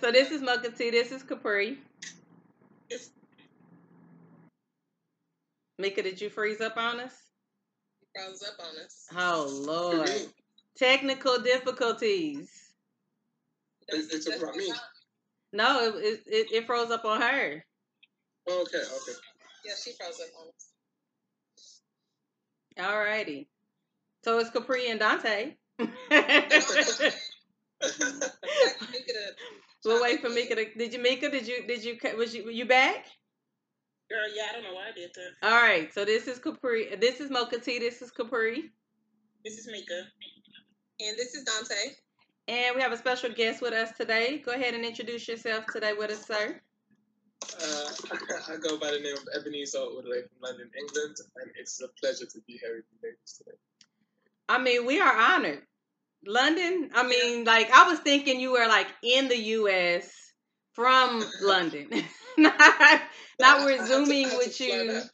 So 0.00 0.10
this 0.10 0.30
is 0.30 0.42
Mocha 0.42 0.70
T. 0.70 0.90
This 0.90 1.12
is 1.12 1.22
Capri. 1.22 1.78
It's... 2.88 3.10
Mika, 5.78 6.02
did 6.02 6.20
you 6.20 6.30
freeze 6.30 6.60
up 6.60 6.76
on 6.76 7.00
us? 7.00 7.12
froze 8.14 8.42
up 8.42 8.58
on 8.60 8.76
us. 8.84 9.06
Oh 9.16 9.48
Lord. 9.66 10.10
Technical 10.76 11.38
difficulties. 11.38 12.50
It, 13.88 14.12
it 14.12 14.22
took 14.22 14.42
about 14.42 14.56
me. 14.56 14.70
No, 15.52 15.88
it, 15.88 15.94
it 15.96 16.20
it 16.26 16.52
it 16.52 16.66
froze 16.66 16.90
up 16.90 17.04
on 17.04 17.20
her. 17.20 17.64
Oh, 18.48 18.62
okay, 18.62 18.78
okay. 18.78 19.18
Yeah, 19.64 19.74
she 19.82 19.92
froze 19.92 20.20
up 20.20 20.28
on 20.40 20.48
us. 20.48 20.70
Alrighty. 22.78 23.46
So 24.24 24.38
it's 24.38 24.50
Capri 24.50 24.90
and 24.90 25.00
Dante. 25.00 25.54
we'll 29.84 30.02
wait 30.02 30.20
for 30.20 30.28
Mika. 30.28 30.54
To, 30.54 30.74
did 30.74 30.92
you 30.92 31.02
Mika? 31.02 31.30
Did 31.30 31.46
you 31.46 31.66
did 31.66 31.84
you 31.84 31.98
was 32.16 32.34
you 32.34 32.44
were 32.44 32.50
you 32.50 32.66
back? 32.66 33.06
Girl, 34.10 34.18
yeah, 34.34 34.46
I 34.50 34.52
don't 34.52 34.64
know 34.64 34.74
why 34.74 34.88
I 34.90 34.92
did 34.92 35.10
that. 35.14 35.48
All 35.48 35.62
right. 35.62 35.92
So 35.94 36.04
this 36.04 36.26
is 36.26 36.38
Capri. 36.38 36.96
This 37.00 37.20
is 37.20 37.30
Mocha 37.30 37.60
T. 37.60 37.78
This 37.78 38.02
is 38.02 38.10
Capri. 38.10 38.72
This 39.44 39.56
is 39.56 39.68
Mika. 39.70 40.02
And 41.00 41.16
this 41.16 41.34
is 41.34 41.44
Dante. 41.44 41.94
And 42.48 42.74
we 42.74 42.82
have 42.82 42.90
a 42.90 42.96
special 42.96 43.30
guest 43.30 43.62
with 43.62 43.72
us 43.72 43.92
today. 43.96 44.42
Go 44.44 44.52
ahead 44.52 44.74
and 44.74 44.84
introduce 44.84 45.28
yourself 45.28 45.64
today 45.72 45.92
with 45.96 46.10
us, 46.10 46.26
sir. 46.26 46.60
Uh, 47.62 47.90
I 48.48 48.56
go 48.56 48.78
by 48.78 48.90
the 48.90 48.98
name 48.98 49.14
of 49.14 49.22
Ebenezer 49.38 49.78
all 49.78 50.02
the 50.02 50.10
way 50.10 50.22
from 50.22 50.42
London, 50.42 50.70
England, 50.78 51.16
and 51.36 51.50
it's 51.58 51.80
a 51.80 51.88
pleasure 52.00 52.26
to 52.26 52.40
be 52.46 52.58
here 52.60 52.76
with 52.76 52.84
you 52.90 53.08
ladies 53.08 53.38
today. 53.38 53.56
I 54.48 54.58
mean, 54.58 54.84
we 54.84 55.00
are 55.00 55.16
honored. 55.16 55.62
London. 56.26 56.90
I 56.94 57.06
mean, 57.06 57.44
like 57.44 57.70
I 57.70 57.88
was 57.88 57.98
thinking 58.00 58.40
you 58.40 58.52
were 58.52 58.66
like 58.66 58.88
in 59.02 59.28
the 59.28 59.38
U.S. 59.38 60.10
from 60.74 61.24
London, 61.42 61.88
not 62.38 63.02
not 63.38 63.64
we're 63.64 63.84
zooming 63.86 64.28
with 64.36 64.60
you 64.60 64.88
back. 64.92 65.04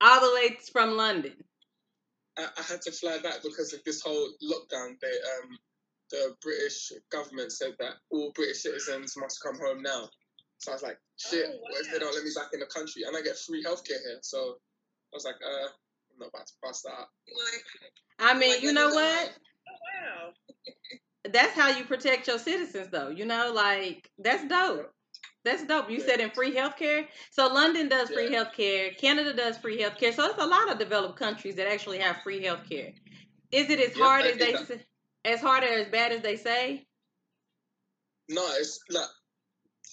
all 0.00 0.20
the 0.20 0.34
way 0.34 0.56
from 0.72 0.96
London. 0.96 1.34
I, 2.38 2.48
I 2.58 2.62
had 2.62 2.82
to 2.82 2.92
fly 2.92 3.18
back 3.22 3.42
because 3.42 3.72
of 3.72 3.84
this 3.84 4.00
whole 4.02 4.28
lockdown. 4.42 4.98
They, 5.00 5.06
um, 5.08 5.58
the 6.10 6.34
British 6.42 6.92
government 7.10 7.52
said 7.52 7.74
that 7.78 7.94
all 8.10 8.32
British 8.34 8.62
citizens 8.62 9.14
must 9.16 9.42
come 9.42 9.58
home 9.58 9.82
now. 9.82 10.08
So 10.58 10.72
I 10.72 10.74
was 10.74 10.82
like, 10.82 10.98
shit, 11.16 11.46
Oh, 11.48 11.58
what 11.60 11.80
if 11.80 11.92
they 11.92 11.98
don't 11.98 12.14
let 12.14 12.24
me 12.24 12.30
back 12.34 12.48
in 12.52 12.60
the 12.60 12.66
country? 12.66 13.02
And 13.06 13.16
I 13.16 13.22
get 13.22 13.36
free 13.38 13.62
healthcare 13.62 14.00
here. 14.02 14.18
So 14.22 14.38
I 14.38 15.14
was 15.14 15.24
like, 15.24 15.36
uh, 15.44 15.68
I'm 15.68 16.18
not 16.18 16.28
about 16.28 16.46
to 16.46 16.52
pass 16.64 16.82
that 16.82 16.92
up. 16.92 17.10
I 18.18 18.34
mean, 18.38 18.50
like, 18.50 18.62
you 18.62 18.72
know 18.72 18.90
what? 18.90 19.32
Wow. 19.84 20.32
That's 21.32 21.54
how 21.54 21.70
you 21.70 21.84
protect 21.84 22.28
your 22.28 22.38
citizens, 22.38 22.88
though. 22.90 23.08
You 23.08 23.26
know, 23.26 23.52
like 23.54 24.10
that's 24.18 24.46
dope. 24.48 24.92
That's 25.44 25.64
dope. 25.66 25.90
You 25.90 25.98
Yeah. 25.98 26.06
said 26.06 26.20
in 26.20 26.30
free 26.30 26.54
healthcare. 26.54 27.06
So 27.30 27.48
London 27.48 27.88
does 27.88 28.10
free 28.10 28.30
Yeah. 28.30 28.44
healthcare. 28.44 28.96
Canada 28.98 29.34
does 29.34 29.58
free 29.58 29.78
healthcare. 29.80 30.14
So 30.14 30.26
it's 30.26 30.38
a 30.42 30.46
lot 30.46 30.70
of 30.72 30.78
developed 30.78 31.18
countries 31.18 31.56
that 31.56 31.68
actually 31.70 31.98
have 31.98 32.22
free 32.22 32.42
healthcare. 32.42 32.94
Is 33.52 33.70
it 33.70 33.80
as 33.80 33.94
Yeah, 33.96 34.04
hard 34.04 34.26
as 34.26 34.38
they 34.38 34.56
say, 34.56 34.80
as 35.24 35.40
hard 35.40 35.64
or 35.64 35.68
as 35.68 35.88
bad 35.88 36.12
as 36.12 36.22
they 36.22 36.36
say? 36.36 36.86
No, 38.28 38.46
it's 38.58 38.80
like 38.90 39.08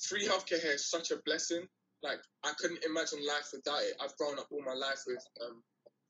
free 0.08 0.28
healthcare 0.28 0.62
here 0.62 0.74
is 0.74 0.90
such 0.90 1.12
a 1.12 1.18
blessing. 1.26 1.68
Like 2.04 2.20
I 2.44 2.54
couldn't 2.60 2.84
imagine 2.86 3.26
life 3.26 3.50
without 3.54 3.82
it. 3.84 3.96
I've 4.02 4.16
grown 4.18 4.40
up 4.40 4.48
all 4.52 4.64
my 4.66 4.74
life 4.74 5.02
with 5.08 5.24
um, 5.46 5.64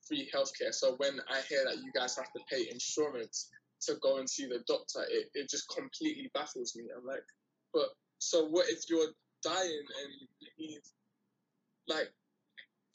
free 0.08 0.30
healthcare. 0.34 0.72
So 0.72 0.94
when 0.98 1.20
I 1.30 1.40
hear 1.48 1.64
that 1.66 1.78
you 1.78 1.92
guys 1.94 2.16
have 2.16 2.32
to 2.32 2.40
pay 2.50 2.68
insurance 2.70 3.50
to 3.86 3.94
go 4.00 4.18
and 4.18 4.28
see 4.28 4.46
the 4.46 4.62
doctor, 4.66 5.04
it, 5.10 5.30
it 5.34 5.50
just 5.50 5.68
completely 5.68 6.30
baffles 6.34 6.74
me. 6.76 6.84
I'm 6.96 7.06
like, 7.06 7.24
but 7.72 7.88
so 8.18 8.46
what 8.46 8.68
if 8.68 8.88
you're 8.88 9.12
dying 9.42 9.84
and 10.02 10.28
you 10.40 10.48
need 10.58 10.80
like 11.88 12.12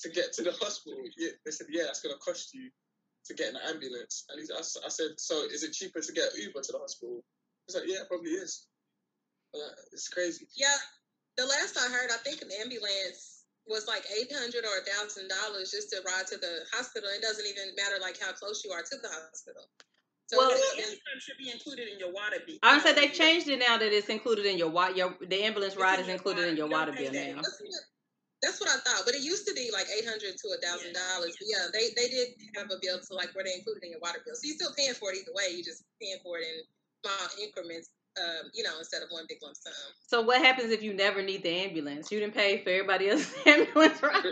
to 0.02 0.10
get 0.10 0.34
to 0.34 0.44
the 0.44 0.52
hospital? 0.52 1.00
Yeah, 1.18 1.32
they 1.46 1.52
said, 1.52 1.68
yeah, 1.70 1.84
that's 1.86 2.02
gonna 2.02 2.18
cost 2.24 2.54
you 2.54 2.70
to 3.26 3.34
get 3.34 3.54
an 3.54 3.60
ambulance. 3.68 4.26
And 4.30 4.42
I, 4.56 4.60
I 4.60 4.90
said, 4.90 5.20
so 5.20 5.44
is 5.52 5.64
it 5.64 5.74
cheaper 5.74 6.00
to 6.00 6.14
get 6.14 6.36
Uber 6.38 6.62
to 6.62 6.72
the 6.72 6.80
hospital? 6.80 7.24
He's 7.68 7.76
like, 7.76 7.88
yeah, 7.88 8.02
it 8.02 8.08
probably 8.08 8.32
is. 8.32 8.68
Like, 9.54 9.76
it's 9.92 10.08
crazy. 10.08 10.48
Yeah, 10.56 10.76
the 11.36 11.46
last 11.46 11.78
I 11.78 11.92
heard, 11.92 12.10
I 12.12 12.18
think 12.24 12.42
an 12.42 12.50
ambulance 12.62 13.44
was 13.68 13.88
like 13.88 14.04
eight 14.16 14.32
hundred 14.32 14.64
or 14.64 14.80
a 14.80 14.86
thousand 14.88 15.28
dollars 15.28 15.72
just 15.72 15.92
to 15.92 16.00
ride 16.08 16.28
to 16.28 16.38
the 16.38 16.64
hospital. 16.72 17.10
It 17.12 17.22
doesn't 17.22 17.46
even 17.46 17.76
matter 17.76 18.00
like 18.00 18.16
how 18.20 18.32
close 18.32 18.64
you 18.64 18.72
are 18.72 18.82
to 18.82 18.98
the 19.02 19.12
hospital. 19.12 19.68
So 20.28 20.38
Well- 20.38 20.52
it's- 20.52 20.96
should 21.20 21.38
be 21.38 21.50
included 21.50 21.88
in 21.90 21.98
your 22.00 22.12
water 22.12 22.38
bill. 22.46 22.58
I 22.62 22.80
said 22.80 22.96
they 22.96 23.10
changed 23.10 23.48
it 23.48 23.58
now 23.58 23.78
that 23.78 23.92
it's 23.92 24.08
included 24.08 24.46
in 24.46 24.58
your 24.58 24.70
wa- 24.70 24.90
your 24.90 25.18
the 25.20 25.44
ambulance 25.44 25.74
It's 25.74 25.82
ride 25.82 26.00
is 26.00 26.08
included 26.08 26.48
in 26.48 26.56
your 26.56 26.68
water 26.68 26.92
bill 26.92 27.12
that. 27.12 27.36
now. 27.36 27.42
that's, 28.44 28.60
what, 28.62 28.70
I 28.70 28.78
thought, 28.86 29.02
but 29.06 29.16
it 29.16 29.22
used 29.22 29.48
to 29.48 29.54
be 29.56 29.72
like 29.74 29.88
eight 29.98 30.06
hundred 30.06 30.38
to 30.38 30.48
a 30.50 30.58
thousand 30.62 30.94
dollars. 30.94 31.36
Yeah, 31.42 31.68
they 31.74 31.90
they 31.98 32.08
did 32.08 32.28
have 32.56 32.70
a 32.72 32.78
bill 32.82 33.00
to 33.00 33.14
like 33.16 33.34
where 33.36 33.44
they 33.44 33.56
included 33.56 33.84
in 33.84 33.92
your 33.92 34.00
water 34.00 34.22
bill. 34.24 34.36
So 34.36 34.42
you're 34.46 34.56
still 34.56 34.74
paying 34.78 34.94
for 34.94 35.12
it 35.12 35.18
either 35.18 35.34
way. 35.34 35.50
You 35.56 35.64
just 35.64 35.84
paying 36.00 36.18
for 36.24 36.38
it 36.38 36.46
in 36.46 36.62
small 37.04 37.28
increments. 37.44 37.90
Um, 38.22 38.50
you 38.54 38.64
know, 38.64 38.78
instead 38.80 39.04
of 39.04 39.10
one 39.10 39.26
big 39.30 39.38
lump 39.44 39.56
sum. 39.58 39.74
So 40.08 40.22
what 40.22 40.42
happens 40.42 40.72
if 40.72 40.82
you 40.82 40.92
never 40.94 41.22
need 41.22 41.44
the 41.44 41.50
ambulance? 41.50 42.12
You 42.12 42.20
didn't 42.20 42.34
pay 42.34 42.64
for 42.64 42.70
everybody 42.72 43.10
else's 43.10 43.32
ambulance 43.46 44.02
ride. 44.04 44.24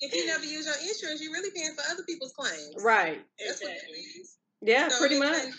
If 0.00 0.14
you 0.14 0.26
never 0.26 0.44
use 0.44 0.66
your 0.66 0.74
insurance, 0.76 1.22
you're 1.22 1.32
really 1.32 1.50
paying 1.54 1.74
for 1.74 1.82
other 1.90 2.02
people's 2.04 2.32
claims. 2.32 2.74
right. 2.82 3.24
That's 3.44 3.62
what 3.62 3.72
Exactly. 3.72 3.96
it 3.98 4.20
is. 4.20 4.36
Yeah, 4.62 4.88
So 4.88 4.98
pretty 4.98 5.18
much. 5.18 5.42
can- 5.42 5.54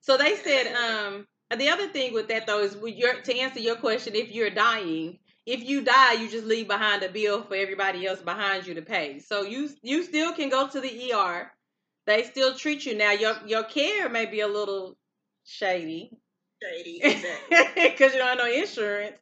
So 0.00 0.16
they 0.16 0.36
said, 0.36 0.74
um, 0.74 1.26
the 1.56 1.68
other 1.68 1.88
thing 1.88 2.12
with 2.12 2.28
that 2.28 2.46
though 2.46 2.60
is 2.60 2.76
with 2.76 2.94
your 2.94 3.20
to 3.20 3.38
answer 3.38 3.60
your 3.60 3.76
question, 3.76 4.14
if 4.14 4.30
you're 4.32 4.50
dying, 4.50 5.18
if 5.46 5.62
you 5.62 5.82
die, 5.82 6.14
you 6.14 6.28
just 6.28 6.46
leave 6.46 6.66
behind 6.68 7.02
a 7.02 7.08
bill 7.08 7.42
for 7.44 7.54
everybody 7.54 8.06
else 8.06 8.20
behind 8.20 8.66
you 8.66 8.74
to 8.74 8.82
pay. 8.82 9.18
So 9.20 9.42
you 9.42 9.70
you 9.82 10.02
still 10.02 10.32
can 10.32 10.48
go 10.48 10.66
to 10.68 10.80
the 10.80 11.12
ER. 11.12 11.50
They 12.06 12.22
still 12.24 12.54
treat 12.54 12.84
you 12.86 12.96
now. 12.96 13.12
Your 13.12 13.36
your 13.46 13.62
care 13.64 14.08
may 14.08 14.26
be 14.26 14.40
a 14.40 14.48
little 14.48 14.96
shady 15.44 16.10
Shady, 16.62 17.00
exactly. 17.02 17.90
because 17.90 18.12
you 18.14 18.18
don't 18.18 18.28
have 18.28 18.38
no 18.38 18.50
insurance. 18.50 19.16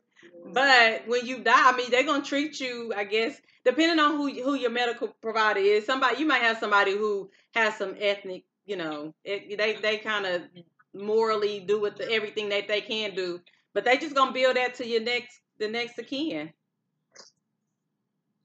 But 0.44 1.06
when 1.06 1.26
you 1.26 1.42
die, 1.42 1.70
I 1.70 1.76
mean, 1.76 1.90
they're 1.90 2.04
gonna 2.04 2.24
treat 2.24 2.60
you. 2.60 2.92
I 2.96 3.04
guess 3.04 3.40
depending 3.64 3.98
on 3.98 4.12
who 4.12 4.28
who 4.42 4.54
your 4.54 4.70
medical 4.70 5.08
provider 5.20 5.60
is. 5.60 5.86
Somebody 5.86 6.18
you 6.18 6.26
might 6.26 6.42
have 6.42 6.58
somebody 6.58 6.92
who 6.92 7.30
has 7.54 7.76
some 7.76 7.94
ethnic, 7.98 8.44
you 8.66 8.76
know, 8.76 9.14
it, 9.24 9.56
they 9.58 9.74
they 9.76 9.98
kind 9.98 10.26
of 10.26 10.42
morally 10.94 11.60
do 11.60 11.80
with 11.80 11.96
the, 11.96 12.10
everything 12.10 12.48
that 12.50 12.68
they 12.68 12.80
can 12.80 13.14
do. 13.14 13.40
But 13.74 13.84
they 13.84 13.96
just 13.96 14.14
gonna 14.14 14.32
build 14.32 14.56
that 14.56 14.74
to 14.76 14.86
your 14.86 15.02
next 15.02 15.40
the 15.58 15.68
next 15.68 15.98
of 15.98 16.06
kin. 16.06 16.52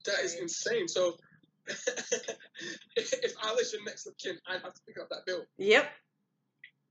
That 0.04 0.20
is 0.22 0.36
insane. 0.36 0.88
So 0.88 1.16
if 2.96 3.34
I 3.42 3.52
was 3.52 3.72
your 3.72 3.84
next 3.84 4.06
of 4.06 4.16
kin, 4.16 4.38
I'd 4.46 4.62
have 4.62 4.74
to 4.74 4.80
pick 4.86 4.98
up 5.00 5.08
that 5.10 5.26
bill. 5.26 5.44
Yep, 5.58 5.90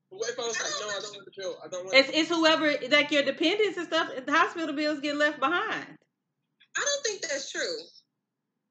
what 0.09 0.29
if 0.29 0.39
I 0.39 0.43
was 0.47 0.59
like, 0.59 0.71
no, 0.81 0.87
I 0.87 0.99
don't 1.01 1.13
want 1.15 1.25
the 1.25 1.31
bill. 1.37 1.55
I 1.63 1.67
don't 1.67 1.85
want 1.85 1.95
it's 1.97 2.09
it's 2.13 2.29
whoever 2.29 2.73
like 2.89 3.11
your 3.11 3.23
dependents 3.23 3.77
and 3.77 3.87
stuff. 3.87 4.09
The 4.25 4.31
hospital 4.31 4.73
bills 4.75 4.99
get 4.99 5.15
left 5.15 5.39
behind. 5.39 5.85
I 6.77 6.81
don't 6.85 7.03
think 7.05 7.21
that's 7.21 7.51
true. 7.51 7.77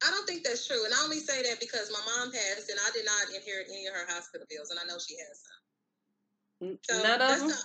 I 0.07 0.11
don't 0.11 0.27
think 0.27 0.45
that's 0.45 0.67
true. 0.67 0.85
And 0.85 0.93
I 0.95 1.03
only 1.05 1.19
say 1.21 1.43
that 1.43 1.59
because 1.61 1.91
my 1.93 2.01
mom 2.05 2.33
passed 2.33 2.69
and 2.71 2.79
I 2.87 2.91
did 2.93 3.05
not 3.05 3.35
inherit 3.35 3.67
any 3.71 3.87
of 3.87 3.95
her 3.95 4.07
hospital 4.15 4.47
bills, 4.49 4.71
and 4.71 4.79
I 4.79 4.85
know 4.85 4.99
she 4.99 5.17
has 5.17 5.43
some. 5.43 6.79
So 6.83 7.03
None 7.03 7.13
of 7.13 7.19
that's 7.29 7.41
them. 7.41 7.49
not- 7.49 7.65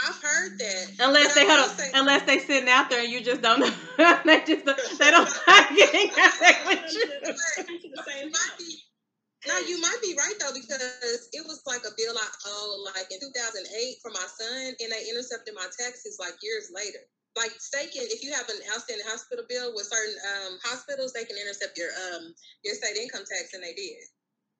I've 0.00 0.22
heard 0.22 0.58
that. 0.60 0.86
Unless 1.00 1.34
they 1.34 1.40
I 1.42 1.44
hold 1.46 1.70
on, 1.70 1.76
say- 1.76 1.90
unless 1.94 2.22
they 2.22 2.38
sitting 2.38 2.68
out 2.68 2.88
there 2.88 3.00
and 3.02 3.10
you 3.10 3.20
just 3.20 3.42
don't 3.42 3.58
know. 3.60 3.70
they 4.24 4.38
just 4.46 4.64
they 4.64 5.10
don't 5.10 5.28
get 5.76 5.94
in 5.94 6.08
contact 6.10 6.66
with 6.68 6.92
you. 6.94 7.04
Come 7.56 7.66
to 7.80 7.88
the 7.96 8.02
same 8.06 8.30
You 9.66 9.80
might 9.80 9.98
be, 10.02 10.14
right 10.14 10.34
though 10.38 10.54
because 10.54 11.28
it 11.32 11.44
was 11.46 11.62
like 11.66 11.82
a 11.82 11.94
bill 11.96 12.14
I 12.14 12.28
owe 12.46 12.90
like 12.94 13.10
in 13.10 13.18
2008 13.18 13.98
for 14.02 14.10
my 14.10 14.26
son, 14.26 14.74
and 14.78 14.92
they 14.92 15.08
intercepted 15.10 15.54
my 15.54 15.66
taxes 15.78 16.18
like 16.20 16.34
years 16.42 16.70
later. 16.74 17.02
like 17.36 17.52
can 17.90 18.02
if 18.06 18.22
you 18.22 18.32
have 18.32 18.48
an 18.48 18.58
outstanding 18.74 19.06
hospital 19.06 19.44
bill 19.48 19.74
with 19.74 19.86
certain 19.86 20.14
um 20.34 20.58
hospitals, 20.62 21.12
they 21.12 21.24
can 21.24 21.36
intercept 21.36 21.78
your 21.78 21.90
um 22.10 22.34
your 22.64 22.74
state 22.74 22.96
income 22.96 23.24
tax, 23.26 23.54
and 23.54 23.62
they 23.62 23.74
did. 23.74 24.02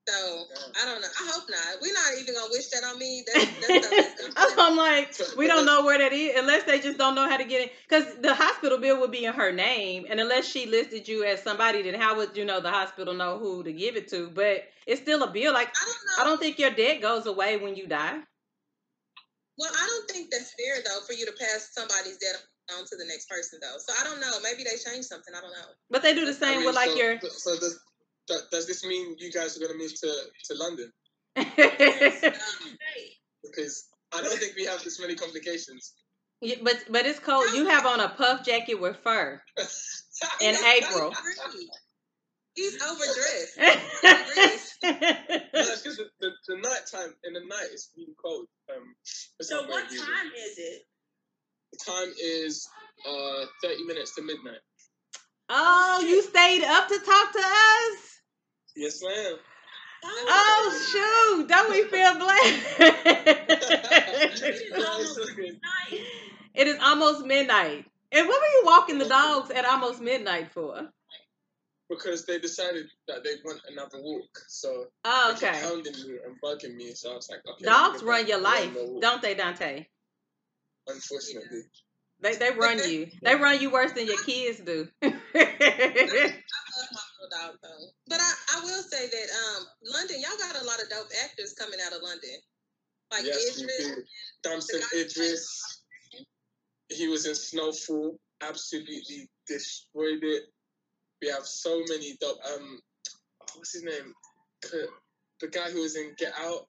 So 0.09 0.47
I 0.81 0.87
don't 0.87 1.03
know. 1.03 1.09
I 1.21 1.31
hope 1.35 1.45
not. 1.51 1.83
We're 1.83 1.93
not 1.93 2.19
even 2.19 2.35
gonna 2.35 2.51
wish 2.51 2.69
that 2.69 2.83
on 2.83 2.99
me. 2.99 3.25
That's, 3.27 3.69
that's 3.69 4.23
stuff 4.31 4.55
I'm 4.57 4.77
like, 4.77 5.15
we 5.37 5.47
don't 5.47 5.67
know 5.67 5.85
where 5.85 5.99
that 5.99 6.15
is 6.15 6.33
unless 6.35 6.65
they 6.65 6.81
just 6.81 6.97
don't 6.97 7.15
know 7.15 7.29
how 7.29 7.37
to 7.37 7.45
get 7.45 7.67
it. 7.67 7.73
Because 7.87 8.07
the 8.23 8.35
hospital 8.35 8.79
bill 8.79 9.01
would 9.01 9.11
be 9.11 9.27
in 9.27 9.35
her 9.35 9.53
name, 9.53 10.07
and 10.09 10.19
unless 10.19 10.47
she 10.47 10.65
listed 10.65 11.07
you 11.09 11.25
as 11.25 11.43
somebody, 11.43 11.83
then 11.83 11.95
how 11.95 12.17
would 12.17 12.37
you 12.37 12.47
know 12.47 12.61
the 12.61 12.71
hospital 12.71 13.13
know 13.13 13.39
who 13.39 13.63
to 13.63 13.73
give 13.73 13.97
it 13.97 14.09
to? 14.09 14.31
But 14.31 14.65
it's 14.87 15.03
still 15.03 15.23
a 15.23 15.31
bill. 15.31 15.53
Like 15.53 15.69
I 15.69 15.85
don't 15.85 15.95
know. 16.07 16.23
I 16.23 16.25
don't 16.25 16.41
think 16.41 16.59
your 16.59 16.71
debt 16.71 17.03
goes 17.03 17.27
away 17.27 17.59
when 17.59 17.77
you 17.77 17.87
die. 17.87 18.19
Well, 19.59 19.71
I 19.71 19.87
don't 19.87 20.11
think 20.11 20.31
that's 20.31 20.55
fair 20.55 20.77
though 20.85 21.05
for 21.07 21.13
you 21.13 21.27
to 21.27 21.33
pass 21.33 21.71
somebody's 21.73 22.17
debt 22.17 22.41
on 22.79 22.85
to 22.87 22.97
the 22.97 23.05
next 23.05 23.29
person 23.29 23.59
though. 23.61 23.77
So 23.79 23.93
I 24.01 24.05
don't 24.05 24.21
know. 24.21 24.33
Maybe 24.43 24.65
they 24.65 24.77
changed 24.79 25.09
something. 25.09 25.35
I 25.35 25.41
don't 25.43 25.51
know. 25.51 25.69
But 25.91 26.03
they 26.03 26.15
do 26.15 26.25
the 26.25 26.33
I 26.33 26.35
same 26.35 26.57
mean, 26.59 26.67
with 26.67 26.77
like 26.77 26.91
so, 26.91 26.97
your. 26.97 27.21
So 27.21 27.59
does, 27.59 27.79
that, 28.29 28.51
does 28.51 28.67
this 28.67 28.85
mean 28.85 29.17
you 29.19 29.31
guys 29.33 29.57
are 29.57 29.61
going 29.61 29.73
to 29.73 29.79
move 29.79 29.95
to, 30.01 30.15
to 30.45 30.55
London? 30.55 30.93
Because 33.43 33.89
I 34.13 34.21
don't 34.21 34.37
think 34.39 34.57
we 34.57 34.65
have 34.65 34.83
this 34.83 35.01
many 35.01 35.15
complications. 35.15 35.95
Yeah, 36.41 36.57
but 36.63 36.85
but 36.91 37.07
it's 37.07 37.19
cold. 37.19 37.47
You 37.55 37.67
have 37.67 37.87
on 37.87 38.01
a 38.01 38.09
puff 38.09 38.45
jacket 38.45 38.81
with 38.81 38.97
fur 38.99 39.41
in 40.41 40.55
April. 40.55 41.13
He's 42.55 42.81
overdressed. 42.83 43.59
No, 44.83 44.91
the, 45.65 46.09
the, 46.21 46.31
the 46.47 46.57
night 46.57 46.83
time 46.91 47.13
in 47.25 47.33
the 47.33 47.41
night 47.41 47.69
is 47.75 47.91
really 47.97 48.15
cold. 48.25 48.47
Um, 48.71 48.95
so 49.41 49.67
what 49.67 49.87
easy. 49.87 49.99
time 49.99 50.31
is 50.37 50.59
it? 50.59 50.83
The 51.73 51.79
time 51.91 52.13
is 52.23 52.69
uh 53.09 53.47
30 53.63 53.85
minutes 53.85 54.15
to 54.17 54.23
midnight. 54.23 54.61
oh, 55.49 56.05
you 56.07 56.23
stayed 56.23 56.63
up 56.65 56.89
to 56.89 56.99
talk 56.99 57.33
to 57.33 57.39
us. 57.41 58.18
Yes, 58.77 59.03
ma'am. 59.03 59.37
Oh 60.05 61.37
shoot! 61.37 61.49
Don't 61.49 61.71
we 61.71 61.85
feel 61.85 62.15
blessed? 62.19 62.65
It's 64.41 64.85
almost 64.87 65.19
midnight. 65.37 66.07
it 66.55 66.67
is 66.69 66.77
almost 66.81 67.27
midnight. 67.27 67.85
And 68.13 68.27
what 68.29 68.41
were 68.41 68.47
you 68.47 68.63
walking 68.65 68.99
the 68.99 69.05
dogs 69.09 69.51
at 69.51 69.65
almost 69.65 70.01
midnight 70.01 70.53
for? 70.53 70.89
Because 71.91 72.25
they 72.27 72.39
decided 72.39 72.87
that 73.09 73.25
they 73.25 73.35
want 73.45 73.61
another 73.71 73.99
walk. 74.01 74.39
So 74.49 74.87
Oh, 75.05 75.35
they 75.41 75.49
okay. 75.49 75.61
hounding 75.61 75.93
me 75.95 76.19
and 76.25 76.41
bugging 76.43 76.77
me. 76.77 76.93
So 76.95 77.13
I 77.13 77.15
was 77.17 77.29
like, 77.31 77.41
okay. 77.55 77.65
Dogs 77.65 78.03
run 78.03 78.27
your 78.27 78.41
life, 78.41 78.71
on 78.71 78.77
a 78.77 78.85
walk. 78.93 79.03
don't 79.03 79.23
they, 79.23 79.35
Dante? 79.35 79.87
Unfortunately. 80.87 81.63
They 82.21 82.35
they 82.37 82.51
run 82.51 82.79
you. 82.79 83.09
They 83.23 83.35
run 83.37 83.61
you 83.61 83.71
worse 83.71 83.93
than 83.93 84.07
your 84.07 84.23
kids 84.23 84.61
do. 84.61 84.89
Dog 87.31 87.57
though. 87.63 87.87
But 88.09 88.21
I, 88.21 88.33
I 88.57 88.61
will 88.65 88.83
say 88.83 89.07
that 89.09 89.29
um 89.31 89.67
London, 89.83 90.17
y'all 90.21 90.39
got 90.39 90.61
a 90.61 90.65
lot 90.65 90.81
of 90.83 90.89
dope 90.91 91.09
actors 91.25 91.55
coming 91.59 91.79
out 91.85 91.93
of 91.93 92.03
London. 92.03 92.37
Like 93.11 93.25
yes, 93.25 93.57
we 93.59 93.65
Idris. 93.65 93.79
do. 93.97 94.03
Damson 94.43 94.81
the 94.81 94.87
guy- 94.87 95.01
Idris. 95.03 95.83
He 96.91 97.09
was 97.09 97.27
in 97.27 97.35
Snowfall. 97.35 98.19
Absolutely 98.41 99.29
destroyed 99.47 100.23
it. 100.23 100.43
We 101.21 101.29
have 101.29 101.45
so 101.47 101.83
many 101.89 102.17
dope. 102.21 102.39
Um, 102.55 102.81
what's 103.57 103.73
his 103.73 103.83
name? 103.83 104.15
The 105.41 105.49
guy 105.49 105.71
who 105.71 105.83
was 105.83 105.97
in 105.97 106.15
Get 106.19 106.33
Out. 106.39 106.67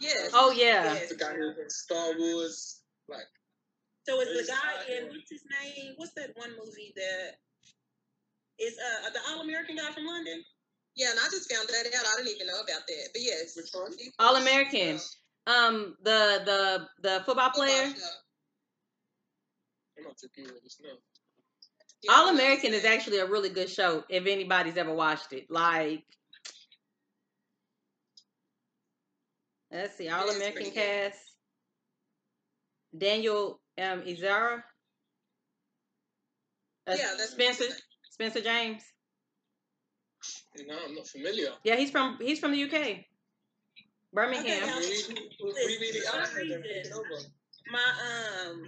Yes. 0.00 0.30
oh 0.34 0.50
yeah. 0.50 0.94
Yes. 0.94 1.08
The 1.10 1.16
guy 1.16 1.32
who 1.34 1.46
was 1.46 1.58
in 1.58 1.70
Star 1.70 2.12
Wars. 2.18 2.80
Like 3.08 3.26
So 4.06 4.20
is 4.20 4.46
the 4.46 4.52
guy 4.52 4.94
in 4.96 5.08
what's 5.08 5.30
his 5.30 5.42
name? 5.62 5.92
What's 5.96 6.12
that 6.14 6.30
one 6.36 6.50
movie 6.50 6.92
that 6.96 7.36
is 8.62 8.78
uh 8.78 9.10
the 9.10 9.20
All 9.30 9.40
American 9.42 9.76
guy 9.76 9.90
from 9.92 10.06
London? 10.06 10.42
Yeah, 10.94 11.10
and 11.10 11.18
I 11.18 11.24
just 11.30 11.52
found 11.52 11.68
that 11.68 11.86
out. 11.86 12.04
I 12.06 12.16
didn't 12.22 12.34
even 12.36 12.46
know 12.46 12.60
about 12.60 12.86
that. 12.86 13.08
But 13.12 13.22
yes. 13.22 13.56
Which 13.56 13.66
one? 13.72 13.92
All 14.18 14.36
American. 14.36 14.98
Um, 15.46 15.96
the 16.02 16.42
the 16.44 16.88
the 17.02 17.24
football 17.24 17.50
player. 17.50 17.92
I'm 19.98 20.04
not 20.04 20.16
too 20.16 20.28
good 20.36 20.52
with 20.52 20.62
this 20.62 20.80
now. 20.82 22.14
All 22.14 22.28
American 22.28 22.74
is 22.74 22.84
actually 22.84 23.18
a 23.18 23.26
really 23.26 23.48
good 23.48 23.70
show 23.70 24.04
if 24.08 24.26
anybody's 24.26 24.76
ever 24.76 24.92
watched 24.94 25.32
it. 25.32 25.46
Like, 25.48 26.04
let's 29.70 29.96
see, 29.96 30.08
All 30.08 30.26
It 30.28 30.30
is 30.30 30.36
American 30.36 30.70
cast. 30.72 31.18
Daniel 32.96 33.60
um 33.78 34.02
Ezra. 34.06 34.64
Uh, 36.86 36.96
Yeah, 36.98 37.14
that's 37.16 37.30
Spencer 37.30 37.64
Spencer 38.30 38.40
James. 38.40 38.82
No, 40.68 40.76
I'm 40.86 40.94
not 40.94 41.08
familiar. 41.08 41.48
Yeah, 41.64 41.74
he's 41.74 41.90
from 41.90 42.18
he's 42.20 42.38
from 42.38 42.52
the 42.52 42.62
UK. 42.62 43.04
Birmingham. 44.12 44.66
now- 44.66 44.76
really, 44.78 45.78
really 45.78 46.06
are 46.06 46.24
For 46.26 46.38
some 46.38 46.48
them 46.48 46.62
reason. 46.62 46.62
taking 46.62 46.92
over. 46.92 47.22
My 47.72 48.46
um 48.46 48.62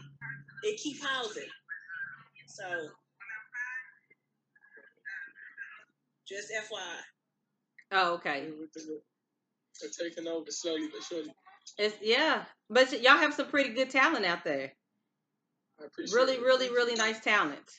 it 0.64 0.80
keep 0.82 1.00
pausing. 1.00 1.44
So 2.46 2.64
just 6.26 6.50
FYI. 6.50 6.96
Oh, 7.92 8.14
okay. 8.14 8.48
They're 9.80 9.90
taking 10.08 10.26
over 10.26 10.50
slowly 10.50 10.88
but 10.92 11.02
surely. 11.04 11.32
It's 11.78 11.94
yeah, 12.02 12.44
but 12.68 12.90
y'all 13.02 13.18
have 13.18 13.34
some 13.34 13.46
pretty 13.46 13.70
good 13.74 13.90
talent 13.90 14.24
out 14.24 14.42
there. 14.42 14.72
I 15.80 15.84
appreciate 15.84 16.16
Really, 16.16 16.34
it. 16.34 16.40
really, 16.42 16.70
really 16.70 16.94
nice 16.94 17.20
talent. 17.20 17.70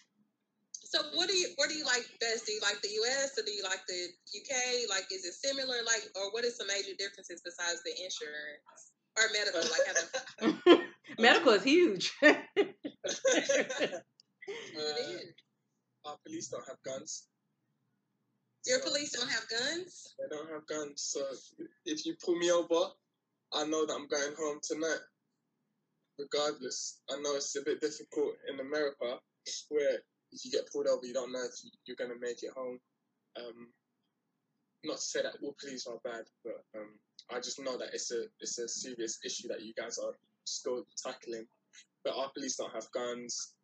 So 0.85 1.01
what 1.13 1.27
do 1.27 1.35
you 1.35 1.49
what 1.55 1.69
do 1.69 1.75
you 1.75 1.85
like 1.85 2.05
best? 2.21 2.45
Do 2.45 2.53
you 2.53 2.61
like 2.61 2.81
the 2.81 2.89
US 3.01 3.37
or 3.37 3.43
do 3.43 3.51
you 3.51 3.63
like 3.63 3.81
the 3.87 4.07
UK? 4.37 4.89
Like 4.89 5.05
is 5.11 5.25
it 5.25 5.33
similar? 5.33 5.81
Like 5.85 6.03
or 6.15 6.31
what 6.31 6.45
is 6.45 6.57
some 6.57 6.67
major 6.67 6.93
differences 6.97 7.41
besides 7.43 7.81
the 7.83 7.91
insurance? 7.91 8.93
Or 9.17 9.23
medical, 9.31 9.61
like 9.61 9.85
having 9.87 10.81
Medical 11.19 11.53
is 11.53 11.63
huge. 11.63 12.13
Uh, 14.77 16.07
our 16.07 16.17
police 16.23 16.49
don't 16.49 16.67
have 16.67 16.77
guns. 16.85 17.27
your 18.67 18.79
So 18.79 18.89
police 18.89 19.11
don't 19.11 19.29
have 19.29 19.47
guns? 19.49 20.13
They 20.19 20.35
don't 20.35 20.51
have 20.51 20.67
guns. 20.67 21.01
So 21.01 21.25
if 21.85 22.05
you 22.05 22.13
pull 22.23 22.35
me 22.35 22.51
over, 22.51 22.91
I 23.53 23.65
know 23.65 23.88
that 23.88 23.93
I'm 23.93 24.07
going 24.07 24.35
home 24.38 24.59
tonight. 24.61 24.99
Regardless, 26.19 26.99
I 27.09 27.15
know 27.21 27.35
it's 27.35 27.55
a 27.55 27.63
bit 27.63 27.81
difficult 27.81 28.33
in 28.47 28.59
America, 28.59 29.17
where 29.69 29.97
if 30.35 30.43
you 30.45 30.51
get 30.51 30.69
pulled 30.71 30.87
over, 30.87 31.05
you 31.05 31.13
don't 31.13 31.31
know 31.31 31.43
if 31.43 31.63
you- 31.63 31.71
you're 31.85 31.95
gonna 31.95 32.19
make 32.19 32.43
it 32.43 32.51
home. 32.51 32.79
Um, 33.38 33.74
not 34.83 34.98
to 34.98 35.01
say 35.03 35.21
that 35.21 35.41
all 35.41 35.55
police 35.60 35.88
are 35.88 36.00
bad, 36.03 36.29
but 36.43 36.63
um, 36.75 37.00
I 37.29 37.39
just 37.39 37.60
know 37.60 37.77
that 37.77 37.93
it's 37.93 38.12
a 38.12 38.29
it's 38.39 38.60
a 38.60 38.67
serious 38.67 39.17
issue 39.24 39.48
that 39.48 39.62
you 39.62 39.74
guys 39.74 39.98
are 39.98 40.15
still 40.45 40.86
tackling. 40.98 41.48
But 42.03 42.15
our 42.15 42.31
police 42.33 42.57
don't 42.57 42.74
have 42.74 42.91
guns. 42.91 43.55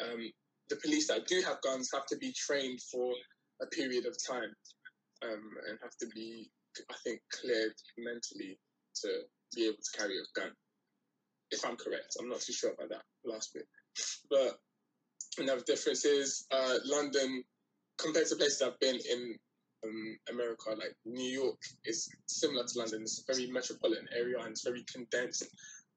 Um, 0.00 0.32
the 0.68 0.76
police 0.76 1.08
that 1.08 1.26
do 1.26 1.42
have 1.42 1.60
guns 1.60 1.90
have 1.92 2.06
to 2.06 2.16
be 2.16 2.32
trained 2.32 2.80
for 2.82 3.14
a 3.60 3.66
period 3.66 4.06
of 4.06 4.16
time 4.26 4.56
um, 5.22 5.50
and 5.68 5.78
have 5.82 5.96
to 5.98 6.06
be, 6.08 6.50
I 6.90 6.94
think, 7.04 7.20
cleared 7.30 7.74
mentally 7.98 8.58
to 9.02 9.28
be 9.54 9.66
able 9.66 9.76
to 9.76 9.98
carry 9.98 10.18
a 10.18 10.24
gun. 10.34 10.56
If 11.50 11.64
I'm 11.66 11.76
correct, 11.76 12.16
I'm 12.18 12.30
not 12.30 12.40
too 12.40 12.54
sure 12.54 12.72
about 12.72 12.88
that 12.88 13.04
last 13.24 13.52
bit. 13.52 13.68
But 14.30 14.58
another 15.38 15.62
difference 15.66 16.04
is 16.04 16.46
uh, 16.50 16.76
London, 16.84 17.44
compared 17.98 18.26
to 18.28 18.36
places 18.36 18.62
I've 18.62 18.78
been 18.80 18.96
in 18.96 19.38
um, 19.84 20.18
America, 20.30 20.70
like 20.70 20.94
New 21.04 21.30
York, 21.30 21.58
is 21.84 22.08
similar 22.26 22.64
to 22.64 22.78
London. 22.78 23.02
It's 23.02 23.24
a 23.26 23.32
very 23.32 23.50
metropolitan 23.50 24.08
area 24.16 24.38
and 24.38 24.50
it's 24.50 24.64
very 24.64 24.84
condensed. 24.92 25.44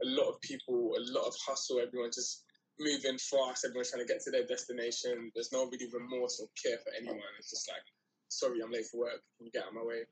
A 0.04 0.08
lot 0.08 0.30
of 0.30 0.42
people, 0.42 0.94
a 0.98 1.04
lot 1.12 1.28
of 1.28 1.36
hustle. 1.46 1.80
Everyone 1.80 2.12
just 2.14 2.44
moving 2.80 3.18
fast. 3.18 3.66
Everyone's 3.66 3.92
trying 3.92 4.06
to 4.06 4.12
get 4.12 4.22
to 4.24 4.32
their 4.32 4.46
destination. 4.46 5.32
There's 5.34 5.52
no 5.52 5.66
really 5.66 5.88
remorse 5.92 6.40
or 6.42 6.48
care 6.62 6.78
for 6.80 6.92
anyone. 7.00 7.32
It's 7.40 7.50
just 7.50 7.70
like 7.70 7.84
sorry, 8.30 8.60
I'm 8.64 8.72
late 8.72 8.86
for 8.92 9.00
work. 9.02 9.22
Can 9.38 9.46
you 9.48 9.52
get 9.52 9.64
out 9.64 9.70
of 9.70 9.76
my 9.76 9.84
way? 9.84 10.04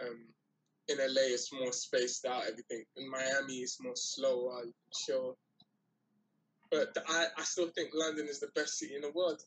Um, 0.00 0.28
in 0.88 0.98
LA, 0.98 1.34
it's 1.34 1.52
more 1.52 1.72
spaced 1.72 2.24
out. 2.24 2.44
Everything 2.48 2.84
in 2.96 3.10
Miami, 3.10 3.60
it's 3.64 3.80
more 3.80 3.96
slower, 3.96 4.64
chill. 4.92 5.36
But 6.70 6.94
th- 6.94 7.06
I, 7.08 7.26
I 7.38 7.44
still 7.44 7.68
think 7.68 7.90
London 7.94 8.26
is 8.28 8.40
the 8.40 8.48
best 8.54 8.78
city 8.78 8.94
in 8.94 9.02
the 9.02 9.10
world. 9.12 9.42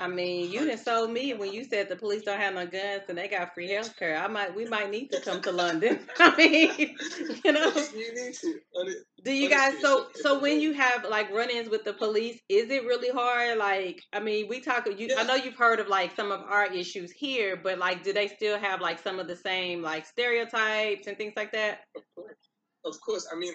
I 0.00 0.06
mean, 0.06 0.52
you 0.52 0.64
done 0.64 0.78
sold 0.78 1.10
me 1.10 1.34
when 1.34 1.52
you 1.52 1.64
said 1.64 1.88
the 1.88 1.96
police 1.96 2.22
don't 2.22 2.38
have 2.38 2.54
no 2.54 2.66
guns 2.66 3.02
and 3.08 3.18
they 3.18 3.26
got 3.26 3.52
free 3.54 3.68
health 3.68 3.96
care. 3.96 4.16
I 4.16 4.28
might, 4.28 4.54
we 4.54 4.64
might 4.66 4.90
need 4.90 5.10
to 5.10 5.20
come 5.20 5.42
to 5.42 5.50
London. 5.50 5.98
I 6.20 6.36
mean, 6.36 6.96
you 7.44 7.52
know. 7.52 7.72
you 7.94 8.14
need 8.14 8.34
to. 8.34 8.60
It- 8.74 9.04
Do 9.24 9.32
you 9.32 9.48
guys? 9.50 9.80
So, 9.80 10.06
so 10.14 10.38
when 10.38 10.60
you 10.60 10.72
have 10.74 11.04
like 11.10 11.32
run-ins 11.32 11.68
with 11.68 11.84
the 11.84 11.92
police, 11.94 12.40
is 12.48 12.70
it 12.70 12.84
really 12.84 13.10
hard? 13.10 13.58
Like, 13.58 14.00
I 14.12 14.20
mean, 14.20 14.46
we 14.48 14.60
talk. 14.60 14.86
You, 14.96 15.16
I 15.18 15.24
know 15.24 15.34
you've 15.34 15.56
heard 15.56 15.80
of 15.80 15.88
like 15.88 16.14
some 16.14 16.30
of 16.30 16.42
our 16.42 16.66
issues 16.72 17.10
here, 17.10 17.56
but 17.60 17.78
like, 17.78 18.04
do 18.04 18.12
they 18.12 18.28
still 18.28 18.56
have 18.56 18.80
like 18.80 19.00
some 19.00 19.18
of 19.18 19.26
the 19.26 19.36
same 19.36 19.82
like 19.82 20.06
stereotypes 20.06 21.08
and 21.08 21.16
things 21.18 21.32
like 21.36 21.50
that? 21.52 21.80
Of 21.96 22.02
course. 22.14 22.36
Of 22.84 23.00
course. 23.00 23.26
I 23.32 23.36
mean, 23.36 23.54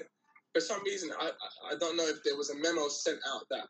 for 0.54 0.62
some 0.62 0.84
reason, 0.84 1.10
I, 1.20 1.32
I 1.72 1.76
don't 1.80 1.98
know 1.98 2.08
if 2.08 2.24
there 2.24 2.38
was 2.38 2.52
a 2.52 2.56
memo 2.56 2.88
sent 2.88 3.20
out 3.34 3.44
that 3.50 3.68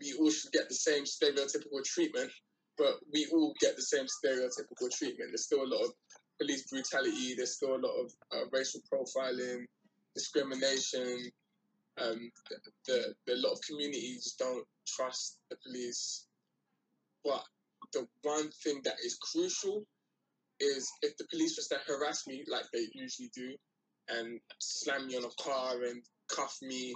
we 0.00 0.14
all 0.18 0.30
should 0.30 0.52
get 0.52 0.68
the 0.68 0.74
same 0.74 1.04
stereotypical 1.04 1.84
treatment, 1.84 2.30
but 2.76 2.94
we 3.12 3.26
all 3.32 3.54
get 3.60 3.76
the 3.76 3.82
same 3.82 4.06
stereotypical 4.06 4.90
treatment. 4.92 5.30
There's 5.30 5.44
still 5.44 5.62
a 5.62 5.70
lot 5.72 5.84
of 5.84 5.92
police 6.40 6.64
brutality. 6.68 7.34
There's 7.36 7.54
still 7.54 7.76
a 7.76 7.82
lot 7.82 7.94
of 8.00 8.12
uh, 8.32 8.44
racial 8.52 8.80
profiling, 8.92 9.64
discrimination. 10.14 11.30
Um, 11.98 12.30
the, 12.50 12.56
the, 12.86 13.14
the 13.26 13.34
a 13.34 13.36
lot 13.36 13.52
of 13.52 13.60
communities 13.68 14.34
don't 14.38 14.66
trust 14.86 15.38
the 15.50 15.56
police. 15.64 16.26
But 17.24 17.44
the 17.92 18.06
one 18.22 18.50
thing 18.64 18.80
that 18.84 18.96
is 19.04 19.16
crucial 19.32 19.84
is 20.58 20.90
if 21.02 21.16
the 21.18 21.26
police 21.30 21.54
just 21.54 21.72
harass 21.86 22.26
me 22.26 22.44
like 22.48 22.64
they 22.72 22.86
usually 22.94 23.30
do, 23.34 23.54
and 24.08 24.40
slam 24.58 25.06
me 25.06 25.16
on 25.16 25.24
a 25.24 25.42
car 25.42 25.82
and 25.82 26.02
cuff 26.28 26.58
me, 26.62 26.94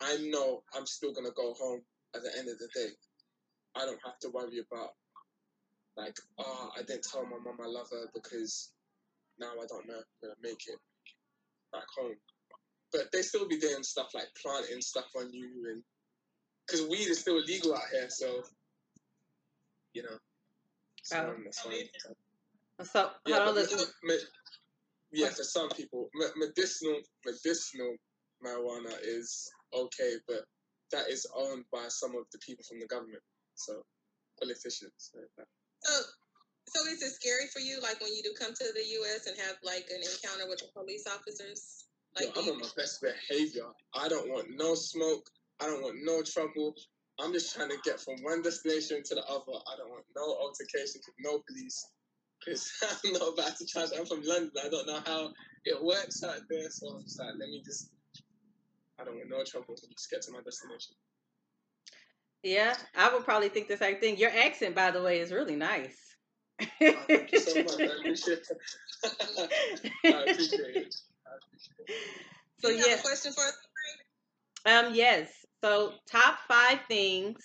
I 0.00 0.16
know 0.18 0.62
I'm 0.74 0.86
still 0.86 1.12
gonna 1.12 1.32
go 1.32 1.54
home 1.54 1.82
at 2.14 2.22
the 2.22 2.30
end 2.38 2.48
of 2.48 2.58
the 2.58 2.68
day. 2.74 2.90
I 3.74 3.84
don't 3.84 4.00
have 4.04 4.18
to 4.20 4.30
worry 4.30 4.58
about 4.58 4.90
like, 5.96 6.16
oh, 6.38 6.70
I 6.76 6.82
didn't 6.82 7.02
tell 7.10 7.24
my 7.24 7.38
mom 7.42 7.58
I 7.60 7.66
love 7.66 7.88
her 7.90 8.06
because 8.14 8.72
now 9.38 9.52
I 9.52 9.66
don't 9.68 9.86
know 9.86 9.98
if 9.98 10.06
I'm 10.22 10.28
gonna 10.30 10.34
make 10.42 10.62
it 10.66 10.78
back 11.72 11.84
home. 11.96 12.16
But 12.92 13.12
they 13.12 13.22
still 13.22 13.48
be 13.48 13.58
doing 13.58 13.82
stuff 13.82 14.14
like 14.14 14.28
planting 14.40 14.80
stuff 14.80 15.06
on 15.16 15.32
you 15.32 15.68
and 15.70 15.82
because 16.66 16.86
weed 16.88 17.08
is 17.08 17.20
still 17.20 17.38
illegal 17.38 17.74
out 17.74 17.82
here, 17.92 18.08
so 18.10 18.42
you 19.94 20.02
know. 20.02 20.18
So, 21.02 21.16
Oh. 21.18 21.42
that's 21.44 21.64
why- 21.64 21.90
So 22.84 23.14
yeah, 23.26 23.36
hold 23.36 23.48
on, 23.48 23.54
but 23.54 23.70
listen. 23.70 23.94
me- 24.02 24.14
me- 24.16 24.24
yeah, 25.12 25.30
for 25.30 25.44
some 25.44 25.70
people, 25.70 26.10
medicinal 26.36 27.02
medicinal 27.24 27.96
marijuana 28.44 28.94
is 29.02 29.50
okay, 29.74 30.14
but 30.26 30.44
that 30.92 31.08
is 31.10 31.26
owned 31.34 31.64
by 31.72 31.86
some 31.88 32.16
of 32.16 32.24
the 32.32 32.38
people 32.38 32.64
from 32.68 32.80
the 32.80 32.86
government, 32.86 33.22
so 33.54 33.82
politicians. 34.40 35.12
like. 35.14 35.46
So, 35.82 35.94
so 36.68 36.86
is 36.90 37.02
it 37.02 37.14
scary 37.14 37.46
for 37.52 37.60
you, 37.60 37.80
like 37.80 38.00
when 38.00 38.14
you 38.14 38.22
do 38.22 38.32
come 38.38 38.52
to 38.52 38.66
the 38.74 38.86
U.S. 39.02 39.26
and 39.26 39.36
have 39.38 39.56
like 39.62 39.86
an 39.90 40.02
encounter 40.02 40.48
with 40.48 40.60
the 40.60 40.68
police 40.74 41.04
officers? 41.06 41.84
Yo, 42.20 42.28
I'm 42.36 42.48
on 42.48 42.60
my 42.60 42.68
best 42.76 43.02
behavior. 43.02 43.66
I 43.94 44.08
don't 44.08 44.28
want 44.28 44.48
no 44.56 44.74
smoke. 44.74 45.28
I 45.60 45.66
don't 45.66 45.82
want 45.82 45.98
no 46.02 46.22
trouble. 46.22 46.74
I'm 47.20 47.32
just 47.32 47.54
trying 47.54 47.70
to 47.70 47.78
get 47.84 48.00
from 48.00 48.14
one 48.22 48.42
destination 48.42 49.02
to 49.04 49.14
the 49.14 49.24
other. 49.24 49.58
I 49.66 49.76
don't 49.76 49.90
want 49.90 50.04
no 50.16 50.36
altercations 50.40 51.02
with 51.06 51.16
no 51.20 51.42
police. 51.46 51.86
Because 52.38 52.70
I'm 53.04 53.12
not 53.12 53.34
about 53.34 53.56
to 53.58 53.66
charge. 53.66 53.90
I'm 53.96 54.06
from 54.06 54.22
London. 54.22 54.52
I 54.64 54.68
don't 54.68 54.86
know 54.86 55.00
how 55.04 55.32
it 55.64 55.82
works 55.82 56.22
out 56.22 56.40
there. 56.48 56.70
So 56.70 56.88
I'm 56.88 57.02
just 57.02 57.18
like, 57.18 57.34
let 57.38 57.48
me 57.48 57.62
just. 57.64 57.90
I 59.00 59.04
don't 59.04 59.16
want 59.16 59.30
no 59.30 59.44
trouble. 59.44 59.74
Just 59.74 60.10
get 60.10 60.22
to 60.22 60.32
my 60.32 60.40
destination. 60.42 60.94
Yeah, 62.42 62.74
I 62.96 63.12
would 63.12 63.24
probably 63.24 63.48
think 63.48 63.68
the 63.68 63.76
same 63.76 63.96
thing. 63.96 64.16
Your 64.16 64.30
accent, 64.30 64.74
by 64.74 64.90
the 64.90 65.02
way, 65.02 65.20
is 65.20 65.32
really 65.32 65.56
nice. 65.56 65.96
Oh, 66.60 66.92
thank 67.06 67.32
you 67.32 67.38
so 67.38 67.62
much. 67.62 67.80
I 67.80 68.00
appreciate 68.00 68.38
it. 68.38 68.58
I 70.04 70.22
appreciate 70.22 70.76
it. 70.76 70.94
I 71.26 71.36
appreciate 71.36 71.88
it. 71.88 71.96
so 72.58 72.68
you 72.68 72.78
have 72.78 72.88
yeah, 72.88 72.94
a 72.94 73.02
question 73.02 73.32
for 73.32 73.40
us? 73.42 73.56
um, 74.66 74.94
yes. 74.94 75.28
So 75.62 75.94
top 76.10 76.38
five 76.48 76.80
things, 76.88 77.44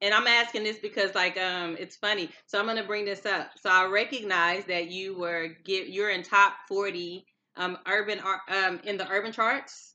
and 0.00 0.14
I'm 0.14 0.26
asking 0.26 0.64
this 0.64 0.78
because 0.78 1.14
like 1.14 1.36
um, 1.38 1.76
it's 1.78 1.96
funny. 1.96 2.30
So 2.46 2.58
I'm 2.58 2.66
gonna 2.66 2.84
bring 2.84 3.04
this 3.04 3.26
up. 3.26 3.50
So 3.60 3.70
I 3.70 3.86
recognize 3.86 4.64
that 4.66 4.90
you 4.90 5.18
were 5.18 5.48
get 5.64 5.88
you're 5.88 6.10
in 6.10 6.22
top 6.22 6.54
forty 6.68 7.26
um 7.56 7.78
urban 7.88 8.20
um 8.48 8.80
in 8.84 8.96
the 8.96 9.08
urban 9.08 9.32
charts, 9.32 9.93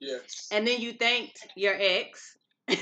Yes. 0.00 0.48
and 0.52 0.66
then 0.66 0.80
you 0.80 0.92
thanked 0.92 1.46
your 1.56 1.74
ex. 1.78 2.36
you 2.68 2.76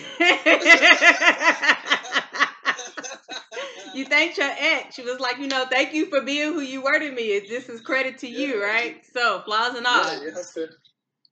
thanked 4.07 4.39
your 4.39 4.51
ex. 4.59 4.95
She 4.95 5.03
was 5.03 5.21
like, 5.21 5.39
you 5.39 5.47
know, 5.47 5.67
thank 5.71 5.95
you 5.95 6.07
for 6.07 6.23
being 6.23 6.53
who 6.53 6.61
you 6.61 6.83
were 6.83 6.99
to 6.99 7.13
me. 7.13 7.41
This 7.49 7.69
is 7.69 7.81
credit 7.81 8.19
to 8.19 8.29
you, 8.29 8.63
right? 8.63 9.03
So 9.13 9.43
flaws 9.45 9.77
and 9.77 9.87
all. 9.87 10.03
Yeah, 10.05 10.23
you 10.23 10.33
have 10.33 10.53
to. 10.55 10.69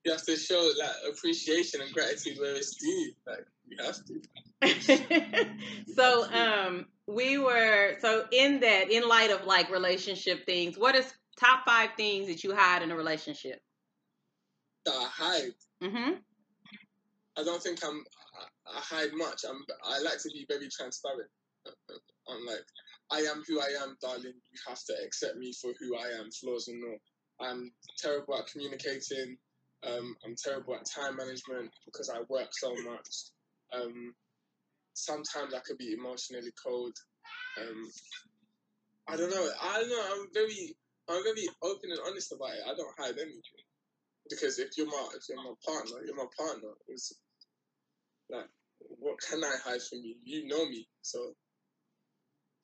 You 0.04 0.12
have 0.12 0.24
to 0.24 0.36
show 0.36 0.68
like 0.80 1.12
appreciation 1.12 1.80
and 1.80 1.92
gratitude 1.92 2.38
where 2.38 2.56
it's 2.56 2.74
due. 2.76 3.12
Like 3.26 3.46
you 3.68 3.76
have 3.84 3.96
to. 4.06 4.20
so 5.96 6.30
um 6.32 6.86
we 7.06 7.38
were 7.38 7.96
so 8.00 8.24
in 8.32 8.60
that 8.60 8.90
in 8.90 9.08
light 9.08 9.30
of 9.30 9.44
like 9.46 9.70
relationship 9.70 10.46
things 10.46 10.78
what 10.78 10.94
is 10.94 11.12
top 11.38 11.64
five 11.66 11.90
things 11.96 12.28
that 12.28 12.44
you 12.44 12.54
hide 12.54 12.82
in 12.82 12.90
a 12.92 12.96
relationship 12.96 13.60
That 14.86 14.94
I 14.94 15.08
hide. 15.10 15.54
Mm-hmm 15.82 16.12
I 17.36 17.44
don't 17.44 17.62
think 17.62 17.78
I'm. 17.84 18.04
I, 18.66 18.78
I 18.78 18.80
hide 18.80 19.12
much. 19.14 19.44
I'm. 19.48 19.64
I 19.84 20.00
like 20.00 20.20
to 20.22 20.30
be 20.30 20.46
very 20.48 20.68
transparent. 20.68 21.30
I'm 22.28 22.46
like, 22.46 22.64
I 23.10 23.18
am 23.30 23.42
who 23.46 23.60
I 23.60 23.82
am, 23.82 23.96
darling. 24.00 24.34
You 24.52 24.58
have 24.68 24.82
to 24.84 24.94
accept 25.04 25.36
me 25.36 25.52
for 25.60 25.72
who 25.78 25.96
I 25.96 26.20
am, 26.20 26.30
flaws 26.30 26.68
and 26.68 26.82
all. 26.84 27.48
I'm 27.48 27.72
terrible 27.98 28.36
at 28.36 28.46
communicating. 28.46 29.36
Um, 29.84 30.14
I'm 30.24 30.36
terrible 30.36 30.74
at 30.74 30.86
time 30.86 31.16
management 31.16 31.70
because 31.86 32.10
I 32.10 32.20
work 32.28 32.48
so 32.52 32.74
much. 32.84 33.08
Um, 33.72 34.14
sometimes 34.94 35.54
I 35.54 35.60
could 35.66 35.78
be 35.78 35.94
emotionally 35.98 36.52
cold. 36.62 36.92
Um, 37.60 37.90
I 39.08 39.16
don't 39.16 39.30
know. 39.30 39.50
I 39.60 39.80
don't 39.80 39.90
know. 39.90 40.04
I'm 40.12 40.26
very, 40.32 40.76
I'm 41.08 41.22
very 41.24 41.48
open 41.62 41.90
and 41.90 42.00
honest 42.06 42.32
about 42.32 42.50
it. 42.50 42.62
I 42.64 42.74
don't 42.76 42.94
hide 42.98 43.18
anything 43.18 43.66
because 44.40 44.58
if 44.58 44.76
you're 44.76 44.86
my, 44.86 45.08
if 45.16 45.22
you're 45.28 45.36
my 45.38 45.52
partner, 45.66 45.96
you're 46.06 46.16
my 46.16 46.26
partner. 46.36 46.68
It's 46.88 47.12
like, 48.30 48.46
what 48.80 49.16
can 49.20 49.42
I 49.44 49.54
hide 49.64 49.82
from 49.82 49.98
you? 50.04 50.14
You 50.24 50.46
know 50.48 50.64
me, 50.68 50.88
so 51.02 51.34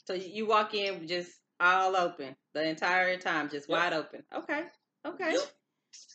so 0.06 0.14
you 0.14 0.46
walk 0.46 0.74
in 0.74 1.06
just 1.08 1.30
all 1.60 1.96
open 1.96 2.34
the 2.54 2.66
entire 2.66 3.16
time 3.18 3.50
just 3.50 3.68
Yeah. 3.68 3.76
wide 3.76 3.92
open 3.92 4.22
okay 4.34 4.62
okay 5.06 5.32
Yep. 5.32 5.42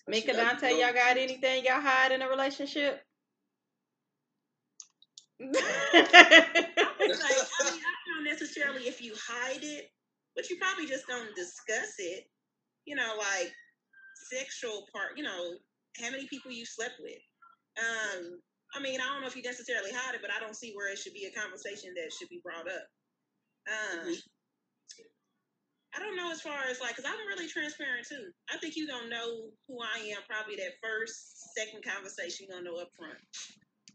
Mika 0.08 0.30
Actually, 0.32 0.42
I 0.42 0.46
Dante, 0.54 0.70
know- 0.72 0.80
y'all 0.86 0.94
got 0.94 1.18
anything 1.18 1.66
y'all 1.66 1.82
hide 1.82 2.12
in 2.12 2.22
a 2.22 2.30
relationship? 2.30 3.02
Like, 5.40 5.56
I 5.62 6.86
mean, 7.10 7.12
I 7.12 7.46
don't 8.06 8.24
know 8.24 8.30
necessarily 8.32 8.88
if 8.88 9.02
you 9.02 9.14
hide 9.28 9.60
it, 9.64 9.90
but 10.36 10.50
you 10.50 10.58
probably 10.58 10.86
just 10.88 11.08
don't 11.08 11.36
discuss 11.36 11.94
it. 12.00 12.26
You 12.86 12.96
know, 12.96 13.16
like 13.18 13.52
sexual 14.32 14.88
part. 14.93 15.17
You 15.17 15.24
know, 15.24 15.58
how 16.01 16.12
many 16.12 16.27
people 16.27 16.51
you 16.51 16.65
slept 16.65 16.96
with. 17.00 17.22
Um, 17.77 18.39
I 18.75 18.82
mean, 18.82 19.00
I 19.00 19.05
don't 19.05 19.22
know 19.22 19.27
if 19.27 19.36
you 19.36 19.43
necessarily 19.43 19.91
hide 19.91 20.15
it, 20.15 20.22
but 20.22 20.32
I 20.32 20.39
don't 20.39 20.55
see 20.55 20.74
where 20.74 20.91
it 20.91 20.98
should 20.98 21.13
be 21.13 21.25
a 21.25 21.39
conversation 21.39 21.93
that 21.96 22.12
should 22.13 22.29
be 22.29 22.41
brought 22.43 22.67
up. 22.67 22.88
Um, 23.70 24.13
I 25.96 26.00
don't 26.00 26.17
know 26.17 26.32
as 26.32 26.41
far 26.41 26.58
as 26.70 26.82
like, 26.82 26.96
cause 26.96 27.05
I'm 27.05 27.27
really 27.27 27.48
transparent 27.48 28.08
too. 28.08 28.32
I 28.51 28.58
think 28.58 28.75
you 28.75 28.88
gonna 28.88 29.10
know 29.10 29.51
who 29.67 29.77
I 29.79 30.00
am 30.10 30.17
probably 30.27 30.55
that 30.55 30.74
first, 30.82 31.53
second 31.55 31.84
conversation 31.84 32.48
you 32.48 32.53
gonna 32.53 32.65
know 32.65 32.77
up 32.82 32.89
front. 32.98 33.17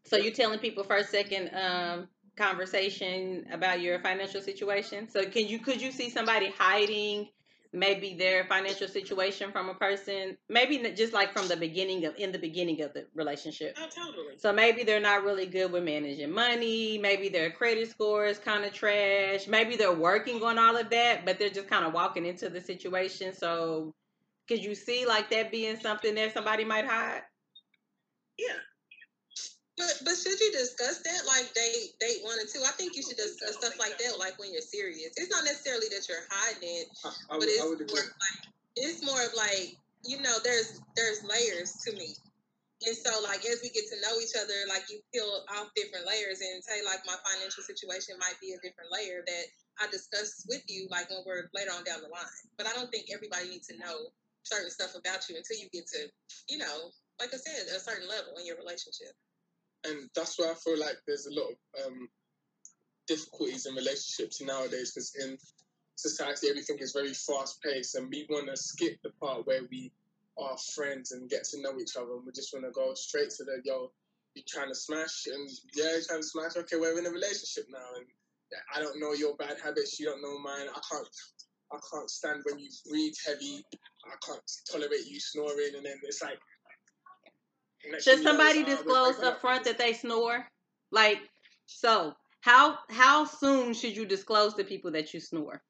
so 0.06 0.16
you're 0.16 0.32
telling 0.32 0.60
people 0.60 0.84
first, 0.84 1.10
second 1.10 1.50
um 1.54 2.08
conversation 2.36 3.46
about 3.52 3.80
your 3.80 3.98
financial 3.98 4.40
situation. 4.40 5.08
So 5.10 5.24
can 5.24 5.48
you 5.48 5.58
could 5.58 5.82
you 5.82 5.90
see 5.90 6.08
somebody 6.08 6.52
hiding 6.56 7.28
maybe 7.72 8.14
their 8.14 8.44
financial 8.46 8.88
situation 8.88 9.52
from 9.52 9.68
a 9.68 9.74
person? 9.74 10.36
Maybe 10.48 10.78
just 10.92 11.12
like 11.12 11.32
from 11.32 11.48
the 11.48 11.56
beginning 11.56 12.04
of 12.04 12.14
in 12.16 12.32
the 12.32 12.38
beginning 12.38 12.82
of 12.82 12.92
the 12.94 13.06
relationship. 13.14 13.76
Oh, 13.78 13.88
totally. 13.88 14.38
So 14.38 14.52
maybe 14.52 14.84
they're 14.84 15.00
not 15.00 15.24
really 15.24 15.46
good 15.46 15.72
with 15.72 15.84
managing 15.84 16.32
money. 16.32 16.98
Maybe 16.98 17.28
their 17.28 17.50
credit 17.50 17.90
score 17.90 18.26
is 18.26 18.38
kind 18.38 18.64
of 18.64 18.72
trash. 18.72 19.46
Maybe 19.46 19.76
they're 19.76 19.92
working 19.92 20.42
on 20.42 20.58
all 20.58 20.76
of 20.76 20.90
that, 20.90 21.24
but 21.24 21.38
they're 21.38 21.50
just 21.50 21.68
kind 21.68 21.84
of 21.84 21.92
walking 21.92 22.26
into 22.26 22.48
the 22.48 22.60
situation. 22.60 23.34
So 23.34 23.94
could 24.48 24.64
you 24.64 24.74
see 24.74 25.06
like 25.06 25.30
that 25.30 25.50
being 25.50 25.78
something 25.78 26.14
that 26.14 26.34
somebody 26.34 26.64
might 26.64 26.86
hide? 26.86 27.22
Yeah. 28.38 28.54
But 29.78 30.02
but 30.04 30.16
should 30.18 30.34
you 30.42 30.50
discuss 30.50 30.98
that 31.06 31.22
like 31.26 31.54
date 31.54 31.94
date 32.02 32.26
one 32.26 32.38
and 32.42 32.50
two? 32.50 32.66
I 32.66 32.74
think 32.74 32.98
you 32.98 33.02
should 33.06 33.16
discuss 33.16 33.54
stuff 33.54 33.78
like 33.78 33.94
that 34.02 34.18
like 34.18 34.34
when 34.38 34.50
you're 34.50 34.66
serious. 34.66 35.14
It's 35.14 35.30
not 35.30 35.46
necessarily 35.46 35.86
that 35.94 36.02
you're 36.10 36.26
hiding 36.26 36.82
it, 36.82 36.86
I, 37.06 37.08
I, 37.08 37.38
but 37.38 37.46
would, 37.46 37.78
it's 37.78 37.94
more 37.94 38.02
like 38.02 38.38
it's 38.74 39.00
more 39.06 39.22
of 39.22 39.32
like 39.38 39.78
you 40.02 40.18
know 40.18 40.34
there's 40.42 40.82
there's 40.98 41.22
layers 41.22 41.78
to 41.86 41.94
me, 41.94 42.10
and 42.90 42.96
so 42.98 43.22
like 43.22 43.46
as 43.46 43.62
we 43.62 43.70
get 43.70 43.86
to 43.94 44.02
know 44.02 44.18
each 44.18 44.34
other, 44.34 44.58
like 44.66 44.82
you 44.90 44.98
peel 45.14 45.30
off 45.54 45.70
different 45.78 46.10
layers 46.10 46.42
and 46.42 46.58
say 46.58 46.82
like 46.82 47.06
my 47.06 47.16
financial 47.22 47.62
situation 47.62 48.18
might 48.18 48.36
be 48.42 48.58
a 48.58 48.58
different 48.58 48.90
layer 48.90 49.22
that 49.22 49.46
I 49.78 49.86
discuss 49.94 50.42
with 50.50 50.66
you 50.66 50.90
like 50.90 51.06
when 51.06 51.22
we're 51.22 51.46
later 51.54 51.70
on 51.70 51.86
down 51.86 52.02
the 52.02 52.10
line. 52.10 52.42
But 52.58 52.66
I 52.66 52.74
don't 52.74 52.90
think 52.90 53.14
everybody 53.14 53.46
needs 53.46 53.70
to 53.70 53.78
know 53.78 54.10
certain 54.42 54.74
stuff 54.74 54.98
about 54.98 55.22
you 55.30 55.38
until 55.38 55.62
you 55.62 55.70
get 55.70 55.86
to 55.94 56.10
you 56.50 56.58
know 56.58 56.90
like 57.20 57.34
I 57.34 57.38
said 57.38 57.66
a 57.70 57.78
certain 57.78 58.08
level 58.08 58.34
in 58.38 58.46
your 58.46 58.56
relationship. 58.58 59.14
And 59.84 60.08
that's 60.14 60.38
why 60.38 60.50
I 60.50 60.54
feel 60.54 60.78
like 60.78 60.96
there's 61.06 61.26
a 61.26 61.34
lot 61.34 61.50
of 61.50 61.86
um, 61.86 62.08
difficulties 63.06 63.66
in 63.66 63.74
relationships 63.74 64.40
nowadays 64.40 64.92
because 64.92 65.14
in 65.16 65.38
society 65.96 66.48
everything 66.48 66.78
is 66.78 66.92
very 66.92 67.14
fast 67.14 67.62
paced 67.62 67.94
and 67.96 68.08
we 68.10 68.26
want 68.28 68.46
to 68.46 68.56
skip 68.56 68.98
the 69.02 69.10
part 69.20 69.46
where 69.46 69.62
we 69.70 69.92
are 70.38 70.56
friends 70.74 71.12
and 71.12 71.28
get 71.28 71.44
to 71.44 71.60
know 71.60 71.78
each 71.80 71.96
other, 71.96 72.14
and 72.14 72.24
we 72.24 72.32
just 72.32 72.52
want 72.52 72.64
to 72.64 72.70
go 72.70 72.94
straight 72.94 73.30
to 73.30 73.44
the 73.44 73.60
yo, 73.64 73.90
you 74.34 74.42
trying 74.46 74.68
to 74.68 74.74
smash, 74.74 75.26
and 75.26 75.50
yeah, 75.74 75.90
you're 75.92 76.02
trying 76.06 76.20
to 76.20 76.26
smash. 76.26 76.56
Okay, 76.56 76.76
we're 76.76 76.98
in 76.98 77.06
a 77.06 77.10
relationship 77.10 77.66
now, 77.70 77.84
and 77.96 78.06
I 78.74 78.80
don't 78.80 79.00
know 79.00 79.12
your 79.12 79.34
bad 79.36 79.56
habits, 79.62 79.98
you 79.98 80.06
don't 80.06 80.22
know 80.22 80.38
mine. 80.38 80.68
I 80.70 80.80
can't, 80.90 81.08
I 81.72 81.78
can't 81.92 82.10
stand 82.10 82.42
when 82.44 82.58
you 82.58 82.70
breathe 82.88 83.14
heavy. 83.26 83.64
I 84.06 84.14
can't 84.24 84.40
tolerate 84.70 85.06
you 85.06 85.20
snoring, 85.20 85.74
and 85.76 85.84
then 85.84 85.98
it's 86.02 86.22
like. 86.22 86.38
Should 87.98 88.04
thing 88.04 88.18
you 88.18 88.24
know, 88.24 88.30
somebody 88.30 88.64
disclose 88.64 89.18
up 89.20 89.40
front 89.40 89.64
that 89.64 89.78
they 89.78 89.92
snore? 89.92 90.46
Like, 90.90 91.18
so 91.66 92.14
how 92.40 92.78
how 92.90 93.24
soon 93.24 93.74
should 93.74 93.96
you 93.96 94.06
disclose 94.06 94.54
to 94.54 94.64
people 94.64 94.92
that 94.92 95.12
you 95.14 95.20
snore? 95.20 95.62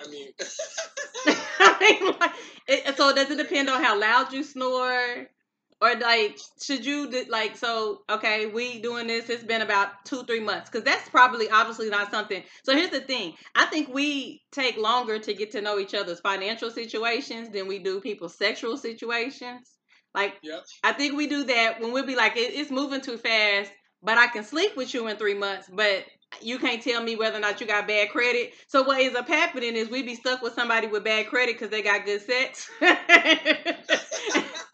I 0.00 0.08
mean, 0.08 0.28
I 1.58 1.76
mean, 1.80 2.14
like, 2.20 2.32
it, 2.68 2.96
so 2.96 3.14
does 3.14 3.30
it 3.30 3.38
depend 3.38 3.70
on 3.70 3.82
how 3.82 3.98
loud 3.98 4.32
you 4.32 4.42
snore, 4.42 5.26
or 5.80 5.94
like 5.96 6.38
should 6.62 6.84
you 6.84 7.10
like 7.28 7.56
so? 7.56 8.02
Okay, 8.10 8.46
we 8.46 8.80
doing 8.80 9.06
this. 9.06 9.30
It's 9.30 9.44
been 9.44 9.62
about 9.62 10.04
two 10.04 10.24
three 10.24 10.40
months 10.40 10.70
because 10.70 10.84
that's 10.84 11.08
probably 11.08 11.50
obviously 11.50 11.90
not 11.90 12.10
something. 12.10 12.42
So 12.64 12.74
here's 12.76 12.90
the 12.90 13.00
thing: 13.00 13.34
I 13.54 13.66
think 13.66 13.92
we 13.92 14.42
take 14.52 14.76
longer 14.76 15.18
to 15.18 15.34
get 15.34 15.52
to 15.52 15.62
know 15.62 15.78
each 15.78 15.94
other's 15.94 16.20
financial 16.20 16.70
situations 16.70 17.50
than 17.50 17.66
we 17.68 17.78
do 17.78 18.00
people's 18.00 18.36
sexual 18.36 18.76
situations. 18.76 19.75
Like 20.16 20.34
Yep. 20.42 20.64
I 20.82 20.92
think 20.94 21.14
we 21.14 21.26
do 21.28 21.44
that 21.44 21.80
when 21.80 21.92
we'll 21.92 22.06
be 22.06 22.16
like, 22.16 22.36
it, 22.36 22.54
it's 22.54 22.70
moving 22.70 23.02
too 23.02 23.18
fast, 23.18 23.70
but 24.02 24.16
I 24.16 24.26
can 24.28 24.42
sleep 24.44 24.74
with 24.76 24.94
you 24.94 25.06
in 25.08 25.16
three 25.16 25.34
months, 25.34 25.68
but 25.72 26.04
you 26.40 26.58
can't 26.58 26.82
tell 26.82 27.02
me 27.02 27.16
whether 27.16 27.36
or 27.36 27.40
not 27.40 27.60
you 27.60 27.66
got 27.66 27.86
bad 27.86 28.08
credit. 28.10 28.54
So 28.66 28.82
what 28.82 29.00
ends 29.00 29.14
up 29.14 29.28
happening 29.28 29.76
is 29.76 29.90
we 29.90 30.02
be 30.02 30.14
stuck 30.14 30.40
with 30.42 30.54
somebody 30.54 30.86
with 30.86 31.04
bad 31.04 31.26
credit 31.28 31.54
because 31.56 31.70
they 31.70 31.82
got 31.82 32.06
good 32.06 32.22
sex, 32.22 32.68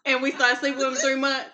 and 0.05 0.21
we 0.21 0.31
start 0.31 0.59
sleeping 0.59 0.77
with 0.79 0.87
them 0.87 0.95
three 0.95 1.19
months. 1.19 1.49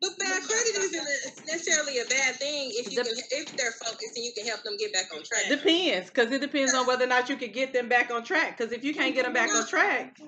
But 0.00 0.10
bad 0.18 0.42
credit 0.42 0.76
isn't 0.76 1.46
necessarily 1.46 1.98
a 1.98 2.04
bad 2.04 2.36
thing 2.36 2.70
if 2.72 2.92
you 2.92 3.02
The- 3.02 3.08
can 3.08 3.18
if 3.30 3.56
they're 3.56 3.72
focused 3.72 4.16
and 4.16 4.24
you 4.24 4.32
can 4.36 4.46
help 4.46 4.62
them 4.62 4.76
get 4.78 4.92
back 4.92 5.06
on 5.14 5.22
track. 5.22 5.48
Depends, 5.48 6.08
because 6.10 6.30
it 6.32 6.40
depends 6.40 6.74
on 6.74 6.86
whether 6.86 7.04
or 7.04 7.08
not 7.08 7.28
you 7.30 7.36
can 7.36 7.50
get 7.50 7.72
them 7.72 7.88
back 7.88 8.10
on 8.10 8.24
track. 8.24 8.56
Because 8.58 8.72
if 8.72 8.84
you 8.84 8.94
can't 8.94 9.14
get 9.14 9.24
them 9.24 9.32
back 9.32 9.50
on 9.54 9.66
track, 9.66 10.18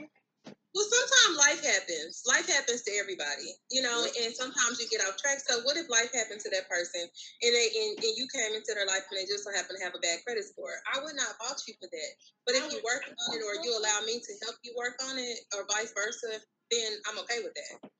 Well, 0.72 0.88
sometimes 0.88 1.36
life 1.36 1.60
happens. 1.60 2.24
Life 2.24 2.48
happens 2.48 2.80
to 2.88 2.92
everybody, 2.96 3.52
you 3.68 3.84
know, 3.84 4.08
and 4.24 4.32
sometimes 4.32 4.80
you 4.80 4.88
get 4.88 5.04
off 5.04 5.20
track. 5.20 5.44
So, 5.44 5.60
what 5.68 5.76
if 5.76 5.84
life 5.92 6.08
happened 6.16 6.40
to 6.40 6.50
that 6.50 6.64
person 6.64 7.04
and 7.04 7.52
they 7.52 7.68
and, 7.76 7.92
and 8.00 8.12
you 8.16 8.24
came 8.32 8.56
into 8.56 8.72
their 8.72 8.88
life 8.88 9.04
and 9.12 9.20
they 9.20 9.28
just 9.28 9.44
so 9.44 9.52
happen 9.52 9.76
to 9.76 9.84
have 9.84 9.92
a 9.92 10.00
bad 10.00 10.24
credit 10.24 10.48
score? 10.48 10.72
I 10.88 11.04
would 11.04 11.12
not 11.12 11.36
fault 11.36 11.60
you 11.68 11.76
for 11.76 11.92
that. 11.92 12.12
But 12.48 12.56
if 12.56 12.72
you 12.72 12.80
work 12.80 13.04
on 13.04 13.28
it 13.36 13.44
or 13.44 13.60
you 13.60 13.70
allow 13.76 14.00
me 14.08 14.16
to 14.16 14.32
help 14.48 14.56
you 14.64 14.72
work 14.72 14.96
on 15.12 15.20
it 15.20 15.44
or 15.52 15.68
vice 15.68 15.92
versa, 15.92 16.40
then 16.72 16.90
I'm 17.04 17.20
okay 17.20 17.44
with 17.44 17.52
that. 17.52 17.92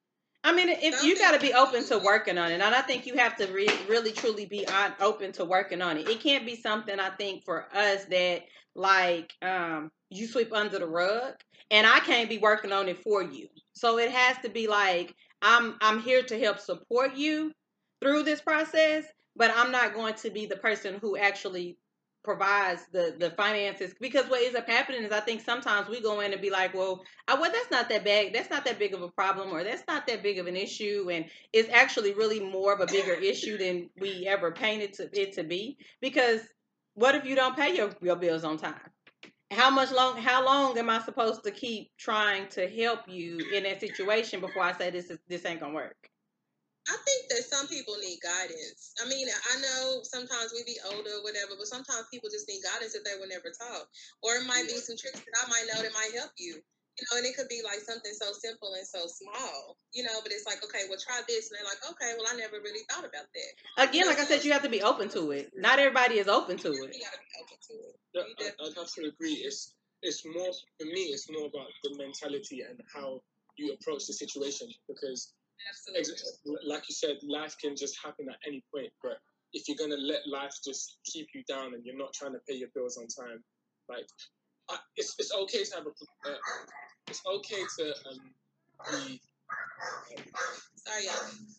I 0.44 0.52
mean, 0.52 0.68
if 0.68 1.04
you 1.04 1.16
got 1.18 1.32
to 1.32 1.40
be 1.40 1.52
open 1.52 1.84
to 1.86 1.98
working 1.98 2.36
on 2.36 2.50
it, 2.50 2.60
and 2.60 2.74
I 2.74 2.82
think 2.82 3.06
you 3.06 3.14
have 3.14 3.36
to 3.36 3.46
re- 3.52 3.68
really 3.88 4.10
truly 4.12 4.46
be 4.46 4.66
on, 4.66 4.92
open 4.98 5.30
to 5.32 5.44
working 5.44 5.80
on 5.80 5.98
it. 5.98 6.08
It 6.08 6.20
can't 6.20 6.44
be 6.44 6.56
something 6.56 6.98
I 6.98 7.10
think 7.10 7.44
for 7.44 7.68
us 7.74 8.04
that 8.06 8.42
like 8.74 9.32
um 9.42 9.90
you 10.10 10.26
sweep 10.26 10.52
under 10.52 10.78
the 10.78 10.86
rug, 10.86 11.34
and 11.72 11.86
I 11.86 11.98
can't 12.00 12.28
be 12.28 12.38
working 12.38 12.70
on 12.70 12.88
it 12.88 13.02
for 13.02 13.22
you. 13.22 13.48
So 13.72 13.98
it 13.98 14.12
has 14.12 14.36
to 14.42 14.50
be 14.50 14.68
like 14.68 15.14
I'm 15.40 15.74
I'm 15.80 16.00
here 16.00 16.22
to 16.22 16.38
help 16.38 16.60
support 16.60 17.16
you 17.16 17.52
through 18.00 18.22
this 18.22 18.40
process, 18.40 19.04
but 19.34 19.50
I'm 19.56 19.72
not 19.72 19.94
going 19.94 20.14
to 20.14 20.30
be 20.30 20.46
the 20.46 20.56
person 20.56 20.98
who 21.00 21.16
actually 21.16 21.78
provides 22.22 22.82
the 22.92 23.16
the 23.18 23.30
finances 23.32 23.94
because 24.00 24.26
what 24.26 24.42
ends 24.42 24.56
up 24.56 24.68
happening 24.68 25.02
is 25.02 25.10
I 25.10 25.18
think 25.18 25.40
sometimes 25.40 25.88
we 25.88 26.00
go 26.00 26.20
in 26.20 26.32
and 26.32 26.40
be 26.40 26.50
like, 26.50 26.74
well, 26.74 27.02
I, 27.26 27.34
well, 27.34 27.50
that's 27.50 27.70
not 27.72 27.88
that 27.88 28.04
big. 28.04 28.32
That's 28.32 28.50
not 28.50 28.64
that 28.66 28.78
big 28.78 28.94
of 28.94 29.02
a 29.02 29.08
problem, 29.08 29.50
or 29.50 29.64
that's 29.64 29.82
not 29.88 30.06
that 30.06 30.22
big 30.22 30.38
of 30.38 30.46
an 30.46 30.56
issue, 30.56 31.08
and 31.10 31.24
it's 31.52 31.68
actually 31.70 32.14
really 32.14 32.38
more 32.38 32.72
of 32.72 32.80
a 32.80 32.86
bigger 32.86 33.14
issue 33.14 33.58
than 33.58 33.90
we 33.98 34.26
ever 34.28 34.52
painted 34.52 34.92
to, 34.94 35.10
it 35.20 35.32
to 35.32 35.42
be. 35.42 35.78
Because 36.00 36.42
what 36.94 37.16
if 37.16 37.24
you 37.24 37.34
don't 37.34 37.56
pay 37.56 37.74
your, 37.74 37.90
your 38.02 38.16
bills 38.16 38.44
on 38.44 38.58
time? 38.58 38.91
How 39.52 39.68
much 39.70 39.92
long? 39.92 40.16
How 40.16 40.44
long 40.44 40.78
am 40.78 40.88
I 40.88 41.00
supposed 41.02 41.44
to 41.44 41.50
keep 41.50 41.90
trying 41.98 42.48
to 42.48 42.68
help 42.68 43.00
you 43.06 43.38
in 43.52 43.64
that 43.64 43.80
situation 43.80 44.40
before 44.40 44.62
I 44.62 44.72
say 44.72 44.90
this 44.90 45.10
is 45.10 45.18
this 45.28 45.44
ain't 45.44 45.60
gonna 45.60 45.74
work? 45.74 46.08
I 46.88 46.96
think 47.06 47.28
that 47.28 47.44
some 47.44 47.68
people 47.68 47.94
need 48.00 48.18
guidance. 48.22 48.94
I 49.04 49.08
mean, 49.08 49.28
I 49.28 49.60
know 49.60 50.00
sometimes 50.02 50.52
we 50.52 50.64
be 50.64 50.78
older, 50.84 51.10
or 51.10 51.22
whatever, 51.22 51.52
but 51.56 51.66
sometimes 51.68 52.10
people 52.10 52.28
just 52.28 52.48
need 52.48 52.62
guidance 52.64 52.92
that 52.94 53.04
they 53.04 53.20
were 53.20 53.28
never 53.28 53.54
taught. 53.54 53.86
Or 54.22 54.34
it 54.34 54.46
might 54.46 54.66
be 54.66 54.74
some 54.80 54.96
tricks 54.96 55.20
that 55.20 55.46
I 55.46 55.48
might 55.48 55.68
know 55.70 55.82
that 55.82 55.92
might 55.92 56.10
help 56.16 56.32
you. 56.36 56.58
You 57.00 57.04
know, 57.08 57.18
and 57.18 57.26
it 57.26 57.34
could 57.36 57.48
be 57.48 57.62
like 57.64 57.80
something 57.80 58.12
so 58.12 58.32
simple 58.36 58.74
and 58.76 58.86
so 58.86 59.08
small, 59.08 59.76
you 59.96 60.04
know, 60.04 60.20
but 60.22 60.30
it's 60.30 60.44
like, 60.44 60.60
okay, 60.62 60.84
well, 60.88 61.00
try 61.00 61.20
this. 61.26 61.48
And 61.48 61.56
they're 61.56 61.64
like, 61.64 61.80
okay, 61.88 62.12
well, 62.20 62.28
I 62.28 62.36
never 62.36 62.60
really 62.60 62.84
thought 62.90 63.08
about 63.08 63.24
that. 63.32 63.88
Again, 63.88 64.06
like 64.06 64.20
I 64.20 64.24
said, 64.24 64.44
you 64.44 64.52
have 64.52 64.62
to 64.62 64.68
be 64.68 64.82
open 64.82 65.08
to 65.16 65.30
it. 65.32 65.50
Not 65.56 65.78
everybody 65.78 66.20
is 66.20 66.28
open 66.28 66.58
to 66.58 66.68
it. 66.68 66.92
You 66.92 67.00
got 67.00 67.16
to 67.16 67.22
be 67.24 67.32
open 67.40 67.56
to 67.56 67.74
it. 67.80 67.96
Yeah, 68.12 68.22
I- 68.44 68.68
I'd 68.68 68.76
have 68.76 68.92
to 68.92 69.02
agree. 69.08 69.40
It's 69.40 69.74
it's 70.02 70.26
more 70.26 70.52
for 70.52 70.84
me. 70.84 71.14
It's 71.14 71.30
more 71.30 71.46
about 71.46 71.68
the 71.82 71.96
mentality 71.96 72.60
and 72.68 72.78
how 72.92 73.22
you 73.56 73.72
approach 73.72 74.06
the 74.06 74.12
situation 74.12 74.68
because 74.88 75.32
Absolutely. 75.68 76.56
like 76.66 76.88
you 76.88 76.94
said, 76.94 77.16
life 77.22 77.56
can 77.62 77.76
just 77.76 77.96
happen 78.02 78.26
at 78.28 78.36
any 78.46 78.62
point. 78.74 78.92
But 79.02 79.18
if 79.52 79.68
you're 79.68 79.76
gonna 79.78 80.00
let 80.00 80.26
life 80.26 80.54
just 80.64 80.98
keep 81.04 81.28
you 81.34 81.42
down 81.48 81.74
and 81.74 81.84
you're 81.84 81.96
not 81.96 82.12
trying 82.12 82.32
to 82.32 82.40
pay 82.48 82.54
your 82.54 82.68
bills 82.74 82.96
on 82.98 83.06
time, 83.06 83.42
like 83.88 84.06
It's 84.96 85.14
it's 85.18 85.32
okay 85.34 85.64
to 85.64 85.74
have 85.76 85.86
a 85.86 85.90
uh, 85.90 86.36
it's 87.08 87.22
okay 87.26 87.62
to 87.78 87.94
um, 88.10 88.20
be. 88.90 89.20
Sorry, 90.76 91.04
y'all. 91.04 91.14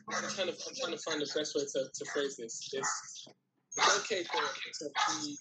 I'm 0.09 0.29
trying 0.29 0.47
to 0.47 0.53
I'm 0.53 0.75
trying 0.75 0.97
to 0.97 1.03
find 1.03 1.21
the 1.21 1.31
best 1.35 1.55
way 1.55 1.63
to, 1.63 1.85
to 1.93 2.05
phrase 2.11 2.37
this. 2.37 2.69
It's 2.73 3.27
it's 3.75 3.99
okay 3.99 4.23
to, 4.23 4.29
to 4.29 4.89
be 5.21 5.37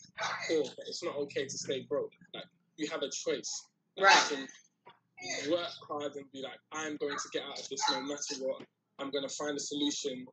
poor, 0.49 0.65
but 0.65 0.85
it's 0.89 1.03
not 1.05 1.17
okay 1.17 1.45
to 1.45 1.59
stay 1.59 1.87
broke. 1.89 2.13
Like 2.35 2.45
you 2.77 2.89
have 2.91 3.03
a 3.03 3.11
choice. 3.11 3.51
Like, 3.97 4.07
Right. 4.07 4.31
You 4.31 4.47
can 5.43 5.53
work 5.53 5.69
hard 5.89 6.17
and 6.17 6.25
be 6.33 6.43
like, 6.43 6.59
I'm 6.73 6.97
going 6.97 7.17
to 7.17 7.29
get 7.33 7.43
out 7.43 7.59
of 7.59 7.69
this 7.69 7.81
no 7.91 8.01
matter 8.03 8.35
what. 8.41 8.63
I'm 8.99 9.11
going 9.11 9.29
to 9.29 9.35
find 9.35 9.57
a 9.57 9.61
solution, 9.61 10.27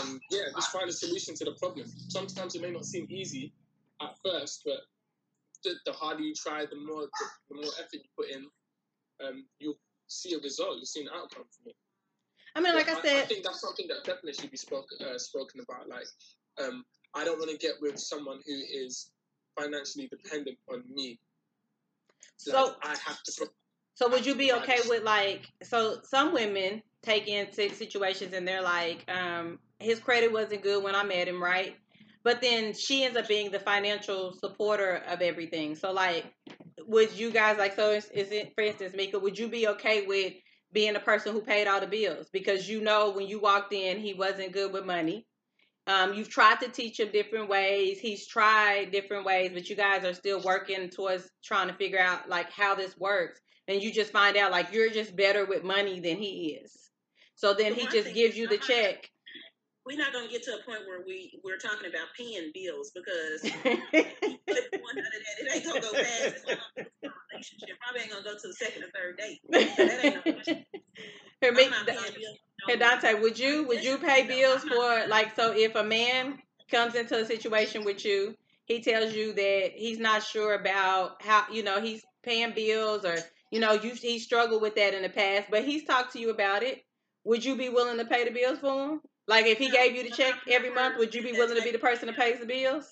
and 0.00 0.20
yeah, 0.30 0.42
just 0.54 0.72
find 0.72 0.88
a 0.88 0.92
solution 0.92 1.34
to 1.36 1.44
the 1.44 1.52
problem. 1.52 1.86
Sometimes 2.08 2.54
it 2.54 2.62
may 2.62 2.70
not 2.70 2.84
seem 2.84 3.06
easy 3.10 3.52
at 4.02 4.16
first, 4.24 4.62
but 4.64 4.78
the, 5.64 5.74
the 5.86 5.92
harder 5.92 6.22
you 6.22 6.34
try, 6.34 6.66
the 6.66 6.76
more 6.76 7.02
the, 7.02 7.26
the 7.50 7.54
more 7.56 7.72
effort 7.78 7.94
you 7.94 8.10
put 8.16 8.30
in, 8.30 8.46
um, 9.26 9.44
you'll 9.58 9.78
see 10.06 10.34
a 10.34 10.38
result. 10.38 10.76
You'll 10.76 10.86
see 10.86 11.02
an 11.02 11.08
outcome 11.14 11.44
from 11.50 11.66
it. 11.66 11.76
I 12.54 12.60
mean, 12.60 12.74
like 12.74 12.88
I 12.88 12.98
I, 12.98 13.02
said, 13.02 13.22
I 13.24 13.26
think 13.26 13.44
that's 13.44 13.60
something 13.60 13.86
that 13.88 14.04
definitely 14.04 14.34
should 14.34 14.50
be 14.50 14.56
spoken 14.56 14.98
uh, 15.04 15.18
spoken 15.18 15.60
about. 15.60 15.88
Like, 15.88 16.06
um, 16.62 16.84
I 17.14 17.24
don't 17.24 17.38
want 17.38 17.50
to 17.50 17.58
get 17.58 17.74
with 17.80 17.98
someone 17.98 18.40
who 18.46 18.52
is 18.52 19.10
financially 19.58 20.08
dependent 20.08 20.58
on 20.70 20.84
me. 20.92 21.18
Like, 22.46 22.56
so 22.56 22.74
I 22.82 22.96
have 23.04 23.22
to. 23.24 23.32
Pro- 23.36 23.48
So 23.94 24.08
would 24.10 24.26
you 24.26 24.34
be 24.34 24.52
okay 24.52 24.78
with 24.88 25.02
like 25.04 25.52
so 25.62 25.98
some 26.02 26.32
women 26.32 26.82
take 27.02 27.28
into 27.28 27.72
situations 27.74 28.32
and 28.32 28.46
they're 28.46 28.62
like, 28.62 29.04
um, 29.10 29.58
his 29.78 30.00
credit 30.00 30.32
wasn't 30.32 30.62
good 30.62 30.82
when 30.82 30.94
I 30.94 31.02
met 31.04 31.28
him, 31.28 31.42
right? 31.42 31.76
But 32.24 32.40
then 32.40 32.72
she 32.72 33.04
ends 33.04 33.16
up 33.16 33.28
being 33.28 33.50
the 33.50 33.60
financial 33.60 34.32
supporter 34.32 35.02
of 35.08 35.20
everything. 35.20 35.74
So 35.76 35.92
like 35.92 36.24
would 36.86 37.12
you 37.12 37.30
guys 37.30 37.58
like 37.58 37.76
so 37.76 37.90
is, 37.90 38.06
is 38.10 38.30
it 38.32 38.52
for 38.54 38.64
instance, 38.64 38.94
Mika, 38.96 39.18
would 39.18 39.38
you 39.38 39.48
be 39.48 39.68
okay 39.68 40.06
with 40.06 40.32
being 40.72 40.94
the 40.94 41.00
person 41.00 41.32
who 41.32 41.42
paid 41.42 41.66
all 41.66 41.80
the 41.80 41.86
bills? 41.86 42.28
Because 42.32 42.68
you 42.68 42.80
know 42.80 43.10
when 43.10 43.26
you 43.26 43.40
walked 43.40 43.72
in 43.72 43.98
he 43.98 44.14
wasn't 44.14 44.52
good 44.52 44.72
with 44.72 44.84
money. 44.84 45.26
Um, 45.86 46.14
you've 46.14 46.30
tried 46.30 46.60
to 46.60 46.68
teach 46.68 46.98
him 46.98 47.10
different 47.12 47.50
ways. 47.50 47.98
He's 48.00 48.26
tried 48.26 48.90
different 48.90 49.26
ways, 49.26 49.50
but 49.52 49.68
you 49.68 49.76
guys 49.76 50.02
are 50.04 50.14
still 50.14 50.40
working 50.40 50.88
towards 50.88 51.28
trying 51.44 51.68
to 51.68 51.74
figure 51.74 52.00
out 52.00 52.28
like 52.28 52.50
how 52.50 52.74
this 52.74 52.96
works 52.96 53.38
and 53.68 53.82
you 53.82 53.92
just 53.92 54.12
find 54.12 54.36
out 54.36 54.50
like 54.50 54.72
you're 54.72 54.90
just 54.90 55.16
better 55.16 55.44
with 55.44 55.64
money 55.64 56.00
than 56.00 56.16
he 56.16 56.58
is. 56.62 56.72
So 57.36 57.54
then 57.54 57.74
he 57.74 57.86
just 57.86 58.14
gives 58.14 58.36
you 58.36 58.46
the 58.46 58.58
check. 58.58 59.08
We're 59.86 59.98
not 59.98 60.12
gonna 60.12 60.28
get 60.28 60.42
to 60.44 60.54
a 60.54 60.62
point 60.62 60.80
where 60.86 61.02
we 61.06 61.38
we're 61.44 61.58
talking 61.58 61.88
about 61.88 62.08
paying 62.16 62.52
bills 62.54 62.90
because 62.94 63.42
one 63.64 64.98
under 64.98 65.18
that, 65.20 65.36
it 65.40 65.54
ain't 65.54 65.64
gonna 65.64 65.80
go 65.80 65.92
past 65.92 66.22
this 66.22 66.44
long 66.46 66.86
relationship. 67.32 67.76
Probably 67.82 68.00
ain't 68.02 68.10
gonna 68.10 68.24
go 68.24 68.34
to 68.34 68.48
the 68.48 68.54
second 68.54 68.84
or 68.84 68.90
third 68.94 69.18
date. 69.18 69.40
That 69.76 70.04
ain't 70.04 70.26
no 70.26 70.32
question. 70.32 70.64
Here, 71.40 71.52
me- 71.52 71.68
not 71.68 71.88
hey 72.68 72.76
Dante, 72.76 73.20
would 73.20 73.38
you 73.38 73.66
would 73.68 73.84
you 73.84 73.98
pay 73.98 74.26
bills 74.26 74.62
for 74.64 75.06
like 75.08 75.36
so 75.36 75.52
if 75.54 75.74
a 75.74 75.84
man 75.84 76.38
comes 76.70 76.94
into 76.94 77.20
a 77.20 77.26
situation 77.26 77.84
with 77.84 78.04
you, 78.04 78.34
he 78.64 78.80
tells 78.80 79.14
you 79.14 79.34
that 79.34 79.72
he's 79.74 79.98
not 79.98 80.22
sure 80.22 80.54
about 80.54 81.20
how 81.20 81.44
you 81.52 81.62
know 81.62 81.80
he's 81.80 82.02
paying 82.22 82.52
bills 82.54 83.04
or 83.04 83.16
you 83.50 83.60
know 83.60 83.72
you 83.72 83.92
he 83.94 84.18
struggled 84.18 84.62
with 84.62 84.76
that 84.76 84.94
in 84.94 85.02
the 85.02 85.10
past, 85.10 85.48
but 85.50 85.64
he's 85.64 85.84
talked 85.84 86.14
to 86.14 86.18
you 86.18 86.30
about 86.30 86.62
it. 86.62 86.82
Would 87.24 87.44
you 87.44 87.56
be 87.56 87.68
willing 87.68 87.98
to 87.98 88.04
pay 88.04 88.24
the 88.24 88.30
bills 88.30 88.58
for 88.58 88.88
him? 88.88 89.00
Like 89.26 89.46
if 89.46 89.58
he 89.58 89.70
gave 89.70 89.96
you 89.96 90.02
the 90.04 90.10
check 90.10 90.34
every 90.50 90.70
month, 90.70 90.98
would 90.98 91.14
you 91.14 91.22
be 91.22 91.32
willing 91.32 91.56
to 91.56 91.62
be 91.62 91.72
the 91.72 91.78
person 91.78 92.06
that 92.06 92.16
pays 92.16 92.40
the 92.40 92.46
bills? 92.46 92.84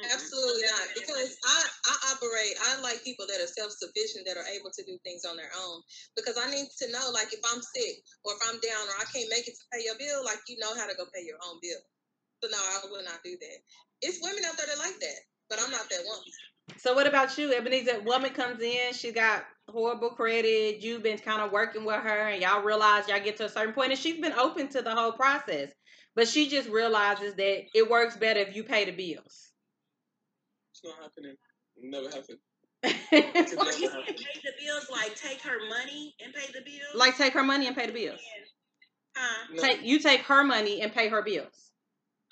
Mm-hmm. 0.00 0.16
Absolutely 0.16 0.64
not. 0.64 0.86
Because 0.96 1.36
I, 1.44 1.60
I 1.60 1.94
operate, 2.16 2.56
I 2.56 2.80
like 2.80 3.04
people 3.04 3.28
that 3.28 3.36
are 3.36 3.52
self 3.52 3.76
sufficient, 3.76 4.24
that 4.24 4.40
are 4.40 4.48
able 4.48 4.72
to 4.72 4.82
do 4.88 4.96
things 5.04 5.28
on 5.28 5.36
their 5.36 5.52
own. 5.52 5.84
Because 6.16 6.40
I 6.40 6.48
need 6.48 6.72
to 6.80 6.86
know, 6.88 7.12
like, 7.12 7.36
if 7.36 7.44
I'm 7.44 7.60
sick 7.60 8.00
or 8.24 8.32
if 8.32 8.40
I'm 8.48 8.56
down 8.64 8.84
or 8.88 8.96
I 8.96 9.04
can't 9.12 9.28
make 9.28 9.44
it 9.44 9.52
to 9.60 9.64
pay 9.68 9.84
your 9.84 10.00
bill, 10.00 10.24
like, 10.24 10.40
you 10.48 10.56
know 10.56 10.72
how 10.72 10.88
to 10.88 10.96
go 10.96 11.04
pay 11.12 11.20
your 11.28 11.36
own 11.44 11.60
bill. 11.60 11.82
So, 12.40 12.48
no, 12.48 12.56
I 12.56 12.88
will 12.88 13.04
not 13.04 13.20
do 13.20 13.36
that. 13.36 13.58
It's 14.00 14.24
women 14.24 14.48
out 14.48 14.56
there 14.56 14.72
that 14.72 14.80
like 14.80 14.96
that, 14.96 15.20
but 15.52 15.60
I'm 15.60 15.68
not 15.68 15.84
that 15.92 16.08
woman. 16.08 16.32
So 16.78 16.94
what 16.94 17.06
about 17.06 17.36
you, 17.38 17.52
Ebenezer? 17.52 18.00
Woman 18.00 18.30
comes 18.32 18.60
in, 18.62 18.92
she 18.92 19.12
got 19.12 19.44
horrible 19.68 20.10
credit. 20.10 20.82
You've 20.82 21.02
been 21.02 21.18
kind 21.18 21.42
of 21.42 21.52
working 21.52 21.84
with 21.84 21.96
her, 22.00 22.28
and 22.28 22.42
y'all 22.42 22.62
realize 22.62 23.08
y'all 23.08 23.20
get 23.20 23.36
to 23.38 23.44
a 23.46 23.48
certain 23.48 23.74
point, 23.74 23.90
and 23.92 23.98
she's 24.00 24.20
been 24.20 24.32
open 24.32 24.68
to 24.68 24.82
the 24.82 24.94
whole 24.94 25.12
process, 25.12 25.70
but 26.14 26.28
she 26.28 26.48
just 26.48 26.68
realizes 26.68 27.34
that 27.34 27.62
it 27.74 27.90
works 27.90 28.16
better 28.16 28.40
if 28.40 28.56
you 28.56 28.64
pay 28.64 28.84
the 28.84 28.92
bills. 28.92 29.50
It's 30.72 30.82
not 30.84 30.96
happening. 31.02 31.36
Never 31.82 32.08
happened. 32.08 32.38
Or 33.12 33.72
you 33.72 33.90
can 33.90 34.04
pay 34.04 34.40
the 34.42 34.52
bills, 34.64 34.88
like 34.90 35.14
take 35.14 35.42
her 35.42 35.58
money 35.68 36.14
and 36.24 36.32
pay 36.32 36.46
the 36.52 36.60
bills. 36.64 36.94
like 36.94 37.16
take 37.16 37.34
her 37.34 37.42
money 37.42 37.66
and 37.66 37.76
pay 37.76 37.86
the 37.86 37.92
bills. 37.92 38.20
huh? 39.16 39.46
No. 39.54 39.62
Take 39.62 39.82
you 39.82 39.98
take 39.98 40.22
her 40.22 40.44
money 40.44 40.80
and 40.80 40.92
pay 40.92 41.08
her 41.08 41.22
bills. 41.22 41.69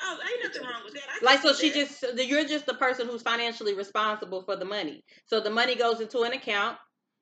Oh, 0.01 0.19
ain't 0.31 0.45
nothing 0.45 0.63
wrong 0.69 0.83
with 0.85 0.95
that. 0.95 1.03
I 1.11 1.25
Like 1.25 1.43
so, 1.43 1.53
she 1.53 1.71
that. 1.71 1.75
just 1.75 2.29
you're 2.29 2.45
just 2.45 2.67
the 2.67 2.75
person 2.75 3.09
who's 3.09 3.23
financially 3.23 3.75
responsible 3.75 4.43
for 4.43 4.57
the 4.57 4.65
money. 4.65 5.05
So 5.27 5.41
the 5.41 5.51
money 5.51 5.75
goes 5.75 6.01
into 6.01 6.21
an 6.23 6.33
account. 6.33 6.79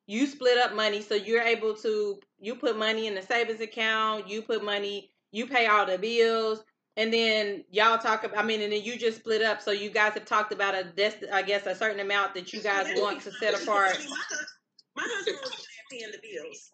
You 0.06 0.26
split 0.26 0.58
up 0.58 0.74
money, 0.74 1.00
so 1.02 1.14
you're 1.14 1.42
able 1.42 1.74
to 1.76 2.20
you 2.38 2.54
put 2.56 2.78
money 2.78 3.06
in 3.06 3.14
the 3.14 3.22
savings 3.22 3.60
account. 3.60 4.28
You 4.28 4.42
put 4.42 4.64
money, 4.64 5.10
you 5.32 5.46
pay 5.46 5.66
all 5.66 5.86
the 5.86 5.98
bills, 5.98 6.62
and 6.96 7.12
then 7.12 7.64
y'all 7.70 7.98
talk. 7.98 8.24
about 8.24 8.38
I 8.38 8.42
mean, 8.42 8.60
and 8.60 8.72
then 8.72 8.82
you 8.82 8.98
just 8.98 9.18
split 9.20 9.42
up. 9.42 9.62
So 9.62 9.70
you 9.72 9.90
guys 9.90 10.12
have 10.14 10.26
talked 10.26 10.52
about 10.52 10.74
a 10.74 10.84
dest- 10.84 11.24
I 11.32 11.42
guess 11.42 11.66
a 11.66 11.74
certain 11.74 12.00
amount 12.00 12.34
that 12.34 12.52
you 12.52 12.60
guys 12.62 12.86
want 13.00 13.22
to 13.22 13.32
set 13.32 13.54
apart. 13.60 13.96
My, 13.98 14.04
hus- 14.04 14.54
my 14.96 15.02
husband 15.06 15.38
was 15.42 15.66
paying 15.90 16.12
the 16.12 16.18
bills. 16.22 16.70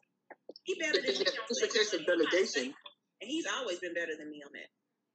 He 0.65 0.77
better 0.81 0.93
than 0.95 1.03
me 1.05 1.11
it's, 1.11 1.31
on 1.31 1.45
it's 1.51 1.63
a 1.63 1.69
case 1.69 1.93
of 1.95 2.07
delegation. 2.07 2.75
and 3.21 3.31
he's 3.31 3.47
always 3.59 3.79
been 3.79 3.95
better 3.95 4.13
than 4.19 4.31
me 4.31 4.43
on 4.45 4.53
that. 4.53 4.69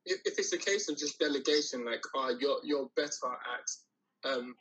If, 0.08 0.22
if 0.26 0.40
it's 0.40 0.54
a 0.54 0.58
case 0.58 0.90
of 0.90 0.98
just 0.98 1.20
delegation, 1.20 1.86
like, 1.86 2.02
oh, 2.16 2.36
you're 2.40 2.60
you're 2.64 2.90
better 2.96 3.32
at 3.56 4.32
um, 4.32 4.56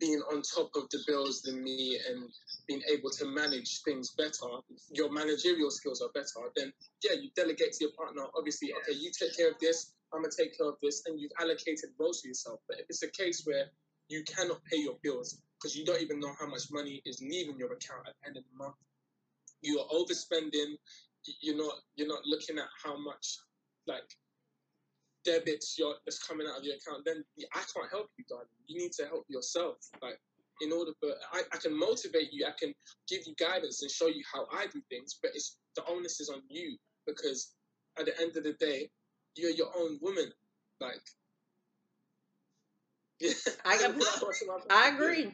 being 0.00 0.20
on 0.32 0.42
top 0.42 0.70
of 0.76 0.88
the 0.90 0.98
bills 1.06 1.42
than 1.42 1.62
me 1.62 1.98
and 2.08 2.30
being 2.66 2.82
able 2.90 3.10
to 3.10 3.26
manage 3.26 3.82
things 3.82 4.14
better, 4.16 4.62
your 4.90 5.12
managerial 5.12 5.70
skills 5.70 6.00
are 6.00 6.10
better, 6.14 6.48
then 6.56 6.72
yeah, 7.02 7.12
you 7.12 7.30
delegate 7.36 7.72
to 7.72 7.84
your 7.84 7.92
partner. 7.92 8.24
Obviously, 8.36 8.72
okay, 8.72 8.98
you 8.98 9.10
take 9.18 9.36
care 9.36 9.50
of 9.50 9.58
this, 9.60 9.92
I'm 10.12 10.22
gonna 10.22 10.32
take 10.36 10.56
care 10.56 10.68
of 10.68 10.76
this, 10.82 11.02
and 11.06 11.20
you've 11.20 11.32
allocated 11.40 11.90
roles 11.98 12.22
for 12.22 12.28
yourself. 12.28 12.60
But 12.68 12.78
if 12.80 12.86
it's 12.88 13.02
a 13.02 13.10
case 13.10 13.42
where 13.44 13.66
you 14.08 14.22
cannot 14.24 14.64
pay 14.64 14.78
your 14.78 14.96
bills 15.02 15.38
because 15.58 15.76
you 15.76 15.84
don't 15.84 16.00
even 16.00 16.20
know 16.20 16.32
how 16.38 16.46
much 16.46 16.70
money 16.70 17.02
is 17.04 17.20
leaving 17.20 17.58
your 17.58 17.72
account 17.72 18.06
at 18.06 18.14
the 18.20 18.28
end 18.28 18.36
of 18.36 18.44
the 18.44 18.56
month, 18.56 18.76
you 19.60 19.80
are 19.80 19.88
overspending. 19.88 20.76
You're 21.40 21.56
not 21.56 21.74
you're 21.96 22.08
not 22.08 22.20
looking 22.26 22.58
at 22.58 22.68
how 22.82 22.98
much 22.98 23.38
like 23.86 24.04
debits 25.24 25.78
your 25.78 25.94
that's 26.04 26.22
coming 26.22 26.46
out 26.46 26.58
of 26.58 26.64
your 26.64 26.76
account, 26.76 27.04
then 27.04 27.24
I 27.54 27.62
can't 27.72 27.90
help 27.90 28.10
you, 28.18 28.24
darling. 28.28 28.46
You 28.66 28.78
need 28.78 28.92
to 28.92 29.06
help 29.06 29.24
yourself. 29.28 29.76
Like 30.02 30.20
in 30.60 30.72
order 30.72 30.92
for 31.00 31.10
I, 31.32 31.42
I 31.52 31.56
can 31.58 31.76
motivate 31.76 32.32
you, 32.32 32.46
I 32.46 32.52
can 32.58 32.72
give 33.08 33.26
you 33.26 33.34
guidance 33.38 33.82
and 33.82 33.90
show 33.90 34.06
you 34.06 34.22
how 34.32 34.46
I 34.52 34.66
do 34.66 34.80
things, 34.90 35.18
but 35.20 35.32
it's 35.34 35.56
the 35.76 35.84
onus 35.88 36.20
is 36.20 36.28
on 36.28 36.42
you 36.48 36.76
because 37.06 37.52
at 37.98 38.06
the 38.06 38.20
end 38.20 38.36
of 38.36 38.44
the 38.44 38.52
day, 38.54 38.90
you're 39.36 39.50
your 39.50 39.70
own 39.76 39.98
woman. 40.00 40.30
Like 40.80 41.02
yeah. 43.20 43.32
I 43.64 43.78
got- 43.78 43.96
I 44.70 44.88
agree. 44.88 45.32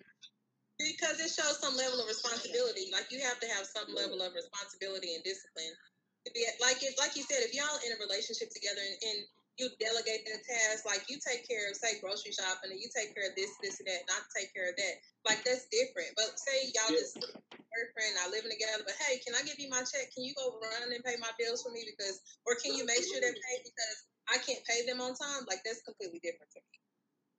Because 0.78 1.20
it 1.20 1.28
shows 1.28 1.60
some 1.60 1.76
level 1.76 2.00
of 2.00 2.08
responsibility. 2.08 2.88
Like 2.90 3.12
you 3.12 3.20
have 3.20 3.38
to 3.40 3.48
have 3.48 3.66
some 3.66 3.92
level 3.94 4.22
of 4.22 4.32
responsibility 4.32 5.14
and 5.14 5.22
discipline. 5.24 5.76
To 6.24 6.32
be 6.32 6.44
like 6.60 6.80
if 6.80 6.96
like 6.98 7.16
you 7.16 7.24
said, 7.24 7.44
if 7.44 7.52
y'all 7.52 7.80
in 7.84 7.92
a 7.92 8.00
relationship 8.00 8.48
together 8.48 8.80
and, 8.80 8.96
and 9.12 9.18
you 9.60 9.68
delegate 9.76 10.24
that 10.24 10.40
task, 10.48 10.88
like 10.88 11.04
you 11.12 11.20
take 11.20 11.44
care 11.44 11.68
of 11.68 11.76
say 11.76 12.00
grocery 12.00 12.32
shopping 12.32 12.72
and 12.72 12.80
you 12.80 12.88
take 12.88 13.12
care 13.12 13.28
of 13.28 13.36
this, 13.36 13.52
this 13.60 13.76
and 13.78 13.86
that, 13.92 14.08
not 14.08 14.24
take 14.32 14.48
care 14.56 14.72
of 14.72 14.76
that. 14.80 14.94
Like 15.28 15.44
that's 15.44 15.68
different. 15.68 16.16
But 16.16 16.40
say 16.40 16.72
y'all 16.72 16.96
Yeah. 16.96 17.04
just 17.04 17.20
boyfriend, 17.20 18.16
not 18.16 18.32
living 18.32 18.50
together, 18.50 18.82
but 18.88 18.96
hey, 19.04 19.20
can 19.20 19.36
I 19.36 19.44
give 19.44 19.60
you 19.60 19.68
my 19.68 19.84
check? 19.84 20.08
Can 20.16 20.24
you 20.24 20.32
go 20.34 20.56
run 20.58 20.88
and 20.88 21.04
pay 21.04 21.20
my 21.20 21.30
bills 21.36 21.60
for 21.60 21.70
me? 21.70 21.84
Because 21.84 22.24
or 22.48 22.56
can 22.56 22.72
you 22.72 22.88
make 22.88 23.04
sure 23.04 23.20
they're 23.20 23.36
paid 23.36 23.62
because 23.62 23.96
I 24.32 24.40
can't 24.40 24.64
pay 24.64 24.88
them 24.88 25.04
on 25.04 25.12
time? 25.12 25.44
Like 25.44 25.60
that's 25.62 25.84
completely 25.84 26.24
different 26.24 26.50
to 26.56 26.60
me. 26.64 26.76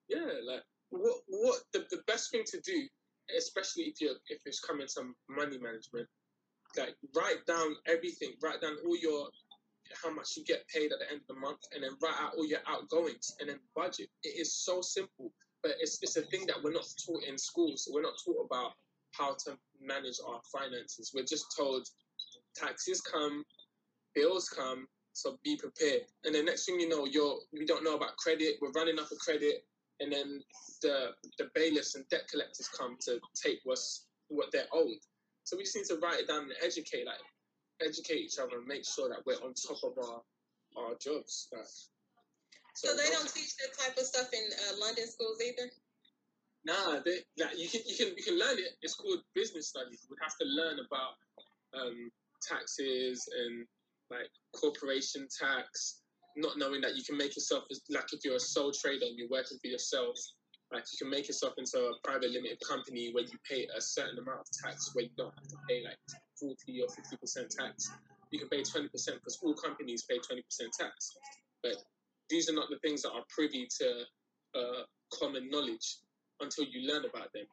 Yeah, 0.07 0.31
like 0.45 0.63
what 0.93 1.25
what 1.27 1.57
the, 1.73 1.89
the 1.89 2.05
best 2.05 2.29
thing 2.29 2.45
to 2.53 2.61
do, 2.61 2.85
especially 3.33 3.89
if 3.89 3.97
you're 3.99 4.21
if 4.29 4.45
it's 4.45 4.61
coming 4.61 4.87
to 4.95 5.01
money 5.29 5.57
management, 5.57 6.07
like 6.77 6.95
write 7.15 7.43
down 7.49 7.75
everything, 7.87 8.37
write 8.43 8.61
down 8.61 8.77
all 8.85 8.97
your 8.97 9.27
how 10.01 10.13
much 10.13 10.37
you 10.37 10.43
get 10.43 10.67
paid 10.67 10.91
at 10.91 10.99
the 10.99 11.09
end 11.11 11.21
of 11.21 11.35
the 11.35 11.39
month, 11.39 11.59
and 11.73 11.83
then 11.83 11.91
write 12.01 12.19
out 12.19 12.33
all 12.37 12.45
your 12.45 12.59
outgoings, 12.67 13.35
and 13.39 13.49
then 13.49 13.59
budget. 13.75 14.09
It 14.23 14.39
is 14.39 14.53
so 14.53 14.81
simple, 14.81 15.31
but 15.63 15.73
it's 15.79 15.99
it's 16.01 16.17
a 16.17 16.21
thing 16.23 16.45
that 16.47 16.61
we're 16.63 16.73
not 16.73 16.87
taught 17.05 17.23
in 17.23 17.37
schools. 17.37 17.87
We're 17.91 18.01
not 18.01 18.19
taught 18.23 18.45
about 18.45 18.73
how 19.11 19.35
to 19.45 19.57
manage 19.81 20.17
our 20.25 20.41
finances. 20.51 21.11
We're 21.13 21.25
just 21.25 21.55
told 21.55 21.87
taxes 22.55 23.01
come, 23.01 23.43
bills 24.15 24.49
come, 24.49 24.87
so 25.13 25.37
be 25.43 25.57
prepared. 25.57 26.03
And 26.23 26.35
the 26.35 26.43
next 26.43 26.65
thing 26.65 26.79
you 26.79 26.89
know, 26.89 27.05
you're 27.05 27.39
we 27.53 27.65
don't 27.65 27.83
know 27.83 27.95
about 27.95 28.17
credit. 28.17 28.55
We're 28.61 28.71
running 28.71 28.99
up 28.99 29.11
a 29.11 29.15
credit, 29.15 29.65
and 29.99 30.11
then 30.11 30.41
the 30.81 31.11
the 31.37 31.49
bailiffs 31.53 31.95
and 31.95 32.07
debt 32.09 32.27
collectors 32.31 32.69
come 32.69 32.97
to 33.05 33.19
take 33.35 33.59
what's 33.63 34.07
what 34.29 34.51
they're 34.51 34.71
owed. 34.73 34.97
So 35.43 35.57
we 35.57 35.63
just 35.63 35.75
need 35.75 35.85
to 35.85 35.97
write 35.97 36.21
it 36.21 36.27
down 36.27 36.43
and 36.43 36.53
educate, 36.63 37.05
like 37.05 37.17
educate 37.85 38.21
each 38.21 38.39
other 38.39 38.57
and 38.57 38.67
make 38.67 38.85
sure 38.85 39.09
that 39.09 39.25
we're 39.25 39.41
on 39.43 39.53
top 39.53 39.77
of 39.83 39.97
our 39.97 40.21
our 40.77 40.95
jobs. 40.99 41.47
Like, 41.51 41.65
So 42.75 42.95
they 42.95 43.09
don't 43.11 43.27
teach 43.27 43.55
that 43.57 43.75
type 43.77 43.97
of 43.97 44.05
stuff 44.05 44.29
in 44.33 44.39
uh, 44.39 44.79
London 44.79 45.07
schools 45.07 45.41
either. 45.43 45.69
Nah, 46.63 46.99
they, 47.03 47.19
like 47.37 47.57
you 47.57 47.67
can 47.67 47.81
you 47.85 47.95
can 47.97 48.07
you 48.15 48.23
can 48.23 48.37
learn 48.37 48.57
it. 48.57 48.77
It's 48.81 48.93
called 48.93 49.19
business 49.33 49.67
studies. 49.67 50.05
We 50.09 50.15
have 50.21 50.37
to 50.37 50.45
learn 50.45 50.77
about 50.79 51.17
um, 51.73 52.11
taxes 52.41 53.27
and 53.27 53.65
like 54.09 54.29
corporation 54.53 55.27
tax. 55.27 56.01
Not 56.37 56.57
knowing 56.57 56.79
that 56.81 56.95
you 56.95 57.03
can 57.03 57.17
make 57.17 57.35
yourself 57.35 57.65
as 57.71 57.81
like 57.89 58.13
if 58.13 58.23
you're 58.23 58.35
a 58.35 58.39
sole 58.39 58.71
trader 58.71 59.05
and 59.05 59.17
you're 59.17 59.27
working 59.29 59.57
for 59.59 59.67
yourself, 59.67 60.15
like 60.71 60.83
you 60.93 60.97
can 60.97 61.09
make 61.09 61.27
yourself 61.27 61.53
into 61.57 61.77
a 61.77 61.93
private 62.03 62.31
limited 62.31 62.59
company 62.65 63.11
where 63.11 63.23
you 63.23 63.37
pay 63.49 63.67
a 63.75 63.81
certain 63.81 64.17
amount 64.19 64.39
of 64.39 64.47
tax 64.63 64.91
where 64.93 65.05
you 65.05 65.11
don't 65.17 65.33
have 65.35 65.47
to 65.49 65.57
pay 65.67 65.83
like 65.83 65.97
forty 66.41 66.81
or 66.81 66.89
fifty 66.89 67.17
percent 67.17 67.53
tax. 67.57 67.91
You 68.31 68.39
can 68.39 68.49
pay 68.49 68.63
twenty 68.63 68.89
percent 68.89 69.19
because 69.19 69.39
all 69.43 69.53
companies 69.55 70.03
pay 70.09 70.17
twenty 70.19 70.43
percent 70.43 70.71
tax. 70.79 71.11
But 71.63 71.75
these 72.29 72.49
are 72.49 72.55
not 72.55 72.69
the 72.71 72.79
things 72.79 73.03
that 73.03 73.11
are 73.11 73.23
privy 73.29 73.67
to 73.79 74.03
uh, 74.55 74.83
common 75.19 75.49
knowledge 75.51 75.99
until 76.41 76.65
you 76.65 76.91
learn 76.91 77.05
about 77.05 77.31
them. 77.33 77.45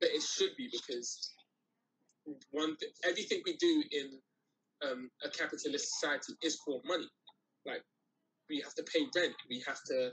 But 0.00 0.10
it 0.10 0.22
should 0.22 0.56
be 0.58 0.68
because 0.72 1.32
one 2.50 2.76
th- 2.78 2.92
everything 3.08 3.42
we 3.46 3.56
do 3.56 3.84
in 3.92 4.10
um, 4.90 5.10
a 5.24 5.30
capitalist 5.30 5.92
society 5.94 6.34
is 6.42 6.56
called 6.56 6.82
money. 6.86 7.08
Like 7.66 7.82
we 8.50 8.60
have 8.60 8.74
to 8.74 8.84
pay 8.84 9.06
rent, 9.16 9.34
we 9.48 9.62
have 9.66 9.78
to 9.88 10.10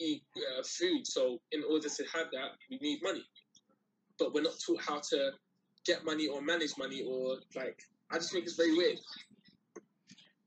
eat 0.00 0.22
uh, 0.36 0.62
food. 0.64 1.06
So 1.06 1.38
in 1.52 1.62
order 1.70 1.88
to 1.88 2.04
have 2.14 2.28
that, 2.32 2.50
we 2.70 2.78
need 2.80 3.00
money. 3.02 3.24
But 4.18 4.34
we're 4.34 4.42
not 4.42 4.54
taught 4.66 4.82
how 4.82 5.00
to 5.10 5.32
get 5.84 6.04
money 6.04 6.26
or 6.28 6.40
manage 6.40 6.76
money 6.78 7.02
or 7.06 7.36
like. 7.54 7.78
I 8.10 8.16
just 8.18 8.32
think 8.32 8.44
it's 8.44 8.56
very 8.56 8.76
weird. 8.76 8.98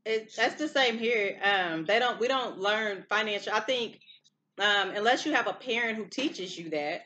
It, 0.06 0.32
that's 0.36 0.56
the 0.56 0.68
same 0.68 0.98
here. 0.98 1.38
Um, 1.44 1.86
they 1.86 2.00
don't. 2.00 2.20
We 2.20 2.28
don't 2.28 2.60
learn 2.60 3.04
financial. 3.10 3.54
I 3.54 3.60
think 3.60 4.00
um, 4.60 4.92
unless 4.96 5.26
you 5.26 5.34
have 5.34 5.48
a 5.48 5.54
parent 5.54 5.98
who 5.98 6.06
teaches 6.06 6.58
you 6.58 6.70
that, 6.72 7.02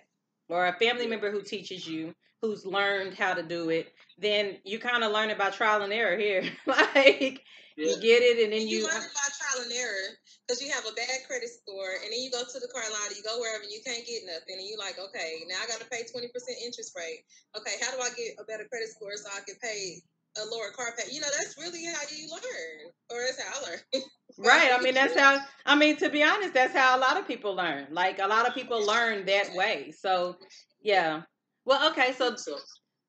or 0.49 0.67
a 0.67 0.73
family 0.73 1.07
member 1.07 1.31
who 1.31 1.41
teaches 1.41 1.87
you, 1.87 2.13
who's 2.41 2.65
learned 2.65 3.15
how 3.15 3.33
to 3.33 3.43
do 3.43 3.69
it, 3.69 3.93
then 4.19 4.57
you 4.63 4.79
kind 4.79 5.03
of 5.03 5.11
learn 5.11 5.29
it 5.29 5.37
by 5.37 5.49
trial 5.49 5.81
and 5.81 5.93
error 5.93 6.17
here. 6.17 6.43
like 6.65 7.41
Yeah. 7.75 7.89
you 7.89 8.01
get 8.01 8.21
it, 8.21 8.43
and 8.43 8.53
then 8.53 8.67
you, 8.67 8.79
you. 8.79 8.83
learn 8.83 9.01
it 9.01 9.13
by 9.13 9.29
trial 9.39 9.63
and 9.63 9.73
error 9.73 10.17
because 10.51 10.59
you 10.59 10.67
have 10.75 10.83
a 10.83 10.91
bad 10.99 11.23
credit 11.31 11.47
score, 11.47 11.95
and 12.03 12.11
then 12.11 12.19
you 12.19 12.27
go 12.27 12.43
to 12.43 12.59
the 12.59 12.67
car 12.67 12.83
lot, 12.91 13.07
you 13.15 13.23
go 13.23 13.39
wherever, 13.39 13.63
and 13.63 13.71
you 13.71 13.79
can't 13.87 14.03
get 14.03 14.27
nothing, 14.27 14.59
and 14.59 14.67
you're 14.67 14.83
like, 14.83 14.99
okay, 14.99 15.47
now 15.47 15.55
I 15.63 15.67
got 15.71 15.79
to 15.79 15.87
pay 15.87 16.03
twenty 16.11 16.27
percent 16.27 16.59
interest 16.59 16.91
rate. 16.91 17.23
Okay, 17.55 17.79
how 17.79 17.95
do 17.95 18.03
I 18.03 18.11
get 18.19 18.35
a 18.35 18.43
better 18.43 18.67
credit 18.67 18.91
score 18.91 19.15
so 19.15 19.31
I 19.31 19.39
can 19.47 19.55
pay 19.63 20.03
a 20.35 20.43
lower 20.51 20.75
car 20.75 20.91
pay? 20.99 21.07
You 21.07 21.23
know, 21.23 21.31
that's 21.31 21.55
really 21.55 21.87
how 21.87 22.03
you 22.11 22.27
learn, 22.27 22.91
or 23.15 23.23
that's 23.23 23.39
how 23.39 23.63
I 23.63 23.71
learn. 23.71 24.03
Right. 24.37 24.71
I 24.71 24.81
mean, 24.81 24.93
that's 24.93 25.13
how. 25.13 25.39
I 25.65 25.75
mean, 25.75 25.97
to 25.97 26.09
be 26.09 26.23
honest, 26.23 26.53
that's 26.53 26.73
how 26.73 26.97
a 26.97 26.99
lot 26.99 27.17
of 27.17 27.27
people 27.27 27.53
learn. 27.53 27.87
Like 27.91 28.17
a 28.19 28.27
lot 28.27 28.47
of 28.47 28.55
people 28.55 28.83
learn 28.83 29.25
that 29.25 29.53
way. 29.53 29.91
So, 29.91 30.37
yeah. 30.81 31.23
Well, 31.65 31.91
okay. 31.91 32.13
So 32.17 32.37
So 32.37 32.57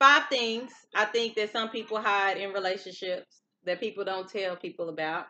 five 0.01 0.25
things 0.29 0.73
I 0.97 1.05
think 1.05 1.37
that 1.37 1.53
some 1.53 1.71
people 1.71 1.99
hide 2.03 2.39
in 2.39 2.53
relationships 2.53 3.41
that 3.65 3.79
people 3.79 4.05
don't 4.05 4.29
tell 4.29 4.57
people 4.57 4.89
about. 4.89 5.27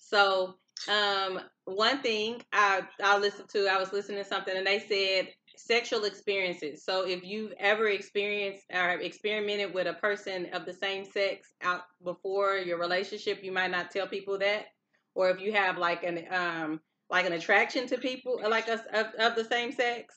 So 0.00 0.56
Um, 0.88 1.40
one 1.64 2.02
thing 2.02 2.42
I 2.52 2.82
I 3.02 3.18
listened 3.18 3.48
to, 3.50 3.66
I 3.66 3.78
was 3.78 3.92
listening 3.92 4.22
to 4.22 4.28
something, 4.28 4.56
and 4.56 4.66
they 4.66 4.80
said 4.80 5.28
sexual 5.56 6.04
experiences. 6.04 6.84
So 6.84 7.06
if 7.06 7.22
you've 7.22 7.52
ever 7.58 7.88
experienced 7.88 8.64
or 8.72 8.92
experimented 8.92 9.74
with 9.74 9.86
a 9.86 9.94
person 9.94 10.46
of 10.52 10.64
the 10.64 10.72
same 10.72 11.04
sex 11.04 11.48
out 11.62 11.82
before 12.02 12.56
your 12.56 12.78
relationship, 12.78 13.42
you 13.42 13.52
might 13.52 13.70
not 13.70 13.90
tell 13.90 14.06
people 14.06 14.38
that. 14.38 14.66
Or 15.14 15.28
if 15.30 15.40
you 15.40 15.52
have 15.52 15.76
like 15.76 16.02
an 16.04 16.24
um 16.32 16.80
like 17.10 17.26
an 17.26 17.32
attraction 17.32 17.86
to 17.88 17.98
people 17.98 18.40
like 18.48 18.68
us 18.68 18.80
of, 18.92 19.06
of 19.18 19.34
the 19.36 19.44
same 19.44 19.72
sex. 19.72 20.14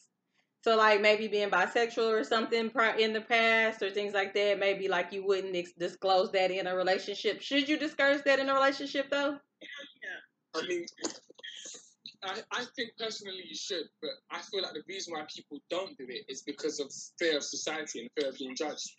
So 0.63 0.77
like 0.77 1.01
maybe 1.01 1.27
being 1.27 1.49
bisexual 1.49 2.09
or 2.09 2.23
something 2.23 2.71
in 2.97 3.11
the 3.11 3.21
past 3.21 3.81
or 3.81 3.89
things 3.89 4.13
like 4.13 4.33
that. 4.35 4.59
Maybe 4.59 4.87
like 4.87 5.11
you 5.11 5.25
wouldn't 5.25 5.57
disclose 5.77 6.31
that 6.31 6.51
in 6.51 6.67
a 6.67 6.75
relationship. 6.75 7.41
Should 7.41 7.67
you 7.67 7.77
discourage 7.77 8.23
that 8.23 8.39
in 8.39 8.47
a 8.49 8.53
relationship 8.53 9.09
though? 9.09 9.37
Yeah. 9.61 10.32
I 10.55 10.67
mean, 10.67 10.85
I, 12.23 12.41
I 12.51 12.65
think 12.75 12.91
personally 12.99 13.43
you 13.47 13.55
should, 13.55 13.85
but 14.01 14.11
I 14.31 14.41
feel 14.41 14.61
like 14.61 14.73
the 14.73 14.83
reason 14.87 15.13
why 15.13 15.25
people 15.33 15.59
don't 15.69 15.97
do 15.97 16.05
it 16.07 16.25
is 16.29 16.43
because 16.43 16.79
of 16.79 16.91
fear 17.19 17.37
of 17.37 17.43
society 17.43 18.01
and 18.01 18.09
fear 18.17 18.29
of 18.29 18.37
being 18.37 18.55
judged. 18.55 18.89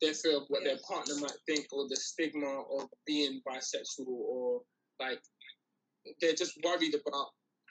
Their 0.00 0.14
fear 0.14 0.38
of 0.38 0.44
what 0.48 0.64
their 0.64 0.78
partner 0.88 1.14
might 1.20 1.36
think, 1.46 1.66
or 1.72 1.86
the 1.88 1.96
stigma 1.96 2.62
of 2.78 2.88
being 3.06 3.42
bisexual, 3.46 4.06
or 4.06 4.62
like 4.98 5.20
they're 6.20 6.34
just 6.34 6.58
worried 6.64 6.94
about 6.94 7.28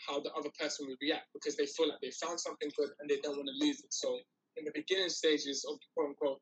how 0.07 0.19
the 0.19 0.31
other 0.33 0.49
person 0.59 0.87
would 0.87 0.97
react 1.01 1.27
because 1.33 1.57
they 1.57 1.65
feel 1.65 1.89
like 1.89 1.99
they 2.01 2.11
found 2.11 2.39
something 2.39 2.69
good 2.77 2.89
and 2.99 3.09
they 3.09 3.17
don't 3.21 3.35
want 3.35 3.49
to 3.49 3.65
lose 3.65 3.79
it. 3.79 3.93
So 3.93 4.19
in 4.57 4.65
the 4.65 4.71
beginning 4.73 5.09
stages 5.09 5.65
of 5.69 5.79
quote 5.95 6.09
unquote 6.09 6.39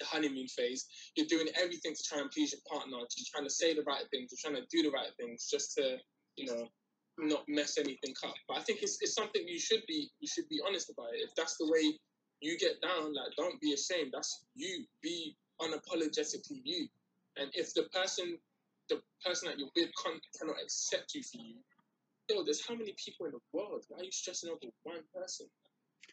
the 0.00 0.06
honeymoon 0.06 0.48
phase, 0.48 0.86
you're 1.16 1.26
doing 1.26 1.48
everything 1.60 1.94
to 1.94 2.02
try 2.02 2.20
and 2.20 2.30
please 2.30 2.52
your 2.52 2.60
partner. 2.68 2.96
You're 2.98 3.32
trying 3.32 3.46
to 3.46 3.54
say 3.54 3.74
the 3.74 3.82
right 3.82 4.04
things. 4.10 4.32
You're 4.32 4.42
trying 4.42 4.60
to 4.62 4.68
do 4.70 4.82
the 4.82 4.90
right 4.90 5.10
things 5.18 5.48
just 5.50 5.74
to, 5.76 5.98
you 6.36 6.46
know, 6.46 6.68
not 7.18 7.44
mess 7.48 7.78
anything 7.78 8.14
up. 8.24 8.34
But 8.48 8.58
I 8.58 8.60
think 8.60 8.82
it's, 8.82 8.98
it's 9.00 9.14
something 9.14 9.42
you 9.46 9.58
should 9.58 9.82
be 9.86 10.10
you 10.20 10.28
should 10.28 10.48
be 10.48 10.60
honest 10.66 10.90
about 10.90 11.14
it. 11.14 11.20
If 11.28 11.34
that's 11.36 11.56
the 11.56 11.70
way 11.70 11.98
you 12.40 12.58
get 12.58 12.80
down, 12.80 13.14
like 13.14 13.36
don't 13.36 13.60
be 13.60 13.72
ashamed. 13.72 14.10
That's 14.12 14.44
you. 14.54 14.84
Be 15.02 15.36
unapologetically 15.60 16.60
you. 16.64 16.88
And 17.36 17.50
if 17.54 17.74
the 17.74 17.84
person 17.94 18.38
the 18.88 19.00
person 19.24 19.48
that 19.48 19.58
you're 19.58 19.70
with 19.76 19.90
can, 20.02 20.20
cannot 20.38 20.56
accept 20.62 21.14
you 21.14 21.22
for 21.22 21.38
you, 21.38 21.54
yo, 22.28 22.42
there's 22.44 22.66
how 22.66 22.74
many 22.74 22.94
people 23.02 23.26
in 23.26 23.32
the 23.32 23.38
world? 23.52 23.84
Why 23.88 24.00
are 24.00 24.04
you 24.04 24.12
stressing 24.12 24.50
over 24.50 24.72
one 24.82 25.02
person? 25.14 25.46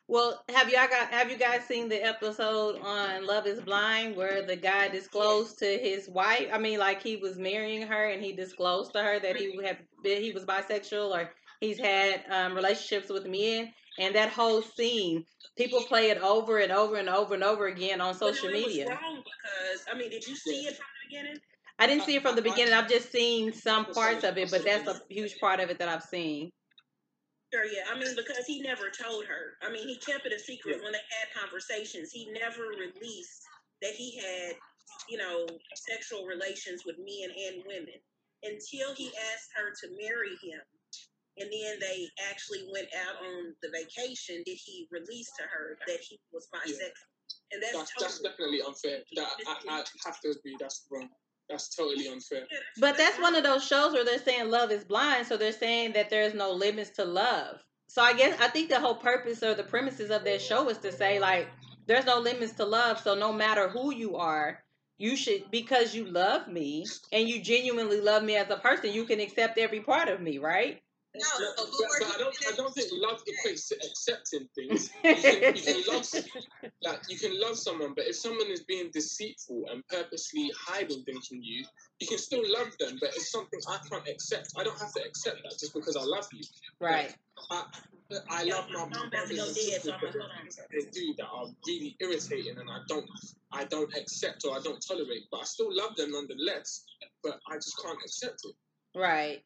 Well, 0.08 0.44
have 0.50 0.70
y'all 0.70 0.88
got 0.88 1.12
have 1.12 1.30
you 1.30 1.38
guys 1.38 1.66
seen 1.66 1.88
the 1.88 2.04
episode 2.04 2.80
on 2.82 3.28
Love 3.28 3.46
Is 3.46 3.62
Blind 3.62 4.16
where 4.16 4.42
the 4.42 4.56
guy 4.56 4.88
disclosed 4.88 5.60
to 5.60 5.66
his 5.66 6.10
wife? 6.10 6.50
I 6.52 6.58
mean, 6.58 6.80
like 6.80 7.04
he 7.04 7.18
was 7.18 7.38
marrying 7.38 7.84
her 7.84 8.10
and 8.10 8.24
he 8.24 8.32
disclosed 8.32 8.94
to 8.94 9.04
her 9.04 9.20
that 9.20 9.36
he 9.36 9.64
had 9.64 9.78
he 10.04 10.32
was 10.32 10.46
bisexual 10.46 11.12
or 11.12 11.32
he's 11.60 11.80
had 11.80 12.24
um, 12.30 12.54
relationships 12.54 13.10
with 13.10 13.26
men. 13.26 13.74
And 14.00 14.16
that 14.16 14.30
whole 14.30 14.62
scene, 14.62 15.26
people 15.58 15.82
play 15.82 16.10
it 16.10 16.20
over 16.20 16.60
and 16.60 16.72
over 16.72 16.96
and 16.96 17.10
over 17.10 17.34
and 17.34 17.44
over 17.44 17.68
again 17.68 18.00
on 18.00 18.14
social 18.14 18.50
no, 18.50 18.56
it 18.56 18.66
was 18.66 18.68
media. 18.68 18.90
wrong 18.90 19.24
because 19.24 19.86
I 19.92 19.98
mean, 19.98 20.10
did 20.10 20.26
you 20.26 20.36
see 20.36 20.62
it 20.68 20.78
from 20.78 20.86
the 20.86 21.10
beginning? 21.10 21.38
I 21.80 21.88
didn't 21.88 22.04
see 22.04 22.16
it 22.16 22.22
from 22.22 22.36
the 22.36 22.42
beginning. 22.42 22.74
I've 22.74 22.90
just 22.90 23.12
seen 23.12 23.54
some 23.54 23.86
parts 23.86 24.24
of 24.24 24.38
it, 24.38 24.52
but 24.52 24.64
that's 24.64 24.88
a 24.88 25.02
huge 25.10 25.38
part 25.40 25.60
of 25.60 25.70
it 25.70 25.80
that 25.80 25.90
I've 25.90 26.04
seen. 26.04 26.52
Sure, 27.54 27.66
yeah. 27.66 27.84
I 27.92 27.98
mean, 27.98 28.16
because 28.16 28.46
he 28.46 28.62
never 28.62 28.90
told 28.90 29.26
her. 29.26 29.58
I 29.64 29.72
mean, 29.72 29.88
he 29.88 29.98
kept 29.98 30.26
it 30.26 30.34
a 30.34 30.40
secret 30.40 30.84
when 30.84 30.92
they 30.92 31.00
had 31.00 31.42
conversations. 31.42 32.12
He 32.12 32.30
never 32.32 32.64
released 32.78 33.42
that 33.82 33.94
he 33.94 34.18
had, 34.18 34.56
you 35.10 35.18
know, 35.18 35.48
sexual 35.76 36.26
relations 36.26 36.84
with 36.86 36.98
men 37.00 37.32
and 37.32 37.64
women 37.66 38.00
until 38.44 38.94
he 38.96 39.08
asked 39.34 39.52
her 39.56 39.72
to 39.82 39.88
marry 40.02 40.36
him. 40.42 40.62
And 41.38 41.50
then 41.52 41.80
they 41.80 42.08
actually 42.30 42.68
went 42.74 42.88
out 43.08 43.24
on 43.26 43.56
the 43.64 43.70
vacation. 43.72 44.44
Did 44.46 44.58
he 44.64 44.88
release 44.92 45.32
to 45.40 45.44
her 45.44 45.78
that 45.88 46.00
he 46.02 46.20
was 46.34 46.48
Yeah. 46.54 46.60
bisexual? 46.60 46.92
And 47.52 47.64
that's, 47.64 47.74
That's 47.74 47.94
that's 48.00 48.20
definitely 48.20 48.62
unfair. 48.62 49.00
That 49.16 49.28
I, 49.48 49.56
I 49.70 49.84
have 50.06 50.20
to 50.22 50.30
agree. 50.32 50.56
That's 50.60 50.86
wrong. 50.92 51.10
That's 51.50 51.74
totally 51.76 52.08
unfair. 52.08 52.46
But 52.80 52.98
that's 52.98 53.20
one 53.20 53.36
of 53.36 53.44
those 53.44 53.66
shows 53.66 53.94
where 53.94 54.06
they're 54.06 54.20
saying 54.20 54.52
love 54.52 54.72
is 54.72 54.84
blind, 54.84 55.26
so 55.28 55.36
they're 55.38 55.52
saying 55.52 55.94
that 55.94 56.10
there's 56.10 56.34
no 56.36 56.52
limits 56.52 56.92
to 56.92 57.06
love. 57.06 57.64
So 57.88 58.04
I 58.04 58.14
guess 58.14 58.40
I 58.40 58.50
think 58.50 58.70
the 58.70 58.80
whole 58.80 58.96
purpose 58.96 59.42
or 59.42 59.56
the 59.56 59.64
premises 59.64 60.12
of 60.12 60.24
that 60.26 60.42
show 60.42 60.70
is 60.70 60.78
to 60.80 60.92
say 60.92 61.20
like 61.20 61.48
there's 61.88 62.06
no 62.06 62.20
limits 62.20 62.54
to 62.54 62.66
love, 62.66 63.00
so 63.00 63.16
no 63.16 63.34
matter 63.34 63.68
who 63.68 63.92
you 63.94 64.16
are, 64.18 64.64
you 65.00 65.18
should 65.18 65.52
because 65.52 65.96
you 65.96 66.06
love 66.06 66.48
me 66.48 66.86
and 67.12 67.28
you 67.28 67.42
genuinely 67.42 68.02
love 68.02 68.24
me 68.24 68.38
as 68.38 68.50
a 68.52 68.58
person, 68.58 68.94
you 68.94 69.06
can 69.06 69.20
accept 69.20 69.58
every 69.58 69.82
part 69.82 70.10
of 70.10 70.22
me, 70.22 70.38
right? 70.40 70.82
No, 71.16 71.26
But, 71.40 71.48
but 71.58 71.66
but, 71.72 71.88
but 72.00 72.16
I 72.16 72.18
don't. 72.20 72.36
I 72.48 72.56
don't 72.56 72.74
think 72.74 72.90
love 72.94 73.24
equates 73.26 73.68
to 73.70 73.76
accepting 73.78 74.48
things. 74.54 74.92
you 75.04 75.10
You 75.10 75.22
can, 75.22 75.56
you 75.56 75.62
can 75.64 75.84
love, 75.92 76.06
like 76.84 77.00
you 77.10 77.18
can 77.18 77.40
love 77.42 77.58
someone, 77.58 77.94
but 77.96 78.06
if 78.06 78.16
someone 78.16 78.46
is 78.52 78.62
being 78.62 78.92
deceitful 78.94 79.66
and 79.72 79.86
purposely 79.88 80.52
hiding 80.56 81.04
things 81.06 81.26
from 81.26 81.40
you, 81.42 81.66
you 82.00 82.08
can 82.08 82.20
still 82.20 82.44
love 82.46 82.78
them. 82.80 82.98
But 83.02 83.10
it's 83.16 83.32
something 83.32 83.60
I 83.68 83.80
can't 83.90 84.08
accept. 84.08 84.50
I 84.56 84.64
don't 84.64 84.78
have 84.80 84.94
to 84.94 85.04
accept 85.04 85.38
that 85.44 85.58
just 85.60 85.74
because 85.74 85.96
I 85.96 86.04
love 86.04 86.28
you. 86.32 86.44
right. 86.80 87.16
I, 87.50 87.64
I 88.30 88.44
love 88.44 88.66
my 88.72 88.82
I'm 88.82 88.88
about 88.90 89.12
brothers 89.12 89.40
and 89.40 89.56
sisters, 89.56 89.94
but 90.00 90.14
gonna 90.14 90.14
there's 90.14 90.32
things 90.42 90.56
that 90.58 90.68
they 90.72 90.92
do 90.92 91.16
that 91.18 91.26
are 91.28 91.48
really 91.66 91.96
irritating, 92.00 92.58
and 92.60 92.70
I 92.70 92.82
don't, 92.88 93.10
I 93.52 93.64
don't 93.66 93.92
accept 93.98 94.46
or 94.46 94.56
I 94.56 94.62
don't 94.64 94.84
tolerate. 94.88 95.24
But 95.32 95.42
I 95.42 95.44
still 95.46 95.76
love 95.76 95.96
them 95.96 96.12
nonetheless. 96.12 96.86
But 97.24 97.40
I 97.50 97.56
just 97.56 97.82
can't 97.84 97.98
accept 98.06 98.42
it. 98.46 98.56
Right. 98.96 99.42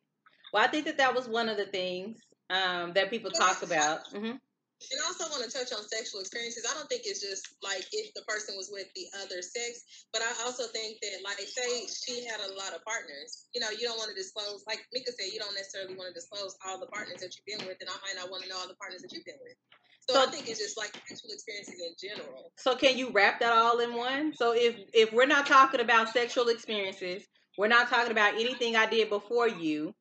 Well, 0.54 0.64
I 0.64 0.68
think 0.68 0.86
that 0.86 0.98
that 0.98 1.16
was 1.16 1.28
one 1.28 1.50
of 1.50 1.58
the 1.58 1.66
things 1.66 2.22
um, 2.50 2.94
that 2.94 3.10
people 3.10 3.32
talk 3.32 3.64
about. 3.64 4.06
hmm 4.14 4.38
And 4.38 5.00
I 5.02 5.08
also 5.08 5.26
want 5.34 5.42
to 5.42 5.50
touch 5.50 5.74
on 5.74 5.82
sexual 5.90 6.22
experiences. 6.22 6.68
I 6.70 6.78
don't 6.78 6.88
think 6.88 7.04
it's 7.06 7.22
just 7.26 7.58
like 7.66 7.88
if 7.92 8.14
the 8.14 8.22
person 8.30 8.54
was 8.56 8.70
with 8.72 8.86
the 8.94 9.10
other 9.26 9.42
sex, 9.42 10.06
but 10.14 10.22
I 10.22 10.30
also 10.46 10.70
think 10.70 11.02
that, 11.02 11.26
like, 11.26 11.40
say 11.42 11.88
she 11.90 12.26
had 12.30 12.38
a 12.40 12.54
lot 12.54 12.78
of 12.78 12.86
partners. 12.86 13.50
You 13.56 13.62
know, 13.62 13.72
you 13.72 13.88
don't 13.90 13.98
want 13.98 14.14
to 14.14 14.16
disclose, 14.16 14.64
like 14.68 14.86
Mika 14.94 15.12
said, 15.18 15.34
you 15.34 15.40
don't 15.40 15.56
necessarily 15.56 15.96
want 15.96 16.14
to 16.14 16.16
disclose 16.16 16.56
all 16.68 16.80
the 16.80 16.88
partners 16.88 17.18
that 17.26 17.34
you've 17.34 17.50
been 17.50 17.66
with, 17.66 17.78
and 17.82 17.90
I 17.90 17.98
might 18.06 18.18
not 18.22 18.30
want 18.30 18.44
to 18.44 18.50
know 18.50 18.62
all 18.62 18.68
the 18.68 18.78
partners 18.78 19.02
that 19.02 19.12
you've 19.12 19.26
been 19.26 19.42
with. 19.42 19.58
So, 20.06 20.14
So- 20.16 20.22
I 20.22 20.32
think 20.32 20.46
it's 20.50 20.60
just 20.60 20.78
like 20.78 20.94
sexual 21.08 21.32
experiences 21.32 21.82
in 21.82 21.96
general. 21.98 22.52
So 22.58 22.76
can 22.76 22.98
you 22.98 23.10
wrap 23.10 23.40
that 23.40 23.54
all 23.54 23.80
in 23.80 23.96
one? 23.96 24.36
So 24.36 24.54
if 24.54 24.76
if 24.94 25.12
we're 25.14 25.26
not 25.26 25.48
talking 25.48 25.80
about 25.80 26.10
sexual 26.10 26.50
experiences, 26.50 27.24
we're 27.58 27.70
not 27.74 27.90
talking 27.90 28.12
about 28.12 28.36
anything 28.36 28.76
I 28.76 28.86
did 28.86 29.10
before 29.10 29.48
you, 29.48 29.96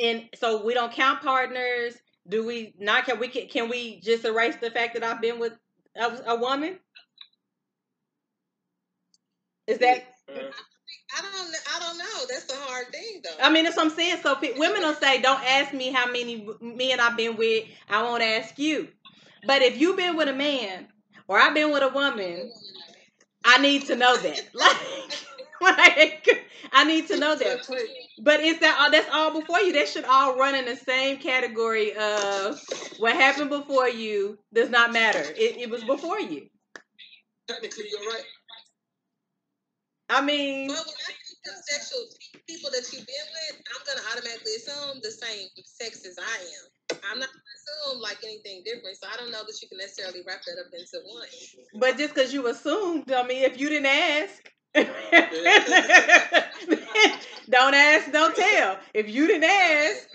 and 0.00 0.28
so 0.36 0.64
we 0.64 0.74
don't 0.74 0.92
count 0.92 1.22
partners. 1.22 1.94
Do 2.28 2.46
we 2.46 2.74
not? 2.78 3.06
Can 3.06 3.18
we 3.20 3.28
can, 3.28 3.48
can 3.48 3.68
we 3.68 4.00
just 4.00 4.24
erase 4.24 4.56
the 4.56 4.70
fact 4.70 4.94
that 4.94 5.04
I've 5.04 5.20
been 5.22 5.38
with 5.38 5.54
a, 5.96 6.18
a 6.28 6.36
woman? 6.36 6.78
Is 9.66 9.78
that? 9.78 10.04
Uh, 10.28 10.34
I 11.16 11.22
don't, 11.22 11.56
I 11.76 11.80
don't 11.80 11.98
know. 11.98 12.26
That's 12.30 12.44
the 12.46 12.54
hard 12.56 12.88
thing, 12.92 13.22
though. 13.24 13.44
I 13.44 13.50
mean, 13.52 13.64
that's 13.64 13.76
what 13.76 13.86
I'm 13.86 13.92
saying. 13.92 14.18
So 14.22 14.34
pe- 14.36 14.58
women 14.58 14.82
will 14.82 14.94
say, 14.94 15.20
"Don't 15.22 15.42
ask 15.44 15.72
me 15.74 15.92
how 15.92 16.10
many 16.10 16.46
men 16.60 17.00
I've 17.00 17.16
been 17.16 17.36
with. 17.36 17.64
I 17.88 18.02
won't 18.02 18.22
ask 18.22 18.58
you." 18.58 18.88
But 19.46 19.62
if 19.62 19.80
you've 19.80 19.96
been 19.96 20.16
with 20.16 20.28
a 20.28 20.34
man 20.34 20.88
or 21.28 21.38
I've 21.38 21.54
been 21.54 21.72
with 21.72 21.82
a 21.82 21.88
woman, 21.88 22.52
I 23.44 23.58
need 23.58 23.86
to 23.86 23.96
know 23.96 24.16
that. 24.16 24.42
Like, 24.54 24.78
like 25.78 26.46
I 26.72 26.84
need 26.84 27.08
to 27.08 27.18
know 27.18 27.36
that. 27.36 27.66
But 28.18 28.40
is 28.40 28.58
that 28.60 28.78
all? 28.80 28.90
That's 28.90 29.08
all 29.12 29.40
before 29.40 29.60
you. 29.60 29.72
That 29.72 29.88
should 29.88 30.04
all 30.04 30.36
run 30.36 30.54
in 30.54 30.66
the 30.66 30.76
same 30.76 31.16
category 31.18 31.94
of 31.96 32.60
what 32.98 33.14
happened 33.14 33.50
before 33.50 33.88
you 33.88 34.38
does 34.52 34.70
not 34.70 34.92
matter. 34.92 35.20
It, 35.36 35.56
it 35.58 35.70
was 35.70 35.82
before 35.84 36.20
you. 36.20 36.48
technically, 37.48 37.86
you're 37.90 38.10
right. 38.10 38.24
I 40.10 40.20
mean, 40.20 40.68
But 40.68 40.76
when 40.76 40.94
I 41.08 41.12
think 41.16 41.56
of 41.56 41.64
sexual 41.64 42.00
people 42.46 42.70
that 42.70 42.84
you've 42.92 43.06
been 43.06 43.28
with, 43.32 43.62
I'm 43.72 43.82
gonna 43.86 44.06
automatically 44.12 44.52
assume 44.56 45.00
the 45.02 45.10
same 45.10 45.48
sex 45.64 46.04
as 46.06 46.18
I 46.18 46.36
am. 46.36 46.98
I'm 47.10 47.18
not 47.18 47.28
gonna 47.28 47.56
assume 47.56 48.02
like 48.02 48.18
anything 48.22 48.62
different, 48.64 48.98
so 49.00 49.08
I 49.10 49.16
don't 49.16 49.30
know 49.32 49.42
that 49.46 49.58
you 49.62 49.68
can 49.68 49.78
necessarily 49.78 50.20
wrap 50.26 50.42
that 50.44 50.60
up 50.60 50.72
into 50.72 51.00
one. 51.08 51.26
but 51.80 51.96
just 51.96 52.14
because 52.14 52.32
you 52.34 52.46
assumed, 52.48 53.10
I 53.10 53.26
mean, 53.26 53.42
if 53.44 53.58
you 53.58 53.70
didn't 53.70 53.86
ask. 53.86 54.52
don't 57.50 57.74
ask, 57.74 58.10
don't 58.12 58.34
tell. 58.34 58.78
If 58.94 59.08
you 59.08 59.26
didn't 59.26 59.44
ask, 59.44 60.08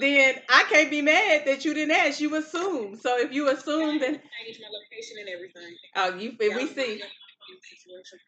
then 0.00 0.36
I 0.48 0.64
can't 0.70 0.90
be 0.90 1.02
mad 1.02 1.42
that 1.46 1.64
you 1.64 1.74
didn't 1.74 1.94
ask. 1.96 2.20
You 2.20 2.34
assume. 2.36 2.96
So 2.96 3.18
if 3.18 3.32
you 3.32 3.48
assume, 3.48 3.98
then 3.98 4.14
Change 4.14 4.60
my 4.60 4.68
location 4.70 5.16
and 5.20 5.28
everything. 5.28 5.76
oh, 5.96 6.14
you 6.16 6.36
we 6.56 6.66
see. 6.68 7.02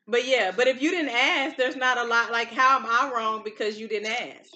But 0.08 0.26
yeah, 0.26 0.50
but 0.50 0.66
if 0.66 0.82
you 0.82 0.90
didn't 0.90 1.10
ask, 1.14 1.56
there's 1.56 1.76
not 1.76 1.98
a 1.98 2.04
lot. 2.04 2.32
Like, 2.32 2.48
how 2.52 2.78
am 2.78 2.86
I 2.86 3.12
wrong 3.14 3.42
because 3.44 3.78
you 3.78 3.88
didn't 3.88 4.12
ask? 4.12 4.50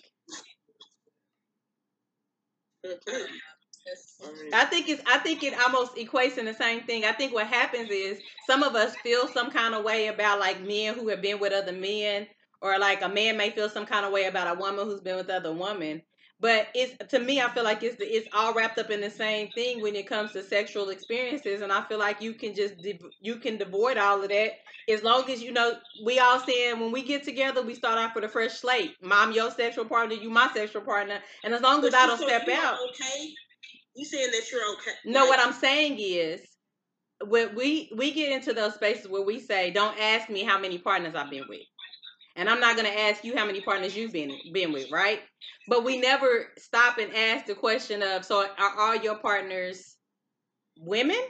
Fair 3.85 3.95
point. 4.29 4.51
That's- 4.51 4.67
I 4.67 4.71
think 4.71 4.89
it's. 4.89 5.03
I 5.07 5.19
think 5.19 5.43
it 5.43 5.55
almost 5.61 5.97
equates 5.97 6.39
in 6.39 6.45
the 6.45 6.55
same 6.55 6.83
thing. 6.83 7.05
I 7.05 7.13
think 7.13 7.33
what 7.33 7.47
happens 7.47 7.91
is 7.91 8.21
some 8.47 8.63
of 8.63 8.75
us 8.75 8.95
feel 8.97 9.29
some 9.29 9.51
kind 9.51 9.75
of 9.75 9.85
way 9.85 10.09
about 10.09 10.41
like 10.41 10.61
men 10.61 10.95
who 10.95 11.09
have 11.09 11.23
been 11.23 11.41
with 11.41 11.53
other 11.53 11.73
men, 11.73 12.27
or 12.61 12.79
like 12.79 13.03
a 13.03 13.09
man 13.09 13.37
may 13.37 13.51
feel 13.51 13.69
some 13.69 13.87
kind 13.87 14.05
of 14.05 14.13
way 14.13 14.25
about 14.25 14.55
a 14.55 14.59
woman 14.59 14.85
who's 14.87 15.01
been 15.01 15.17
with 15.17 15.31
other 15.31 15.53
women. 15.53 16.03
But 16.41 16.69
it's 16.75 16.97
to 17.11 17.19
me, 17.19 17.41
I 17.41 17.49
feel 17.51 17.65
like 17.65 17.83
it's 17.83 17.97
the, 17.97 18.05
it's 18.05 18.29
all 18.35 18.53
wrapped 18.53 18.79
up 18.79 18.91
in 18.91 19.01
the 19.01 19.11
same 19.11 19.49
thing 19.51 19.81
when 19.81 19.95
it 19.95 20.09
comes 20.09 20.33
to 20.33 20.43
sexual 20.43 20.91
experiences, 20.91 21.63
and 21.63 21.73
I 21.73 21.83
feel 21.83 21.99
like 21.99 22.21
you 22.21 22.35
can 22.35 22.55
just 22.55 22.75
you 23.21 23.37
can 23.37 23.57
devoid 23.59 23.97
all 23.97 24.23
of 24.23 24.29
that 24.29 24.53
as 24.89 25.03
long 25.03 25.31
as 25.31 25.43
you 25.43 25.53
know 25.53 25.75
we 26.05 26.19
all 26.19 26.41
saying 26.41 26.81
when 26.81 26.93
we 26.93 27.03
get 27.03 27.23
together, 27.23 27.63
we 27.63 27.75
start 27.75 27.99
off 27.99 28.15
with 28.15 28.25
a 28.25 28.29
fresh 28.29 28.55
slate. 28.55 28.97
Mom, 29.03 29.33
your 29.33 29.51
sexual 29.51 29.85
partner, 29.85 30.15
you 30.15 30.31
my 30.31 30.51
sexual 30.53 30.83
partner, 30.83 31.21
and 31.45 31.55
as 31.55 31.61
long 31.61 31.85
as 31.85 31.95
I 31.95 32.07
don't 32.07 32.19
so 32.19 32.27
step 32.27 32.49
out, 32.49 32.79
Okay. 32.91 33.35
You 33.95 34.05
saying 34.05 34.31
that 34.33 34.51
you're 34.51 34.73
okay? 34.75 34.93
no, 35.05 35.21
Like, 35.21 35.31
what 35.31 35.41
I'm 35.41 35.53
saying 35.53 35.97
is 35.99 36.41
when 37.27 37.55
we 37.55 37.91
we 37.97 38.13
get 38.13 38.33
into 38.33 38.53
those 38.53 38.75
spaces 38.75 39.09
where 39.09 39.23
we 39.23 39.39
say, 39.41 39.71
"Don't 39.71 39.99
ask 39.99 40.29
me 40.29 40.43
how 40.45 40.59
many 40.59 40.79
partners 40.79 41.15
I've 41.15 41.31
been 41.31 41.45
with," 41.49 41.63
and 42.37 42.49
I'm 42.49 42.61
not 42.61 42.77
gonna 42.77 42.89
ask 42.89 43.25
you 43.25 43.37
how 43.37 43.47
many 43.47 43.61
partners 43.61 43.97
you've 43.97 44.13
been 44.13 44.33
been 44.53 44.73
with, 44.73 44.91
right? 44.91 45.21
But 45.69 45.85
we 45.85 45.99
never 45.99 46.53
stop 46.59 46.99
and 46.99 47.15
ask 47.15 47.47
the 47.47 47.55
question 47.55 48.03
of, 48.03 48.25
"So 48.25 48.47
are 48.47 48.79
all 48.79 48.97
your 48.97 49.19
partners 49.19 49.97
women? 50.79 51.21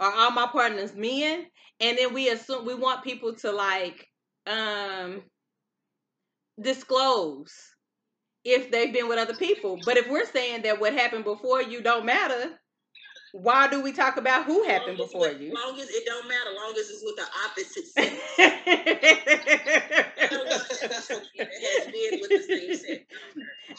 Are 0.00 0.12
all 0.12 0.30
my 0.30 0.46
partners 0.46 0.94
men?" 0.94 1.46
And 1.80 1.98
then 1.98 2.14
we 2.14 2.28
assume 2.30 2.64
we 2.66 2.74
want 2.74 3.04
people 3.04 3.34
to 3.36 3.52
like 3.52 4.06
um 4.46 5.22
disclose 6.60 7.52
if 8.44 8.70
they've 8.70 8.92
been 8.92 9.08
with 9.08 9.18
other 9.18 9.34
people. 9.36 9.78
But 9.84 9.96
if 9.96 10.08
we're 10.08 10.26
saying 10.26 10.62
that 10.62 10.80
what 10.80 10.92
happened 10.94 11.24
before 11.24 11.62
you 11.62 11.82
don't 11.82 12.06
matter, 12.06 12.50
why 13.32 13.68
do 13.68 13.82
we 13.82 13.92
talk 13.92 14.16
about 14.16 14.46
who 14.46 14.64
happened 14.64 14.96
before 14.96 15.28
with- 15.28 15.40
you? 15.40 15.52
Long 15.54 15.78
as 15.78 15.88
it 15.90 16.06
don't 16.06 16.26
matter, 16.28 16.50
long 16.54 16.72
as 16.72 16.88
it's 16.90 17.02
with 17.04 17.16
the 17.16 17.26
opposite. 17.44 17.84
I 20.20 20.28
don't 20.30 20.48
want 20.48 20.62
to 20.68 20.88
be 20.88 20.94
so 20.94 21.20
cute. 21.20 21.48
It 21.52 21.84
has 21.84 21.92
been 21.92 22.20
with 22.20 22.30
the 22.30 22.42
same 22.56 22.74
sex. 22.76 23.04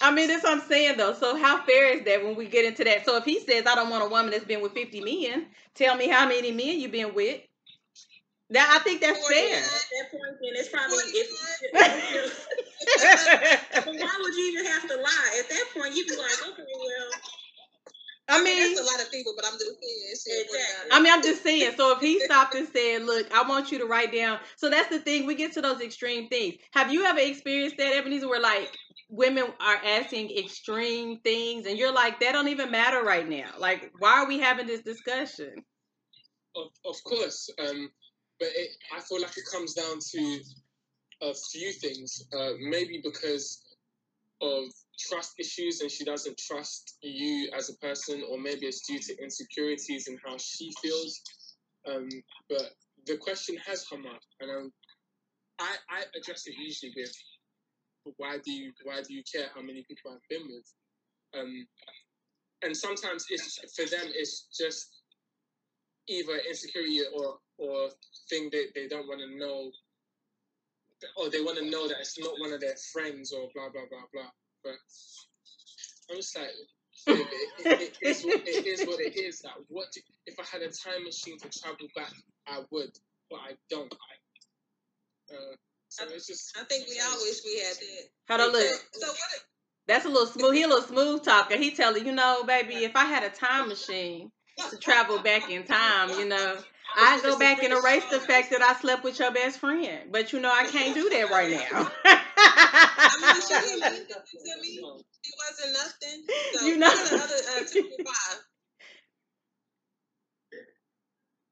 I 0.01 0.11
mean, 0.11 0.27
that's 0.27 0.43
what 0.43 0.53
I'm 0.53 0.61
saying 0.67 0.97
though. 0.97 1.13
So 1.13 1.35
how 1.35 1.63
fair 1.63 1.97
is 1.97 2.05
that 2.05 2.23
when 2.23 2.35
we 2.35 2.47
get 2.47 2.65
into 2.65 2.83
that? 2.83 3.05
So 3.05 3.17
if 3.17 3.25
he 3.25 3.39
says 3.39 3.65
I 3.65 3.75
don't 3.75 3.89
want 3.89 4.03
a 4.05 4.09
woman 4.09 4.31
that's 4.31 4.45
been 4.45 4.61
with 4.61 4.73
50 4.73 5.01
men, 5.01 5.47
tell 5.75 5.95
me 5.95 6.07
how 6.07 6.27
many 6.27 6.51
men 6.51 6.79
you've 6.79 6.91
been 6.91 7.13
with. 7.15 7.41
That 8.51 8.79
I 8.79 8.83
think 8.83 9.01
that's 9.01 9.27
fair. 9.27 9.57
At 9.57 9.63
that 9.63 10.11
point, 10.11 10.37
then 10.41 10.55
it's 10.55 10.69
probably 10.69 11.05
if. 11.13 11.29
But 13.85 13.85
why 13.85 14.17
would 14.21 14.35
you 14.35 14.45
even 14.53 14.65
have 14.65 14.87
to 14.89 14.95
lie? 14.95 15.39
At 15.39 15.49
that 15.49 15.65
point, 15.75 15.95
you'd 15.95 16.07
be 16.07 16.15
like, 16.17 16.47
okay, 16.49 16.63
well, 16.63 17.09
I 18.29 18.43
mean, 18.43 18.75
that's 18.75 18.79
a 18.79 18.91
lot 18.91 19.01
of 19.01 19.11
people, 19.11 19.33
but 19.35 19.45
I'm 19.45 19.53
just 19.53 19.65
saying 19.81 20.45
Exactly. 20.45 20.91
I 20.91 21.01
mean, 21.01 21.13
I'm 21.13 21.23
just 21.23 21.43
saying. 21.43 21.73
So 21.77 21.93
if 21.95 21.99
he 21.99 22.19
stopped 22.19 22.53
and 22.55 22.67
said, 22.67 23.03
"Look, 23.03 23.31
I 23.33 23.47
want 23.47 23.71
you 23.71 23.79
to 23.79 23.85
write 23.85 24.13
down," 24.13 24.39
so 24.55 24.69
that's 24.69 24.89
the 24.89 24.99
thing. 24.99 25.25
We 25.25 25.35
get 25.35 25.53
to 25.53 25.61
those 25.61 25.81
extreme 25.81 26.27
things. 26.29 26.55
Have 26.73 26.93
you 26.93 27.05
ever 27.05 27.19
experienced 27.19 27.77
that, 27.77 27.95
Ebenezer, 27.97 28.27
where 28.29 28.39
like 28.39 28.71
women 29.09 29.45
are 29.59 29.75
asking 29.83 30.37
extreme 30.37 31.19
things, 31.21 31.65
and 31.65 31.77
you're 31.77 31.93
like, 31.93 32.19
"That 32.19 32.33
don't 32.33 32.49
even 32.49 32.69
matter 32.71 33.03
right 33.03 33.27
now. 33.27 33.49
Like, 33.57 33.91
why 33.97 34.19
are 34.19 34.27
we 34.27 34.39
having 34.39 34.67
this 34.67 34.81
discussion?" 34.81 35.65
Of, 36.55 36.67
of 36.85 37.03
course, 37.03 37.49
um, 37.59 37.89
but 38.39 38.49
it, 38.55 38.71
I 38.95 39.01
feel 39.01 39.21
like 39.21 39.37
it 39.37 39.43
comes 39.51 39.73
down 39.73 39.99
to 39.99 40.39
a 41.21 41.33
few 41.51 41.71
things. 41.73 42.23
Uh, 42.33 42.51
maybe 42.59 43.01
because 43.03 43.61
of 44.41 44.63
trust 44.97 45.33
issues 45.39 45.81
and 45.81 45.91
she 45.91 46.03
doesn't 46.05 46.37
trust 46.37 46.97
you 47.01 47.49
as 47.57 47.69
a 47.69 47.73
person, 47.75 48.23
or 48.29 48.37
maybe 48.37 48.65
it's 48.65 48.87
due 48.87 48.99
to 48.99 49.21
insecurities 49.21 50.07
in 50.07 50.17
how 50.25 50.37
she 50.37 50.71
feels. 50.81 51.21
Um, 51.87 52.07
but 52.49 52.71
the 53.05 53.17
question 53.17 53.57
has 53.65 53.85
come 53.89 54.05
up, 54.05 54.21
and 54.39 54.51
um, 54.51 54.73
I, 55.59 55.75
I 55.89 56.03
address 56.17 56.47
it 56.47 56.55
usually 56.57 56.93
with, 56.95 57.13
"Why 58.17 58.37
do 58.43 58.51
you 58.51 58.71
why 58.83 59.01
do 59.01 59.13
you 59.13 59.23
care 59.23 59.47
how 59.55 59.61
many 59.61 59.83
people 59.87 60.11
I've 60.11 60.29
been 60.29 60.47
with?" 60.47 61.41
Um, 61.41 61.67
and 62.61 62.75
sometimes 62.75 63.25
it's 63.29 63.59
for 63.75 63.85
them 63.85 64.11
it's 64.13 64.47
just 64.57 65.01
either 66.07 66.37
insecurity 66.49 67.01
or 67.13 67.37
or 67.59 67.89
thing 68.29 68.49
that 68.51 68.67
they 68.75 68.87
don't 68.87 69.07
want 69.07 69.21
to 69.21 69.37
know 69.37 69.71
or 71.17 71.29
they 71.29 71.41
want 71.41 71.57
to 71.57 71.69
know 71.69 71.87
that 71.87 71.97
it's 71.99 72.19
not 72.19 72.33
one 72.39 72.51
of 72.51 72.59
their 72.59 72.75
friends 72.91 73.31
or 73.31 73.49
blah 73.53 73.69
blah 73.69 73.87
blah 73.89 74.07
blah 74.13 74.29
but 74.63 74.75
i'm 76.09 76.17
just 76.17 76.37
like 76.37 76.47
it, 77.07 77.27
it, 77.65 77.97
it, 78.01 78.07
is 78.07 78.23
what, 78.23 78.41
it 78.45 78.65
is 78.65 78.85
what 78.85 78.99
it 78.99 79.15
is 79.17 79.39
that 79.39 79.53
what 79.69 79.91
do, 79.93 80.01
if 80.25 80.37
i 80.39 80.43
had 80.51 80.61
a 80.61 80.71
time 80.71 81.03
machine 81.03 81.37
to 81.37 81.49
travel 81.59 81.87
back 81.95 82.11
i 82.47 82.59
would 82.71 82.91
but 83.29 83.39
i 83.39 83.51
don't 83.69 83.93
I, 83.93 85.35
uh, 85.35 85.55
so 85.89 86.05
it's 86.13 86.27
just 86.27 86.55
I 86.59 86.63
think 86.65 86.87
we 86.87 86.99
all 86.99 87.17
wish 87.21 87.41
we 87.43 87.59
had 87.59 87.75
that. 87.75 88.39
Hold 88.39 88.41
on, 88.41 88.61
look. 88.61 88.79
So 88.93 89.07
what? 89.07 89.17
That's 89.87 90.05
a 90.05 90.07
little 90.07 90.27
smooth. 90.27 90.53
He 90.53 90.63
a 90.63 90.67
little 90.67 90.83
smooth 90.83 91.23
talker. 91.23 91.57
He 91.57 91.71
telling 91.71 92.05
you 92.05 92.11
know, 92.13 92.43
baby, 92.45 92.85
if 92.85 92.95
I 92.95 93.05
had 93.05 93.23
a 93.23 93.29
time 93.29 93.69
machine 93.69 94.31
to 94.69 94.77
travel 94.77 95.17
back 95.19 95.49
in 95.49 95.63
time, 95.63 96.09
you 96.11 96.27
know, 96.27 96.57
I'd 96.97 97.21
go 97.23 97.37
back 97.37 97.63
and 97.63 97.73
erase 97.73 98.05
the 98.11 98.19
fact 98.19 98.51
that 98.51 98.61
I 98.61 98.73
slept 98.79 99.03
with 99.03 99.19
your 99.19 99.31
best 99.31 99.59
friend. 99.59 100.11
But 100.11 100.33
you 100.33 100.39
know, 100.39 100.51
I 100.51 100.65
can't 100.65 100.93
do 100.95 101.09
that 101.09 101.29
right 101.29 101.51
now. 101.51 101.91
I 102.05 103.09
mean, 103.21 103.41
she 103.41 103.53
didn't 103.69 103.81
mean 103.93 104.07
nothing 104.09 104.39
to 104.45 104.61
me. 104.61 104.81
She 105.23 105.31
wasn't 105.37 105.73
nothing. 105.73 106.25
So 106.53 106.65
You 106.65 106.77
know- 106.77 106.89
the 106.89 107.15
other 107.15 107.61
uh, 107.61 107.65
two 107.71 107.89
five? 108.05 108.39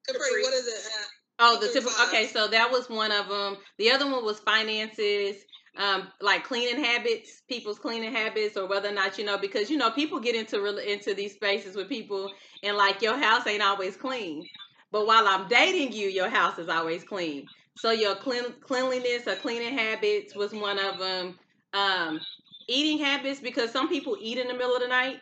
Capri, 0.07 0.41
what 0.43 0.53
is 0.53 0.67
it? 0.67 0.85
Uh, 0.85 1.03
Oh, 1.39 1.59
the 1.59 1.67
typical. 1.67 1.91
Okay, 2.07 2.25
so 2.27 2.47
that 2.47 2.71
was 2.71 2.89
one 2.89 3.11
of 3.11 3.27
them. 3.29 3.57
The 3.77 3.91
other 3.91 4.11
one 4.11 4.25
was 4.25 4.39
finances, 4.39 5.35
um, 5.75 6.07
like 6.19 6.43
cleaning 6.43 6.83
habits, 6.83 7.43
people's 7.47 7.77
cleaning 7.77 8.11
habits, 8.11 8.57
or 8.57 8.67
whether 8.67 8.89
or 8.89 8.93
not 8.93 9.19
you 9.19 9.23
know, 9.25 9.37
because 9.37 9.69
you 9.69 9.77
know, 9.77 9.91
people 9.91 10.19
get 10.19 10.33
into 10.35 10.65
into 10.91 11.13
these 11.13 11.33
spaces 11.35 11.75
with 11.75 11.89
people, 11.89 12.31
and 12.63 12.75
like 12.75 13.03
your 13.03 13.17
house 13.17 13.45
ain't 13.45 13.61
always 13.61 13.95
clean. 13.95 14.47
But 14.91 15.05
while 15.05 15.27
I'm 15.27 15.47
dating 15.47 15.93
you, 15.93 16.07
your 16.07 16.29
house 16.29 16.57
is 16.59 16.69
always 16.69 17.03
clean. 17.03 17.47
So 17.77 17.91
your 17.91 18.15
clean, 18.15 18.43
cleanliness 18.61 19.27
or 19.27 19.35
cleaning 19.35 19.77
habits 19.77 20.35
was 20.35 20.53
one 20.53 20.79
of 20.79 20.97
them. 20.97 21.37
Um, 21.73 22.19
eating 22.67 23.03
habits, 23.03 23.39
because 23.39 23.71
some 23.71 23.89
people 23.89 24.17
eat 24.19 24.37
in 24.37 24.47
the 24.47 24.53
middle 24.53 24.75
of 24.75 24.81
the 24.81 24.87
night. 24.87 25.17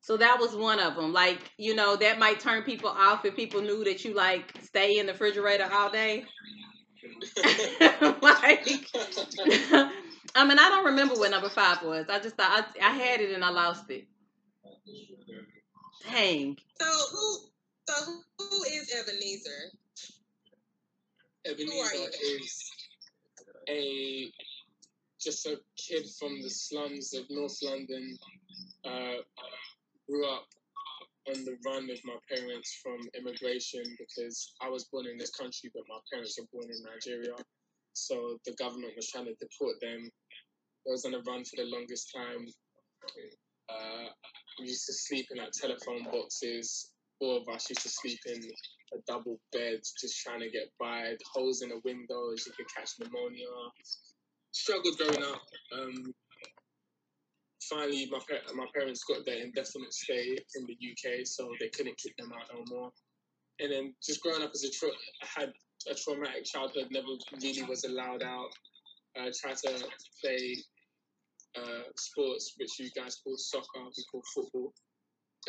So 0.00 0.16
that 0.16 0.38
was 0.40 0.56
one 0.56 0.80
of 0.80 0.96
them. 0.96 1.12
Like, 1.12 1.38
you 1.58 1.74
know, 1.76 1.94
that 1.96 2.18
might 2.18 2.40
turn 2.40 2.64
people 2.64 2.90
off 2.90 3.24
if 3.24 3.36
people 3.36 3.62
knew 3.62 3.84
that 3.84 4.04
you 4.04 4.14
like 4.14 4.52
stay 4.62 4.98
in 4.98 5.06
the 5.06 5.12
refrigerator 5.12 5.68
all 5.72 5.90
day. 5.90 6.24
like, 8.20 8.66
I 10.34 10.44
mean, 10.44 10.58
I 10.58 10.68
don't 10.68 10.86
remember 10.86 11.14
what 11.14 11.30
number 11.30 11.48
five 11.48 11.82
was. 11.82 12.06
I 12.08 12.18
just 12.18 12.36
thought 12.36 12.66
I, 12.80 12.86
I 12.86 12.90
had 12.90 13.20
it 13.20 13.32
and 13.32 13.44
I 13.44 13.50
lost 13.50 13.90
it. 13.90 14.06
Dang. 16.10 16.56
so 16.80 16.86
who? 16.86 17.51
So 17.88 17.94
who, 18.38 18.62
is 18.64 18.94
Ebenezer? 18.94 19.72
Ebenezer 21.44 22.10
is 22.22 22.70
a 23.68 24.32
just 25.20 25.46
a 25.46 25.56
kid 25.76 26.04
from 26.18 26.42
the 26.42 26.50
slums 26.50 27.14
of 27.14 27.24
North 27.30 27.58
London. 27.62 28.18
Uh, 28.84 29.22
grew 30.08 30.26
up 30.28 30.46
on 31.28 31.44
the 31.44 31.56
run 31.64 31.86
with 31.86 32.00
my 32.04 32.16
parents 32.28 32.80
from 32.82 32.98
immigration 33.16 33.82
because 33.98 34.52
I 34.60 34.68
was 34.68 34.84
born 34.84 35.06
in 35.06 35.16
this 35.16 35.30
country, 35.30 35.70
but 35.72 35.84
my 35.88 35.98
parents 36.12 36.38
were 36.38 36.46
born 36.52 36.70
in 36.70 36.82
Nigeria. 36.82 37.36
So 37.92 38.38
the 38.46 38.54
government 38.54 38.94
was 38.96 39.08
trying 39.08 39.26
to 39.26 39.34
deport 39.34 39.76
them. 39.80 40.10
I 40.86 40.90
was 40.90 41.04
on 41.04 41.12
the 41.12 41.22
run 41.22 41.44
for 41.44 41.56
the 41.56 41.70
longest 41.70 42.12
time. 42.14 42.46
Uh, 43.68 44.08
we 44.58 44.66
used 44.66 44.86
to 44.86 44.92
sleep 44.92 45.26
in 45.30 45.38
like 45.38 45.52
telephone 45.52 46.04
boxes. 46.10 46.91
Four 47.22 47.36
of 47.36 47.54
us 47.54 47.70
used 47.70 47.82
to 47.82 47.88
sleep 47.88 48.18
in 48.26 48.42
a 48.94 48.98
double 49.06 49.38
bed, 49.52 49.78
just 50.00 50.20
trying 50.22 50.40
to 50.40 50.50
get 50.50 50.72
by. 50.80 51.14
The 51.16 51.24
Holes 51.32 51.62
in 51.62 51.68
the 51.68 51.80
windows, 51.84 52.44
you 52.44 52.52
could 52.56 52.66
catch 52.74 52.90
pneumonia. 52.98 53.46
Struggled 54.50 54.98
growing 54.98 55.22
up. 55.22 55.40
Um, 55.72 56.12
finally, 57.70 58.08
my 58.10 58.18
par- 58.28 58.54
my 58.56 58.66
parents 58.74 59.04
got 59.04 59.24
their 59.24 59.40
indefinite 59.40 59.94
stay 59.94 60.36
in 60.56 60.66
the 60.66 60.74
UK, 60.74 61.24
so 61.24 61.48
they 61.60 61.68
couldn't 61.68 61.96
kick 61.96 62.16
them 62.18 62.32
out 62.32 62.50
no 62.52 62.64
more. 62.66 62.90
And 63.60 63.70
then 63.70 63.94
just 64.04 64.20
growing 64.20 64.42
up 64.42 64.50
as 64.52 64.64
a 64.64 64.70
tra- 64.72 64.98
I 65.22 65.40
had 65.42 65.52
a 65.88 65.94
traumatic 65.94 66.44
childhood. 66.44 66.88
Never 66.90 67.06
really 67.40 67.62
was 67.62 67.84
allowed 67.84 68.24
out. 68.24 68.50
I 69.16 69.30
tried 69.40 69.58
to 69.58 69.86
play 70.20 70.56
uh, 71.56 71.86
sports, 71.96 72.54
which 72.58 72.80
you 72.80 72.90
guys 72.96 73.20
call 73.22 73.36
soccer, 73.36 73.84
we 73.96 74.04
call 74.10 74.22
football. 74.34 74.72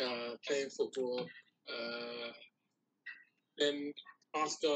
Uh, 0.00 0.36
playing 0.46 0.70
football. 0.70 1.26
Uh, 1.68 2.32
then 3.58 3.92
after 4.34 4.68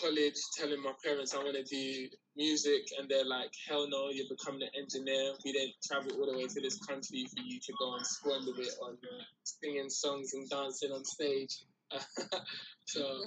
college, 0.00 0.36
telling 0.56 0.82
my 0.82 0.92
parents 1.04 1.34
I 1.34 1.38
want 1.38 1.54
to 1.54 1.64
do 1.64 2.08
music, 2.36 2.82
and 2.98 3.08
they're 3.08 3.26
like, 3.26 3.52
"Hell 3.68 3.86
no, 3.88 4.10
you're 4.10 4.28
becoming 4.28 4.62
an 4.62 4.70
engineer. 4.74 5.34
We 5.44 5.52
didn't 5.52 5.74
travel 5.84 6.12
all 6.18 6.32
the 6.32 6.38
way 6.38 6.46
to 6.46 6.60
this 6.60 6.78
country 6.86 7.26
for 7.26 7.42
you 7.42 7.60
to 7.60 7.72
go 7.78 7.94
and 7.94 8.06
squander 8.06 8.60
it 8.60 8.74
on 8.82 8.98
singing 9.44 9.90
songs 9.90 10.32
and 10.34 10.48
dancing 10.48 10.92
on 10.92 11.04
stage." 11.04 11.64
so, 12.86 13.24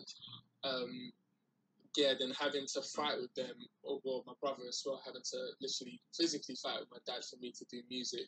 um, 0.64 1.12
yeah, 1.96 2.14
then 2.20 2.32
having 2.32 2.66
to 2.74 2.82
fight 2.82 3.18
with 3.22 3.34
them, 3.36 3.56
or 3.84 4.00
well, 4.04 4.24
my 4.26 4.34
brother 4.42 4.64
as 4.68 4.82
well, 4.86 5.02
having 5.06 5.22
to 5.22 5.38
literally 5.62 6.02
physically 6.18 6.56
fight 6.56 6.80
with 6.80 6.90
my 6.92 7.00
dad 7.06 7.24
for 7.24 7.38
me 7.38 7.52
to 7.52 7.66
do 7.72 7.82
music. 7.90 8.28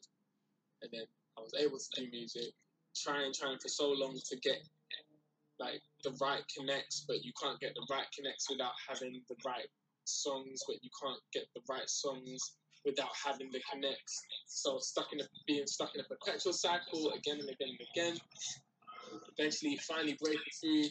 and 0.83 0.91
then 0.93 1.05
I 1.37 1.41
was 1.41 1.53
able 1.59 1.79
to 1.79 2.01
do 2.01 2.09
music. 2.11 2.53
Trying, 2.95 3.33
trying 3.33 3.59
for 3.59 3.67
so 3.67 3.89
long 3.91 4.19
to 4.29 4.37
get 4.37 4.57
like 5.59 5.81
the 6.03 6.15
right 6.21 6.43
connects, 6.55 7.05
but 7.07 7.23
you 7.23 7.31
can't 7.41 7.59
get 7.59 7.73
the 7.75 7.85
right 7.89 8.05
connects 8.15 8.49
without 8.49 8.73
having 8.87 9.21
the 9.27 9.35
right 9.45 9.67
songs, 10.05 10.61
but 10.67 10.77
you 10.81 10.89
can't 11.01 11.19
get 11.33 11.45
the 11.55 11.61
right 11.69 11.89
songs 11.89 12.39
without 12.85 13.11
having 13.25 13.51
the 13.51 13.61
connects. 13.71 14.21
So 14.47 14.79
stuck 14.79 15.11
in 15.13 15.19
a 15.19 15.25
being 15.47 15.67
stuck 15.67 15.93
in 15.95 16.01
a 16.01 16.07
perpetual 16.07 16.53
cycle 16.53 17.11
again 17.11 17.39
and 17.39 17.49
again 17.49 17.75
and 17.75 17.87
again. 17.93 18.17
Eventually, 19.37 19.77
finally 19.87 20.17
breaking 20.21 20.53
through 20.59 20.83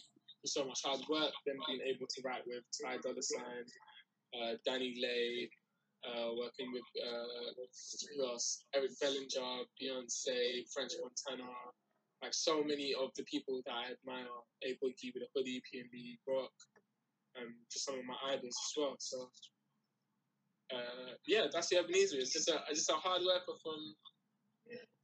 with 0.43 0.51
so 0.51 0.65
much 0.65 0.81
hard 0.85 1.01
work, 1.09 1.33
then 1.47 1.57
being 1.67 1.81
able 1.87 2.07
to 2.07 2.23
write 2.25 2.43
with 2.47 2.65
Ty 2.75 2.99
Dolla 3.03 3.23
Sign, 3.23 3.65
uh, 4.35 4.55
DaniLeigh, 4.67 5.49
uh, 6.07 6.31
working 6.39 6.73
with 6.73 6.87
uh, 7.03 7.51
who? 8.17 8.37
Eric 8.75 8.93
Bellinger, 9.01 9.65
Beyonce, 9.81 10.63
French 10.73 10.93
Montana, 11.01 11.51
like 12.23 12.35
so 12.35 12.63
many 12.63 12.95
of 12.95 13.11
the 13.17 13.25
people 13.25 13.61
that 13.67 13.73
I 13.73 13.93
admire, 13.93 14.27
A 14.65 14.73
Boogie 14.83 15.13
with 15.15 15.23
a 15.23 15.31
hoodie, 15.35 15.63
PNB, 15.63 16.19
Rock, 16.27 16.53
um, 17.37 17.55
just 17.71 17.85
some 17.85 17.99
of 17.99 18.05
my 18.05 18.17
idols 18.29 18.57
as 18.57 18.73
well. 18.77 18.97
So 18.99 19.29
uh, 20.73 21.15
yeah, 21.27 21.47
that's 21.53 21.69
the 21.69 21.79
Ebenezer. 21.79 22.19
It's 22.19 22.33
just 22.33 22.49
a 22.49 22.59
just 22.71 22.91
a 22.91 22.95
hard 22.95 23.23
worker 23.23 23.59
from 23.63 23.95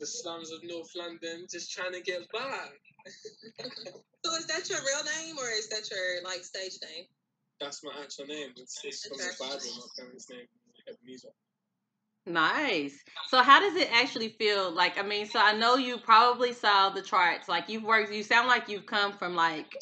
the 0.01 0.07
slums 0.07 0.51
of 0.51 0.65
North 0.65 0.91
London, 0.97 1.47
just 1.51 1.73
trying 1.73 1.93
to 1.93 2.01
get 2.01 2.31
by. 2.33 2.69
So 4.25 4.31
is 4.37 4.47
that 4.47 4.71
your 4.71 4.79
real 4.79 5.03
name 5.19 5.37
or 5.37 5.51
is 5.51 5.69
that 5.71 5.91
your 5.91 6.23
like 6.23 6.45
stage 6.45 6.79
name? 6.81 7.07
That's 7.59 7.83
my 7.83 7.91
actual 8.01 8.27
name. 8.27 8.51
It's, 8.55 8.81
it's 8.85 9.05
from 9.05 9.19
the 9.19 9.35
Bible. 9.37 9.59
My 9.59 9.87
parents' 9.99 10.31
name, 10.31 10.47
Ebenezer. 10.87 11.35
Nice. 12.27 13.03
So 13.29 13.43
how 13.43 13.59
does 13.61 13.75
it 13.75 13.89
actually 13.93 14.29
feel? 14.29 14.71
Like, 14.71 14.99
I 14.99 15.03
mean, 15.03 15.27
so 15.27 15.41
I 15.41 15.53
know 15.55 15.75
you 15.77 15.99
probably 15.99 16.53
saw 16.53 16.91
the 16.91 17.03
charts. 17.03 17.49
Like 17.49 17.69
you've 17.69 17.83
worked. 17.83 18.13
You 18.13 18.23
sound 18.23 18.49
like 18.49 18.69
you've 18.69 18.87
come 18.87 19.13
from 19.13 19.35
like, 19.35 19.77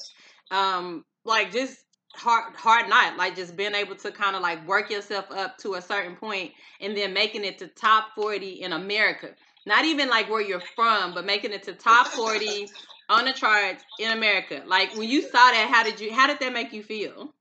um, 0.51 1.05
like 1.25 1.53
just 1.53 1.79
hard 2.15 2.55
hard 2.57 2.89
night. 2.89 3.17
Like 3.19 3.37
just 3.37 3.57
being 3.57 3.75
able 3.75 3.95
to 3.97 4.11
kind 4.11 4.37
of 4.37 4.43
like 4.43 4.67
work 4.67 4.91
yourself 4.91 5.27
up 5.31 5.59
to 5.59 5.75
a 5.75 5.83
certain 5.83 6.17
point 6.17 6.53
and 6.81 6.97
then 6.97 7.13
making 7.13 7.45
it 7.45 7.59
to 7.59 7.69
top 7.69 8.15
forty 8.15 8.63
in 8.63 8.73
America. 8.73 9.31
Not 9.67 9.85
even 9.85 10.09
like 10.09 10.31
where 10.31 10.41
you're 10.41 10.63
from, 10.75 11.13
but 11.13 11.27
making 11.27 11.53
it 11.53 11.63
to 11.65 11.75
top 11.75 12.07
forty 12.07 12.69
on 13.11 13.27
the 13.27 13.33
charts 13.35 13.85
in 13.99 14.13
America. 14.13 14.63
Like 14.67 14.97
when 14.97 15.11
you 15.11 15.21
saw 15.23 15.51
that, 15.51 15.69
how 15.71 15.83
did 15.83 16.01
you? 16.01 16.11
How 16.15 16.27
did 16.27 16.39
that 16.41 16.55
make 16.55 16.73
you 16.73 16.83
feel? 16.83 17.35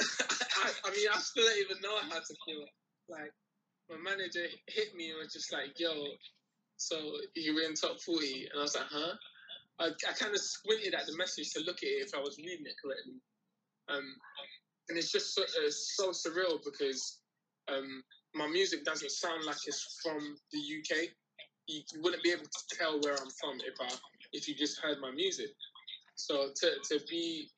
I, 0.00 0.70
I 0.86 0.90
mean, 0.90 1.06
I 1.12 1.18
still 1.18 1.44
don't 1.44 1.58
even 1.58 1.76
know 1.82 1.96
how 2.08 2.18
to 2.18 2.34
feel. 2.46 2.64
Like, 3.10 3.32
my 3.90 3.98
manager 3.98 4.46
hit 4.68 4.94
me 4.94 5.10
and 5.10 5.18
was 5.18 5.32
just 5.32 5.52
like, 5.52 5.78
yo, 5.78 5.90
so 6.76 6.96
you 7.34 7.54
were 7.54 7.62
in 7.62 7.74
top 7.74 8.00
40. 8.00 8.48
And 8.52 8.60
I 8.60 8.62
was 8.62 8.76
like, 8.76 8.86
huh? 8.88 9.14
I, 9.80 9.86
I 10.08 10.12
kind 10.14 10.32
of 10.32 10.40
squinted 10.40 10.94
at 10.94 11.06
the 11.06 11.16
message 11.16 11.50
to 11.54 11.60
look 11.60 11.78
at 11.82 11.90
it 11.90 12.06
if 12.06 12.14
I 12.14 12.20
was 12.20 12.38
reading 12.38 12.66
it 12.66 12.76
correctly. 12.82 13.18
Um, 13.88 14.06
and 14.88 14.98
it's 14.98 15.10
just 15.10 15.34
so, 15.34 15.42
uh, 15.42 15.70
so 15.70 16.10
surreal 16.10 16.58
because 16.64 17.18
um, 17.68 18.02
my 18.34 18.46
music 18.46 18.84
doesn't 18.84 19.10
sound 19.10 19.44
like 19.44 19.56
it's 19.66 19.98
from 20.02 20.36
the 20.52 20.58
UK. 20.58 21.08
You, 21.66 21.82
you 21.92 22.02
wouldn't 22.02 22.22
be 22.22 22.30
able 22.30 22.44
to 22.44 22.76
tell 22.76 23.00
where 23.00 23.14
I'm 23.14 23.30
from 23.40 23.58
if 23.66 23.74
I 23.80 23.92
if 24.32 24.46
you 24.46 24.54
just 24.54 24.78
heard 24.80 24.98
my 25.00 25.10
music. 25.10 25.48
So 26.14 26.50
to, 26.54 26.70
to 26.90 27.04
be 27.08 27.48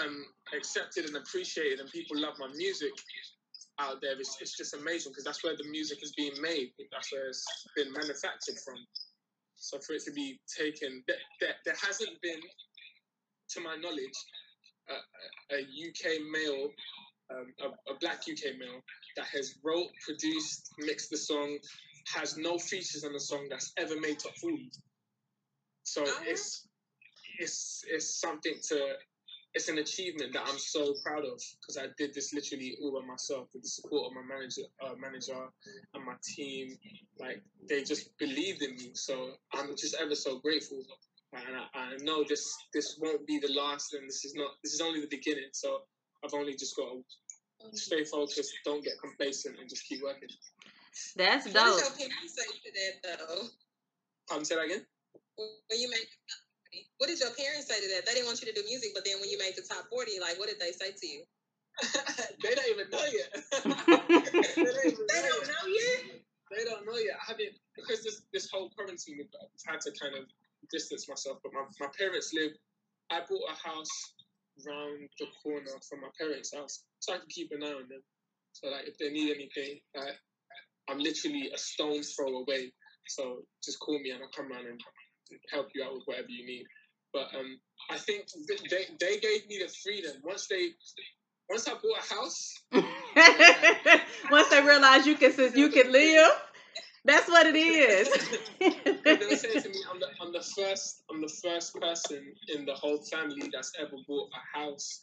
um, 0.00 0.24
accepted 0.56 1.06
and 1.06 1.16
appreciated 1.16 1.80
and 1.80 1.90
people 1.90 2.20
love 2.20 2.34
my 2.38 2.48
music 2.54 2.92
out 3.82 3.98
there, 4.00 4.14
it's, 4.18 4.38
it's 4.40 4.56
just 4.56 4.74
amazing 4.74 5.12
because 5.12 5.24
that's 5.24 5.42
where 5.42 5.56
the 5.56 5.68
music 5.68 5.98
is 6.02 6.12
being 6.16 6.36
made. 6.40 6.70
That's 6.92 7.12
where 7.12 7.28
it's 7.28 7.44
been 7.76 7.92
manufactured 7.92 8.58
from. 8.64 8.78
So 9.56 9.78
for 9.78 9.94
it 9.94 10.02
to 10.04 10.12
be 10.12 10.38
taken, 10.58 11.02
there, 11.06 11.16
there, 11.40 11.54
there 11.64 11.74
hasn't 11.82 12.20
been, 12.22 12.40
to 13.50 13.60
my 13.60 13.76
knowledge, 13.76 14.18
a, 14.88 15.56
a 15.56 15.60
UK 15.60 16.20
male, 16.30 16.68
um, 17.30 17.46
a, 17.66 17.92
a 17.92 17.98
black 18.00 18.20
UK 18.30 18.58
male 18.58 18.80
that 19.16 19.26
has 19.26 19.54
wrote, 19.64 19.88
produced, 20.06 20.68
mixed 20.78 21.10
the 21.10 21.16
song, 21.16 21.58
has 22.14 22.36
no 22.36 22.58
features 22.58 23.04
on 23.04 23.12
the 23.12 23.20
song 23.20 23.46
that's 23.50 23.72
ever 23.76 23.98
made 24.00 24.18
top 24.18 24.36
40. 24.40 24.70
So 25.84 26.02
Uh-huh. 26.02 26.24
it's 26.26 26.68
it's 27.38 27.84
it's 27.88 28.20
something 28.20 28.54
to 28.68 28.94
it's 29.54 29.68
an 29.68 29.78
achievement 29.78 30.32
that 30.32 30.42
I'm 30.46 30.58
so 30.58 30.94
proud 31.04 31.24
of 31.24 31.40
because 31.60 31.76
I 31.76 31.86
did 31.98 32.14
this 32.14 32.32
literally 32.32 32.76
all 32.82 32.98
by 33.00 33.06
myself 33.06 33.48
with 33.52 33.62
the 33.62 33.68
support 33.68 34.06
of 34.06 34.12
my 34.14 34.22
manager, 34.22 34.62
uh, 34.82 34.94
manager 34.98 35.36
and 35.94 36.04
my 36.04 36.14
team. 36.22 36.76
Like 37.18 37.42
they 37.68 37.84
just 37.84 38.16
believed 38.18 38.62
in 38.62 38.76
me, 38.76 38.90
so 38.94 39.32
I'm 39.52 39.76
just 39.76 39.96
ever 40.00 40.14
so 40.14 40.38
grateful. 40.38 40.82
And 41.34 41.56
I, 41.74 41.78
I 41.78 41.96
know 42.02 42.24
this 42.28 42.54
this 42.72 42.98
won't 43.00 43.26
be 43.26 43.38
the 43.38 43.52
last, 43.52 43.94
and 43.94 44.08
this 44.08 44.24
is 44.24 44.34
not 44.34 44.52
this 44.62 44.72
is 44.72 44.80
only 44.80 45.00
the 45.00 45.06
beginning. 45.08 45.48
So 45.52 45.82
I've 46.24 46.34
only 46.34 46.54
just 46.56 46.76
got 46.76 46.88
to 46.92 47.76
stay 47.76 48.04
focused, 48.04 48.52
don't 48.64 48.84
get 48.84 48.94
complacent, 49.00 49.58
and 49.58 49.68
just 49.68 49.86
keep 49.86 50.02
working. 50.02 50.28
That's 51.16 51.46
What 51.46 51.54
dope. 51.54 51.76
did 51.76 52.00
your 52.00 52.08
parents 52.08 52.36
say 52.36 52.44
to 52.44 52.72
that 53.04 53.18
though? 53.28 53.42
Pardon, 54.28 54.44
say 54.44 54.54
that 54.56 54.64
again. 54.64 54.86
When 55.36 55.80
you 55.80 55.90
make 55.90 56.08
what 56.98 57.08
did 57.08 57.20
your 57.20 57.30
parents 57.36 57.68
say 57.68 57.80
to 57.80 57.88
that? 57.96 58.06
They 58.06 58.14
didn't 58.14 58.26
want 58.26 58.40
you 58.40 58.48
to 58.48 58.56
do 58.56 58.64
music, 58.66 58.92
but 58.94 59.04
then 59.04 59.20
when 59.20 59.28
you 59.28 59.38
made 59.38 59.54
the 59.56 59.62
top 59.66 59.88
forty, 59.90 60.20
like 60.20 60.38
what 60.38 60.48
did 60.48 60.60
they 60.60 60.72
say 60.72 60.92
to 60.92 61.06
you? 61.06 61.22
they 62.42 62.54
don't 62.54 62.68
even 62.68 62.88
know 62.92 63.04
yet. 63.12 63.30
they 63.64 64.72
don't 64.72 64.86
even 64.86 65.06
They 65.08 65.20
know 65.22 65.28
don't 65.28 65.46
yet. 65.46 65.52
know 65.52 65.66
yet. 65.68 66.00
They 66.52 66.64
don't 66.64 66.84
know 66.86 66.98
yet. 67.00 67.16
I 67.16 67.24
haven't 67.32 67.56
because 67.76 68.04
this 68.04 68.22
this 68.32 68.48
whole 68.50 68.70
quarantine, 68.76 69.24
I've 69.24 69.64
had 69.66 69.80
to 69.82 69.92
kind 70.00 70.14
of 70.16 70.24
distance 70.70 71.08
myself. 71.08 71.38
But 71.42 71.52
my, 71.52 71.64
my 71.80 71.90
parents 71.96 72.32
live. 72.34 72.52
I 73.10 73.20
bought 73.28 73.44
a 73.50 73.56
house 73.68 74.14
round 74.66 75.08
the 75.18 75.26
corner 75.42 75.76
from 75.88 76.00
my 76.00 76.08
parents' 76.18 76.54
house, 76.54 76.84
so 77.00 77.12
I 77.14 77.18
can 77.18 77.28
keep 77.28 77.50
an 77.52 77.62
eye 77.62 77.72
on 77.76 77.88
them. 77.88 78.00
So 78.52 78.68
like, 78.68 78.86
if 78.88 78.96
they 78.98 79.10
need 79.10 79.34
anything, 79.34 79.80
like, 79.96 80.16
I'm 80.88 80.98
literally 80.98 81.50
a 81.54 81.58
stone's 81.58 82.14
throw 82.14 82.28
away. 82.44 82.72
So 83.08 83.42
just 83.64 83.80
call 83.80 83.98
me 84.00 84.10
and 84.10 84.22
I'll 84.22 84.30
come 84.30 84.52
around 84.52 84.66
and 84.66 84.80
help 85.50 85.68
you 85.74 85.84
out 85.84 85.94
with 85.94 86.02
whatever 86.06 86.28
you 86.28 86.46
need. 86.46 86.66
But 87.12 87.28
um, 87.38 87.58
I 87.90 87.98
think 87.98 88.26
they 88.70 88.86
they 88.98 89.18
gave 89.18 89.46
me 89.48 89.58
the 89.58 89.72
freedom 89.82 90.16
once 90.24 90.46
they 90.48 90.70
once 91.48 91.68
I 91.68 91.72
bought 91.72 91.98
a 91.98 92.14
house. 92.14 92.54
Once 94.30 94.48
they 94.48 94.62
realize 94.62 95.06
you 95.06 95.16
can, 95.16 95.32
since 95.32 95.54
you 95.54 95.68
can 95.68 95.92
live, 95.92 96.30
that's 97.04 97.28
what 97.28 97.46
it 97.46 97.56
is. 97.56 98.08
they 98.58 99.16
were 99.16 99.36
saying 99.36 99.62
to 99.62 99.68
me, 99.68 99.78
I'm 99.92 100.00
the, 100.00 100.06
I'm 100.20 100.32
the 100.32 100.40
first, 100.40 101.02
I'm 101.10 101.20
the 101.20 101.28
first 101.42 101.74
person 101.74 102.32
in 102.48 102.64
the 102.64 102.72
whole 102.74 102.98
family 102.98 103.50
that's 103.52 103.72
ever 103.78 103.96
bought 104.08 104.30
a 104.32 104.58
house. 104.58 105.00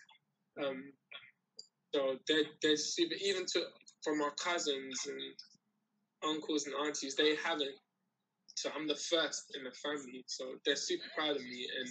Um, 0.63 0.91
so 1.93 2.15
they're, 2.27 2.45
they're 2.63 2.77
even 3.21 3.45
to 3.53 3.61
from 4.03 4.21
our 4.21 4.31
cousins 4.31 5.07
and 5.07 6.33
uncles 6.33 6.65
and 6.65 6.75
aunties, 6.85 7.15
they 7.15 7.35
haven't. 7.35 7.75
So 8.59 8.69
I'm 8.75 8.87
the 8.89 8.95
first 8.95 9.55
in 9.55 9.63
the 9.63 9.71
family. 9.71 10.25
So 10.27 10.43
they're 10.65 10.75
super 10.75 11.07
proud 11.15 11.37
of 11.37 11.41
me, 11.41 11.63
and 11.79 11.87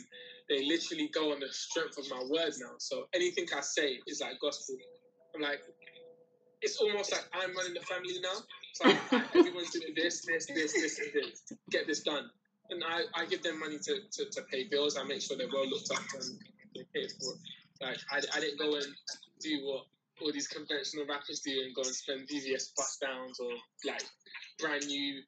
they 0.51 0.69
literally 0.69 1.09
go 1.14 1.33
on 1.33 1.41
the 1.41 1.49
strength 1.49 1.97
of 1.97 2.05
my 2.11 2.23
words 2.29 2.61
now. 2.61 2.77
So 2.77 3.09
anything 3.14 3.47
I 3.57 3.62
say 3.62 3.97
is 4.07 4.21
like 4.21 4.39
gospel. 4.39 4.77
I'm 5.35 5.41
like, 5.41 5.61
it's 6.61 6.77
almost 6.77 7.11
like 7.11 7.25
I'm 7.33 7.57
running 7.57 7.73
the 7.73 7.81
family 7.81 8.21
now. 8.21 8.45
It's 8.69 8.85
like 8.85 9.12
"Alright, 9.12 9.29
everyone's 9.35 9.71
doing 9.71 9.95
this, 9.97 10.27
this, 10.27 10.45
this, 10.45 10.75
this, 10.75 10.99
and 10.99 11.09
this. 11.14 11.43
Get 11.71 11.87
this 11.87 12.03
done. 12.03 12.29
And 12.69 12.85
I, 12.85 13.05
I 13.16 13.25
give 13.25 13.43
them 13.43 13.59
money 13.61 13.79
to, 13.79 13.95
to, 14.12 14.31
to 14.31 14.43
pay 14.53 14.69
bills. 14.69 14.99
I 14.99 15.05
make 15.05 15.23
sure 15.23 15.39
they're 15.39 15.49
well 15.51 15.66
looked 15.66 15.89
after 15.91 16.19
and 16.19 16.39
they 16.77 17.09
for. 17.16 17.33
Like 17.81 17.97
I, 18.12 18.21
I 18.37 18.41
didn't 18.41 18.59
go 18.59 18.75
and 18.75 18.87
do 19.41 19.61
what 19.64 19.87
all 20.21 20.33
these 20.33 20.49
conventional 20.49 21.07
rappers 21.07 21.41
do 21.41 21.62
and 21.64 21.75
go 21.75 21.81
and 21.81 21.95
spend 21.95 22.29
VVS 22.29 22.77
bust 22.77 23.01
downs 23.01 23.41
or 23.41 23.53
like 23.87 24.03
brand 24.59 24.85
new 24.87 25.23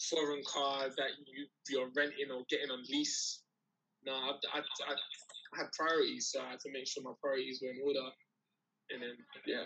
foreign 0.00 0.42
car 0.46 0.88
that 0.88 1.10
you 1.26 1.46
you're 1.68 1.90
renting 1.96 2.30
or 2.32 2.42
getting 2.50 2.70
on 2.70 2.82
lease. 2.90 3.42
No, 4.04 4.12
I, 4.12 4.32
I, 4.52 4.58
I, 4.58 4.92
I 4.92 5.58
had 5.58 5.72
priorities, 5.78 6.30
so 6.32 6.42
I 6.42 6.50
had 6.50 6.60
to 6.60 6.72
make 6.72 6.86
sure 6.86 7.02
my 7.02 7.12
priorities 7.20 7.60
were 7.62 7.70
in 7.70 7.80
order. 7.84 8.10
And 8.90 9.02
then 9.02 9.16
yeah, 9.46 9.64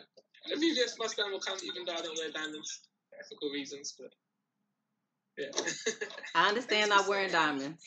a 0.53 0.57
VVS 0.57 1.17
down 1.17 1.33
will 1.33 1.41
come 1.41 1.59
even 1.63 1.85
though 1.85 1.93
I 1.93 2.03
don't 2.03 2.17
wear 2.17 2.31
diamonds, 2.31 2.81
for 3.11 3.19
ethical 3.19 3.51
reasons. 3.51 3.95
But 3.99 4.13
yeah, 5.37 5.95
I 6.35 6.49
understand 6.49 6.91
not 6.91 7.09
wearing 7.09 7.33
diamonds. 7.33 7.83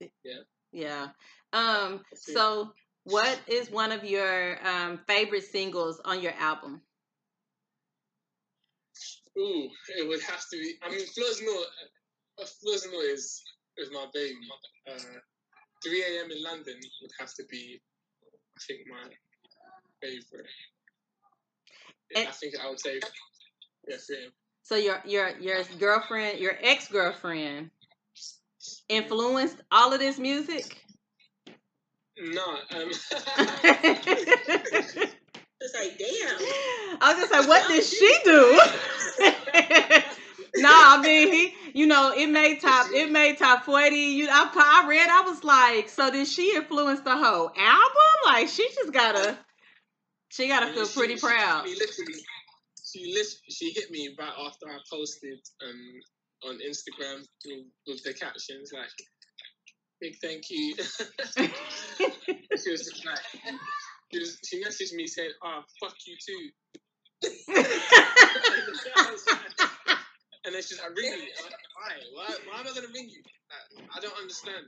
Yeah. 0.00 0.42
Yeah. 0.72 1.08
Um. 1.52 2.02
So, 2.14 2.72
what 3.04 3.40
is 3.48 3.70
one 3.70 3.90
of 3.90 4.04
your 4.04 4.58
um 4.66 5.00
favorite 5.08 5.44
singles 5.44 6.00
on 6.04 6.20
your 6.20 6.34
album? 6.38 6.82
Ooh, 9.38 9.68
it 9.96 10.08
would 10.08 10.22
have 10.22 10.42
to 10.50 10.56
be. 10.56 10.74
I 10.82 10.90
mean, 10.90 11.06
Flo's 11.06 11.40
no, 11.42 11.52
uh, 12.42 12.44
no 12.92 13.00
is 13.00 13.42
is 13.76 13.90
my 13.92 14.06
baby. 14.12 14.36
Uh, 14.90 15.18
3 15.84 16.02
a.m. 16.02 16.30
in 16.32 16.42
London 16.42 16.74
would 17.02 17.10
have 17.20 17.32
to 17.34 17.44
be, 17.48 17.80
I 18.56 18.60
think, 18.66 18.80
my 18.90 19.08
favorite. 20.02 20.46
Yeah, 22.14 22.28
I 22.28 22.32
think 22.32 22.54
I 22.64 22.68
would 22.68 22.80
say, 22.80 23.00
yeah, 23.88 23.96
3 23.96 24.16
a.m. 24.16 24.32
So 24.64 24.76
your 24.76 25.00
your 25.06 25.38
your 25.38 25.62
girlfriend, 25.78 26.40
your 26.40 26.56
ex 26.60 26.88
girlfriend, 26.88 27.70
influenced 28.88 29.62
all 29.70 29.92
of 29.92 30.00
this 30.00 30.18
music. 30.18 30.84
No, 32.18 32.56
um, 32.72 32.90
It's 35.60 35.74
like, 35.74 35.98
damn. 35.98 36.98
I 37.00 37.12
was 37.14 37.18
just 37.18 37.32
like, 37.32 37.48
what 37.48 37.66
did 37.68 37.84
she 37.84 38.18
do? 38.24 38.60
no, 40.62 40.70
I 40.70 41.00
mean 41.02 41.32
he, 41.32 41.54
you 41.74 41.86
know, 41.86 42.12
it 42.16 42.28
made 42.28 42.60
top, 42.60 42.86
it 42.92 43.10
made 43.10 43.38
top 43.38 43.64
forty. 43.64 43.96
You, 43.96 44.28
I, 44.30 44.82
I 44.84 44.88
read, 44.88 45.08
I 45.10 45.22
was 45.22 45.42
like, 45.42 45.88
so 45.88 46.10
did 46.10 46.26
she 46.28 46.54
influence 46.54 47.00
the 47.00 47.16
whole 47.16 47.50
album? 47.56 48.14
Like, 48.26 48.48
she 48.48 48.68
just 48.74 48.92
gotta, 48.92 49.36
she 50.30 50.46
gotta 50.48 50.72
feel 50.72 50.86
she- 50.86 50.98
pretty 50.98 51.16
she- 51.16 51.26
proud. 51.26 51.66
She 51.66 51.74
literally, 51.74 52.20
she 52.84 53.12
lit- 53.14 53.40
she 53.50 53.70
hit 53.72 53.90
me 53.90 54.14
right 54.18 54.32
after 54.46 54.68
I 54.68 54.78
posted 54.90 55.38
um 55.66 56.50
on 56.50 56.58
Instagram 56.60 57.18
with, 57.44 57.64
with 57.88 58.02
the 58.04 58.14
captions 58.14 58.70
like, 58.72 58.88
"Big 60.00 60.14
thank 60.22 60.44
you." 60.50 60.74
she 61.36 62.70
was 62.70 62.84
just 62.84 63.04
like, 63.04 63.18
she, 64.12 64.62
messaged 64.62 64.94
me 64.94 65.06
saying, 65.06 65.32
"Ah, 65.42 65.64
fuck 65.80 65.94
you 66.06 66.16
too." 66.16 66.50
and 70.44 70.54
then 70.54 70.62
she's 70.62 70.80
like, 70.80 70.96
"Ring 70.96 71.12
me." 71.12 71.28
I'm 71.38 71.44
like, 71.44 71.54
Why? 71.76 71.92
Why? 72.14 72.36
Why 72.46 72.60
am 72.60 72.66
I 72.66 72.74
gonna 72.74 72.92
ring 72.94 73.08
you? 73.08 73.22
Like, 73.50 73.88
I 73.96 74.00
don't 74.00 74.16
understand. 74.18 74.66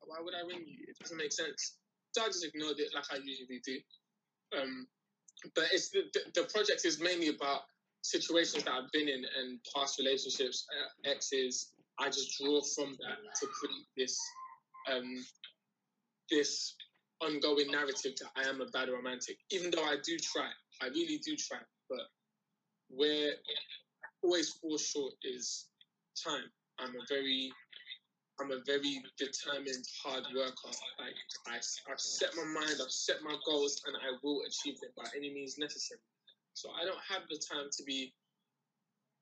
Why 0.00 0.18
would 0.20 0.34
I 0.34 0.46
ring 0.46 0.64
you? 0.66 0.86
It 0.88 0.98
doesn't 0.98 1.16
make 1.16 1.32
sense. 1.32 1.76
So 2.12 2.22
I 2.22 2.26
just 2.26 2.44
ignored 2.44 2.78
it 2.78 2.90
like 2.94 3.04
I 3.12 3.16
usually 3.24 3.60
do. 3.64 3.78
Um, 4.58 4.86
but 5.54 5.64
it's 5.72 5.90
the, 5.90 6.02
the, 6.12 6.42
the 6.42 6.48
project 6.48 6.84
is 6.84 7.00
mainly 7.00 7.28
about 7.28 7.62
situations 8.02 8.64
that 8.64 8.72
I've 8.72 8.90
been 8.92 9.08
in 9.08 9.24
and 9.38 9.58
past 9.74 9.98
relationships, 9.98 10.66
uh, 10.70 11.10
exes. 11.10 11.72
I 11.98 12.06
just 12.06 12.38
draw 12.38 12.60
from 12.74 12.96
that 13.00 13.18
to 13.40 13.46
create 13.46 13.86
this 13.96 14.18
um, 14.90 15.24
this 16.30 16.74
ongoing 17.20 17.70
narrative 17.70 18.12
that 18.20 18.30
I 18.36 18.48
am 18.48 18.60
a 18.60 18.66
bad 18.66 18.88
romantic. 18.88 19.36
Even 19.50 19.70
though 19.70 19.84
I 19.84 19.96
do 20.04 20.16
try, 20.18 20.48
I 20.82 20.88
really 20.88 21.18
do 21.18 21.36
try, 21.36 21.58
but 21.88 22.00
where 22.88 23.32
always 24.22 24.50
fall 24.50 24.78
short 24.78 25.14
is 25.22 25.66
time. 26.26 26.44
I'm 26.78 26.90
a 26.90 27.04
very 27.08 27.52
I'm 28.40 28.52
a 28.52 28.60
very 28.64 29.02
determined 29.18 29.84
hard 30.02 30.24
worker. 30.34 30.72
Like 30.98 31.14
I, 31.46 31.56
I've 31.56 32.00
set 32.00 32.30
my 32.36 32.44
mind, 32.44 32.80
I've 32.82 32.90
set 32.90 33.16
my 33.22 33.36
goals, 33.44 33.82
and 33.86 33.94
I 33.96 34.16
will 34.22 34.40
achieve 34.46 34.80
them 34.80 34.90
by 34.96 35.04
any 35.14 35.32
means 35.32 35.58
necessary. 35.58 36.00
So 36.54 36.70
I 36.70 36.84
don't 36.86 37.00
have 37.08 37.28
the 37.28 37.36
time 37.36 37.68
to 37.70 37.82
be 37.84 38.12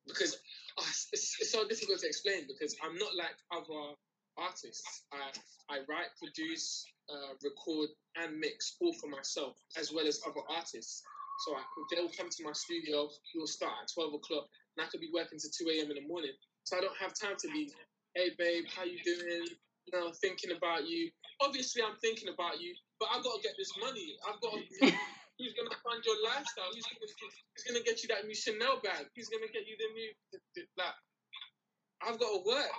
because 0.06 0.38
oh, 0.78 0.86
it's, 1.12 1.36
it's 1.40 1.52
so 1.52 1.66
difficult 1.68 2.00
to 2.00 2.06
explain 2.06 2.46
because 2.46 2.76
I'm 2.82 2.96
not 2.96 3.14
like 3.16 3.36
other 3.52 3.94
artists. 4.38 5.04
I 5.12 5.30
I 5.70 5.76
write, 5.88 6.08
produce, 6.16 6.86
uh, 7.10 7.34
record, 7.44 7.90
and 8.16 8.38
mix 8.38 8.76
all 8.80 8.94
for 8.94 9.08
myself 9.08 9.56
as 9.76 9.92
well 9.92 10.06
as 10.06 10.20
other 10.26 10.40
artists. 10.48 11.02
So 11.44 11.54
I, 11.54 11.62
they'll 11.90 12.10
come 12.16 12.30
to 12.30 12.44
my 12.44 12.52
studio. 12.52 13.08
We'll 13.34 13.46
start 13.46 13.72
at 13.82 13.88
twelve 13.92 14.14
o'clock, 14.14 14.46
and 14.76 14.86
I 14.86 14.88
could 14.88 15.00
be 15.00 15.10
working 15.12 15.38
to 15.38 15.48
two 15.50 15.68
a.m. 15.70 15.90
in 15.90 16.02
the 16.02 16.08
morning. 16.08 16.32
So 16.64 16.76
I 16.76 16.80
don't 16.80 16.96
have 17.00 17.12
time 17.14 17.36
to 17.38 17.48
be 17.48 17.70
hey 18.14 18.30
babe, 18.38 18.64
how 18.74 18.84
you 18.84 18.98
doing? 19.04 19.46
You 19.86 19.92
know, 19.92 20.12
thinking 20.20 20.52
about 20.56 20.86
you. 20.88 21.10
Obviously, 21.40 21.82
I'm 21.82 21.96
thinking 22.02 22.28
about 22.28 22.60
you, 22.60 22.74
but 23.00 23.08
I've 23.14 23.24
got 23.24 23.36
to 23.36 23.42
get 23.42 23.54
this 23.56 23.72
money. 23.80 24.16
I've 24.28 24.40
got 24.40 24.52
to. 24.52 24.92
who's 25.38 25.54
gonna 25.54 25.74
fund 25.86 26.02
your 26.02 26.18
lifestyle? 26.26 26.68
Who's 26.74 26.84
gonna, 27.70 27.86
get 27.86 28.02
you 28.02 28.10
that 28.10 28.26
new 28.26 28.34
Chanel 28.34 28.82
bag? 28.82 29.06
Who's 29.14 29.30
gonna 29.30 29.48
get 29.54 29.64
you 29.70 29.78
the 29.78 29.88
new 29.94 30.10
the, 30.34 30.38
the? 30.76 30.84
I've 32.02 32.18
got 32.18 32.30
to 32.30 32.42
work. 32.46 32.70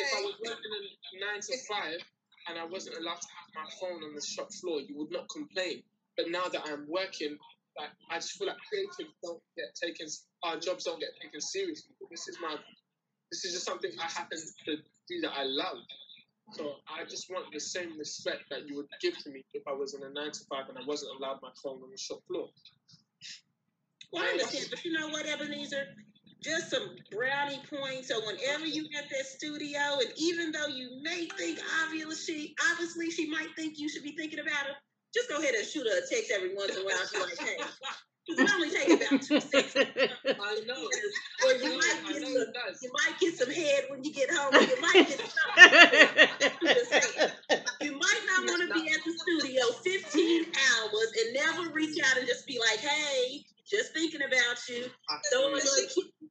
If 0.00 0.14
I 0.16 0.20
was 0.22 0.34
working 0.40 0.72
in 0.72 1.20
nine 1.20 1.40
to 1.40 1.56
five 1.68 2.00
and 2.48 2.58
I 2.58 2.64
wasn't 2.64 2.96
allowed 2.96 3.20
to 3.20 3.28
have 3.28 3.48
my 3.54 3.68
phone 3.80 4.02
on 4.04 4.14
the 4.14 4.22
shop 4.22 4.52
floor, 4.52 4.80
you 4.80 4.96
would 4.98 5.10
not 5.10 5.28
complain. 5.28 5.82
But 6.16 6.30
now 6.30 6.48
that 6.48 6.62
I'm 6.66 6.86
working, 6.88 7.36
like 7.78 7.90
I 8.10 8.16
just 8.16 8.38
feel 8.38 8.48
like 8.48 8.56
creatives 8.72 9.12
don't 9.22 9.42
get 9.56 9.74
taken. 9.74 10.06
Our 10.42 10.58
jobs 10.58 10.84
don't 10.84 11.00
get 11.00 11.10
taken 11.20 11.40
seriously. 11.40 11.94
This 12.10 12.28
is 12.28 12.38
my 12.40 12.56
this 13.30 13.44
is 13.44 13.52
just 13.52 13.66
something 13.66 13.90
I 14.00 14.06
happen 14.06 14.38
to 14.38 14.76
do 15.08 15.20
that 15.22 15.32
I 15.36 15.44
love. 15.44 15.78
So 16.52 16.76
I 16.88 17.04
just 17.04 17.28
want 17.28 17.52
the 17.52 17.60
same 17.60 17.98
respect 17.98 18.44
that 18.50 18.68
you 18.68 18.76
would 18.76 18.86
give 19.02 19.18
to 19.24 19.30
me 19.30 19.44
if 19.52 19.62
I 19.66 19.72
was 19.72 19.94
in 19.94 20.02
a 20.04 20.10
nine 20.10 20.30
to 20.30 20.40
five 20.48 20.68
and 20.68 20.78
I 20.78 20.86
wasn't 20.86 21.18
allowed 21.18 21.40
my 21.42 21.50
phone 21.62 21.82
on 21.82 21.90
the 21.90 21.98
shop 21.98 22.20
floor. 22.28 22.48
Well, 24.12 24.22
I 24.22 24.28
understand, 24.28 24.66
but 24.70 24.84
you 24.84 24.92
know 24.92 25.08
what, 25.08 25.26
Ebenezer? 25.26 25.88
Just 26.42 26.70
some 26.70 26.96
brownie 27.10 27.60
points. 27.70 28.08
So 28.08 28.20
whenever 28.26 28.66
you 28.66 28.84
at 28.96 29.08
that 29.10 29.26
studio, 29.26 29.80
and 30.00 30.12
even 30.16 30.52
though 30.52 30.66
you 30.68 31.00
may 31.02 31.26
think 31.36 31.58
obviously, 31.82 32.54
obviously 32.72 33.10
she 33.10 33.28
might 33.30 33.48
think 33.56 33.78
you 33.78 33.88
should 33.88 34.02
be 34.04 34.12
thinking 34.16 34.38
about 34.40 34.66
her, 34.66 34.74
just 35.14 35.28
go 35.28 35.38
ahead 35.38 35.54
and 35.54 35.66
shoot 35.66 35.86
her 35.86 35.98
a 35.98 36.02
text 36.08 36.30
every 36.34 36.54
once 36.54 36.76
in 36.76 36.82
a 36.82 36.84
while. 36.84 36.98
Be 37.12 37.18
like, 37.20 37.38
hey, 37.38 37.56
'cause 37.56 38.38
it 38.38 38.50
only 38.54 38.70
takes 38.70 38.94
about 38.94 39.22
two 39.22 39.40
seconds. 39.40 40.12
I 40.26 40.60
know. 40.66 40.88
Or 41.44 41.52
you 41.52 41.68
know, 41.68 41.76
might 41.76 42.02
get 42.08 42.22
know 42.22 42.28
some, 42.28 42.76
you 42.82 42.90
might 42.92 43.18
get 43.20 43.36
some 43.36 43.50
head 43.50 43.84
when 43.88 44.02
you 44.04 44.12
get 44.12 44.30
home. 44.30 44.52
You 44.54 44.80
might 44.80 45.06
get 45.06 45.20
something. 45.56 47.30
You 47.82 47.92
might 47.92 48.22
not 48.26 48.46
want 48.48 48.62
to 48.62 48.74
be 48.74 48.88
at 48.88 49.00
the 49.04 49.12
studio 49.12 49.62
15 49.84 50.44
hours 50.44 51.12
and 51.20 51.34
never 51.34 51.72
reach 51.72 51.98
out 52.04 52.16
and 52.18 52.26
just 52.26 52.46
be 52.46 52.58
like, 52.58 52.78
hey, 52.80 53.44
just 53.70 53.92
thinking 53.92 54.22
about 54.22 54.56
you. 54.68 54.86
I 55.08 55.18
Throw 55.30 55.40
a 55.54 55.60
feel 55.60 55.72
little 55.72 55.88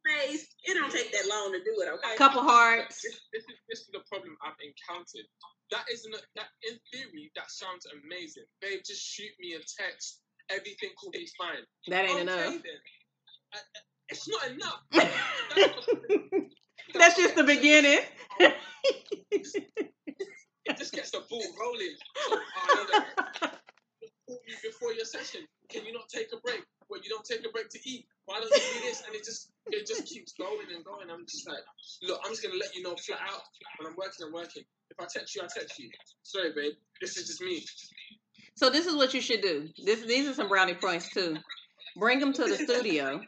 kissy 0.08 0.28
face. 0.32 0.48
It 0.66 0.74
don't 0.76 0.92
take 0.92 1.12
that 1.14 1.28
long 1.30 1.52
to 1.54 1.60
do 1.60 1.76
it, 1.82 1.90
okay? 1.94 2.16
Couple 2.18 2.42
hearts. 2.42 3.02
this, 3.02 3.20
this, 3.34 3.44
is, 3.44 3.58
this 3.70 3.80
is 3.82 3.90
the 3.94 4.02
problem 4.10 4.38
I've 4.46 4.54
encountered. 4.64 5.26
That 5.72 5.86
isn't 5.92 6.14
a, 6.14 6.20
that 6.36 6.48
in 6.70 6.78
theory 6.94 7.32
that 7.36 7.50
sounds 7.52 7.88
amazing. 8.06 8.44
Babe, 8.62 8.80
just 8.86 9.02
shoot 9.04 9.32
me 9.40 9.54
a 9.54 9.60
text. 9.60 10.22
Everything 10.50 10.90
will 11.04 11.12
be 11.12 11.28
fine. 11.38 11.64
That 11.88 12.06
ain't 12.06 12.12
okay, 12.14 12.22
enough. 12.22 12.54
Then. 12.64 12.80
I, 13.54 13.58
I- 13.58 13.82
it's 14.10 14.28
not 14.30 14.48
enough. 14.52 14.82
That's- 14.92 15.88
That's 16.94 17.18
just 17.18 17.36
the 17.36 17.44
beginning. 17.44 18.00
It 20.66 20.78
just 20.78 20.94
gets 20.94 21.12
the 21.12 21.22
ball 21.30 21.44
rolling. 21.60 21.96
Oh, 22.18 22.40
I 22.56 22.76
know 22.76 22.86
that. 22.92 23.60
Call 24.28 24.40
me 24.48 24.54
before 24.64 24.94
your 24.94 25.06
session. 25.06 25.42
Can 25.70 25.86
you 25.86 25.94
not 25.94 26.10
take 26.10 26.28
a 26.34 26.38
break? 26.46 26.64
Well, 26.90 27.02
you 27.04 27.10
don't 27.10 27.26
take 27.26 27.46
a 27.46 27.50
break 27.50 27.70
to 27.70 27.80
eat. 27.84 28.06
Why 28.26 28.40
don't 28.40 28.50
you 28.50 28.62
do 28.74 28.80
this? 28.88 29.04
And 29.06 29.16
it 29.16 29.24
just 29.24 29.52
it 29.68 29.88
just 29.88 30.06
keeps 30.06 30.34
going 30.34 30.68
and 30.74 30.84
going. 30.86 31.10
I'm 31.10 31.26
just 31.26 31.48
like, 31.48 31.64
look, 32.04 32.20
I'm 32.24 32.32
just 32.32 32.44
gonna 32.44 32.56
let 32.56 32.76
you 32.76 32.84
know 32.84 32.96
flat 32.96 33.20
out. 33.22 33.42
When 33.80 33.92
I'm 33.92 33.98
working, 33.98 34.26
I'm 34.26 34.34
working. 34.34 34.64
If 34.90 35.00
I 35.00 35.06
text 35.12 35.36
you, 35.36 35.42
I 35.42 35.48
text 35.48 35.80
you. 35.80 35.90
Sorry, 36.24 36.52
babe. 36.56 36.74
This 37.02 37.18
is 37.18 37.28
just 37.28 37.42
me. 37.42 37.66
So 38.56 38.70
this 38.70 38.86
is 38.86 38.96
what 38.96 39.14
you 39.14 39.22
should 39.22 39.42
do. 39.42 39.68
This 39.84 40.02
these 40.02 40.28
are 40.28 40.34
some 40.34 40.48
brownie 40.48 40.76
points 40.76 41.10
too. 41.10 41.38
Bring 41.98 42.20
them 42.20 42.34
to 42.34 42.44
the 42.44 42.56
studio. 42.56 43.22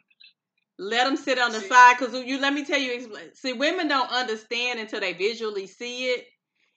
Let 0.80 1.06
them 1.06 1.18
sit 1.18 1.40
on 1.40 1.52
the 1.52 1.60
See? 1.60 1.68
side 1.68 1.98
because 1.98 2.14
you. 2.24 2.40
Let 2.40 2.54
me 2.54 2.64
tell 2.64 2.80
you. 2.80 3.10
See, 3.34 3.54
women 3.54 3.88
don't 3.88 4.12
understand 4.12 4.80
until 4.80 5.00
they 5.00 5.14
visually 5.14 5.68
see 5.68 6.06
it, 6.12 6.26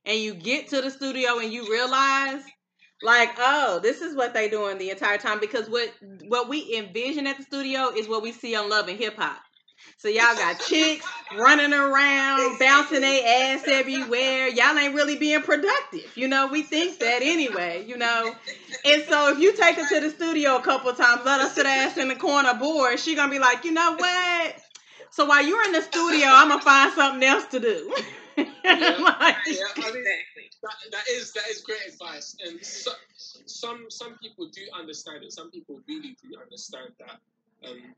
and 0.07 0.19
you 0.19 0.35
get 0.35 0.69
to 0.69 0.81
the 0.81 0.91
studio 0.91 1.39
and 1.39 1.53
you 1.53 1.71
realize, 1.71 2.43
like, 3.03 3.31
oh, 3.39 3.81
this 3.83 4.03
is 4.03 4.15
what 4.15 4.35
they 4.35 4.49
doing 4.49 4.79
the 4.79 4.91
entire 4.91 5.19
time. 5.19 5.41
Because 5.41 5.69
what 5.69 5.93
what 6.29 6.49
we 6.49 6.77
envision 6.77 7.27
at 7.27 7.37
the 7.37 7.43
studio 7.43 7.91
is 7.91 8.09
what 8.09 8.23
we 8.23 8.33
see 8.33 8.55
on 8.55 8.69
Love 8.69 8.89
and 8.89 8.99
Hip 8.99 9.17
Hop. 9.17 9.39
So 9.99 10.09
y'all 10.09 10.35
got 10.35 10.61
chicks 10.69 11.07
running 11.37 11.73
around, 11.73 12.59
bouncing 12.59 13.01
their 13.01 13.55
ass 13.55 13.65
everywhere. 13.67 14.49
Y'all 14.49 14.77
ain't 14.79 14.95
really 14.95 15.17
being 15.17 15.43
productive. 15.43 16.11
You 16.17 16.29
know, 16.29 16.49
we 16.49 16.63
think 16.63 16.99
that 17.01 17.23
anyway, 17.23 17.85
you 17.87 17.97
know. 17.97 18.33
And 18.85 19.05
so 19.05 19.33
if 19.33 19.39
you 19.39 19.55
take 19.57 19.77
her 19.77 19.89
to 19.89 20.01
the 20.01 20.11
studio 20.11 20.57
a 20.57 20.63
couple 20.63 20.93
times, 20.93 21.23
let 21.25 21.41
her 21.41 21.49
sit 21.49 21.67
ass 21.67 21.97
in 21.97 22.09
the 22.09 22.17
corner 22.17 22.55
bored, 22.55 22.99
she 22.99 23.15
gonna 23.15 23.31
be 23.31 23.39
like, 23.39 23.65
you 23.65 23.73
know 23.73 23.97
what? 23.97 24.57
So 25.11 25.27
while 25.27 25.45
you're 25.45 25.65
in 25.65 25.73
the 25.73 25.83
studio, 25.83 26.29
I'm 26.29 26.49
gonna 26.49 26.63
find 26.63 26.93
something 26.95 27.29
else 27.29 27.47
to 27.47 27.61
do. 27.61 27.95
Like- 28.65 29.37
Yeah, 29.47 29.65
I 29.77 29.93
mean, 29.93 30.05
that, 30.63 30.75
that 30.93 31.05
is 31.11 31.33
that 31.33 31.47
is 31.51 31.61
great 31.63 31.81
advice, 31.89 32.37
and 32.45 32.65
so, 32.65 32.93
some 33.47 33.87
some 33.91 34.17
people 34.23 34.49
do 34.53 34.63
understand 34.79 35.25
it. 35.25 35.33
Some 35.33 35.51
people 35.51 35.81
really 35.89 36.17
do 36.23 36.39
understand 36.41 36.91
that 37.01 37.19
um, 37.69 37.95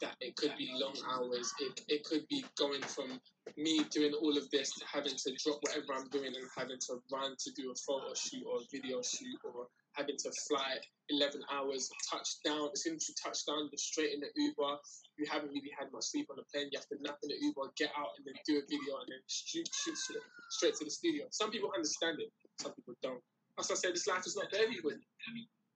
that 0.00 0.16
it 0.20 0.36
could 0.36 0.52
be 0.58 0.70
long 0.74 0.96
hours. 1.10 1.52
It 1.60 1.80
it 1.88 2.04
could 2.04 2.26
be 2.28 2.44
going 2.58 2.82
from 2.82 3.20
me 3.56 3.82
doing 3.90 4.12
all 4.22 4.36
of 4.36 4.50
this 4.50 4.72
to 4.74 4.84
having 4.86 5.16
to 5.16 5.32
drop 5.44 5.58
whatever 5.62 5.94
I'm 5.96 6.08
doing 6.08 6.34
and 6.36 6.48
having 6.56 6.78
to 6.88 7.02
run 7.12 7.34
to 7.38 7.50
do 7.56 7.70
a 7.70 7.74
photo 7.74 8.14
shoot 8.14 8.44
or 8.46 8.58
a 8.58 8.64
video 8.72 9.02
shoot 9.02 9.38
or 9.44 9.66
having 10.00 10.16
to 10.16 10.32
fly 10.48 10.80
11 11.12 11.44
hours, 11.52 11.90
touch 12.08 12.40
down. 12.40 12.72
As 12.72 12.82
soon 12.82 12.96
as 12.96 13.04
you 13.04 13.14
touch 13.20 13.44
down, 13.44 13.68
you're 13.68 13.76
straight 13.76 14.16
in 14.16 14.20
the 14.24 14.32
Uber. 14.32 14.80
You 15.20 15.28
haven't 15.28 15.52
really 15.52 15.72
had 15.76 15.92
much 15.92 16.08
sleep 16.08 16.32
on 16.32 16.40
the 16.40 16.46
plane. 16.48 16.72
You 16.72 16.80
have 16.80 16.88
to 16.88 16.96
nap 17.04 17.20
in 17.22 17.28
the 17.28 17.36
Uber, 17.36 17.68
get 17.76 17.92
out, 17.98 18.16
and 18.16 18.24
then 18.24 18.34
do 18.48 18.56
a 18.56 18.64
video, 18.64 18.96
and 19.04 19.12
then 19.12 19.20
shoot, 19.28 19.68
shoot 19.68 19.96
straight, 19.96 20.24
straight 20.48 20.74
to 20.80 20.84
the 20.88 20.90
studio. 20.90 21.28
Some 21.28 21.50
people 21.50 21.68
understand 21.76 22.16
it, 22.20 22.32
some 22.56 22.72
people 22.72 22.94
don't. 23.02 23.20
As 23.58 23.70
I 23.70 23.74
said, 23.74 23.92
this 23.92 24.06
life 24.06 24.24
is 24.24 24.36
not 24.36 24.48
for 24.48 24.56
everybody. 24.56 25.04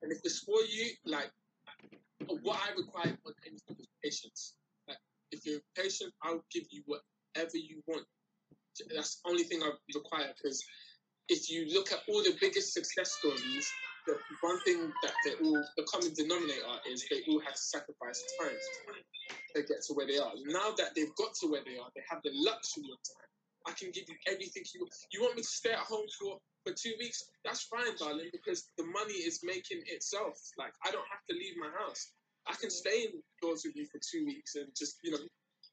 And 0.00 0.12
if 0.12 0.18
it's 0.24 0.40
for 0.40 0.56
you, 0.64 0.96
like, 1.04 1.28
what 2.40 2.56
I 2.64 2.72
require 2.72 3.12
than 3.12 3.34
anything 3.44 3.76
is 3.76 3.88
patience. 4.02 4.54
Like, 4.88 4.96
if 5.32 5.44
you're 5.44 5.60
patient, 5.76 6.14
I'll 6.22 6.44
give 6.52 6.64
you 6.70 6.82
whatever 6.86 7.58
you 7.58 7.82
want. 7.86 8.06
That's 8.94 9.20
the 9.20 9.30
only 9.30 9.44
thing 9.44 9.62
I 9.62 9.70
require 9.94 10.32
because 10.34 10.64
if 11.28 11.50
you 11.50 11.66
look 11.72 11.92
at 11.92 12.00
all 12.08 12.22
the 12.22 12.34
biggest 12.40 12.72
success 12.72 13.12
stories, 13.12 13.70
the 14.06 14.16
one 14.40 14.60
thing 14.60 14.92
that 15.02 15.12
they 15.24 15.34
all, 15.44 15.64
the 15.76 15.84
common 15.84 16.12
denominator 16.14 16.76
is 16.90 17.04
they 17.10 17.22
all 17.28 17.40
had 17.40 17.54
to 17.54 17.62
sacrifice 17.62 18.22
time 18.40 18.56
to 19.56 19.62
get 19.62 19.82
to 19.88 19.94
where 19.94 20.06
they 20.06 20.18
are. 20.18 20.32
Now 20.46 20.72
that 20.76 20.94
they've 20.94 21.14
got 21.16 21.34
to 21.40 21.48
where 21.48 21.62
they 21.64 21.78
are, 21.78 21.88
they 21.94 22.02
have 22.10 22.20
the 22.22 22.32
luxury 22.34 22.90
of 22.92 23.00
time. 23.02 23.30
I 23.66 23.72
can 23.72 23.90
give 23.92 24.04
you 24.08 24.16
everything 24.28 24.62
you 24.74 24.80
want. 24.82 24.92
you 25.12 25.22
want 25.22 25.36
me 25.36 25.42
to 25.42 25.48
stay 25.48 25.72
at 25.72 25.78
home 25.78 26.06
for 26.20 26.38
for 26.66 26.72
two 26.72 26.92
weeks. 26.98 27.24
That's 27.44 27.64
fine, 27.64 27.96
darling, 27.98 28.28
because 28.32 28.68
the 28.78 28.84
money 28.84 29.14
is 29.14 29.40
making 29.42 29.82
itself. 29.86 30.36
Like 30.58 30.72
I 30.84 30.90
don't 30.90 31.08
have 31.10 31.24
to 31.30 31.34
leave 31.34 31.54
my 31.58 31.70
house. 31.80 32.12
I 32.46 32.54
can 32.60 32.70
stay 32.70 33.08
indoors 33.08 33.64
with 33.64 33.76
you 33.76 33.86
for 33.86 34.00
two 34.00 34.26
weeks 34.26 34.54
and 34.56 34.68
just 34.76 34.98
you 35.02 35.12
know 35.12 35.18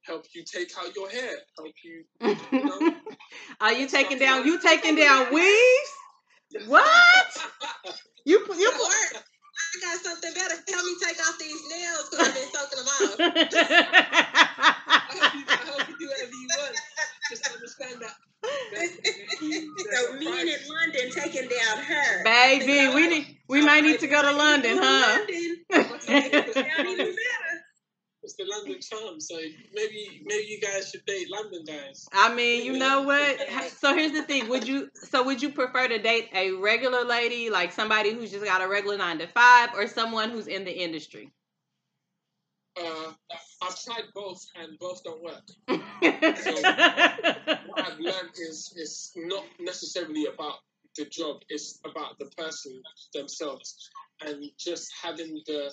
help 0.05 0.25
you 0.33 0.43
take 0.43 0.71
out 0.79 0.95
your 0.95 1.09
hair, 1.09 1.35
help 1.57 1.73
you. 1.83 2.03
you 2.51 2.65
know, 2.65 2.95
Are 3.61 3.73
you 3.73 3.87
taking 3.87 4.19
down? 4.19 4.45
You 4.45 4.59
taking 4.61 4.95
down 4.95 5.33
weaves? 5.33 5.91
What? 6.67 7.10
You 8.25 8.39
you 8.39 8.69
It'll 8.69 8.85
work. 8.85 9.23
I 9.73 9.79
got 9.81 9.97
something 10.03 10.33
better. 10.33 10.55
Help 10.55 10.85
me 10.85 10.95
take 11.01 11.19
off 11.27 11.39
these 11.39 11.61
nails 11.69 12.09
because 12.09 12.27
I've 12.27 12.35
been 12.35 12.49
soaking 12.53 12.77
them 12.77 12.87
off. 12.87 13.15
I 14.87 15.15
help 15.17 15.33
you. 15.35 15.43
I 15.47 15.55
help 15.65 15.89
you 15.89 15.95
do 15.99 16.07
whatever 16.07 16.31
you 16.31 16.47
want. 16.57 16.75
Just 17.29 17.47
understand 17.53 18.01
that. 18.01 18.15
that 18.43 18.89
So 19.93 20.11
a 20.11 20.19
men 20.19 20.47
in. 20.47 20.59
London 20.69 21.11
taking 21.11 21.49
down 21.49 21.77
her. 21.83 22.23
Baby, 22.23 22.93
we 22.93 23.07
need 23.07 23.37
we 23.47 23.65
might 23.65 23.83
need 23.83 23.99
to 24.01 24.07
go 24.07 24.21
to 24.21 24.31
London, 24.31 24.77
huh? 24.79 25.19
London, 25.19 25.65
down 25.69 26.87
even 26.87 27.05
better. 27.05 27.53
It's 28.23 28.35
the 28.35 28.40
London 28.51 28.79
charm, 28.81 29.19
so 29.19 29.35
maybe 29.73 30.21
maybe 30.25 30.45
you 30.47 30.59
guys 30.59 30.89
should 30.91 31.05
date 31.05 31.27
London 31.31 31.63
guys. 31.65 32.07
I 32.13 32.33
mean, 32.33 32.65
you 32.65 32.77
know 32.77 33.01
what? 33.11 33.39
So 33.79 33.95
here's 33.95 34.11
the 34.11 34.23
thing: 34.23 34.49
would 34.49 34.67
you 34.67 34.89
so 34.93 35.23
would 35.23 35.41
you 35.41 35.49
prefer 35.51 35.87
to 35.87 35.99
date 35.99 36.29
a 36.33 36.51
regular 36.51 37.03
lady, 37.03 37.49
like 37.49 37.71
somebody 37.71 38.13
who's 38.13 38.31
just 38.31 38.45
got 38.45 38.61
a 38.61 38.67
regular 38.67 38.97
nine 38.97 39.19
to 39.19 39.27
five, 39.27 39.69
or 39.75 39.87
someone 39.87 40.29
who's 40.31 40.47
in 40.47 40.65
the 40.65 40.71
industry? 40.71 41.31
Uh, 42.79 43.13
I've 43.61 43.83
tried 43.83 44.05
both, 44.15 44.45
and 44.55 44.77
both 44.79 45.03
don't 45.03 45.21
work. 45.23 45.43
so 45.67 46.51
What 47.67 47.85
I've 47.85 47.99
learned 47.99 48.31
is 48.35 48.73
it's 48.77 49.11
not 49.15 49.45
necessarily 49.59 50.25
about 50.33 50.59
the 50.95 51.05
job; 51.05 51.41
it's 51.49 51.79
about 51.85 52.17
the 52.19 52.25
person 52.37 52.81
themselves, 53.13 53.89
and 54.21 54.45
just 54.57 54.91
having 55.01 55.41
the. 55.47 55.71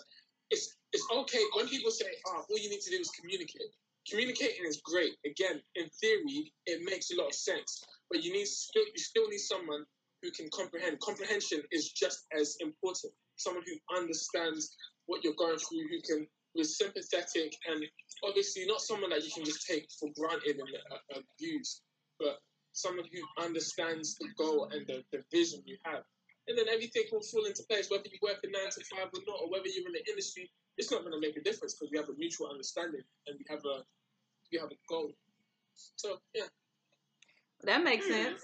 It's 0.51 0.78
it's 0.93 1.07
okay 1.13 1.43
when 1.57 1.69
people 1.69 1.91
say, 1.91 2.07
"Oh, 2.27 2.45
all 2.49 2.59
you 2.59 2.71
need 2.71 2.81
to 2.81 2.91
do 2.91 2.97
is 2.97 3.11
communicate." 3.11 3.75
Communicating 4.09 4.65
is 4.65 4.81
great. 4.83 5.15
Again, 5.27 5.61
in 5.75 5.89
theory, 6.01 6.53
it 6.67 6.83
makes 6.83 7.11
a 7.11 7.17
lot 7.17 7.29
of 7.29 7.35
sense, 7.35 7.85
but 8.11 8.23
you 8.23 8.33
need 8.33 8.47
still 8.47 8.85
you 8.85 8.99
still 8.99 9.29
need 9.29 9.39
someone 9.39 9.85
who 10.23 10.31
can 10.31 10.49
comprehend. 10.51 10.99
Comprehension 11.01 11.63
is 11.71 11.91
just 11.91 12.27
as 12.33 12.57
important. 12.61 13.13
Someone 13.37 13.65
who 13.67 13.97
understands 13.97 14.75
what 15.07 15.23
you're 15.23 15.35
going 15.35 15.59
through, 15.59 15.89
who 15.89 16.01
can 16.03 16.27
be 16.55 16.65
sympathetic, 16.65 17.55
and 17.69 17.85
obviously 18.25 18.67
not 18.67 18.81
someone 18.81 19.11
that 19.11 19.25
you 19.25 19.31
can 19.31 19.45
just 19.45 19.67
take 19.67 19.87
for 20.01 20.09
granted 20.19 20.59
and 20.59 20.69
uh, 20.91 21.21
abuse, 21.21 21.83
but 22.19 22.39
someone 22.73 23.07
who 23.13 23.45
understands 23.45 24.17
the 24.17 24.29
goal 24.37 24.71
and 24.73 24.87
the, 24.87 25.05
the 25.13 25.23
vision 25.31 25.63
you 25.67 25.77
have. 25.85 26.03
And 26.49 26.57
then 26.57 26.67
everything 26.73 27.05
will 27.13 27.21
fall 27.21 27.45
into 27.45 27.63
place, 27.69 27.91
whether 27.91 28.09
you 28.09 28.19
work 28.23 28.41
a 28.43 28.49
nine 28.49 28.71
to 28.73 28.81
five 28.85 29.13
or 29.13 29.21
not, 29.27 29.37
or 29.45 29.51
whether 29.51 29.69
you're 29.69 29.87
in 29.87 29.93
the 29.93 30.05
industry. 30.09 30.51
It's 30.79 30.91
not 30.91 31.03
going 31.03 31.13
to 31.13 31.21
make 31.21 31.37
a 31.37 31.43
difference 31.43 31.75
because 31.75 31.91
we 31.93 31.99
have 31.99 32.09
a 32.09 32.17
mutual 32.17 32.49
understanding 32.49 33.03
and 33.27 33.37
we 33.39 33.45
have 33.51 33.61
a 33.65 33.85
we 34.51 34.59
have 34.59 34.71
a 34.71 34.79
goal. 34.89 35.13
So 35.97 36.17
yeah, 36.35 36.45
that 37.65 37.85
makes 37.85 38.07
hmm. 38.07 38.13
sense. 38.13 38.43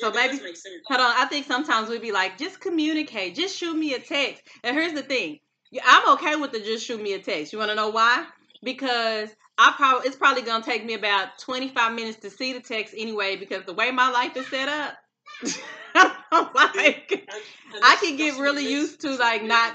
So 0.00 0.10
does 0.10 0.40
maybe 0.40 0.54
hold 0.86 1.00
on. 1.00 1.14
I 1.16 1.26
think 1.26 1.46
sometimes 1.46 1.88
we'd 1.88 2.00
be 2.00 2.12
like, 2.12 2.38
just 2.38 2.58
communicate, 2.58 3.34
just 3.34 3.56
shoot 3.56 3.76
me 3.76 3.94
a 3.94 3.98
text. 3.98 4.42
And 4.64 4.74
here's 4.74 4.94
the 4.94 5.02
thing: 5.02 5.38
I'm 5.84 6.14
okay 6.14 6.36
with 6.36 6.52
the 6.52 6.60
just 6.60 6.86
shoot 6.86 7.00
me 7.00 7.12
a 7.12 7.18
text. 7.18 7.52
You 7.52 7.58
want 7.58 7.70
to 7.70 7.74
know 7.74 7.90
why? 7.90 8.26
Because 8.62 9.28
I 9.58 9.74
probably 9.76 10.08
it's 10.08 10.16
probably 10.16 10.42
gonna 10.42 10.64
take 10.64 10.84
me 10.84 10.94
about 10.94 11.38
25 11.38 11.94
minutes 11.94 12.18
to 12.20 12.30
see 12.30 12.54
the 12.54 12.60
text 12.60 12.94
anyway. 12.96 13.36
Because 13.36 13.64
the 13.66 13.74
way 13.74 13.90
my 13.90 14.10
life 14.10 14.36
is 14.36 14.46
set 14.48 14.68
up, 14.68 14.94
like 16.54 17.28
I 17.82 17.96
can 17.96 18.16
get 18.16 18.38
really 18.38 18.66
used 18.66 19.00
to, 19.00 19.16
like, 19.16 19.42
not 19.42 19.74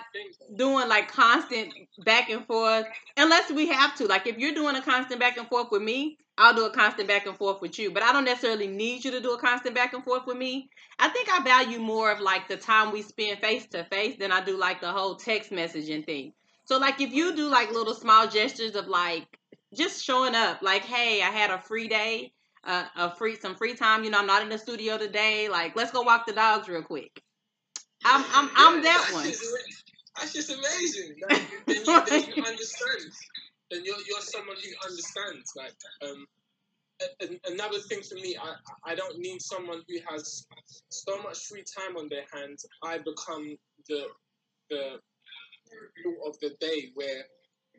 doing 0.56 0.88
like 0.88 1.12
constant 1.12 1.74
back 2.06 2.30
and 2.30 2.46
forth 2.46 2.86
unless 3.18 3.52
we 3.52 3.68
have 3.68 3.96
to. 3.98 4.06
Like 4.06 4.28
if 4.28 4.38
you're 4.38 4.54
doing 4.54 4.76
a 4.76 4.82
constant 4.82 5.20
back 5.20 5.38
and 5.38 5.48
forth 5.48 5.68
with 5.72 5.82
me 5.82 6.18
i'll 6.38 6.54
do 6.54 6.66
a 6.66 6.72
constant 6.72 7.08
back 7.08 7.26
and 7.26 7.38
forth 7.38 7.62
with 7.62 7.80
you. 7.80 7.92
But 7.92 8.04
i 8.04 8.12
don't 8.12 8.26
necessarily 8.26 8.68
need 8.68 9.06
you 9.06 9.12
to 9.12 9.22
do 9.22 9.34
a 9.34 9.40
constant 9.40 9.76
back 9.76 9.94
and 9.94 10.04
forth 10.04 10.24
with 10.26 10.38
me. 10.38 10.70
I 11.00 11.10
think 11.10 11.30
i 11.32 11.44
value 11.44 11.80
more 11.80 12.12
of 12.12 12.20
like 12.20 12.48
the 12.48 12.58
time 12.58 12.92
we 12.92 13.02
spend 13.02 13.40
face 13.40 13.68
to 13.68 13.84
face 13.86 14.18
than 14.18 14.32
i 14.32 14.44
do 14.44 14.58
like 14.58 14.82
the 14.82 14.92
whole 14.92 15.16
text 15.16 15.52
messaging 15.52 16.06
thing. 16.06 16.34
So 16.66 16.78
like 16.78 17.00
if 17.02 17.12
you 17.12 17.36
do 17.36 17.50
like 17.50 17.72
little 17.72 17.94
small 17.94 18.28
gestures 18.28 18.76
of 18.76 18.88
like 18.88 19.40
just 19.74 20.04
showing 20.04 20.36
up 20.36 20.62
like 20.62 20.84
hey 20.84 21.22
i 21.22 21.30
had 21.30 21.52
a 21.52 21.62
free 21.62 21.88
day 21.88 22.32
uh, 22.66 22.86
a 22.96 23.16
free 23.16 23.36
some 23.38 23.56
free 23.56 23.76
time 23.76 24.04
you 24.04 24.10
know 24.10 24.20
i'm 24.20 24.28
not 24.28 24.42
in 24.42 24.50
the 24.50 24.58
studio 24.58 24.98
today 24.98 25.50
like 25.50 25.76
let's 25.76 25.92
go 25.92 26.02
walk 26.02 26.26
the 26.26 26.34
dogs 26.34 26.68
real 26.68 26.84
quick 26.84 27.22
i'm 28.06 28.24
i'm, 28.34 28.50
I'm 28.56 28.76
Yeah, 28.78 28.82
that 28.84 28.98
that's 29.00 29.14
one 29.14 29.26
just 29.26 29.44
That's 30.18 30.34
just 30.34 30.50
amazing. 30.52 31.16
Like, 31.30 31.42
then, 31.68 31.78
you, 31.86 32.06
then 32.06 32.24
you 32.36 32.44
understand. 32.44 33.12
Then 33.72 33.82
you're 33.84 33.98
you're 34.08 34.22
someone 34.22 34.56
who 34.58 34.90
understands. 34.90 35.52
Like 35.56 35.74
um, 36.02 36.26
another 37.48 37.80
thing 37.80 38.02
for 38.02 38.16
me, 38.16 38.38
I 38.42 38.92
I 38.92 38.96
don't 38.96 39.20
need 39.20 39.42
someone 39.42 39.82
who 39.88 39.98
has 40.10 40.46
so 40.90 41.22
much 41.22 41.46
free 41.48 41.64
time 41.78 41.98
on 41.98 42.08
their 42.10 42.26
hands. 42.34 42.66
I 42.84 43.00
become 43.00 43.58
the 43.90 44.06
the 44.70 45.00
thought 46.04 46.28
of 46.28 46.40
the 46.40 46.56
day 46.60 46.92
where 46.94 47.26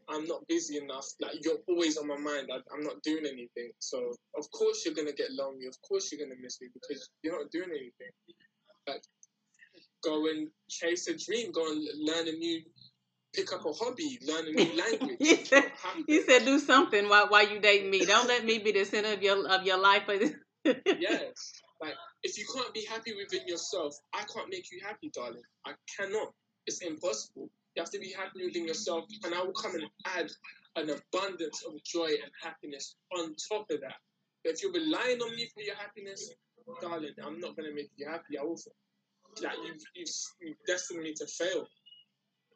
I'm 0.09 0.24
not 0.26 0.46
busy 0.48 0.78
enough. 0.78 1.07
Like 1.20 1.44
you're 1.44 1.59
always 1.68 1.96
on 1.98 2.09
my 2.09 2.16
mind. 2.18 2.48
I, 2.52 2.59
I'm 2.74 2.82
not 2.82 3.02
doing 3.02 3.24
anything. 3.26 3.72
So 3.78 3.98
of 4.38 4.50
course 4.50 4.84
you're 4.84 4.94
gonna 4.94 5.12
get 5.12 5.30
lonely. 5.32 5.66
Of 5.66 5.76
course 5.88 6.12
you're 6.12 6.24
gonna 6.26 6.40
miss 6.40 6.61
me 6.61 6.68
because 6.74 7.09
you're 7.22 7.38
not 7.40 7.50
doing 7.50 7.70
anything. 7.70 8.12
Like 8.88 9.02
go 10.04 10.26
and 10.28 10.48
chase 10.68 11.09
a 11.09 11.16
dream. 11.16 11.52
Go 11.52 11.70
and 11.72 11.84
learn 11.98 12.28
a 12.28 12.32
new, 12.32 12.62
pick 13.34 13.52
up 13.52 13.64
a 13.66 13.72
hobby, 13.72 14.18
learn 14.26 14.46
a 14.48 14.52
new 14.52 14.76
language. 14.82 15.16
He 15.20 15.44
said- 15.44 15.72
He 16.07 16.22
said, 16.22 16.44
"Do 16.44 16.59
something 16.59 17.09
while 17.09 17.28
while 17.28 17.48
you 17.48 17.61
dating 17.61 17.90
me. 17.90 18.04
Don't 18.04 18.28
let 18.28 18.44
me 18.44 18.59
be 18.59 18.72
the 18.72 18.84
center 18.84 19.12
of 19.14 19.22
your 19.22 19.48
of 19.48 19.64
your 19.66 19.78
life." 19.78 20.04
yes. 20.64 21.32
Like 21.80 21.94
if 22.22 22.38
you 22.38 22.46
can't 22.54 22.72
be 22.74 22.84
happy 22.86 23.14
within 23.14 23.46
yourself, 23.48 23.94
I 24.14 24.22
can't 24.32 24.48
make 24.50 24.70
you 24.72 24.80
happy, 24.86 25.11
darling. 25.14 25.42
I 25.66 25.72
cannot. 25.98 26.32
It's 26.66 26.80
impossible. 26.82 27.50
You 27.77 27.83
have 27.83 27.91
to 27.91 27.99
be 27.99 28.11
happy 28.11 28.45
within 28.45 28.66
yourself, 28.66 29.05
and 29.24 29.35
I 29.35 29.43
will 29.43 29.53
come 29.53 29.74
and 29.74 29.85
add 30.07 30.31
an 30.77 30.91
abundance 30.91 31.62
of 31.66 31.74
joy 31.85 32.07
and 32.07 32.33
happiness 32.43 32.97
on 33.14 33.35
top 33.51 33.70
of 33.70 33.81
that. 33.83 33.97
But 34.43 34.55
if 34.55 34.62
you're 34.62 34.72
relying 34.72 35.20
on 35.20 35.37
me 35.37 35.49
for 35.55 35.61
your 35.61 35.77
happiness, 35.77 36.33
darling, 36.81 37.11
I'm 37.22 37.39
not 37.39 37.55
gonna 37.55 37.74
make 37.74 37.91
you 37.97 38.09
happy. 38.09 38.39
I 38.41 38.45
will. 38.45 38.59
Like 39.43 39.53
you've, 39.66 39.83
you've, 39.95 40.09
you've 40.41 40.57
destined 40.66 41.03
me 41.03 41.12
to 41.14 41.27
fail. 41.27 41.66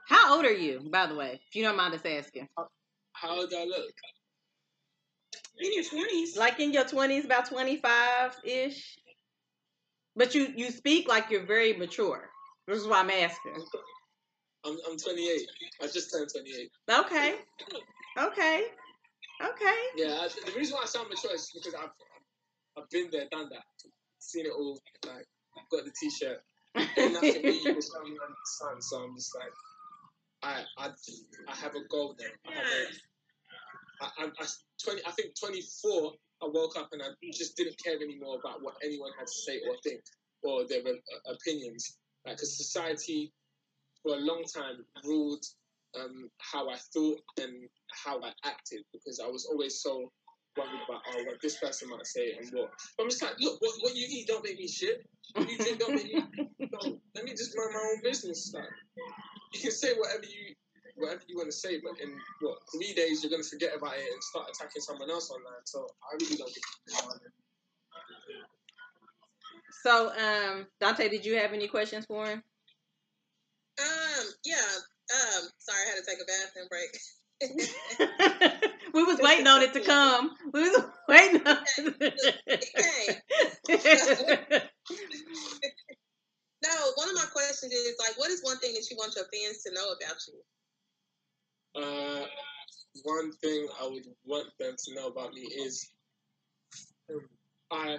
How 0.09 0.37
old 0.37 0.47
are 0.47 0.53
you, 0.53 0.89
by 0.91 1.07
the 1.07 1.15
way? 1.15 1.41
If 1.47 1.55
you 1.55 1.65
don't 1.65 1.77
mind 1.77 1.95
us 1.95 2.01
asking. 2.07 2.49
How 3.13 3.41
old 3.41 3.51
do 3.51 3.59
I 3.59 3.65
look? 3.65 3.93
In 5.59 5.75
your 5.75 5.85
twenties. 5.85 6.39
Like 6.39 6.59
in 6.61 6.73
your 6.73 6.85
twenties, 6.85 7.27
about 7.27 7.47
twenty 7.47 7.77
five 7.77 8.35
ish. 8.43 8.99
But 10.17 10.35
you 10.35 10.49
you 10.57 10.71
speak 10.71 11.09
like 11.09 11.31
you're 11.31 11.45
very 11.45 11.75
mature. 11.75 12.31
This 12.67 12.79
is 12.79 12.87
why 12.87 13.01
I'm 13.01 13.11
asking. 13.11 13.63
I'm, 14.65 14.77
I'm 14.89 14.97
28. 14.97 15.49
I 15.83 15.87
just 15.87 16.13
turned 16.13 16.29
28. 16.31 16.71
Okay. 16.91 17.35
Okay. 18.19 18.65
Okay. 19.41 19.81
Yeah, 19.97 20.21
I, 20.21 20.29
the 20.45 20.53
reason 20.57 20.77
why 20.77 20.83
I 20.83 20.87
sound 20.87 21.09
mature 21.09 21.35
is 21.35 21.51
because 21.55 21.75
I've 21.75 21.91
I've 22.77 22.89
been 22.91 23.09
there, 23.11 23.27
done 23.31 23.49
that, 23.51 23.65
seen 24.19 24.47
it 24.47 24.53
all. 24.53 24.79
Like 25.07 25.27
I've 25.57 25.69
got 25.71 25.85
the 25.85 25.93
T-shirt. 25.99 26.43
Ain't 26.77 27.15
nothing 27.15 27.43
new 27.43 27.51
you 27.51 27.63
can 27.63 27.81
tell 27.81 28.05
me 28.05 28.11
under 28.21 28.37
the 28.37 28.47
sun. 28.47 28.81
So 28.81 28.99
I'm 28.99 29.17
just 29.17 29.35
like, 29.35 29.53
I 30.43 30.63
I 30.79 30.91
I 31.49 31.57
have 31.57 31.75
a 31.75 31.89
goal 31.89 32.15
now. 32.21 32.27
I 32.47 32.55
have 32.55 32.65
a, 32.65 34.23
I, 34.23 34.25
I, 34.25 34.31
I, 34.41 34.47
20, 34.85 35.03
I 35.07 35.11
think 35.13 35.35
24, 35.39 36.13
I 36.43 36.49
woke 36.53 36.77
up 36.79 36.89
and 36.93 37.03
I 37.03 37.09
just 37.33 37.57
didn't 37.57 37.77
care 37.83 37.97
anymore 37.97 38.39
about 38.39 38.63
what 38.63 38.75
anyone 38.83 39.11
had 39.19 39.27
to 39.27 39.33
say 39.33 39.61
or 39.69 39.77
think 39.83 40.01
or 40.43 40.67
their 40.67 40.81
uh, 40.81 41.33
opinions. 41.33 41.99
Like, 42.25 42.37
because 42.37 42.57
society 42.57 43.33
for 44.03 44.15
a 44.15 44.21
long 44.21 44.45
time 44.45 44.85
ruled 45.05 45.45
um, 45.99 46.31
how 46.39 46.69
I 46.69 46.77
thought 46.95 47.21
and 47.41 47.69
how 48.05 48.21
I 48.23 48.33
acted 48.45 48.83
because 48.93 49.21
I 49.21 49.29
was 49.29 49.47
always 49.47 49.83
so 49.83 50.11
worried 50.57 50.81
about 50.89 51.03
oh 51.15 51.25
what 51.25 51.41
this 51.43 51.59
person 51.59 51.89
might 51.91 52.07
say 52.07 52.35
and 52.39 52.49
what. 52.53 52.71
But 52.97 53.05
I'm 53.05 53.11
just 53.11 53.23
like, 53.23 53.35
look, 53.41 53.61
what, 53.61 53.73
what 53.81 53.95
you 53.95 54.07
eat 54.09 54.27
don't 54.27 54.45
make 54.45 54.59
me 54.59 54.69
shit. 54.69 55.07
What 55.35 55.49
you 55.49 55.59
drink 55.59 55.79
don't 55.79 55.95
make 55.95 56.15
me. 56.15 56.25
No, 56.73 57.01
let 57.17 57.25
me 57.25 57.33
just 57.33 57.57
mind 57.57 57.71
my 57.75 57.81
own 57.81 58.03
business. 58.03 58.53
Like, 58.55 58.63
you 59.53 59.61
can 59.61 59.73
say 59.73 59.95
whatever 59.95 60.23
you 60.23 60.55
whatever 60.95 61.23
you 61.27 61.37
want 61.37 61.49
to 61.49 61.57
say, 61.57 61.81
but 61.83 62.01
in 62.01 62.15
what 62.41 62.59
three 62.73 62.95
days 62.95 63.23
you're 63.23 63.31
gonna 63.31 63.43
forget 63.43 63.77
about 63.77 63.95
it 63.95 64.05
and 64.13 64.23
start 64.23 64.49
attacking 64.51 64.83
someone 64.83 65.11
else 65.11 65.31
online. 65.31 65.65
So 65.65 65.87
I 66.05 66.15
really 66.21 66.37
don't 66.37 66.49
get 66.49 66.59
it. 66.59 67.33
So, 69.83 70.13
um, 70.13 70.67
Dante, 70.81 71.09
did 71.09 71.25
you 71.25 71.37
have 71.37 71.53
any 71.53 71.67
questions 71.67 72.05
for 72.07 72.27
him? 72.27 72.43
Um, 73.81 74.27
yeah. 74.45 74.57
Um, 75.11 75.49
sorry, 75.59 75.81
I 75.83 75.89
had 75.91 75.97
to 75.97 76.07
take 76.07 76.21
a 76.21 76.27
bathroom 76.27 76.69
break. 76.69 76.91
we 78.95 79.03
was 79.03 79.19
waiting 79.21 79.47
on 79.47 79.63
it 79.63 79.73
to 79.73 79.81
come. 79.81 80.33
We 80.53 80.61
was 80.61 80.85
waiting 81.09 81.47
on 81.47 81.57
it. 81.79 83.15
no, 86.63 86.71
one 86.97 87.09
of 87.09 87.15
my 87.15 87.25
questions 87.33 87.73
is 87.73 87.97
like, 87.99 88.19
what 88.19 88.31
is 88.31 88.43
one 88.43 88.59
thing 88.59 88.75
that 88.75 88.87
you 88.91 88.97
want 88.97 89.17
your 89.17 89.25
fans 89.33 89.63
to 89.65 89.73
know 89.73 89.89
about 89.97 90.17
you? 90.29 91.83
Uh, 91.83 92.27
one 93.05 93.33
thing 93.33 93.69
I 93.81 93.87
would 93.87 94.05
want 94.25 94.49
them 94.59 94.75
to 94.77 94.95
know 94.95 95.07
about 95.07 95.33
me 95.33 95.43
is 95.43 95.89
um, 97.11 97.29
I 97.71 97.99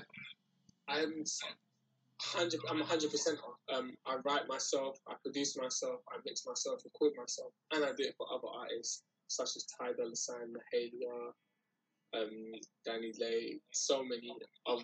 I'm 0.87 1.23
hundred 2.21 2.59
I'm 2.69 2.81
hundred 2.81 3.11
percent 3.11 3.39
um 3.73 3.91
I 4.05 4.17
write 4.25 4.47
myself, 4.47 4.97
I 5.07 5.13
produce 5.23 5.57
myself, 5.57 6.01
I 6.09 6.17
mix 6.25 6.45
myself, 6.45 6.81
record 6.85 7.13
myself, 7.17 7.51
and 7.71 7.83
I 7.83 7.89
do 7.97 8.03
it 8.03 8.15
for 8.17 8.27
other 8.33 8.47
artists 8.53 9.03
such 9.27 9.55
as 9.55 9.65
Ty 9.79 9.93
Dolla 9.97 10.15
Sign, 10.15 10.53
Mahalia, 10.53 11.31
um, 12.13 12.51
DaniLeigh, 12.85 13.59
so 13.71 14.03
many 14.03 14.33
of 14.65 14.83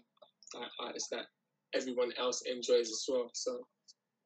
artists 0.79 1.09
that 1.09 1.25
everyone 1.73 2.11
else 2.17 2.41
enjoys 2.49 2.89
as 2.89 3.05
well. 3.09 3.29
So 3.33 3.67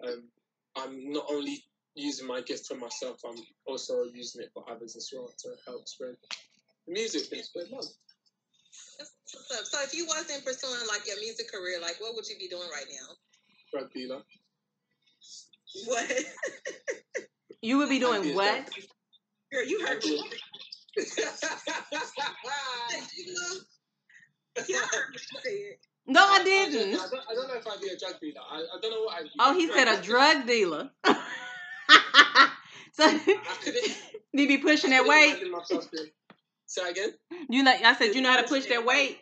um, 0.05 0.29
I'm 0.77 1.11
not 1.11 1.25
only 1.29 1.63
using 1.95 2.27
my 2.27 2.41
gift 2.41 2.67
for 2.67 2.75
myself, 2.75 3.17
I'm 3.25 3.41
also 3.65 4.03
using 4.13 4.43
it 4.43 4.51
for 4.53 4.63
others 4.69 4.95
as 4.95 5.09
well 5.13 5.33
to 5.39 5.49
help 5.65 5.87
spread 5.87 6.15
the 6.87 6.93
music 6.93 7.31
and 7.31 7.43
spread 7.43 7.69
love. 7.69 7.85
So 8.71 9.81
if 9.83 9.93
you 9.93 10.05
wasn't 10.07 10.45
pursuing 10.45 10.87
like 10.87 11.07
your 11.07 11.19
music 11.19 11.51
career, 11.51 11.79
like 11.81 11.95
what 11.99 12.15
would 12.15 12.27
you 12.27 12.37
be 12.37 12.47
doing 12.47 12.67
right 12.71 12.85
now? 12.89 13.07
Drug 13.71 13.91
dealer. 13.93 14.21
What? 15.85 16.11
you 17.61 17.77
would 17.77 17.89
be 17.89 17.99
doing 17.99 18.35
what? 18.35 18.69
Girl, 19.51 19.65
you 19.65 19.85
heard 19.85 20.03
me. 20.03 20.23
No, 26.07 26.25
I 26.27 26.43
didn't. 26.43 26.95
I 26.95 27.07
don't, 27.09 27.23
I 27.29 27.35
don't 27.35 27.47
know 27.47 27.53
if 27.55 27.67
I'd 27.67 27.79
be 27.79 27.87
a 27.87 27.97
drug 27.97 28.19
dealer. 28.19 28.41
I, 28.49 28.57
I 28.57 28.79
don't 28.81 28.91
know 28.91 29.03
what 29.03 29.15
I'd 29.17 29.23
be. 29.23 29.31
Oh, 29.39 29.53
he 29.53 29.71
said 29.71 29.87
a 29.87 30.01
drug 30.01 30.45
dealer. 30.47 30.89
so 32.93 33.09
you 34.33 34.47
be 34.47 34.57
pushing 34.57 34.89
that 34.89 35.05
weight. 35.05 35.41
Say 36.71 36.89
again. 36.89 37.09
You 37.49 37.63
know, 37.63 37.73
I 37.83 37.93
said 37.95 38.15
you 38.15 38.21
know 38.21 38.31
how 38.31 38.41
to 38.41 38.47
push 38.47 38.65
that 38.67 38.85
weight. 38.85 39.19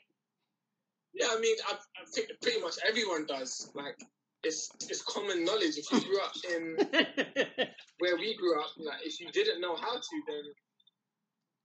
Yeah, 1.16 1.30
I 1.32 1.39
mean, 1.39 1.56
I, 1.68 1.74
I 1.74 2.06
think 2.14 2.30
pretty 2.43 2.62
much 2.62 2.76
everyone 2.88 3.26
does. 3.26 3.72
Like, 3.74 4.00
it's 4.43 4.70
it's 4.88 5.02
common 5.02 5.45
knowledge. 5.45 5.76
If 5.76 5.91
you 5.91 6.00
grew 6.00 6.22
up 6.22 6.34
in 6.54 6.78
where 7.97 8.18
we 8.18 8.38
grew 8.38 8.62
up, 8.62 8.68
like 8.78 9.00
if 9.04 9.20
you 9.20 9.32
didn't 9.32 9.62
know 9.62 9.76
how 9.76 9.95
to, 9.95 10.22
then 10.28 10.43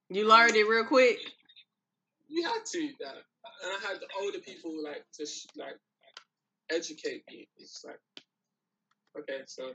you 0.09 0.27
learned 0.27 0.57
it 0.57 0.65
real 0.65 0.87
quick. 0.87 1.19
You 2.31 2.45
had 2.45 2.65
to, 2.65 2.89
that, 3.01 3.17
and 3.63 3.73
I 3.77 3.87
had 3.87 4.01
the 4.01 4.07
older 4.23 4.39
people 4.39 4.73
like 4.83 5.05
to 5.19 5.27
sh- 5.27 5.45
like 5.55 5.77
educate 6.71 7.25
me. 7.31 7.47
It's 7.59 7.85
like, 7.85 8.01
okay, 9.19 9.43
so. 9.47 9.73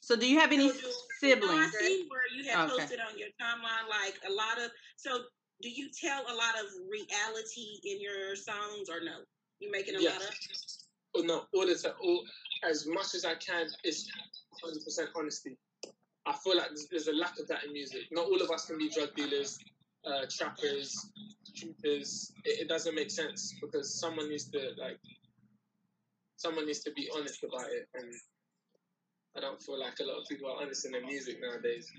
So, 0.00 0.16
do 0.16 0.28
you 0.28 0.38
have 0.40 0.52
any 0.52 0.68
So 0.70 0.80
do- 0.80 0.92
siblings? 1.20 1.72
No, 1.72 1.78
I 1.78 1.82
see 1.82 2.06
where 2.08 2.22
you 2.34 2.44
have 2.50 2.70
Okay. 2.70 2.78
posted 2.80 3.00
on 3.00 3.18
your 3.18 3.28
timeline 3.40 3.88
like 3.88 4.18
a 4.26 4.32
lot 4.32 4.58
of. 4.58 4.70
So, 4.96 5.24
do 5.62 5.68
you 5.70 5.90
tell 5.90 6.22
a 6.22 6.34
lot 6.34 6.58
of 6.58 6.66
reality 6.88 7.80
in 7.84 8.00
your 8.00 8.34
songs 8.34 8.88
or 8.88 9.00
no? 9.00 9.24
You 9.60 9.70
making 9.70 9.96
a 9.96 10.00
Yeah. 10.00 10.12
lot 10.12 10.22
of. 10.22 10.34
Oh, 11.14 11.20
no, 11.22 11.46
all 11.54 11.66
the 11.66 11.74
time, 11.74 11.94
all, 12.00 12.24
as 12.62 12.86
much 12.86 13.14
as 13.14 13.24
I 13.24 13.34
can, 13.34 13.68
it's 13.84 14.08
100% 14.62 15.10
honesty. 15.16 15.56
I 16.24 16.32
feel 16.34 16.56
like 16.56 16.68
there's, 16.68 16.86
there's 16.88 17.08
a 17.08 17.12
lack 17.12 17.38
of 17.38 17.48
that 17.48 17.64
in 17.64 17.72
music. 17.72 18.02
Not 18.12 18.26
all 18.26 18.40
of 18.40 18.50
us 18.50 18.66
can 18.66 18.78
be 18.78 18.88
drug 18.88 19.14
dealers, 19.16 19.58
uh, 20.04 20.26
trappers, 20.30 21.10
troopers. 21.56 22.32
It, 22.44 22.60
it 22.60 22.68
doesn't 22.68 22.94
make 22.94 23.10
sense 23.10 23.54
because 23.60 23.98
someone 23.98 24.28
needs 24.28 24.48
to 24.50 24.70
like, 24.78 25.00
someone 26.36 26.66
needs 26.66 26.80
to 26.84 26.92
be 26.92 27.10
honest 27.14 27.42
about 27.42 27.66
it, 27.70 27.88
and 27.94 28.14
I 29.36 29.40
don't 29.40 29.62
feel 29.62 29.78
like 29.78 29.98
a 30.00 30.04
lot 30.04 30.18
of 30.18 30.28
people 30.28 30.50
are 30.50 30.62
honest 30.62 30.84
in 30.86 30.92
their 30.92 31.04
music 31.04 31.38
nowadays. 31.40 31.90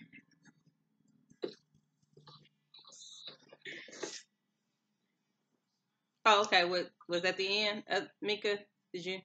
Oh, 6.26 6.42
okay. 6.42 6.66
What 6.66 6.92
was 7.08 7.24
at 7.24 7.38
the 7.38 7.68
end? 7.68 7.84
Uh, 7.90 8.02
Mika, 8.22 8.60
did 8.94 9.06
you? 9.06 9.20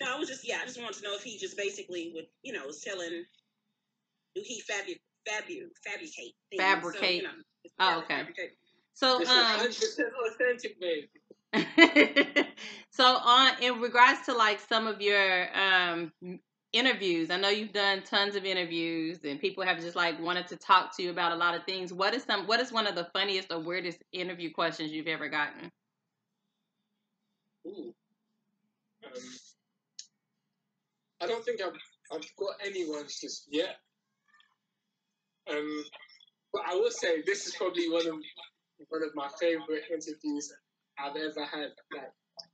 No, 0.00 0.14
I 0.14 0.18
was 0.18 0.28
just 0.28 0.46
yeah. 0.48 0.60
I 0.62 0.66
just 0.66 0.80
wanted 0.80 0.96
to 0.98 1.04
know 1.04 1.14
if 1.16 1.22
he 1.22 1.36
just 1.38 1.56
basically 1.56 2.12
would 2.14 2.26
you 2.42 2.52
know 2.52 2.66
was 2.66 2.80
telling. 2.80 3.24
Do 4.34 4.42
he 4.42 4.62
fabu 4.62 4.94
fabu 5.28 5.68
fabricate? 5.84 6.34
things? 6.50 6.62
Fabricate. 6.62 7.00
So, 7.00 7.08
you 7.08 7.22
know, 7.22 7.30
Oh, 7.80 7.98
okay. 7.98 8.18
fabricate. 8.18 8.52
So, 8.94 9.18
This 9.18 9.28
um, 9.28 10.06
authentic, 10.30 10.80
babe. 10.80 11.08
so 12.90 13.04
on 13.04 13.52
in 13.60 13.80
regards 13.80 14.24
to 14.26 14.32
like 14.34 14.58
some 14.60 14.86
of 14.86 15.02
your 15.02 15.48
um 15.58 16.12
interviews, 16.72 17.30
I 17.30 17.36
know 17.36 17.48
you've 17.48 17.72
done 17.72 18.02
tons 18.02 18.34
of 18.34 18.44
interviews 18.44 19.18
and 19.24 19.40
people 19.40 19.64
have 19.64 19.78
just 19.80 19.96
like 19.96 20.20
wanted 20.20 20.48
to 20.48 20.56
talk 20.56 20.96
to 20.96 21.02
you 21.02 21.10
about 21.10 21.32
a 21.32 21.36
lot 21.36 21.54
of 21.54 21.64
things. 21.64 21.92
What 21.92 22.14
is 22.14 22.24
some 22.24 22.46
what 22.46 22.60
is 22.60 22.72
one 22.72 22.86
of 22.86 22.94
the 22.94 23.04
funniest 23.12 23.52
or 23.52 23.60
weirdest 23.60 23.98
interview 24.12 24.52
questions 24.52 24.92
you've 24.92 25.06
ever 25.06 25.28
gotten? 25.28 25.70
Ooh. 27.66 27.94
Um, 29.04 29.12
I 31.20 31.26
don't 31.26 31.44
think 31.44 31.60
I've, 31.60 31.72
I've 32.12 32.36
got 32.36 32.54
anyone's 32.64 33.20
just 33.20 33.46
yet. 33.50 33.76
Um, 35.50 35.84
but 36.52 36.62
I 36.68 36.74
will 36.74 36.90
say 36.90 37.22
this 37.26 37.46
is 37.46 37.54
probably 37.54 37.88
one 37.88 38.06
of 38.06 38.14
one 38.88 39.02
of 39.02 39.14
my 39.14 39.28
favorite 39.40 39.84
interviews 39.90 40.52
I've 40.98 41.16
ever 41.16 41.44
had. 41.44 41.70
Like, 41.94 42.12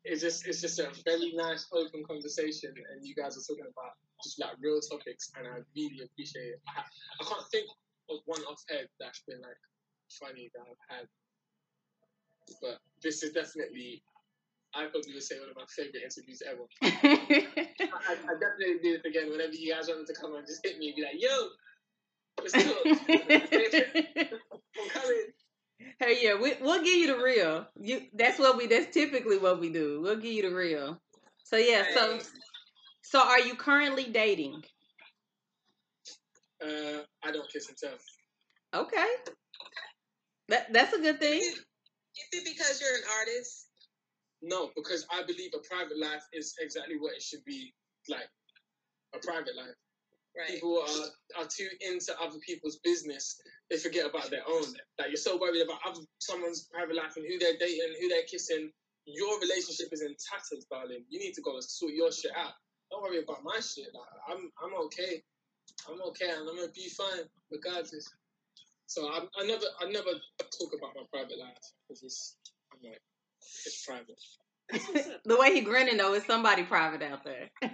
it's 0.08 0.22
just 0.22 0.46
it's 0.46 0.60
just 0.60 0.78
a 0.78 0.88
very 1.04 1.32
nice 1.34 1.66
open 1.72 2.02
conversation, 2.04 2.72
and 2.72 3.04
you 3.04 3.14
guys 3.14 3.36
are 3.36 3.44
talking 3.44 3.68
about 3.68 3.92
just 4.24 4.40
like 4.40 4.56
real 4.60 4.80
topics, 4.80 5.30
and 5.36 5.46
I 5.46 5.60
really 5.76 6.00
appreciate 6.04 6.56
it. 6.56 6.60
I, 6.68 6.80
I 6.80 7.22
can't 7.24 7.46
think 7.52 7.68
of 8.10 8.18
one 8.24 8.40
off 8.48 8.62
head 8.68 8.88
that's 8.98 9.22
been 9.28 9.40
like 9.40 9.60
funny 10.20 10.50
that 10.54 10.64
I've 10.64 10.84
had, 10.88 11.06
but 12.62 12.80
this 13.02 13.22
is 13.22 13.32
definitely 13.32 14.02
I 14.74 14.86
probably 14.86 15.14
would 15.14 15.22
say 15.22 15.40
one 15.40 15.48
of 15.48 15.56
my 15.56 15.64
favorite 15.68 16.02
interviews 16.04 16.42
ever. 16.44 16.64
I, 16.82 18.12
I 18.12 18.34
definitely 18.36 18.80
do 18.82 18.96
this 18.96 19.04
again 19.04 19.30
whenever 19.30 19.52
you 19.52 19.72
guys 19.72 19.88
want 19.88 20.06
to 20.06 20.14
come 20.14 20.34
and 20.36 20.46
just 20.46 20.64
hit 20.64 20.78
me 20.78 20.88
and 20.88 20.96
be 20.96 21.02
like, 21.02 21.16
yo, 21.16 21.48
let's 22.40 22.52
talk. 22.52 22.84
I'm 24.78 24.88
coming. 24.90 25.32
Hey, 26.00 26.18
yeah, 26.22 26.34
we, 26.40 26.54
we'll 26.60 26.82
give 26.82 26.94
you 26.94 27.06
the 27.08 27.22
real. 27.22 27.66
You, 27.80 28.02
that's 28.12 28.38
what 28.38 28.56
we. 28.56 28.66
That's 28.66 28.92
typically 28.92 29.38
what 29.38 29.60
we 29.60 29.70
do. 29.70 30.00
We'll 30.00 30.16
give 30.16 30.32
you 30.32 30.42
the 30.48 30.54
real. 30.54 31.00
So 31.44 31.56
yeah. 31.56 31.84
So, 31.94 32.18
so 33.02 33.20
are 33.20 33.40
you 33.40 33.54
currently 33.54 34.04
dating? 34.04 34.62
Uh, 36.62 37.02
I 37.24 37.30
don't 37.32 37.50
kiss 37.52 37.68
and 37.68 37.76
tell. 37.76 38.82
Okay. 38.82 39.06
That 40.48 40.72
that's 40.72 40.92
a 40.92 40.98
good 40.98 41.20
thing. 41.20 41.40
Is 41.40 41.64
it 42.32 42.44
because 42.44 42.80
you're 42.80 42.94
an 42.94 43.02
artist? 43.20 43.66
No, 44.42 44.70
because 44.74 45.06
I 45.12 45.22
believe 45.22 45.50
a 45.54 45.58
private 45.68 45.98
life 45.98 46.22
is 46.32 46.54
exactly 46.60 46.96
what 46.98 47.14
it 47.14 47.22
should 47.22 47.44
be 47.44 47.72
like. 48.08 48.28
A 49.14 49.18
private 49.18 49.56
life. 49.56 49.74
Right. 50.38 50.48
People 50.48 50.78
are, 50.78 51.42
are 51.42 51.48
too 51.50 51.68
into 51.80 52.14
other 52.22 52.38
people's 52.46 52.78
business. 52.84 53.40
They 53.70 53.76
forget 53.76 54.06
about 54.06 54.30
their 54.30 54.46
own. 54.46 54.62
Like 54.98 55.08
you're 55.08 55.16
so 55.16 55.36
worried 55.36 55.62
about 55.62 55.80
other, 55.84 56.00
someone's 56.20 56.68
private 56.72 56.94
life 56.94 57.16
and 57.16 57.26
who 57.26 57.38
they're 57.40 57.58
dating, 57.58 57.98
who 58.00 58.08
they're 58.08 58.28
kissing. 58.30 58.70
Your 59.04 59.40
relationship 59.40 59.88
is 59.90 60.02
in 60.02 60.14
tatters, 60.14 60.66
darling. 60.70 61.04
You 61.08 61.18
need 61.18 61.34
to 61.34 61.42
go 61.42 61.54
and 61.54 61.64
sort 61.64 61.92
your 61.92 62.12
shit 62.12 62.30
out. 62.36 62.52
Don't 62.90 63.02
worry 63.02 63.18
about 63.18 63.42
my 63.42 63.58
shit. 63.58 63.90
Like, 63.92 64.14
I'm 64.30 64.50
I'm 64.62 64.74
okay. 64.86 65.22
I'm 65.88 66.00
okay, 66.10 66.30
and 66.30 66.48
I'm 66.48 66.56
gonna 66.56 66.72
be 66.74 66.88
fine 66.88 67.26
regardless. 67.50 68.08
So 68.86 69.06
I, 69.08 69.24
I 69.38 69.46
never 69.46 69.66
I 69.80 69.90
never 69.90 70.12
talk 70.38 70.72
about 70.76 70.94
my 70.94 71.02
private 71.12 71.38
life 71.38 71.64
because 71.82 72.02
it's 72.02 72.36
I'm 72.72 72.78
like 72.88 73.00
it's 73.66 73.84
private. 73.84 74.20
the 75.24 75.36
way 75.38 75.54
he 75.54 75.60
grinning 75.62 75.96
though 75.96 76.14
is 76.14 76.24
somebody 76.26 76.62
private 76.62 77.02
out 77.02 77.24
there. 77.24 77.48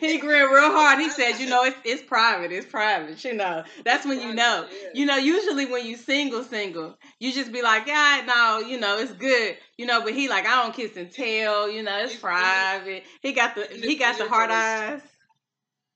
he 0.00 0.18
grinned 0.18 0.50
real 0.50 0.70
hard. 0.72 0.98
He 0.98 1.10
said, 1.10 1.38
"You 1.38 1.48
know, 1.48 1.64
it's 1.64 1.76
it's 1.84 2.02
private. 2.02 2.52
It's 2.52 2.66
private. 2.66 3.22
You 3.24 3.34
know, 3.34 3.64
that's 3.84 4.06
when 4.06 4.20
you 4.20 4.32
know. 4.32 4.66
You 4.94 5.06
know, 5.06 5.16
usually 5.16 5.66
when 5.66 5.86
you 5.86 5.96
single, 5.96 6.42
single, 6.44 6.96
you 7.18 7.32
just 7.32 7.52
be 7.52 7.62
like, 7.62 7.86
yeah, 7.86 8.22
no, 8.26 8.66
you 8.66 8.78
know, 8.80 8.98
it's 8.98 9.12
good. 9.12 9.56
You 9.78 9.86
know, 9.86 10.02
but 10.02 10.14
he 10.14 10.28
like, 10.28 10.46
I 10.46 10.62
don't 10.62 10.74
kiss 10.74 10.96
and 10.96 11.10
tell. 11.10 11.70
You 11.70 11.82
know, 11.82 11.98
it's 12.04 12.16
private. 12.16 13.04
He 13.22 13.32
got 13.32 13.54
the 13.54 13.66
he 13.70 13.96
got 13.96 14.18
the 14.18 14.28
hard 14.28 14.50
eyes. 14.50 15.02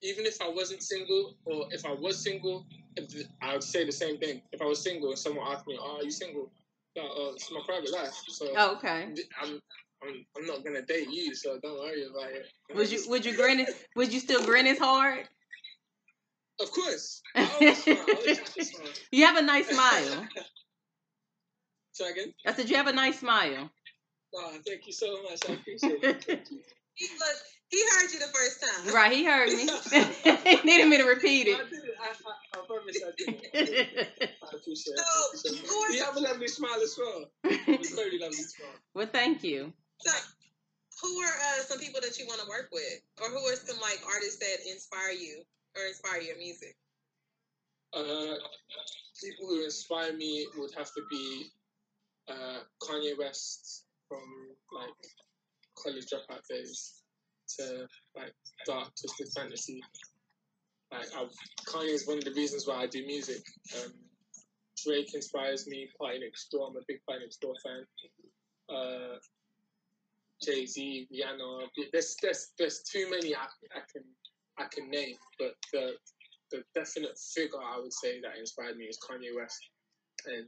even 0.03 0.27
if 0.27 0.41
I 0.43 0.49
wasn't 0.49 0.83
single, 0.83 1.37
or 1.47 1.67
if 1.71 1.85
I 1.87 1.93
was 1.93 2.23
single, 2.23 2.67
I 3.43 3.55
would 3.55 3.65
say 3.65 3.85
the 3.85 3.93
same 3.93 4.19
thing. 4.19 4.43
If 4.53 4.61
I 4.63 4.67
was 4.67 4.83
single 4.83 5.11
and 5.11 5.19
someone 5.19 5.47
asked 5.51 5.67
me, 5.67 5.79
"Oh, 5.81 5.99
are 5.99 6.05
you 6.05 6.11
single?" 6.11 6.51
Like, 6.97 7.07
oh, 7.11 7.29
um, 7.29 7.35
it's 7.35 7.51
my 7.51 7.61
private 7.67 7.93
life. 7.93 8.15
So 8.29 8.47
Oh, 8.57 8.77
okay. 8.77 9.09
I'm, 9.43 9.61
I'm, 10.03 10.27
I'm 10.37 10.47
not 10.47 10.65
gonna 10.65 10.83
date 10.83 11.09
you, 11.11 11.35
so 11.35 11.59
don't 11.63 11.79
worry 11.79 12.05
about 12.05 12.31
it. 12.31 12.47
Would 12.75 12.91
you 12.91 13.03
would 13.09 13.25
you 13.25 13.37
grin? 13.37 13.61
As, 13.61 13.75
would 13.97 14.13
you 14.13 14.21
still 14.21 14.45
grin 14.45 14.67
as 14.67 14.79
hard? 14.79 15.29
Of 16.61 16.71
course. 16.71 17.23
I 17.35 17.51
always 17.55 17.83
smile. 17.83 17.97
I 17.99 18.15
always 18.15 18.39
smile. 18.71 18.89
You 19.11 19.27
have 19.27 19.37
a 19.37 19.43
nice 19.43 19.69
smile. 19.69 20.29
Try 21.97 22.11
again. 22.11 22.35
I 22.47 22.53
said 22.53 22.69
you 22.69 22.77
have 22.77 22.89
a 22.89 22.93
nice 22.93 23.21
smile. 23.21 23.71
Oh, 24.35 24.59
thank 24.67 24.87
you 24.87 24.93
so 24.93 25.23
much. 25.23 25.41
I 25.49 25.53
appreciate 25.53 26.03
it. 26.03 26.25
Thank 26.27 26.51
you. 26.51 26.61
He 26.95 27.07
look, 27.19 27.37
he 27.75 27.83
heard 27.91 28.13
you 28.13 28.19
the 28.21 28.33
first 28.33 28.63
time. 28.63 28.95
right, 28.95 29.13
he 29.13 29.25
heard 29.25 29.49
me. 29.49 29.67
he 30.45 30.57
needed 30.65 30.89
me 30.89 30.99
to 30.99 31.05
repeat 31.05 31.49
it. 31.49 31.59
I, 31.59 32.09
I, 32.09 32.61
I 32.61 32.67
promise 32.67 33.03
I 33.03 33.11
did 33.19 33.41
it. 33.43 33.51
it. 33.53 34.31
I 34.43 34.57
appreciate. 34.57 34.97
So, 35.35 35.51
it. 35.51 35.59
who 35.67 35.95
You 35.95 36.05
have 36.05 36.17
a 36.17 36.21
lovely 36.21 36.49
smile 36.49 36.81
as 36.83 36.97
well. 36.99 37.25
It's 37.45 37.93
a 37.93 37.97
very 37.97 38.19
lovely 38.19 38.37
smile. 38.37 38.79
well, 38.95 39.09
thank 39.11 39.43
you. 39.43 39.73
so, 39.99 40.13
who 41.03 41.19
are 41.21 41.27
uh, 41.27 41.63
some 41.63 41.79
people 41.79 42.01
that 42.03 42.19
you 42.19 42.27
want 42.27 42.41
to 42.41 42.49
work 42.49 42.69
with, 42.73 43.01
or 43.21 43.29
who 43.29 43.39
are 43.51 43.57
some 43.57 43.81
like 43.81 44.01
artists 44.07 44.39
that 44.39 44.71
inspire 44.71 45.11
you 45.11 45.43
or 45.77 45.87
inspire 45.87 46.21
your 46.21 46.39
music? 46.39 46.77
Uh, 47.93 48.39
people 49.21 49.47
who 49.49 49.65
inspire 49.65 50.13
me 50.13 50.47
would 50.57 50.71
have 50.77 50.93
to 50.95 51.03
be 51.11 51.47
uh, 52.29 52.61
Kanye 52.81 53.19
West 53.19 53.85
from 54.09 54.23
like 54.73 54.95
college 55.77 56.07
dropout 56.07 56.47
days 56.49 57.04
to 57.59 57.87
like 58.17 58.35
dark 58.67 58.91
twisted 59.01 59.29
fantasy. 59.35 59.83
Like 60.93 61.09
I've, 61.17 61.31
Kanye 61.67 61.95
is 61.95 62.07
one 62.07 62.19
of 62.19 62.25
the 62.25 62.33
reasons 62.33 62.67
why 62.67 62.83
I 62.83 62.87
do 62.87 63.05
music. 63.07 63.43
Um, 63.77 63.93
Drake 64.85 65.15
inspires 65.15 65.67
me. 65.67 65.89
PartyNextDoor. 66.01 66.71
I'm 66.71 66.77
a 66.77 66.81
big 66.87 66.99
PartyNextDoor 67.09 67.55
fan. 67.65 67.87
Uh, 68.69 69.17
Jay 70.43 70.67
Z, 70.67 71.09
Rihanna. 71.13 71.67
There's 71.93 72.17
there's 72.23 72.53
there's 72.59 72.83
too 72.83 73.09
many 73.11 73.35
I, 73.35 73.45
I 73.75 73.81
can 73.93 74.03
I 74.59 74.67
can 74.71 74.91
name, 74.91 75.17
but 75.39 75.55
the 75.73 75.93
the 76.51 76.63
definite 76.75 77.19
figure 77.35 77.59
I 77.59 77.81
would 77.81 77.93
say 77.93 78.21
that 78.21 78.39
inspired 78.39 78.77
me 78.77 78.85
is 78.85 78.99
Kanye 78.99 79.35
West 79.35 79.61
and 80.27 80.47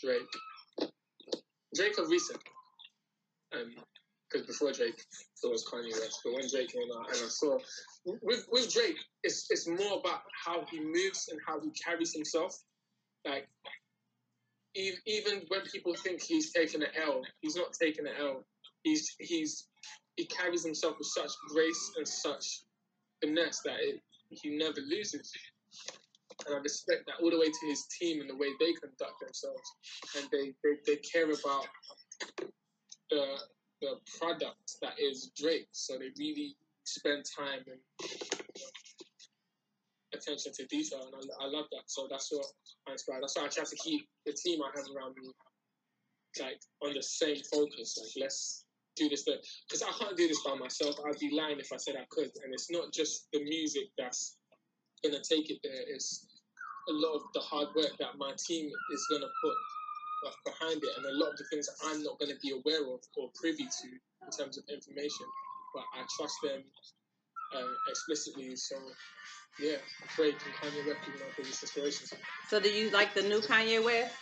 Drake. 0.00 0.90
Drake 1.74 1.96
of 1.98 2.08
recent, 2.08 2.40
because 4.32 4.46
before 4.46 4.72
Drake 4.72 5.04
there 5.42 5.50
was 5.50 5.64
Kanye 5.64 5.92
West, 5.92 6.20
but 6.24 6.32
when 6.34 6.48
Drake 6.48 6.72
came 6.72 6.88
out 6.96 7.08
and 7.08 7.24
I 7.24 7.28
saw 7.28 7.58
with 8.04 8.46
with 8.50 8.72
Drake, 8.72 8.96
it's 9.22 9.46
it's 9.50 9.68
more 9.68 9.98
about 9.98 10.22
how 10.44 10.64
he 10.70 10.80
moves 10.80 11.28
and 11.30 11.40
how 11.46 11.60
he 11.60 11.70
carries 11.70 12.14
himself. 12.14 12.56
Like 13.24 13.48
even 14.74 15.42
when 15.48 15.60
people 15.72 15.94
think 15.94 16.22
he's 16.22 16.52
taking 16.52 16.82
an 16.82 16.88
L, 16.96 17.22
he's 17.40 17.56
not 17.56 17.72
taking 17.72 18.06
an 18.06 18.14
L. 18.18 18.44
He's 18.82 19.14
he's 19.18 19.68
he 20.16 20.26
carries 20.26 20.64
himself 20.64 20.96
with 20.98 21.08
such 21.08 21.30
grace 21.48 21.92
and 21.96 22.06
such 22.06 22.62
finesse 23.22 23.60
that 23.64 23.76
it, 23.80 24.00
he 24.30 24.56
never 24.56 24.80
loses. 24.80 25.32
And 26.46 26.56
I 26.56 26.58
respect 26.58 27.06
that 27.06 27.22
all 27.22 27.30
the 27.30 27.38
way 27.38 27.46
to 27.46 27.66
his 27.66 27.86
team 27.98 28.20
and 28.20 28.28
the 28.28 28.36
way 28.36 28.48
they 28.58 28.72
conduct 28.72 29.20
themselves. 29.20 29.62
And 30.16 30.26
they, 30.32 30.52
they, 30.64 30.76
they 30.86 30.96
care 30.96 31.26
about 31.26 31.66
the, 33.10 33.38
the 33.82 33.98
product 34.18 34.78
that 34.80 34.94
is 34.98 35.32
Drake. 35.36 35.68
So 35.72 35.98
they 35.98 36.10
really 36.18 36.56
spend 36.84 37.24
time 37.36 37.60
and 37.66 37.80
attention 40.14 40.52
to 40.54 40.66
detail. 40.66 41.10
And 41.12 41.30
I, 41.40 41.44
I 41.44 41.48
love 41.48 41.66
that. 41.72 41.82
So 41.86 42.06
that's 42.08 42.30
what 42.32 42.46
I 42.88 42.92
inspire. 42.92 43.18
That's 43.20 43.36
why 43.36 43.44
I 43.44 43.48
try 43.48 43.64
to 43.64 43.76
keep 43.76 44.08
the 44.24 44.32
team 44.32 44.60
I 44.62 44.70
have 44.78 44.86
around 44.96 45.16
me 45.20 45.30
like 46.40 46.60
on 46.82 46.94
the 46.94 47.02
same 47.02 47.36
focus. 47.52 47.98
Like 48.00 48.24
let's 48.24 48.64
do 48.96 49.08
this 49.08 49.24
because 49.24 49.82
I 49.82 49.90
can't 49.98 50.16
do 50.16 50.28
this 50.28 50.42
by 50.46 50.54
myself. 50.54 50.96
I'd 51.06 51.18
be 51.18 51.34
lying 51.34 51.58
if 51.58 51.72
I 51.72 51.76
said 51.76 51.96
I 51.96 52.06
could. 52.10 52.30
And 52.44 52.54
it's 52.54 52.70
not 52.70 52.92
just 52.92 53.26
the 53.32 53.42
music 53.42 53.90
that's 53.98 54.36
gonna 55.04 55.22
take 55.22 55.50
it 55.50 55.58
there. 55.62 55.82
It's 55.88 56.26
a 56.88 56.92
lot 56.92 57.16
of 57.16 57.22
the 57.34 57.40
hard 57.40 57.68
work 57.74 57.96
that 57.98 58.16
my 58.18 58.32
team 58.46 58.70
is 58.92 59.06
gonna 59.10 59.30
put 59.42 59.54
behind 60.44 60.82
it, 60.82 60.90
and 60.96 61.06
a 61.06 61.14
lot 61.14 61.32
of 61.32 61.38
the 61.38 61.44
things 61.50 61.68
I'm 61.86 62.02
not 62.02 62.18
gonna 62.18 62.38
be 62.42 62.50
aware 62.50 62.82
of 62.82 63.00
or 63.16 63.30
privy 63.34 63.64
to 63.64 63.88
in 63.88 64.30
terms 64.30 64.58
of 64.58 64.64
information. 64.68 65.26
But 65.74 65.84
I 65.94 66.04
trust 66.16 66.36
them 66.42 66.62
uh, 67.54 67.72
explicitly. 67.88 68.56
So 68.56 68.76
yeah, 69.60 69.76
Drake 70.16 70.36
and 70.44 70.54
Kanye 70.54 70.86
West 70.86 70.98
are 71.06 71.12
my 71.12 71.32
biggest 71.36 71.62
inspirations. 71.62 72.12
So, 72.48 72.60
do 72.60 72.70
you 72.70 72.90
like 72.90 73.14
the 73.14 73.22
new 73.22 73.40
Kanye 73.40 73.84
West? 73.84 74.14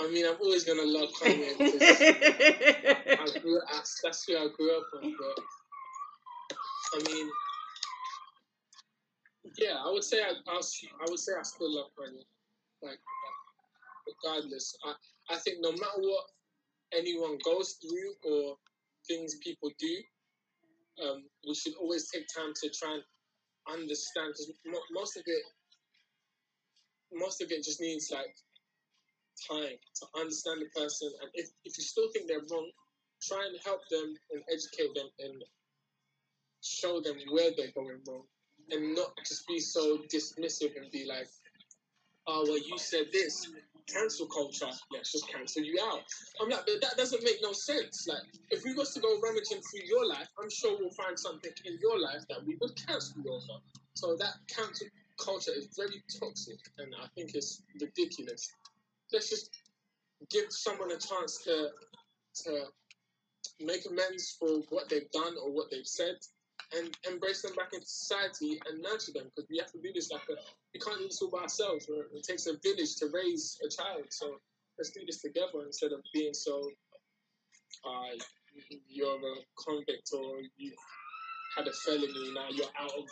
I 0.00 0.08
mean, 0.10 0.26
I'm 0.26 0.36
always 0.40 0.64
gonna 0.64 0.82
love 0.82 1.10
Kanye 1.20 1.58
because 1.58 3.36
I 3.36 3.38
grew 3.40 3.58
up, 3.58 3.84
that's 4.02 4.24
who 4.26 4.36
I 4.36 4.48
grew 4.56 4.76
up 4.76 4.86
on. 4.96 5.14
But 5.18 5.44
I 6.94 7.12
mean, 7.12 7.30
yeah, 9.58 9.76
I 9.84 9.90
would 9.90 10.04
say 10.04 10.22
I, 10.22 10.32
I, 10.48 10.56
I 10.56 11.06
would 11.08 11.18
say 11.18 11.32
I 11.38 11.42
still 11.42 11.74
love 11.74 11.90
Kanye. 11.98 12.24
Like, 12.82 13.00
regardless, 14.06 14.76
I, 14.84 15.34
I 15.34 15.38
think 15.38 15.58
no 15.60 15.72
matter 15.72 15.98
what 15.98 16.24
anyone 16.92 17.38
goes 17.44 17.76
through 17.82 18.32
or 18.32 18.56
things 19.06 19.36
people 19.42 19.70
do, 19.78 19.96
um, 21.02 21.24
we 21.46 21.54
should 21.54 21.74
always 21.80 22.10
take 22.10 22.26
time 22.34 22.52
to 22.62 22.70
try 22.70 22.94
and 22.94 23.02
understand 23.72 24.32
because 24.32 24.52
mo- 24.66 24.88
most 24.92 25.16
of 25.16 25.22
it, 25.26 25.42
most 27.12 27.42
of 27.42 27.50
it 27.50 27.64
just 27.64 27.80
needs 27.80 28.10
like 28.12 28.34
time 29.48 29.76
to 29.96 30.20
understand 30.20 30.62
the 30.62 30.80
person, 30.80 31.10
and 31.22 31.30
if 31.34 31.48
if 31.64 31.78
you 31.78 31.84
still 31.84 32.10
think 32.12 32.28
they're 32.28 32.46
wrong, 32.50 32.70
try 33.22 33.46
and 33.46 33.58
help 33.64 33.80
them 33.90 34.14
and 34.32 34.42
educate 34.52 34.94
them 34.94 35.08
and 35.20 35.42
show 36.62 37.00
them 37.00 37.16
where 37.30 37.50
they're 37.56 37.72
going 37.74 38.00
wrong, 38.08 38.24
and 38.70 38.94
not 38.94 39.12
just 39.26 39.46
be 39.46 39.60
so 39.60 39.98
dismissive 40.12 40.76
and 40.76 40.90
be 40.90 41.06
like, 41.06 41.28
Uh, 42.28 42.32
"Oh 42.32 42.44
well, 42.44 42.58
you 42.58 42.78
said 42.78 43.06
this." 43.12 43.48
Cancel 43.86 44.26
culture. 44.26 44.68
Let's 44.92 45.12
just 45.12 45.26
cancel 45.32 45.62
you 45.62 45.80
out. 45.82 46.02
I'm 46.42 46.50
like, 46.50 46.66
but 46.66 46.78
that 46.82 46.98
doesn't 46.98 47.24
make 47.24 47.38
no 47.42 47.52
sense. 47.52 48.06
Like, 48.06 48.20
if 48.50 48.62
we 48.62 48.74
was 48.74 48.92
to 48.92 49.00
go 49.00 49.18
rummaging 49.20 49.62
through 49.62 49.86
your 49.86 50.06
life, 50.06 50.28
I'm 50.38 50.50
sure 50.50 50.76
we'll 50.78 50.90
find 50.90 51.18
something 51.18 51.52
in 51.64 51.78
your 51.80 51.98
life 51.98 52.20
that 52.28 52.44
we 52.44 52.58
would 52.60 52.72
cancel 52.86 53.22
you 53.24 53.32
over. 53.32 53.62
So 53.94 54.14
that 54.16 54.34
cancel 54.46 54.88
culture 55.18 55.52
is 55.56 55.68
very 55.74 56.02
toxic, 56.20 56.58
and 56.76 56.94
I 57.02 57.06
think 57.14 57.34
it's 57.34 57.62
ridiculous. 57.80 58.52
Let's 59.10 59.30
just 59.30 59.56
give 60.30 60.52
someone 60.52 60.92
a 60.92 60.98
chance 60.98 61.38
to 61.44 61.70
to 62.44 62.66
make 63.60 63.86
amends 63.90 64.36
for 64.38 64.48
what 64.70 64.88
they've 64.88 65.10
done 65.12 65.34
or 65.42 65.50
what 65.50 65.70
they've 65.70 65.86
said, 65.86 66.16
and 66.76 66.96
embrace 67.10 67.42
them 67.42 67.54
back 67.54 67.72
into 67.72 67.86
society 67.86 68.60
and 68.68 68.82
nurture 68.82 69.12
them 69.12 69.24
because 69.24 69.48
we 69.50 69.58
have 69.58 69.70
to 69.72 69.78
do 69.80 69.90
this 69.94 70.10
like 70.10 70.22
a 70.30 70.36
we 70.74 70.80
can't 70.80 70.98
do 70.98 71.06
this 71.06 71.22
all 71.22 71.30
by 71.30 71.40
ourselves. 71.40 71.86
It 71.88 72.22
takes 72.22 72.46
a 72.46 72.54
village 72.62 72.96
to 72.96 73.08
raise 73.12 73.58
a 73.64 73.68
child, 73.68 74.04
so 74.10 74.36
let's 74.78 74.90
do 74.90 75.00
this 75.06 75.22
together 75.22 75.64
instead 75.64 75.92
of 75.92 76.00
being 76.12 76.34
so. 76.34 76.70
Uh, 77.84 78.16
you're 78.88 79.14
a 79.14 79.34
convict 79.64 80.10
or 80.12 80.40
you 80.56 80.72
had 81.56 81.68
a 81.68 81.72
felony 81.72 82.32
now 82.34 82.46
you're 82.50 82.66
out 82.80 82.90
of 82.90 83.04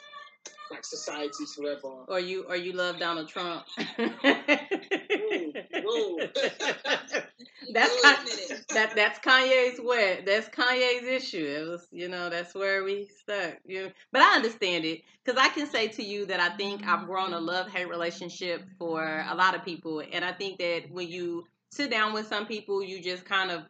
like 0.70 0.84
society 0.84 1.44
forever. 1.54 2.04
or 2.08 2.18
you 2.18 2.44
or 2.48 2.56
you 2.56 2.72
love 2.72 2.98
Donald 2.98 3.28
Trump? 3.28 3.64
Whoa, 3.96 5.52
whoa. 5.84 6.18
that's 7.74 7.94
Wait 7.94 8.02
Ka- 8.02 8.20
a 8.20 8.24
minute. 8.24 8.64
that 8.70 8.94
that's 8.94 9.18
Kanye's 9.20 9.80
way. 9.80 10.22
That's 10.26 10.48
Kanye's 10.48 11.04
issue. 11.04 11.44
It 11.44 11.68
was, 11.68 11.86
you 11.90 12.08
know, 12.08 12.30
that's 12.30 12.54
where 12.54 12.84
we 12.84 13.08
stuck. 13.20 13.56
You 13.64 13.84
know? 13.84 13.90
but 14.12 14.22
I 14.22 14.36
understand 14.36 14.84
it 14.84 15.02
because 15.24 15.40
I 15.40 15.48
can 15.48 15.66
say 15.66 15.88
to 15.88 16.02
you 16.02 16.26
that 16.26 16.40
I 16.40 16.56
think 16.56 16.86
I've 16.86 17.06
grown 17.06 17.32
a 17.32 17.40
love 17.40 17.68
hate 17.68 17.88
relationship 17.88 18.62
for 18.78 19.24
a 19.28 19.34
lot 19.34 19.54
of 19.54 19.64
people, 19.64 20.02
and 20.12 20.24
I 20.24 20.32
think 20.32 20.58
that 20.58 20.84
when 20.90 21.08
you 21.08 21.44
sit 21.70 21.90
down 21.90 22.12
with 22.12 22.26
some 22.28 22.46
people, 22.46 22.82
you 22.82 23.02
just 23.02 23.24
kind 23.24 23.50
of 23.50 23.62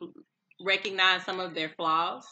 recognize 0.60 1.24
some 1.24 1.40
of 1.40 1.54
their 1.54 1.70
flaws, 1.70 2.24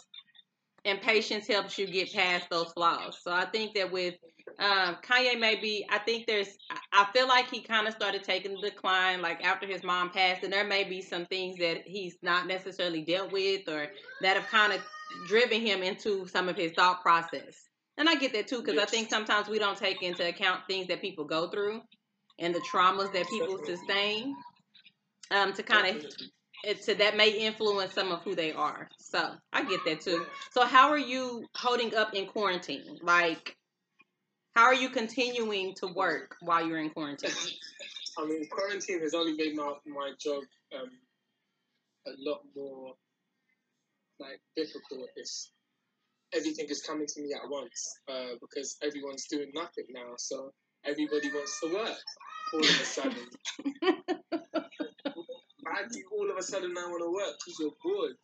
and 0.84 1.00
patience 1.00 1.46
helps 1.46 1.78
you 1.78 1.86
get 1.86 2.12
past 2.12 2.48
those 2.50 2.72
flaws. 2.72 3.18
So 3.22 3.32
I 3.32 3.46
think 3.46 3.74
that 3.74 3.90
with 3.92 4.14
um, 4.58 4.96
Kanye, 5.02 5.38
maybe 5.38 5.86
I 5.90 5.98
think 5.98 6.26
there's. 6.26 6.48
I- 6.92 7.08
feel 7.12 7.28
like 7.28 7.48
he 7.48 7.60
kind 7.60 7.86
of 7.86 7.94
started 7.94 8.24
taking 8.24 8.54
the 8.54 8.70
decline, 8.70 9.22
like 9.22 9.44
after 9.44 9.66
his 9.66 9.84
mom 9.84 10.10
passed, 10.10 10.42
and 10.42 10.52
there 10.52 10.64
may 10.64 10.84
be 10.84 11.00
some 11.00 11.26
things 11.26 11.58
that 11.58 11.82
he's 11.86 12.16
not 12.22 12.46
necessarily 12.46 13.02
dealt 13.02 13.30
with, 13.30 13.68
or 13.68 13.88
that 14.20 14.36
have 14.36 14.46
kind 14.48 14.72
of 14.72 14.80
driven 15.28 15.60
him 15.60 15.82
into 15.82 16.26
some 16.26 16.48
of 16.48 16.56
his 16.56 16.72
thought 16.72 17.02
process. 17.02 17.68
And 17.96 18.08
I 18.08 18.16
get 18.16 18.32
that 18.32 18.48
too, 18.48 18.62
because 18.62 18.80
I 18.80 18.86
think 18.86 19.10
sometimes 19.10 19.48
we 19.48 19.58
don't 19.58 19.78
take 19.78 20.02
into 20.02 20.26
account 20.26 20.62
things 20.68 20.88
that 20.88 21.00
people 21.00 21.24
go 21.24 21.48
through 21.48 21.82
and 22.40 22.54
the 22.54 22.60
traumas 22.60 23.12
that 23.12 23.28
people 23.28 23.58
sustain. 23.64 24.34
Um, 25.30 25.52
to 25.54 25.62
kind 25.62 25.96
of 25.96 26.04
it's 26.64 26.86
that 26.86 27.16
may 27.16 27.30
influence 27.30 27.92
some 27.92 28.10
of 28.10 28.22
who 28.22 28.34
they 28.34 28.52
are. 28.52 28.88
So 28.98 29.34
I 29.52 29.64
get 29.64 29.80
that 29.86 30.00
too. 30.00 30.24
So 30.52 30.64
how 30.64 30.88
are 30.90 30.98
you 30.98 31.44
holding 31.56 31.94
up 31.94 32.14
in 32.14 32.26
quarantine? 32.26 32.98
Like, 33.02 33.56
how 34.54 34.64
are 34.64 34.74
you 34.74 34.88
continuing 34.88 35.74
to 35.76 35.86
work 35.88 36.36
while 36.40 36.66
you're 36.66 36.78
in 36.78 36.90
quarantine? 36.90 37.30
I 38.18 38.24
mean, 38.26 38.46
quarantine 38.48 39.00
has 39.00 39.14
only 39.14 39.34
made 39.34 39.56
my 39.56 39.74
my 39.86 40.12
job 40.20 40.42
um, 40.74 40.90
a 42.06 42.10
lot 42.18 42.42
more 42.56 42.94
like 44.20 44.40
difficult. 44.56 45.08
It's 45.16 45.50
everything 46.32 46.66
is 46.68 46.82
coming 46.82 47.06
to 47.06 47.20
me 47.20 47.32
at 47.34 47.48
once 47.50 47.98
uh, 48.08 48.36
because 48.40 48.76
everyone's 48.82 49.26
doing 49.26 49.50
nothing 49.54 49.86
now. 49.90 50.14
So 50.16 50.52
everybody 50.84 51.30
wants 51.32 51.60
to 51.60 51.74
work 51.74 51.98
all 52.52 52.60
of 52.60 52.66
a 52.66 52.84
sudden. 52.84 53.26
Why 55.62 55.82
do 55.90 56.02
all 56.12 56.30
of 56.30 56.36
a 56.36 56.42
sudden 56.42 56.74
now 56.74 56.88
want 56.90 57.02
to 57.02 57.12
work? 57.12 57.34
Because 57.38 57.58
you're 57.58 57.72
bored. 57.82 58.16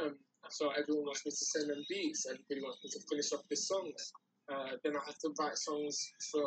Um, 0.00 0.16
so 0.48 0.70
everyone 0.70 1.04
wants 1.04 1.26
me 1.26 1.30
to 1.30 1.36
send 1.36 1.68
them 1.68 1.84
beats. 1.88 2.26
Everybody 2.26 2.62
wants 2.62 2.78
me 2.84 2.90
to 2.90 3.00
finish 3.10 3.32
off 3.32 3.42
the 3.50 3.56
songs. 3.56 4.12
Uh, 4.50 4.76
then 4.84 4.96
I 4.96 5.00
have 5.06 5.18
to 5.18 5.32
write 5.38 5.56
songs 5.56 6.10
for 6.30 6.44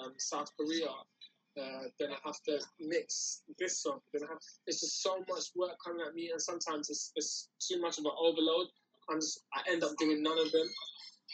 um, 0.00 0.12
South 0.18 0.50
Korea. 0.56 0.88
Uh, 1.58 1.90
then 1.98 2.10
I 2.12 2.18
have 2.24 2.40
to 2.46 2.60
mix 2.78 3.42
this 3.58 3.82
song. 3.82 3.98
Then 4.14 4.22
I 4.24 4.32
have, 4.32 4.38
it's 4.66 4.80
just 4.80 5.02
so 5.02 5.18
much 5.28 5.50
work 5.56 5.76
coming 5.84 6.04
at 6.06 6.14
me, 6.14 6.30
and 6.30 6.40
sometimes 6.40 6.88
it's, 6.90 7.12
it's 7.16 7.48
too 7.60 7.80
much 7.80 7.98
of 7.98 8.04
an 8.04 8.12
overload. 8.18 8.68
I'm 9.10 9.18
just, 9.18 9.40
I 9.52 9.62
end 9.72 9.82
up 9.82 9.90
doing 9.98 10.22
none 10.22 10.38
of 10.38 10.52
them. 10.52 10.68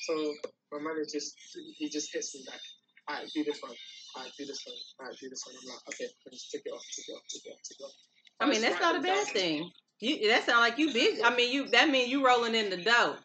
So 0.06 0.34
my 0.72 0.78
manager 0.80 1.10
just, 1.12 1.36
he 1.76 1.88
just 1.88 2.12
hits 2.12 2.34
me 2.34 2.44
like, 2.48 2.60
all 3.08 3.16
right, 3.16 3.30
do 3.34 3.44
this 3.44 3.60
one. 3.60 3.76
All 4.16 4.22
right, 4.22 4.32
do 4.38 4.46
this 4.46 4.62
one. 4.66 4.76
All 5.00 5.06
right, 5.06 5.16
do 5.20 5.28
this 5.28 5.42
one. 5.46 5.54
I'm 5.60 5.68
like, 5.68 5.88
okay, 5.90 6.04
I 6.04 6.30
just 6.32 6.50
take 6.50 6.62
it 6.64 6.70
off, 6.70 6.82
take 6.96 7.08
it 7.08 7.12
off, 7.12 7.22
take 7.28 7.42
it 7.44 7.52
off, 7.52 7.60
take 7.68 7.80
it 7.80 7.84
off. 7.84 7.92
I 8.40 8.46
mean, 8.48 8.62
that's 8.62 8.80
not 8.80 8.96
a 8.96 9.00
bad 9.00 9.26
thing. 9.28 9.70
You 10.00 10.28
that 10.28 10.44
sound 10.44 10.60
like 10.60 10.78
you 10.78 10.92
big. 10.92 11.20
I 11.22 11.34
mean, 11.34 11.52
you 11.52 11.68
that 11.70 11.88
mean 11.88 12.10
you 12.10 12.24
rolling 12.24 12.54
in 12.54 12.68
the 12.68 12.76
dough. 12.76 13.16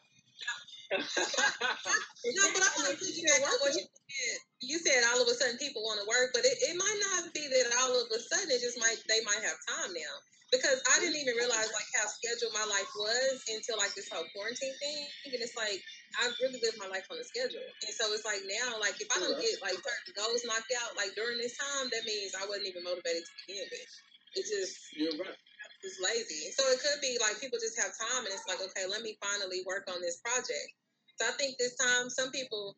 No, 0.91 2.43
but 2.51 2.61
I 2.61 2.69
want 2.75 2.91
to 2.91 2.97
piggyback 2.99 3.41
on 3.47 3.57
what 3.63 3.73
you 3.73 3.87
said. 3.87 4.37
You 4.61 4.77
said 4.77 5.01
all 5.07 5.23
of 5.23 5.27
a 5.27 5.35
sudden 5.35 5.57
people 5.57 5.81
want 5.87 6.03
to 6.03 6.07
work, 6.07 6.35
but 6.35 6.43
it, 6.43 6.53
it 6.67 6.75
might 6.75 6.99
not 7.11 7.33
be 7.33 7.47
that 7.47 7.71
all 7.81 7.95
of 7.95 8.11
a 8.11 8.19
sudden 8.19 8.51
it 8.51 8.59
just 8.59 8.77
might 8.77 8.99
they 9.07 9.23
might 9.23 9.41
have 9.41 9.57
time 9.71 9.95
now. 9.95 10.15
Because 10.51 10.83
I 10.91 10.99
didn't 10.99 11.15
even 11.15 11.39
realize 11.39 11.71
like 11.71 11.87
how 11.95 12.11
scheduled 12.11 12.51
my 12.51 12.67
life 12.67 12.91
was 12.99 13.39
until 13.47 13.79
like 13.79 13.95
this 13.95 14.11
whole 14.11 14.27
quarantine 14.35 14.75
thing. 14.83 15.07
And 15.31 15.39
it's 15.39 15.55
like 15.55 15.79
I 16.19 16.27
really 16.43 16.59
live 16.59 16.75
my 16.75 16.91
life 16.91 17.07
on 17.07 17.15
a 17.15 17.23
schedule. 17.23 17.63
And 17.63 17.93
so 17.95 18.11
it's 18.11 18.27
like 18.27 18.43
now, 18.43 18.75
like 18.83 18.99
if 18.99 19.07
I 19.15 19.23
don't 19.23 19.39
get 19.39 19.63
like 19.63 19.79
certain 19.79 20.11
goals 20.11 20.43
knocked 20.43 20.75
out 20.75 20.99
like 20.99 21.15
during 21.15 21.39
this 21.39 21.55
time, 21.55 21.87
that 21.87 22.03
means 22.03 22.35
I 22.35 22.43
wasn't 22.51 22.67
even 22.67 22.83
motivated 22.83 23.23
to 23.23 23.33
begin 23.47 23.63
with. 23.63 23.91
It 24.35 24.43
just 24.43 24.75
You're 24.99 25.15
right. 25.23 25.39
is 25.87 25.95
lazy. 26.03 26.51
So 26.51 26.67
it 26.67 26.83
could 26.83 26.99
be 26.99 27.15
like 27.23 27.39
people 27.39 27.59
just 27.59 27.79
have 27.79 27.95
time 27.95 28.27
and 28.27 28.35
it's 28.35 28.47
like, 28.51 28.59
okay, 28.59 28.91
let 28.91 29.07
me 29.07 29.15
finally 29.23 29.63
work 29.63 29.87
on 29.87 30.03
this 30.03 30.19
project. 30.19 30.75
So 31.17 31.27
I 31.27 31.31
think 31.31 31.57
this 31.57 31.75
time 31.75 32.09
some 32.09 32.31
people 32.31 32.75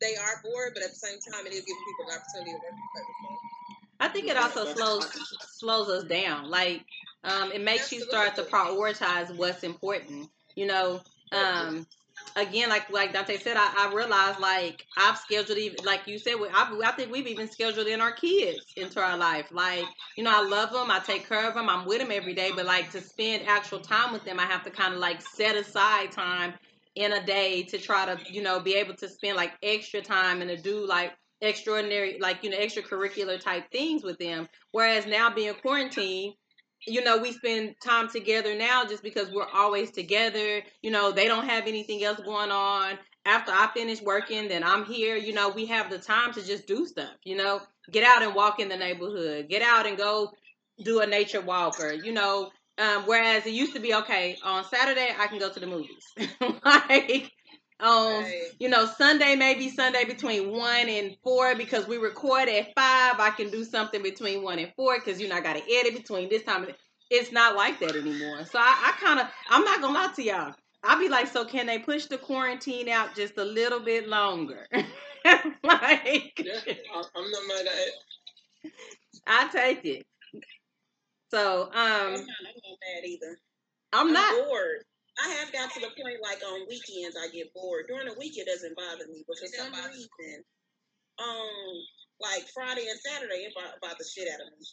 they 0.00 0.16
are 0.16 0.42
bored, 0.42 0.72
but 0.74 0.82
at 0.82 0.90
the 0.90 0.96
same 0.96 1.18
time 1.20 1.46
it 1.46 1.52
is 1.52 1.60
giving 1.60 1.82
people 1.86 2.06
the 2.08 2.14
opportunity 2.18 2.52
to 2.52 2.58
work. 2.58 2.74
I 4.00 4.08
think 4.08 4.26
it 4.28 4.36
also 4.36 4.64
slows 4.66 5.36
slows 5.48 5.88
us 5.88 6.04
down. 6.04 6.50
Like, 6.50 6.84
um, 7.22 7.52
it 7.52 7.62
makes 7.62 7.92
you 7.92 8.00
start 8.00 8.34
to 8.34 8.42
prioritize 8.42 9.34
what's 9.36 9.62
important. 9.62 10.28
You 10.56 10.66
know, 10.66 11.00
um, 11.30 11.86
again, 12.36 12.68
like 12.68 12.90
like 12.90 13.12
Dante 13.12 13.38
said, 13.38 13.56
I, 13.56 13.88
I 13.88 13.94
realized 13.94 14.40
like 14.40 14.84
I've 14.96 15.16
scheduled 15.18 15.56
even 15.56 15.84
like 15.84 16.06
you 16.08 16.18
said, 16.18 16.34
I, 16.52 16.80
I 16.84 16.92
think 16.92 17.12
we've 17.12 17.28
even 17.28 17.48
scheduled 17.48 17.86
in 17.86 18.00
our 18.00 18.12
kids 18.12 18.64
into 18.76 19.00
our 19.00 19.16
life. 19.16 19.46
Like, 19.52 19.84
you 20.16 20.24
know, 20.24 20.32
I 20.34 20.46
love 20.46 20.72
them, 20.72 20.90
I 20.90 20.98
take 20.98 21.28
care 21.28 21.48
of 21.48 21.54
them, 21.54 21.68
I'm 21.68 21.86
with 21.86 22.00
them 22.00 22.10
every 22.10 22.34
day, 22.34 22.50
but 22.54 22.66
like 22.66 22.90
to 22.90 23.00
spend 23.00 23.44
actual 23.46 23.78
time 23.78 24.12
with 24.12 24.24
them, 24.24 24.40
I 24.40 24.46
have 24.46 24.64
to 24.64 24.70
kind 24.70 24.94
of 24.94 25.00
like 25.00 25.22
set 25.22 25.54
aside 25.56 26.10
time 26.10 26.54
in 26.94 27.12
a 27.12 27.24
day 27.24 27.62
to 27.62 27.78
try 27.78 28.06
to 28.06 28.18
you 28.32 28.42
know 28.42 28.60
be 28.60 28.74
able 28.74 28.94
to 28.94 29.08
spend 29.08 29.36
like 29.36 29.52
extra 29.62 30.00
time 30.02 30.40
and 30.42 30.50
to 30.50 30.56
do 30.56 30.86
like 30.86 31.12
extraordinary 31.40 32.18
like 32.20 32.44
you 32.44 32.50
know 32.50 32.58
extracurricular 32.58 33.40
type 33.40 33.70
things 33.70 34.02
with 34.02 34.18
them. 34.18 34.48
Whereas 34.72 35.06
now 35.06 35.30
being 35.30 35.54
quarantined 35.54 36.34
you 36.86 37.02
know 37.02 37.18
we 37.18 37.32
spend 37.32 37.76
time 37.82 38.08
together 38.08 38.56
now 38.56 38.84
just 38.84 39.02
because 39.02 39.30
we're 39.30 39.48
always 39.54 39.90
together. 39.90 40.62
You 40.82 40.90
know 40.90 41.12
they 41.12 41.26
don't 41.26 41.48
have 41.48 41.66
anything 41.66 42.04
else 42.04 42.20
going 42.20 42.50
on. 42.50 42.98
After 43.24 43.52
i 43.52 43.70
finish 43.72 44.02
working 44.02 44.48
then 44.48 44.64
i'm 44.64 44.84
here. 44.84 45.16
You 45.16 45.32
know 45.32 45.48
we 45.48 45.66
have 45.66 45.90
the 45.90 45.98
time 45.98 46.32
to 46.34 46.44
just 46.44 46.66
do 46.66 46.86
stuff 46.86 47.14
you 47.24 47.36
know? 47.36 47.60
Get 47.90 48.04
out 48.04 48.22
and 48.22 48.34
walk 48.34 48.60
in 48.60 48.68
the 48.68 48.76
neighborhood. 48.76 49.48
Get 49.48 49.62
out 49.62 49.86
and 49.86 49.96
go 49.96 50.32
do 50.84 51.00
a 51.00 51.06
nature 51.06 51.40
walker 51.40 51.92
you 51.92 52.12
know 52.12 52.50
um, 52.78 53.02
whereas 53.06 53.46
it 53.46 53.52
used 53.52 53.74
to 53.74 53.80
be 53.80 53.94
okay 53.94 54.36
on 54.44 54.64
Saturday 54.64 55.08
I 55.18 55.26
can 55.26 55.38
go 55.38 55.50
to 55.52 55.60
the 55.60 55.66
movies. 55.66 56.04
like 56.64 57.30
um, 57.80 58.22
Right. 58.24 58.42
you 58.60 58.68
know, 58.68 58.86
Sunday 58.86 59.34
maybe 59.34 59.68
Sunday 59.68 60.04
between 60.04 60.50
one 60.52 60.88
and 60.88 61.16
four 61.24 61.54
because 61.56 61.86
we 61.88 61.96
record 61.98 62.48
at 62.48 62.66
five. 62.76 63.18
I 63.18 63.30
can 63.36 63.50
do 63.50 63.64
something 63.64 64.02
between 64.02 64.42
one 64.42 64.58
and 64.58 64.72
four 64.76 64.98
because 64.98 65.20
you 65.20 65.28
know 65.28 65.36
I 65.36 65.40
got 65.40 65.56
to 65.56 65.62
edit 65.74 65.94
between 65.94 66.28
this 66.28 66.44
time. 66.44 66.64
and 66.64 66.74
It's 67.10 67.32
not 67.32 67.56
like 67.56 67.80
that 67.80 67.96
anymore. 67.96 68.44
So 68.44 68.58
I, 68.58 68.92
I 68.94 69.00
kind 69.04 69.20
of 69.20 69.26
I'm 69.48 69.64
not 69.64 69.80
gonna 69.80 69.94
lie 69.94 70.12
to 70.14 70.22
y'all. 70.22 70.54
I'll 70.84 70.98
be 70.98 71.08
like, 71.08 71.28
so 71.28 71.44
can 71.44 71.66
they 71.66 71.78
push 71.78 72.06
the 72.06 72.18
quarantine 72.18 72.88
out 72.88 73.14
just 73.14 73.38
a 73.38 73.44
little 73.44 73.80
bit 73.80 74.08
longer? 74.08 74.66
like, 74.72 76.40
Yeah, 76.42 76.60
I'm 77.14 77.30
not 77.30 77.42
mad 77.48 77.66
at 77.66 77.88
it. 77.88 77.94
I 79.26 79.48
take 79.48 79.84
it. 79.84 80.06
So 81.32 81.70
I'm 81.72 82.06
um, 82.06 82.12
not, 82.12 82.20
I'm 82.20 82.60
not 82.60 82.76
mad 82.84 83.04
either. 83.08 83.38
I'm 83.92 84.12
not. 84.12 84.44
bored. 84.44 84.84
I 85.16 85.28
have 85.40 85.52
got 85.52 85.72
to 85.72 85.80
the 85.80 85.88
point 85.96 86.20
like 86.22 86.42
on 86.44 86.68
weekends 86.68 87.16
I 87.16 87.32
get 87.32 87.52
bored. 87.54 87.86
During 87.88 88.08
the 88.08 88.18
week 88.18 88.36
it 88.36 88.46
doesn't 88.46 88.76
bother 88.76 89.08
me, 89.08 89.24
but 89.26 89.38
for 89.38 89.46
some 89.46 89.72
don't 89.72 89.82
bother 89.82 89.96
you. 89.96 90.06
reason, 90.20 90.44
um, 91.18 91.72
like 92.20 92.44
Friday 92.52 92.84
and 92.88 93.00
Saturday 93.00 93.48
it 93.48 93.54
bother, 93.54 93.76
bother 93.80 93.96
the 93.98 94.04
shit 94.04 94.28
out 94.28 94.40
of 94.40 94.52
me, 94.52 94.66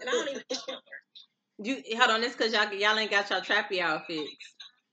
and 0.00 0.08
I 0.08 0.12
don't 0.12 0.28
even 0.28 0.42
You 1.64 1.82
hold 1.96 2.10
on, 2.10 2.20
this 2.20 2.34
because 2.34 2.52
y'all 2.52 2.72
y'all 2.72 2.98
ain't 2.98 3.10
got 3.10 3.30
y'all 3.30 3.40
trappy 3.40 3.80
outfits. 3.80 4.32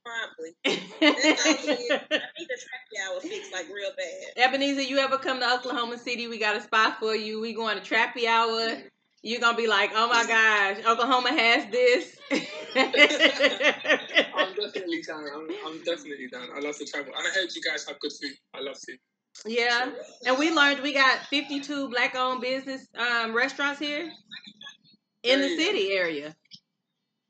probably. 0.06 0.56
all. 0.66 0.74
I 1.02 2.32
need 2.38 2.48
the 2.48 2.60
trappy 2.60 2.96
hour 3.04 3.20
fixed 3.20 3.52
like 3.52 3.68
real 3.68 3.92
bad. 3.98 4.44
Ebenezer, 4.46 4.82
you 4.82 5.00
ever 5.00 5.18
come 5.18 5.40
to 5.40 5.54
Oklahoma 5.54 5.98
City? 5.98 6.28
We 6.28 6.38
got 6.38 6.56
a 6.56 6.62
spot 6.62 7.00
for 7.00 7.16
you. 7.16 7.42
We 7.42 7.54
going 7.54 7.82
to 7.82 7.84
trappy 7.84 8.26
hour. 8.26 8.84
You're 9.22 9.42
gonna 9.42 9.58
be 9.58 9.68
like, 9.68 9.92
oh 9.94 10.08
my 10.08 10.26
gosh, 10.26 10.78
Oklahoma 10.86 11.30
has 11.30 11.70
this. 11.72 12.18
I'm 12.32 12.40
definitely 14.56 15.02
down. 15.02 15.26
I'm, 15.34 15.48
I'm 15.66 15.84
definitely 15.84 16.28
down. 16.32 16.48
I 16.56 16.60
love 16.60 16.78
to 16.78 16.86
travel. 16.86 17.12
And 17.18 17.28
I 17.28 17.32
heard 17.32 17.50
you 17.54 17.62
guys 17.62 17.86
have 17.88 18.00
good 18.00 18.12
food. 18.12 18.32
I 18.54 18.62
love 18.62 18.78
food. 18.78 18.98
yeah, 19.46 19.92
and 20.26 20.38
we 20.38 20.52
learned 20.52 20.82
we 20.82 20.94
got 20.94 21.26
52 21.26 21.90
black-owned 21.90 22.42
business 22.42 22.88
um, 22.98 23.36
restaurants 23.36 23.80
here 23.80 24.10
in 25.24 25.42
the 25.42 25.50
city 25.58 25.92
area. 25.92 26.34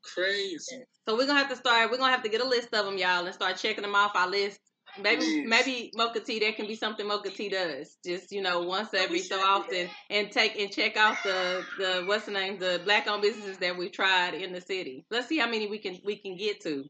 Crazy. 0.02 0.84
So 1.08 1.16
we're 1.16 1.26
gonna 1.26 1.40
have 1.40 1.50
to 1.50 1.56
start. 1.56 1.90
We're 1.90 1.98
gonna 1.98 2.12
have 2.12 2.22
to 2.22 2.28
get 2.28 2.40
a 2.40 2.48
list 2.48 2.72
of 2.72 2.84
them, 2.84 2.98
y'all, 2.98 3.24
and 3.26 3.34
start 3.34 3.56
checking 3.56 3.82
them 3.82 3.96
off 3.96 4.12
our 4.14 4.28
list. 4.28 4.60
Maybe, 4.98 5.20
Please. 5.20 5.48
maybe 5.48 5.92
Mocha 5.94 6.20
Tea. 6.20 6.40
That 6.40 6.56
can 6.56 6.66
be 6.66 6.74
something 6.74 7.06
Mocha 7.06 7.30
Tea 7.30 7.48
does. 7.48 7.96
Just 8.04 8.32
you 8.32 8.42
know, 8.42 8.62
once 8.62 8.92
every 8.94 9.20
so 9.20 9.40
often, 9.40 9.88
and 10.08 10.30
take 10.30 10.58
and 10.58 10.70
check 10.72 10.96
out 10.96 11.16
the 11.22 11.64
the 11.78 12.02
what's 12.06 12.26
the 12.26 12.32
name, 12.32 12.58
the 12.58 12.80
black-owned 12.84 13.22
businesses 13.22 13.58
that 13.58 13.76
we've 13.76 13.92
tried 13.92 14.34
in 14.34 14.52
the 14.52 14.60
city. 14.60 15.06
Let's 15.10 15.28
see 15.28 15.38
how 15.38 15.48
many 15.48 15.68
we 15.68 15.78
can 15.78 15.98
we 16.04 16.16
can 16.16 16.36
get 16.36 16.60
to. 16.62 16.88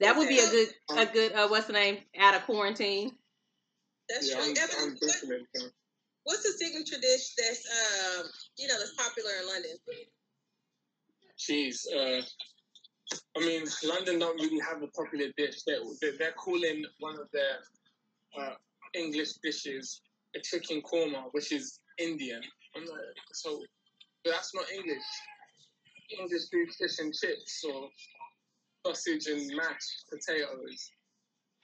That 0.00 0.16
would 0.16 0.28
be 0.28 0.38
a 0.38 0.50
good 0.50 0.68
a 0.90 1.06
good 1.06 1.32
uh, 1.32 1.48
what's 1.48 1.66
the 1.66 1.72
name 1.72 1.98
out 2.18 2.34
of 2.34 2.42
quarantine. 2.42 3.12
That's 4.08 4.28
Yeah, 4.28 4.36
true. 4.36 4.44
I'm, 4.44 4.50
Evan, 4.50 4.76
I'm 4.80 4.96
what, 5.00 5.72
what's 6.24 6.42
the 6.42 6.52
signature 6.52 7.00
dish 7.00 7.34
that's 7.36 7.66
um 8.20 8.26
you 8.58 8.68
know 8.68 8.78
that's 8.78 8.94
popular 8.94 9.30
in 9.40 9.48
London? 9.48 9.76
Jeez. 11.38 11.86
Uh, 11.94 12.22
I 13.36 13.40
mean, 13.40 13.64
London 13.84 14.18
don't 14.18 14.40
really 14.40 14.60
have 14.60 14.82
a 14.82 14.88
popular 14.88 15.26
dish. 15.36 15.62
They're, 15.66 15.80
they're, 16.18 16.32
calling 16.32 16.84
one 17.00 17.18
of 17.18 17.28
their 17.32 17.58
uh, 18.38 18.54
English 18.94 19.34
dishes 19.42 20.00
a 20.36 20.40
chicken 20.40 20.82
korma, 20.82 21.24
which 21.32 21.52
is 21.52 21.80
Indian. 21.98 22.42
So 23.32 23.62
that's 24.24 24.54
not 24.54 24.64
English. 24.72 25.02
English 26.18 26.42
food, 26.50 26.68
fish 26.78 26.98
and 26.98 27.12
chips 27.14 27.64
or 27.64 27.88
sausage 28.86 29.26
and 29.26 29.56
mashed 29.56 30.04
potatoes. 30.10 30.90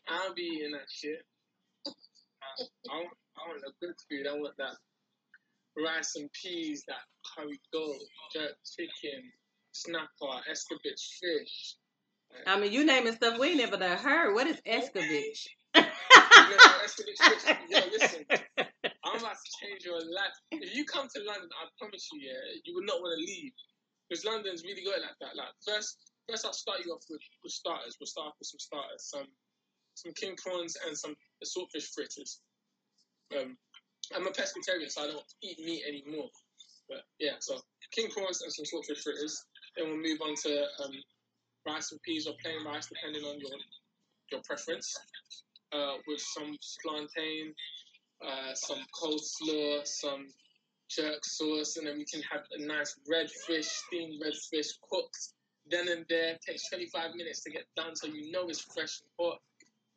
I'll 0.08 0.34
be 0.34 0.42
eating 0.42 0.72
that 0.72 0.88
shit. 0.88 1.24
I, 1.86 1.90
I, 2.90 2.96
want, 2.96 3.16
I 3.36 3.48
want 3.48 3.62
the 3.62 3.86
good 3.86 3.94
food. 4.08 4.26
I 4.26 4.34
want 4.34 4.56
that 4.58 4.76
rice 5.76 6.16
and 6.16 6.30
peas, 6.32 6.84
that 6.88 7.04
curry 7.36 7.60
goat, 7.72 7.96
jerk 8.32 8.52
chicken, 8.64 9.30
snapper, 9.82 10.42
escovitch 10.50 11.04
fish. 11.20 11.76
I 12.46 12.60
mean, 12.60 12.72
you 12.72 12.84
naming 12.86 13.14
stuff 13.14 13.38
we 13.38 13.48
ain't 13.50 13.58
never 13.58 13.76
done 13.78 13.98
heard. 13.98 14.34
What 14.34 14.46
is 14.48 14.60
escovitch? 14.66 15.48
You 16.48 16.50
know, 16.50 16.74
escovitch 16.84 17.22
fish. 17.22 17.56
Yo, 17.70 17.80
listen, 17.92 18.24
I'm 19.04 19.18
about 19.18 19.36
to 19.36 19.50
change 19.62 19.84
your 19.84 20.00
life. 20.00 20.36
If 20.60 20.74
you 20.74 20.84
come 20.84 21.08
to 21.14 21.22
London, 21.24 21.50
I 21.60 21.68
promise 21.78 22.08
you, 22.12 22.20
yeah, 22.22 22.60
you 22.64 22.74
will 22.74 22.84
not 22.86 23.00
want 23.00 23.18
to 23.18 23.24
leave. 23.24 23.52
because 24.08 24.24
London's 24.24 24.64
really 24.64 24.82
it 24.82 25.02
like 25.02 25.18
that. 25.20 25.36
Like 25.36 25.52
first, 25.66 25.98
first 26.28 26.46
I'll 26.46 26.52
start 26.52 26.80
you 26.84 26.92
off 26.92 27.04
with, 27.10 27.22
with 27.42 27.52
starters. 27.52 27.96
We'll 28.00 28.08
start 28.08 28.28
off 28.28 28.38
with 28.40 28.48
some 28.48 28.60
starters, 28.60 29.04
some 29.10 29.28
some 29.94 30.12
king 30.14 30.36
prawns 30.36 30.76
and 30.86 30.96
some 30.96 31.16
saltfish 31.44 31.88
fritters. 31.94 32.40
Um, 33.36 33.56
I'm 34.14 34.26
a 34.26 34.30
pescatarian, 34.30 34.90
so 34.90 35.02
I 35.04 35.08
don't 35.08 35.24
eat 35.42 35.58
meat 35.60 35.84
anymore. 35.88 36.30
But 36.88 37.02
yeah, 37.20 37.36
so 37.40 37.58
king 37.92 38.10
prawns 38.10 38.42
and 38.42 38.52
some 38.52 38.66
saltfish 38.66 39.02
fritters. 39.02 39.44
Then 39.78 39.88
we'll 39.88 40.02
move 40.02 40.20
on 40.20 40.34
to 40.34 40.66
um, 40.84 40.92
rice 41.66 41.92
and 41.92 42.02
peas 42.02 42.26
or 42.26 42.34
plain 42.42 42.64
rice, 42.66 42.88
depending 42.88 43.22
on 43.22 43.38
your 43.38 43.50
your 44.30 44.40
preference. 44.42 44.94
Uh, 45.72 45.94
with 46.06 46.20
some 46.20 46.56
plantain, 46.82 47.54
uh, 48.26 48.54
some 48.54 48.78
coleslaw, 48.94 49.86
some 49.86 50.26
jerk 50.88 51.22
sauce, 51.24 51.76
and 51.76 51.86
then 51.86 51.98
we 51.98 52.06
can 52.06 52.22
have 52.22 52.40
a 52.52 52.66
nice 52.66 52.96
red 53.08 53.30
fish, 53.30 53.66
steamed 53.66 54.20
red 54.22 54.34
fish, 54.50 54.68
cooked 54.90 55.34
then 55.70 55.88
and 55.88 56.06
there. 56.08 56.38
Takes 56.46 56.68
25 56.70 57.14
minutes 57.14 57.42
to 57.44 57.50
get 57.50 57.64
done, 57.76 57.94
so 57.94 58.06
you 58.06 58.32
know 58.32 58.48
it's 58.48 58.60
fresh 58.60 59.00
and 59.00 59.10
hot. 59.18 59.38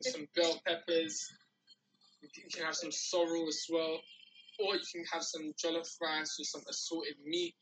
Some 0.02 0.26
bell 0.36 0.60
peppers. 0.66 1.32
You 2.20 2.28
can 2.52 2.64
have 2.64 2.74
some 2.74 2.92
sorrel 2.92 3.48
as 3.48 3.66
well, 3.70 3.98
or 4.60 4.74
you 4.74 4.82
can 4.92 5.04
have 5.12 5.22
some 5.22 5.52
jollof 5.52 5.88
rice 6.00 6.36
with 6.38 6.48
some 6.48 6.62
assorted 6.68 7.16
meat 7.24 7.54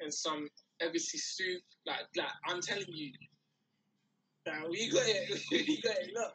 and 0.00 0.12
some 0.12 0.48
egusi 0.82 1.18
soup. 1.18 1.62
Like, 1.86 2.06
like 2.16 2.26
I'm 2.46 2.60
telling 2.60 2.86
you, 2.88 3.12
now 4.46 4.68
we 4.70 4.90
got 4.90 5.02
it. 5.06 5.40
we 5.50 5.80
got 5.82 5.96
it. 5.96 6.10
Look. 6.14 6.34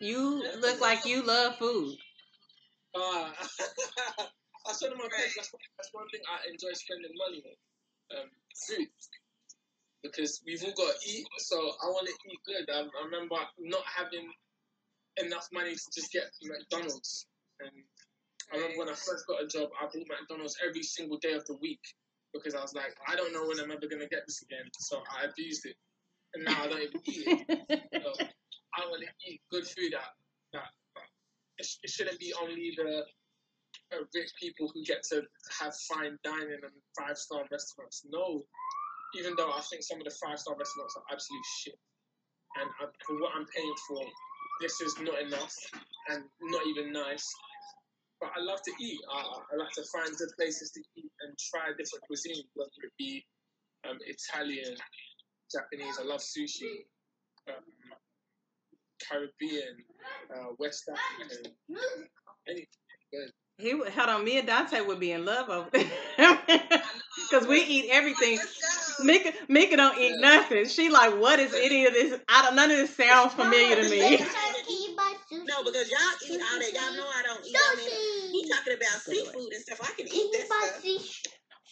You 0.00 0.42
look 0.60 0.80
like 0.80 1.06
you 1.06 1.22
love 1.22 1.56
food. 1.56 1.96
Uh, 2.94 3.30
I 4.66 4.72
said 4.72 4.90
on 4.90 4.98
my 4.98 5.08
page, 5.10 5.34
that's, 5.36 5.50
that's 5.78 5.90
one 5.92 6.08
thing 6.10 6.20
I 6.26 6.50
enjoy 6.50 6.72
spending 6.74 7.10
money 7.16 7.42
on. 7.46 8.18
Um, 8.18 8.28
food. 8.66 8.88
Because 10.02 10.42
we've 10.44 10.62
all 10.64 10.74
got 10.76 10.94
to 11.00 11.08
eat, 11.08 11.26
so 11.38 11.56
I 11.56 11.86
want 11.86 12.08
to 12.08 12.14
eat 12.30 12.40
good. 12.44 12.66
I, 12.74 12.80
I 12.82 13.04
remember 13.04 13.36
not 13.60 13.82
having 13.86 14.26
enough 15.24 15.48
money 15.52 15.74
to 15.74 15.86
just 15.94 16.12
get 16.12 16.24
McDonald's. 16.42 17.26
And 17.60 17.70
I 18.52 18.56
remember 18.56 18.78
when 18.78 18.88
I 18.88 18.94
first 18.94 19.26
got 19.26 19.42
a 19.42 19.46
job, 19.46 19.70
I 19.80 19.84
bought 19.86 20.08
McDonald's 20.08 20.56
every 20.66 20.82
single 20.82 21.18
day 21.18 21.32
of 21.32 21.44
the 21.46 21.54
week 21.62 21.80
because 22.32 22.54
I 22.54 22.60
was 22.60 22.74
like, 22.74 22.96
I 23.06 23.16
don't 23.16 23.32
know 23.32 23.46
when 23.46 23.60
I'm 23.60 23.70
ever 23.70 23.80
to 23.80 23.88
get 23.88 24.24
this 24.26 24.42
again. 24.42 24.64
So 24.78 25.02
I 25.10 25.26
abused 25.26 25.66
it. 25.66 25.76
And 26.34 26.44
now 26.44 26.64
I 26.64 26.68
don't 26.68 26.82
even 26.82 27.00
eat 27.04 27.24
it. 27.28 27.82
So 28.02 28.24
I 28.76 28.88
want 28.88 29.02
to 29.04 29.30
eat 29.30 29.40
good 29.50 29.66
food 29.66 29.92
that, 29.92 30.16
that, 30.54 30.72
that 30.96 31.08
it, 31.58 31.66
it 31.82 31.90
shouldn't 31.90 32.18
be 32.18 32.32
only 32.40 32.72
the 32.76 33.04
uh, 33.92 34.04
rich 34.14 34.32
people 34.40 34.70
who 34.72 34.82
get 34.84 35.02
to 35.12 35.22
have 35.60 35.74
fine 35.88 36.16
dining 36.24 36.60
and 36.62 36.72
five 36.98 37.18
star 37.18 37.44
restaurants. 37.50 38.02
No, 38.08 38.42
even 39.14 39.34
though 39.36 39.50
I 39.52 39.60
think 39.68 39.82
some 39.82 39.98
of 39.98 40.04
the 40.04 40.16
five 40.24 40.38
star 40.38 40.56
restaurants 40.56 40.96
are 40.96 41.04
absolute 41.12 41.46
shit, 41.60 41.78
and 42.60 42.68
I, 42.80 42.84
for 43.06 43.20
what 43.20 43.32
I'm 43.36 43.46
paying 43.54 43.74
for, 43.88 44.00
this 44.60 44.80
is 44.80 44.94
not 45.00 45.20
enough 45.20 45.54
and 46.08 46.24
not 46.40 46.66
even 46.66 46.92
nice. 46.92 47.28
But 48.22 48.32
I 48.38 48.42
love 48.44 48.62
to 48.64 48.72
eat. 48.80 49.00
I, 49.12 49.18
I 49.18 49.56
like 49.58 49.72
to 49.74 49.84
find 49.92 50.16
good 50.18 50.30
places 50.38 50.72
to 50.72 50.80
eat 50.96 51.12
and 51.22 51.34
try 51.52 51.70
different 51.70 52.04
cuisine, 52.08 52.44
whether 52.54 52.70
it 52.84 52.92
be 52.98 53.24
um, 53.88 53.98
Italian, 54.06 54.76
Japanese. 55.52 55.98
I 56.00 56.04
love 56.04 56.20
sushi. 56.22 56.86
Um, 57.48 57.64
Caribbean, 59.08 59.76
uh, 60.34 60.54
West 60.58 60.88
African, 60.90 61.52
anything. 62.48 62.66
Good. 63.12 63.30
He 63.58 63.74
would, 63.74 63.90
hold 63.90 64.10
on, 64.10 64.24
me 64.24 64.38
and 64.38 64.46
Dante 64.46 64.80
would 64.82 65.00
be 65.00 65.12
in 65.12 65.24
love 65.24 65.50
over 65.50 65.70
there. 65.72 66.38
Because 67.30 67.46
we 67.46 67.62
eat 67.62 67.86
everything. 67.90 68.38
Mika, 69.02 69.32
Mika 69.48 69.76
don't 69.76 69.98
eat 69.98 70.12
Yeah. 70.12 70.20
nothing. 70.38 70.66
She 70.68 70.90
like, 70.90 71.18
what 71.18 71.38
is 71.40 71.54
any 71.54 71.86
of 71.86 71.94
this? 71.94 72.20
I 72.28 72.42
don't, 72.42 72.56
none 72.56 72.70
of 72.70 72.76
this 72.78 72.94
sounds 72.96 73.34
familiar 73.34 73.76
to 73.76 73.88
me. 73.88 74.18
No, 75.32 75.64
because 75.64 75.90
y'all 75.90 76.00
eat 76.28 76.40
all 76.42 76.58
that. 76.60 76.72
Y'all 76.74 76.96
know 76.96 77.08
I 77.08 77.22
don't 77.24 77.46
eat. 77.46 77.56
I 77.56 77.76
mean, 77.76 77.88
he 77.90 78.11
talking 78.52 78.74
about 78.74 79.00
seafood 79.02 79.52
and 79.52 79.62
stuff. 79.62 79.80
I 79.82 79.92
can 79.96 80.06
eat 80.08 80.30
that 80.32 80.46
stuff. 80.46 80.84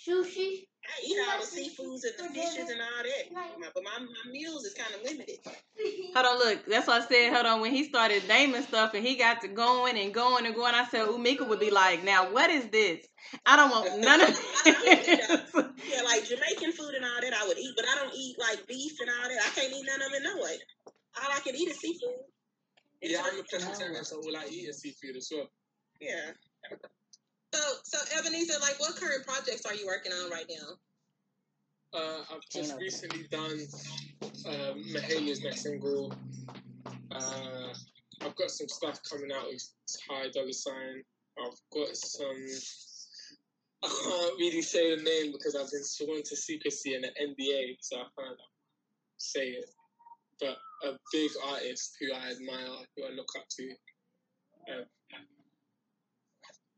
Sushi. 0.06 0.64
I 0.90 1.06
eat 1.06 1.18
all 1.28 1.38
the 1.38 1.46
seafoods 1.46 2.02
and 2.08 2.16
the 2.18 2.34
fishes 2.34 2.70
and 2.70 2.80
all 2.80 3.02
that. 3.04 3.70
But 3.74 3.84
my, 3.84 3.98
my 4.00 4.32
meals 4.32 4.64
is 4.64 4.74
kind 4.74 4.92
of 4.94 5.02
limited. 5.04 5.36
Hold 6.14 6.26
on, 6.26 6.38
look. 6.38 6.66
That's 6.66 6.86
why 6.88 6.98
I 6.98 7.00
said, 7.06 7.32
hold 7.32 7.46
on. 7.46 7.60
When 7.60 7.70
he 7.72 7.84
started 7.84 8.26
naming 8.26 8.62
stuff 8.62 8.94
and 8.94 9.06
he 9.06 9.16
got 9.16 9.42
to 9.42 9.48
going 9.48 9.96
and 9.96 10.12
going 10.12 10.46
and 10.46 10.54
going, 10.54 10.74
I 10.74 10.84
said, 10.86 11.06
Umika 11.06 11.46
would 11.48 11.60
be 11.60 11.70
like, 11.70 12.02
now 12.02 12.32
what 12.32 12.50
is 12.50 12.66
this? 12.68 13.06
I 13.46 13.56
don't 13.56 13.70
want 13.70 14.00
none 14.00 14.20
of 14.20 14.26
this. 14.28 14.38
Yeah, 14.66 16.02
like 16.02 16.24
Jamaican 16.26 16.72
food 16.72 16.94
and 16.96 17.04
all 17.04 17.20
that 17.20 17.32
I 17.32 17.46
would 17.46 17.58
eat, 17.58 17.74
but 17.76 17.84
I 17.88 17.94
don't 18.02 18.14
eat 18.16 18.36
like 18.40 18.66
beef 18.66 18.92
and 19.00 19.10
all 19.10 19.28
that. 19.28 19.38
I 19.46 19.50
can't 19.54 19.72
eat 19.72 19.86
none 19.86 20.02
of 20.02 20.12
it 20.12 20.22
no 20.24 20.42
way. 20.42 20.56
All 21.22 21.30
I 21.30 21.40
can 21.40 21.54
eat 21.54 21.68
is 21.68 21.78
seafood. 21.78 22.10
Yeah, 23.02 23.22
I'm 23.24 23.38
a 23.38 23.42
pescatarian, 23.44 24.04
so 24.04 24.16
all 24.16 24.36
I 24.36 24.46
eat 24.50 24.68
is 24.68 24.80
seafood 24.80 25.16
as 25.16 25.30
well. 25.32 25.48
Yeah. 26.00 26.32
So, 27.52 27.60
so 27.82 27.98
Ebenezer, 28.18 28.58
like, 28.60 28.78
what 28.78 28.96
current 28.96 29.26
projects 29.26 29.66
are 29.66 29.74
you 29.74 29.86
working 29.86 30.12
on 30.12 30.30
right 30.30 30.46
now? 30.48 30.76
Uh, 31.92 32.22
I've 32.32 32.48
just 32.48 32.76
recently 32.78 33.26
done 33.30 33.66
um, 34.46 34.84
Mahalia's 34.94 35.42
next 35.42 35.62
single. 35.62 36.12
Uh, 37.10 37.74
I've 38.20 38.36
got 38.36 38.50
some 38.50 38.68
stuff 38.68 39.00
coming 39.08 39.32
out 39.32 39.46
with 39.48 39.66
Ty 40.06 40.28
Dolla 40.32 40.50
$ign. 40.50 41.02
I've 41.38 41.60
got 41.72 41.96
some. 41.96 42.46
I 43.82 43.88
can't 43.88 44.38
really 44.38 44.62
say 44.62 44.94
the 44.94 45.02
name 45.02 45.32
because 45.32 45.56
I've 45.56 45.70
been 45.70 45.82
sworn 45.82 46.22
to 46.22 46.36
secrecy 46.36 46.94
and 46.94 47.04
an 47.04 47.12
NDA, 47.20 47.76
so 47.80 47.96
I 47.96 48.04
can't 48.16 48.38
say 49.16 49.48
it. 49.48 49.70
But 50.38 50.58
a 50.84 50.92
big 51.12 51.30
artist 51.44 51.96
who 51.98 52.12
I 52.12 52.30
admire, 52.30 52.84
who 52.96 53.04
I 53.04 53.10
look 53.10 53.28
up 53.36 53.48
to. 53.48 53.70
Um, 54.70 54.84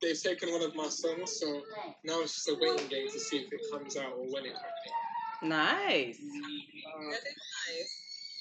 they've 0.03 0.21
taken 0.21 0.51
one 0.53 0.63
of 0.63 0.75
my 0.75 0.89
songs, 0.89 1.39
so 1.41 1.63
now 2.05 2.21
it's 2.21 2.35
just 2.35 2.49
a 2.49 2.57
waiting 2.61 2.89
game 2.89 3.09
to 3.11 3.21
see 3.21 3.39
if 3.39 3.53
it 3.53 3.61
comes 3.73 3.97
out 3.97 4.13
or 4.19 4.27
when 4.31 4.45
it 4.45 4.53
comes 4.53 4.65
out. 4.65 5.49
nice. 5.49 6.19
Uh, 6.19 7.11
That 7.11 7.21
is 7.23 7.89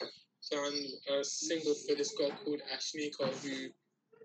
nice. 0.01 0.49
done 0.51 1.19
a 1.19 1.23
single 1.23 1.75
for 1.87 1.95
this 1.95 2.13
girl 2.17 2.31
called 2.43 2.61
Ashnikko 2.75 3.31
who 3.43 3.69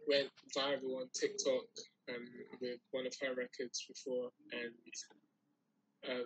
went 0.08 0.28
viral 0.56 1.00
on 1.00 1.08
TikTok 1.18 1.64
um, 2.08 2.24
with 2.60 2.78
one 2.92 3.06
of 3.06 3.14
her 3.22 3.34
records 3.34 3.84
before, 3.88 4.30
and 4.52 6.10
um, 6.20 6.24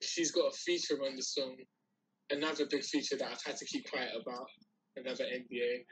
she's 0.00 0.30
got 0.32 0.52
a 0.52 0.56
feature 0.56 0.98
on 1.04 1.16
the 1.16 1.22
song. 1.22 1.56
Another 2.30 2.66
big 2.66 2.82
feature 2.82 3.16
that 3.16 3.28
I've 3.30 3.42
had 3.44 3.56
to 3.56 3.64
keep 3.66 3.90
quiet 3.90 4.10
about. 4.20 4.46
Another 4.96 5.24
NDA. 5.24 5.84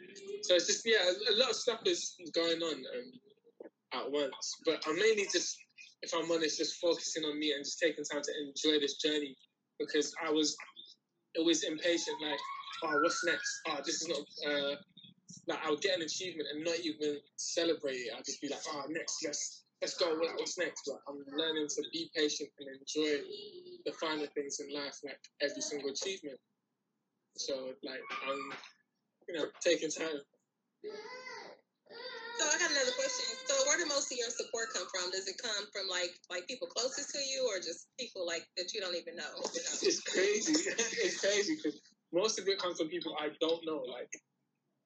So 0.43 0.55
it's 0.55 0.67
just 0.67 0.83
yeah, 0.85 0.99
a, 1.05 1.35
a 1.35 1.37
lot 1.39 1.51
of 1.51 1.57
stuff 1.57 1.81
is 1.87 2.15
going 2.35 2.61
on 2.63 2.75
um, 2.75 3.13
at 3.95 4.11
once. 4.11 4.57
But 4.65 4.83
I'm 4.87 4.97
mainly 4.97 5.27
just, 5.33 5.57
if 6.03 6.13
I'm 6.15 6.31
honest, 6.31 6.59
just 6.59 6.81
focusing 6.81 7.25
on 7.25 7.39
me 7.39 7.53
and 7.53 7.65
just 7.65 7.79
taking 7.79 8.05
time 8.05 8.23
to 8.23 8.33
enjoy 8.47 8.81
this 8.81 8.97
journey 8.97 9.37
because 9.79 10.15
I 10.25 10.31
was 10.31 10.57
always 11.39 11.63
impatient. 11.65 12.17
Like 12.23 12.39
oh, 12.85 13.01
what's 13.03 13.25
next? 13.25 13.61
Oh, 13.69 13.79
this 13.85 14.03
is 14.03 14.09
not. 14.09 14.53
Uh, 14.53 14.77
like 15.47 15.59
I'll 15.65 15.77
get 15.77 15.97
an 15.97 16.03
achievement 16.03 16.49
and 16.53 16.65
not 16.65 16.79
even 16.81 17.19
celebrate 17.37 17.95
it. 17.95 18.13
I'll 18.15 18.23
just 18.23 18.41
be 18.41 18.49
like, 18.49 18.61
oh, 18.73 18.85
next, 18.89 19.19
let's 19.25 19.65
let's 19.81 19.97
go. 19.97 20.17
What's 20.37 20.59
next? 20.59 20.83
But 20.87 21.01
I'm 21.09 21.23
learning 21.37 21.69
to 21.69 21.83
be 21.93 22.11
patient 22.15 22.51
and 22.59 22.69
enjoy 22.69 23.23
the 23.85 23.93
finer 23.93 24.27
things 24.35 24.61
in 24.61 24.75
life, 24.75 24.99
like 25.05 25.19
every 25.41 25.63
single 25.63 25.91
achievement. 25.91 26.39
So, 27.37 27.73
like, 27.85 28.01
I'm, 28.29 28.53
you 29.29 29.35
know, 29.35 29.47
taking 29.63 29.91
time. 29.91 30.21
So 32.41 32.49
I 32.49 32.57
got 32.57 32.71
another 32.73 32.97
question. 32.97 33.37
So 33.45 33.53
where 33.69 33.77
do 33.77 33.85
most 33.85 34.09
of 34.09 34.17
your 34.17 34.33
support 34.33 34.73
come 34.73 34.89
from? 34.89 35.13
Does 35.13 35.29
it 35.29 35.37
come 35.37 35.69
from 35.77 35.93
like 35.93 36.09
like 36.31 36.49
people 36.49 36.69
closest 36.69 37.13
to 37.13 37.21
you, 37.21 37.45
or 37.53 37.61
just 37.61 37.93
people 38.01 38.25
like 38.25 38.49
that 38.57 38.73
you 38.73 38.81
don't 38.81 38.97
even 38.97 39.15
know? 39.17 39.29
It's 39.45 40.01
crazy. 40.01 40.57
it's 40.57 41.21
crazy 41.21 41.57
because 41.61 41.79
most 42.15 42.39
of 42.41 42.49
it 42.49 42.59
comes 42.59 42.79
from 42.81 42.89
people 42.89 43.15
I 43.21 43.29
don't 43.45 43.61
know. 43.67 43.85
Like, 43.85 44.09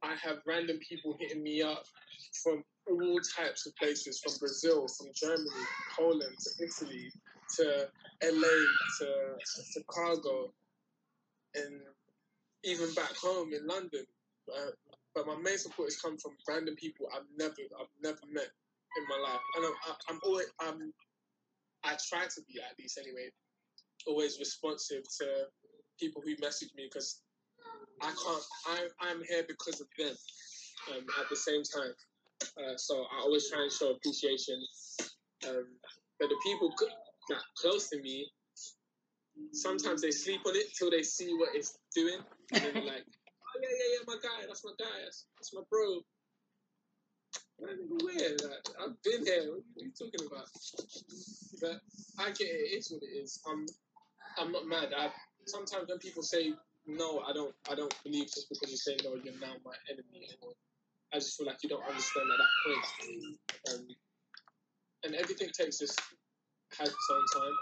I 0.03 0.19
have 0.19 0.39
random 0.47 0.79
people 0.83 1.15
hitting 1.21 1.45
me 1.45 1.63
up 1.63 1.85
from 2.43 2.65
all 2.91 3.21
types 3.39 3.67
of 3.67 3.77
places, 3.77 4.19
from 4.19 4.35
Brazil, 4.41 4.89
from 4.89 5.07
Germany, 5.15 5.65
Poland, 5.97 6.35
to 6.35 6.51
Italy, 6.59 7.07
to 7.57 7.89
LA, 8.35 8.59
to 8.99 9.09
Chicago, 9.73 10.51
and 11.55 11.81
even 12.65 12.93
back 12.95 13.15
home 13.15 13.53
in 13.55 13.65
London. 13.65 14.05
Uh, 14.51 14.75
but 15.15 15.27
my 15.27 15.37
main 15.37 15.59
support 15.59 15.89
has 15.89 16.01
come 16.01 16.19
from 16.19 16.33
random 16.49 16.77
people 16.77 17.07
I've 17.15 17.27
never, 17.37 17.55
I've 17.81 17.87
never 18.03 18.21
met 18.33 18.49
in 18.99 19.05
my 19.09 19.19
life, 19.19 19.41
and 19.57 19.67
I'm, 19.67 19.75
I- 19.87 20.13
I'm 20.13 20.21
always, 20.25 20.47
I'm, 20.61 20.93
I 21.85 21.97
try 22.09 22.25
to 22.25 22.41
be 22.49 22.61
at 22.61 22.79
least 22.79 22.99
anyway, 22.99 23.31
always 24.07 24.39
responsive 24.39 25.03
to 25.21 25.47
people 26.01 26.23
who 26.25 26.35
message 26.41 26.71
me 26.77 26.89
because 26.93 27.23
I 28.03 28.07
can't. 28.07 28.45
I, 28.67 28.89
I'm 29.01 29.23
here 29.29 29.45
because 29.49 29.81
of 29.81 29.89
them. 29.99 30.15
Um, 30.93 31.05
at 31.21 31.29
the 31.31 31.37
same 31.37 31.63
time, 31.63 31.93
uh, 32.59 32.77
so 32.77 33.05
I 33.05 33.21
always 33.21 33.51
try 33.51 33.63
and 33.63 33.73
show 33.73 33.93
appreciation. 33.93 34.63
Um, 35.49 35.67
but 36.21 36.29
the 36.29 36.37
people, 36.45 36.73
that 37.31 37.39
close 37.59 37.89
to 37.91 38.01
me, 38.01 38.27
sometimes 39.53 40.03
they 40.03 40.11
sleep 40.11 40.41
on 40.47 40.57
it 40.57 40.67
till 40.79 40.91
they 40.91 41.03
see 41.03 41.35
what 41.35 41.51
it's 41.55 41.79
doing, 41.95 42.21
and 42.53 42.63
then 42.65 42.87
like, 42.87 43.05
"Oh 43.07 43.24
yeah, 43.63 43.69
yeah, 43.71 43.91
yeah, 43.95 44.05
my 44.07 44.17
guy, 44.23 44.47
that's 44.47 44.65
my 44.65 44.73
guy, 44.79 44.97
that's, 45.05 45.27
that's 45.39 45.55
my 45.55 45.63
bro." 45.71 46.01
Where? 47.59 48.37
I've 48.83 49.03
been 49.03 49.25
here. 49.25 49.47
What 49.47 49.83
are 49.83 49.85
you 49.85 49.93
talking 49.97 50.27
about? 50.27 50.49
But 51.61 51.81
I 52.19 52.31
get 52.31 52.49
it. 52.49 52.75
It's 52.75 52.91
what 52.91 53.03
it 53.03 53.15
is. 53.15 53.41
I'm, 53.49 53.65
I'm 54.39 54.53
not 54.53 54.67
mad. 54.67 54.89
I 54.97 55.11
sometimes 55.47 55.89
when 55.89 55.99
people 55.99 56.23
say 56.23 56.53
no, 56.87 57.21
I 57.21 57.33
don't, 57.33 57.55
I 57.71 57.75
don't 57.75 57.95
believe 58.05 58.27
just 58.27 58.49
because 58.49 58.71
you 58.71 58.77
say 58.77 58.97
no, 59.05 59.15
you're 59.15 59.39
now 59.41 59.55
my 59.65 59.75
enemy. 59.91 60.27
I 61.13 61.19
just 61.19 61.39
feel 61.39 61.47
like 61.47 61.63
you 61.63 61.69
don't 61.69 61.85
understand 61.85 62.27
at 62.33 62.39
that 62.39 62.53
point. 62.67 63.81
Um, 63.81 63.87
and 65.05 65.15
everything 65.15 65.49
takes 65.57 65.81
its 65.81 65.97
has 66.79 66.89
its 66.89 67.09
own 67.13 67.43
time. 67.43 67.53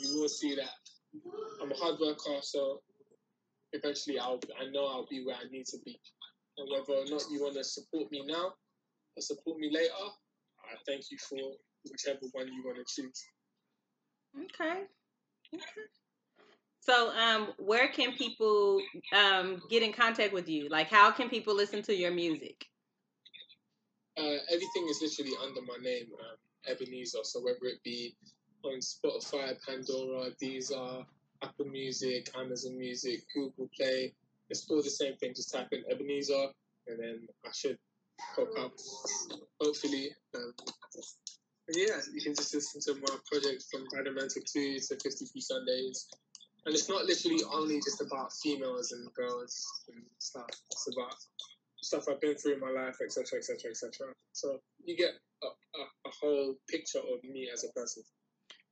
You 0.00 0.20
will 0.20 0.28
see 0.28 0.56
that 0.56 0.68
I'm 1.62 1.70
a 1.70 1.76
hard 1.76 2.00
worker, 2.00 2.38
so 2.42 2.82
eventually 3.76 4.18
I'll 4.18 4.40
I 4.60 4.70
know 4.70 4.86
I'll 4.86 5.06
be 5.08 5.24
where 5.24 5.36
I 5.36 5.48
need 5.50 5.66
to 5.66 5.78
be. 5.84 5.98
And 6.58 6.68
whether 6.70 7.00
or 7.00 7.04
not 7.06 7.24
you 7.30 7.42
want 7.42 7.54
to 7.54 7.64
support 7.64 8.10
me 8.10 8.24
now 8.26 8.52
or 9.16 9.20
support 9.22 9.58
me 9.58 9.70
later, 9.70 9.92
I 10.64 10.76
thank 10.86 11.04
you 11.10 11.18
for 11.18 11.38
whichever 11.84 12.26
one 12.32 12.48
you 12.48 12.62
want 12.64 12.78
to 12.78 12.84
choose. 12.88 13.24
Okay. 14.36 14.82
Okay. 15.54 15.64
So, 16.80 17.10
um, 17.16 17.52
where 17.58 17.88
can 17.88 18.12
people 18.12 18.80
um 19.12 19.60
get 19.68 19.82
in 19.82 19.92
contact 19.92 20.32
with 20.32 20.48
you? 20.48 20.68
Like, 20.68 20.88
how 20.88 21.10
can 21.10 21.28
people 21.28 21.54
listen 21.54 21.82
to 21.82 21.94
your 21.94 22.12
music? 22.12 22.64
Uh, 24.16 24.38
everything 24.48 24.86
is 24.88 25.00
literally 25.02 25.36
under 25.42 25.60
my 25.62 25.76
name, 25.82 26.06
um, 26.20 26.36
Ebenezer. 26.72 27.18
So 27.22 27.40
whether 27.42 27.64
it 27.64 27.82
be 27.84 28.16
on 28.64 28.78
Spotify, 28.78 29.54
Pandora, 29.66 30.30
Deezer, 30.42 31.04
Apple 31.42 31.66
Music, 31.66 32.30
Amazon 32.38 32.78
Music, 32.78 33.22
Google 33.34 33.68
Play, 33.76 34.12
it's 34.48 34.68
all 34.70 34.82
the 34.82 34.90
same 34.90 35.16
thing. 35.16 35.34
Just 35.34 35.52
type 35.52 35.68
in 35.72 35.82
Ebenezer, 35.90 36.46
and 36.86 36.98
then 36.98 37.26
I 37.44 37.50
should 37.52 37.78
pop 38.34 38.48
up. 38.58 38.72
Hopefully, 39.60 40.10
um, 40.34 40.52
yeah, 41.70 41.98
you 42.12 42.20
can 42.22 42.34
just 42.34 42.54
listen 42.54 42.80
to 42.82 43.00
my 43.00 43.16
project 43.30 43.64
from 43.70 43.86
Romantic 43.92 44.44
2 44.44 44.78
to 44.78 44.96
53 45.02 45.40
Sundays. 45.40 46.08
And 46.64 46.74
it's 46.74 46.88
not 46.88 47.04
literally 47.04 47.42
only 47.52 47.76
just 47.76 48.00
about 48.00 48.32
females 48.32 48.92
and 48.92 49.12
girls 49.14 49.64
and 49.88 50.02
stuff. 50.18 50.48
It's 50.70 50.88
about 50.96 51.14
stuff 51.80 52.06
I've 52.08 52.20
been 52.20 52.36
through 52.36 52.54
in 52.54 52.60
my 52.60 52.70
life, 52.70 52.96
etc., 53.04 53.38
etc., 53.38 53.70
etc. 53.70 54.12
So 54.32 54.58
you 54.84 54.96
get 54.96 55.10
a, 55.42 55.46
a, 55.46 56.08
a 56.08 56.12
whole 56.20 56.54
picture 56.68 56.98
of 56.98 57.22
me 57.22 57.48
as 57.52 57.64
a 57.64 57.68
person. 57.68 58.02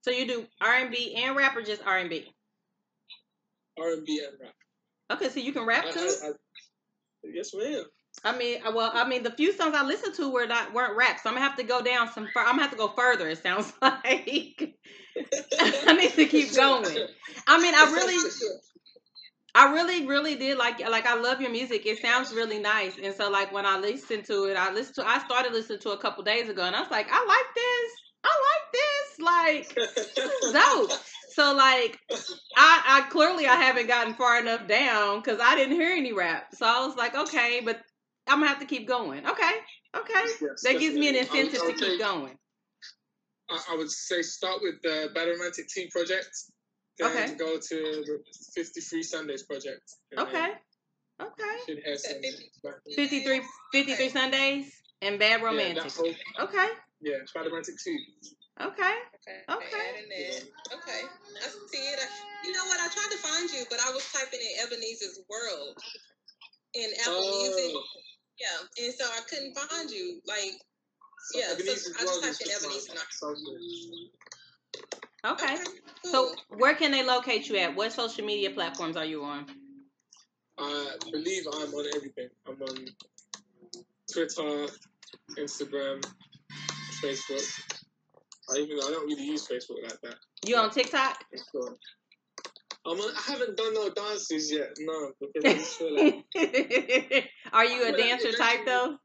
So 0.03 0.11
you 0.11 0.27
do 0.27 0.47
R 0.61 0.74
and 0.74 0.91
B 0.91 1.15
and 1.16 1.36
rap, 1.36 1.57
or 1.57 1.62
just 1.62 1.82
R 1.86 1.99
and 1.99 2.11
B? 2.11 2.32
R 3.79 3.93
and 3.93 4.05
B 4.05 4.23
and 4.27 4.39
rap. 4.41 4.55
Okay, 5.13 5.29
so 5.29 5.41
you 5.41 5.53
can 5.53 5.67
rap 5.67 5.87
I- 5.87 5.93
too. 5.93 6.01
I- 6.23 6.29
I- 6.29 6.33
yes, 7.33 7.51
ma'am. 7.55 7.85
I 8.23 8.37
mean, 8.37 8.61
well, 8.73 8.93
I 8.95 9.09
mean, 9.09 9.25
the 9.25 9.33
few 9.33 9.53
songs 9.53 9.75
I 9.75 9.85
listened 9.85 10.15
to 10.15 10.31
were 10.31 10.47
not 10.47 10.73
weren't 10.73 10.97
rap, 10.97 11.19
so 11.21 11.29
I'm 11.29 11.35
gonna 11.35 11.47
have 11.47 11.57
to 11.59 11.65
go 11.65 11.83
down 11.83 12.13
some. 12.13 12.29
Fur- 12.33 12.41
I'm 12.41 12.53
gonna 12.53 12.63
have 12.63 12.71
to 12.71 12.77
go 12.77 12.89
further. 12.89 13.29
It 13.29 13.43
sounds 13.43 13.73
like 13.83 14.77
I 15.59 15.97
need 15.99 16.13
to 16.13 16.27
keep 16.27 16.55
going. 16.55 16.97
I 17.47 17.61
mean, 17.61 17.75
I 17.75 17.91
really, 17.93 18.31
I 19.55 19.73
really, 19.73 20.07
really 20.07 20.37
did 20.37 20.59
like 20.59 20.79
like 20.81 21.07
I 21.07 21.17
love 21.17 21.41
your 21.41 21.51
music. 21.51 21.87
It 21.87 21.99
sounds 22.01 22.33
really 22.33 22.61
nice, 22.61 22.99
and 23.03 23.15
so 23.15 23.31
like 23.31 23.53
when 23.53 23.67
I 23.67 23.79
listened 23.79 24.25
to 24.27 24.45
it, 24.45 24.57
I 24.57 24.73
listened 24.73 24.97
to 24.97 25.09
I 25.09 25.19
started 25.19 25.53
listening 25.53 25.81
to 25.81 25.91
it 25.91 25.95
a 25.95 25.99
couple 25.99 26.23
days 26.23 26.49
ago, 26.49 26.63
and 26.63 26.77
I 26.77 26.81
was 26.81 26.91
like, 26.91 27.09
I 27.11 27.25
like 27.25 27.55
this. 27.55 27.93
I 28.25 28.35
like 28.51 28.73
this. 28.73 29.19
Like 29.21 30.15
this 30.15 30.19
is 30.19 30.53
dope. 30.53 30.93
So 31.35 31.52
like 31.55 31.98
I, 32.56 32.82
I 33.06 33.11
clearly 33.11 33.47
I 33.47 33.56
haven't 33.56 33.89
gotten 33.89 34.15
far 34.15 34.39
enough 34.40 34.69
down 34.69 35.20
because 35.20 35.40
I 35.43 35.56
didn't 35.56 35.74
hear 35.74 35.90
any 35.90 36.12
rap. 36.12 36.55
So 36.55 36.65
I 36.65 36.86
was 36.86 36.97
like, 36.97 37.16
okay, 37.16 37.61
but 37.65 37.81
I'm 38.28 38.39
gonna 38.39 38.48
have 38.48 38.61
to 38.61 38.66
keep 38.66 38.86
going. 38.86 39.27
Okay, 39.27 39.51
okay. 39.97 40.12
Yes, 40.40 40.62
That 40.62 40.78
gives 40.78 40.94
me 40.97 41.09
an 41.09 41.15
definitely. 41.15 41.40
I 41.40 41.43
would- 41.44 41.55
incentive 41.55 41.61
to 41.78 41.85
keep 41.85 41.93
say- 41.93 41.98
going. 41.98 42.39
I, 43.51 43.61
I 43.73 43.77
would 43.77 43.90
say 43.90 44.23
start 44.23 44.61
with 44.62 44.77
the 44.82 45.11
Bad 45.15 45.28
Romantic 45.28 45.69
Team 45.69 45.89
project, 45.90 46.31
then 46.98 47.11
Okay. 47.11 47.35
go 47.35 47.56
to 47.59 47.77
the 48.06 48.19
53 48.55 49.02
Sundays 49.02 49.43
project. 49.43 49.82
Okay, 50.16 50.52
okay. 51.20 51.43
you 51.69 51.74
Should 51.74 51.85
hear 51.85 51.98
some. 51.98 52.73
53, 52.97 53.43
53 53.73 54.09
Sundays 54.09 54.73
and 55.02 55.19
Bad 55.19 55.43
Romantic. 55.43 55.82
that 55.82 55.93
whole, 55.93 56.15
Okay, 56.47 56.69
yeah, 57.02 57.16
Bad 57.35 57.47
Romantic 57.47 57.74
2. 57.85 57.97
Okay. 58.60 58.94
Okay. 59.24 59.40
Okay. 59.48 59.85
Adding. 59.98 60.48
Okay. 60.72 61.02
I 61.43 61.48
see 61.48 61.78
it. 61.78 61.98
I- 62.01 62.47
You 62.47 62.52
know 62.52 62.64
what? 62.66 62.78
I 62.81 62.89
tried 62.89 63.10
to 63.10 63.18
find 63.18 63.51
you, 63.51 63.64
but 63.70 63.81
I 63.81 63.90
was 63.90 64.05
typing 64.12 64.40
in 64.40 64.66
Ebenezer's 64.66 65.18
World 65.31 65.78
in 66.74 66.90
Apple 67.01 67.43
Music. 67.43 67.72
Oh, 67.74 67.85
Yeah. 68.39 68.85
And 68.85 68.94
so 68.94 69.05
I 69.06 69.20
couldn't 69.28 69.55
find 69.56 69.90
you. 69.90 70.20
Like, 70.26 70.52
so 71.31 71.39
Yeah, 71.39 71.48
so 71.48 71.55
I 71.55 72.02
just 72.05 72.22
typed 72.22 72.40
in 72.43 72.51
Ebenezer 72.51 72.90
and 72.90 72.98
I- 72.98 73.05
social. 73.10 73.59
Okay. 75.24 75.56
cool. 76.02 76.10
So 76.12 76.35
where 76.51 76.74
can 76.74 76.90
they 76.90 77.02
locate 77.02 77.48
you 77.48 77.56
at? 77.56 77.74
What 77.74 77.93
social 77.93 78.24
media 78.26 78.51
platforms 78.51 78.97
are 78.97 79.06
you 79.06 79.24
on? 79.24 79.47
I 80.59 80.97
believe 81.10 81.47
I'm 81.52 81.72
on 81.74 81.86
everything. 81.97 82.28
I'm 82.47 82.60
on 82.62 82.86
Twitter, 84.12 84.66
Instagram, 85.39 86.05
Facebook. 87.02 87.84
I 88.51 88.59
even 88.59 88.79
I 88.79 88.91
don't 88.91 89.07
really 89.07 89.25
use 89.25 89.47
Facebook 89.49 89.83
like 89.83 90.01
that. 90.03 90.16
You 90.47 90.57
on 90.57 90.71
TikTok? 90.71 91.25
So, 91.37 91.77
I'm 92.87 92.99
on, 92.99 93.15
I 93.16 93.31
haven't 93.33 93.57
done 93.57 93.73
no 93.75 93.89
dances 93.91 94.53
yet. 94.53 94.71
No, 94.81 95.12
because 95.21 95.45
I 95.45 95.55
just 95.55 95.77
feel 95.79 95.95
like 95.95 97.31
are 97.53 97.65
you 97.65 97.83
a 97.85 97.93
Well, 97.93 97.97
dancer 97.97 98.33
type 98.33 98.61
though? 98.66 98.97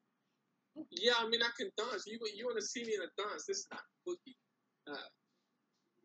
yeah, 0.92 1.14
I 1.20 1.28
mean 1.30 1.42
I 1.42 1.50
can 1.58 1.70
dance. 1.78 2.04
You 2.08 2.20
you 2.36 2.46
want 2.46 2.58
to 2.60 2.66
see 2.66 2.84
me 2.84 2.96
in 2.96 3.02
a 3.02 3.10
dance? 3.22 3.46
This 3.48 3.60
is 3.60 3.68
not 3.72 3.82
boogie. 4.08 4.36
Uh, 4.92 4.98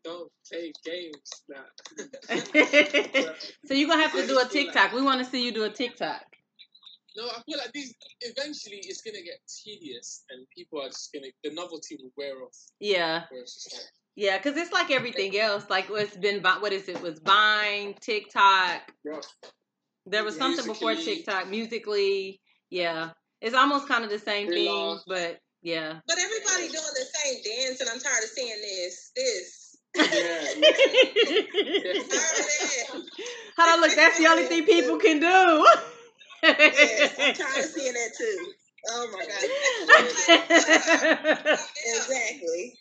don't 0.03 0.31
play 0.49 0.71
games. 0.85 1.43
Nah. 1.49 1.65
so 3.65 3.73
you're 3.73 3.89
gonna 3.89 4.01
have 4.03 4.11
to 4.13 4.17
do 4.17 4.23
a 4.23 4.25
feel 4.27 4.35
like- 4.35 4.51
TikTok. 4.51 4.93
We 4.93 5.01
want 5.01 5.19
to 5.23 5.29
see 5.29 5.43
you 5.45 5.51
do 5.51 5.63
a 5.63 5.69
TikTok. 5.69 6.23
No, 7.17 7.27
I 7.27 7.41
feel 7.45 7.57
like 7.57 7.71
these 7.71 7.93
eventually 8.21 8.77
it's 8.83 9.01
gonna 9.01 9.23
get 9.23 9.39
tedious, 9.47 10.23
and 10.29 10.45
people 10.55 10.81
are 10.81 10.87
just 10.87 11.13
gonna 11.13 11.27
the 11.43 11.51
novelty 11.53 11.97
will 12.01 12.11
wear 12.17 12.41
off. 12.43 12.55
Yeah, 12.79 13.23
Where 13.29 13.41
it's 13.41 13.53
just 13.63 13.73
like, 13.73 13.85
yeah, 14.15 14.37
because 14.37 14.57
it's 14.57 14.73
like 14.73 14.91
everything 14.91 15.37
else. 15.37 15.69
Like 15.69 15.85
it's 15.89 16.17
been 16.17 16.41
Vi- 16.41 16.59
what 16.59 16.73
is 16.73 16.89
it? 16.89 17.01
Was 17.01 17.19
Vine, 17.19 17.95
TikTok? 18.01 18.91
bro, 19.03 19.21
There 20.05 20.25
was 20.25 20.37
something 20.37 20.65
before 20.65 20.95
TikTok. 20.95 21.47
Musical.ly, 21.47 22.39
yeah, 22.69 23.11
it's 23.39 23.55
almost 23.55 23.87
kind 23.87 24.03
of 24.03 24.09
the 24.09 24.19
same 24.19 24.49
thing, 24.49 24.65
Rilla. 24.65 25.01
but 25.07 25.39
yeah. 25.61 25.99
But 26.07 26.17
everybody 26.19 26.67
doing 26.67 26.73
the 26.73 27.05
same 27.13 27.43
dance, 27.43 27.79
and 27.79 27.89
I'm 27.89 27.99
tired 27.99 28.23
of 28.23 28.29
seeing 28.29 28.61
this. 28.61 29.11
This. 29.15 29.77
yeah, 29.95 30.03
yeah. 30.11 31.93
Tired 31.93 32.01
of 32.03 32.09
that. 32.09 33.03
How 33.55 33.79
look? 33.79 33.95
That's 33.95 34.17
the 34.17 34.27
only 34.27 34.43
thing 34.47 34.65
people 34.65 34.97
can 34.97 35.21
do. 35.21 35.67
Yes, 36.45 37.15
I'm 37.19 37.33
tired 37.33 37.65
of 37.65 37.71
seeing 37.71 37.93
that 37.93 38.11
too. 38.17 38.53
Oh 38.87 39.07
my 39.11 39.25
god. 39.25 39.43
Exactly. 41.85 42.77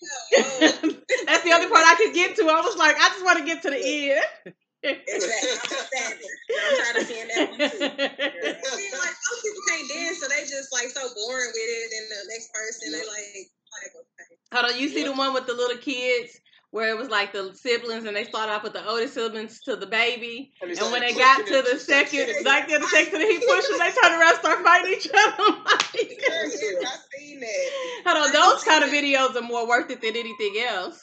That's 1.26 1.44
the 1.44 1.52
only 1.52 1.68
part 1.68 1.84
I 1.86 1.94
could 1.96 2.14
get 2.14 2.36
to. 2.36 2.42
I 2.48 2.60
was 2.60 2.76
like, 2.76 2.96
I 2.96 3.08
just 3.08 3.24
want 3.24 3.38
to 3.38 3.44
get 3.44 3.62
to 3.62 3.70
the 3.70 3.80
end. 3.80 4.54
exactly. 4.84 6.28
I'm 6.52 6.76
tired 6.76 6.96
of 6.96 7.08
seeing 7.08 7.28
that 7.28 7.48
one 7.50 7.58
too. 7.58 7.80
I 8.68 8.76
mean, 8.76 8.92
like 9.00 9.16
some 9.16 9.38
people 9.40 9.62
can't 9.68 9.88
dance, 9.88 10.20
so 10.20 10.28
they 10.28 10.42
just 10.44 10.72
like 10.72 10.88
so 10.90 11.00
boring 11.14 11.48
with 11.48 11.56
it. 11.56 11.88
And 11.96 12.06
the 12.12 12.20
next 12.28 12.52
person, 12.52 12.92
they 12.92 12.98
like, 12.98 13.48
like 13.72 13.92
okay. 13.96 14.36
Hold 14.52 14.72
on, 14.72 14.78
you 14.78 14.88
see 14.88 15.00
Yeah. 15.02 15.08
the 15.08 15.16
one 15.16 15.32
with 15.32 15.46
the 15.46 15.54
little 15.54 15.78
kids 15.78 16.38
where 16.74 16.88
it 16.88 16.98
was 16.98 17.08
like 17.08 17.32
the 17.32 17.54
siblings 17.54 18.04
and 18.04 18.16
they 18.16 18.24
started 18.24 18.50
off 18.50 18.64
with 18.64 18.72
the 18.72 18.84
oldest 18.84 19.14
siblings 19.14 19.60
to 19.60 19.76
the 19.76 19.86
baby. 19.86 20.50
it's 20.60 20.82
And 20.82 20.90
when 20.90 21.02
they 21.02 21.14
got 21.14 21.46
to 21.46 21.62
the 21.62 21.78
second, 21.78 22.26
pushing 22.26 22.40
it. 22.40 22.44
like 22.44 22.66
the 22.66 22.82
second 22.90 23.20
he 23.20 23.38
pushed 23.48 23.68
them, 23.70 23.78
they 23.78 23.92
turn 23.92 24.20
around 24.20 24.34
start 24.40 24.58
fighting 24.64 24.92
each 24.94 25.06
other. 25.06 25.34
I'm 25.38 25.62
like, 25.62 25.94
Yes, 25.94 26.64
I 26.84 26.96
seen 27.16 27.38
that. 27.38 28.02
Hold 28.06 28.26
on, 28.26 28.32
those 28.32 28.64
kind 28.64 28.82
of 28.82 28.90
videos 28.90 29.36
are 29.36 29.42
more 29.46 29.68
worth 29.68 29.88
it 29.92 30.00
than 30.02 30.16
anything 30.16 30.56
else. 30.66 31.00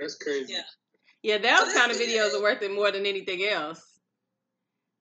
That's 0.00 0.16
crazy. 0.16 0.52
Yeah. 0.54 0.62
Yeah, 1.22 1.38
those 1.38 1.72
kind 1.74 1.92
of 1.92 1.96
videos 1.96 2.34
are 2.34 2.42
worth 2.42 2.60
it 2.62 2.74
more 2.74 2.90
than 2.90 3.06
anything 3.06 3.44
else. 3.44 3.78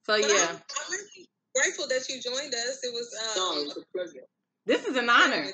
So 0.06 0.14
But 0.14 0.30
yeah, 0.30 0.46
I'm, 0.48 0.56
I'm 0.58 0.92
really 0.92 1.28
grateful 1.56 1.88
that 1.88 2.08
you 2.08 2.22
joined 2.22 2.54
us. 2.54 2.84
It 2.84 2.94
was 2.94 3.10
No, 3.36 3.52
um, 3.52 3.58
it's 3.66 3.78
a 3.78 3.82
pleasure. 3.98 4.28
this 4.68 4.86
is 4.86 4.96
an 4.96 5.10
honor. 5.10 5.48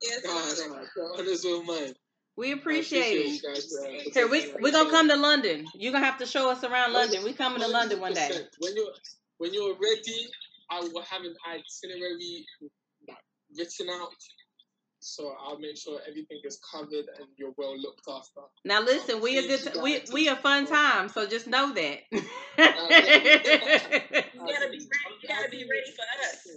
yes, 0.00 0.24
No, 0.24 0.30
an 0.30 0.70
no, 0.70 0.76
honor. 1.68 1.92
No, 2.38 2.50
honors 2.50 2.70
all 2.74 2.86
mine. 2.86 2.96
We 2.96 3.02
I 3.06 3.06
appreciate 3.06 3.16
it. 3.26 3.28
you 3.28 3.40
guys, 3.42 3.66
Here, 4.14 4.28
we 4.28 4.40
taking 4.42 4.62
we 4.62 4.70
the 4.70 4.78
gonna 4.78 4.90
come 4.90 5.08
to 5.08 5.16
London. 5.16 5.66
You're 5.74 5.92
gonna 5.92 6.06
have 6.06 6.18
to 6.18 6.26
show 6.26 6.50
us 6.50 6.64
around 6.64 6.92
London. 6.94 7.24
We 7.24 7.34
coming 7.34 7.60
to 7.60 7.68
London 7.68 8.00
one 8.00 8.14
day. 8.14 8.30
When 8.60 8.76
you're 8.76 8.92
when 9.38 9.54
you're 9.54 9.74
ready, 9.74 10.28
I 10.70 10.80
will 10.80 11.02
have 11.02 11.22
an 11.22 11.34
itinerary 11.48 12.46
written 13.56 13.90
out. 13.90 14.12
So 15.00 15.34
I'll 15.40 15.58
make 15.58 15.76
sure 15.76 16.00
everything 16.08 16.40
is 16.44 16.58
covered 16.70 17.06
and 17.18 17.28
you're 17.36 17.52
well 17.56 17.78
looked 17.78 18.06
after. 18.08 18.40
Now 18.64 18.82
listen, 18.82 19.20
we 19.20 19.38
a 19.38 19.42
good 19.42 19.72
t- 19.72 19.80
we 19.80 20.02
we 20.12 20.28
a 20.28 20.36
fun 20.36 20.66
time, 20.66 21.08
so 21.08 21.26
just 21.26 21.46
know 21.46 21.72
that. 21.72 21.98
You 24.38 24.54
gotta 24.54 24.70
be 24.70 24.78
ready. 24.78 25.14
You 25.22 25.28
gotta 25.28 25.48
be 25.50 25.64
ready 25.68 25.92
for 25.92 26.30
us. 26.30 26.48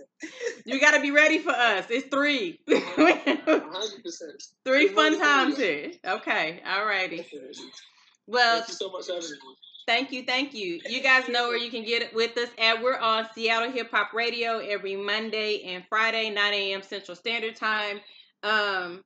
you 0.65 0.79
gotta 0.79 0.99
be 1.01 1.11
ready 1.11 1.39
for 1.39 1.51
us. 1.51 1.85
It's 1.89 2.07
three. 2.07 2.59
hundred 2.67 3.63
percent. 4.03 4.43
three 4.65 4.87
fun 4.89 5.19
times 5.19 5.57
here. 5.57 5.91
Okay, 6.05 6.61
all 6.67 6.85
righty. 6.85 7.25
Well, 8.27 8.57
Thank 8.57 8.69
you 8.69 8.73
so 8.75 8.91
much 8.91 9.05
for 9.07 9.13
having 9.13 9.29
me. 9.29 9.37
Thank 9.87 10.11
you, 10.11 10.23
thank 10.23 10.53
you. 10.53 10.79
You 10.87 11.01
guys 11.01 11.27
know 11.27 11.47
where 11.47 11.57
you 11.57 11.71
can 11.71 11.83
get 11.83 12.01
it 12.01 12.13
with 12.13 12.37
us 12.37 12.49
at. 12.59 12.81
We're 12.81 12.97
on 12.97 13.27
Seattle 13.33 13.71
Hip 13.71 13.89
Hop 13.91 14.13
Radio 14.13 14.59
every 14.59 14.95
Monday 14.95 15.63
and 15.63 15.83
Friday, 15.89 16.29
9 16.29 16.53
a.m. 16.53 16.81
Central 16.83 17.15
Standard 17.15 17.55
Time. 17.55 17.99
Um, 18.43 19.03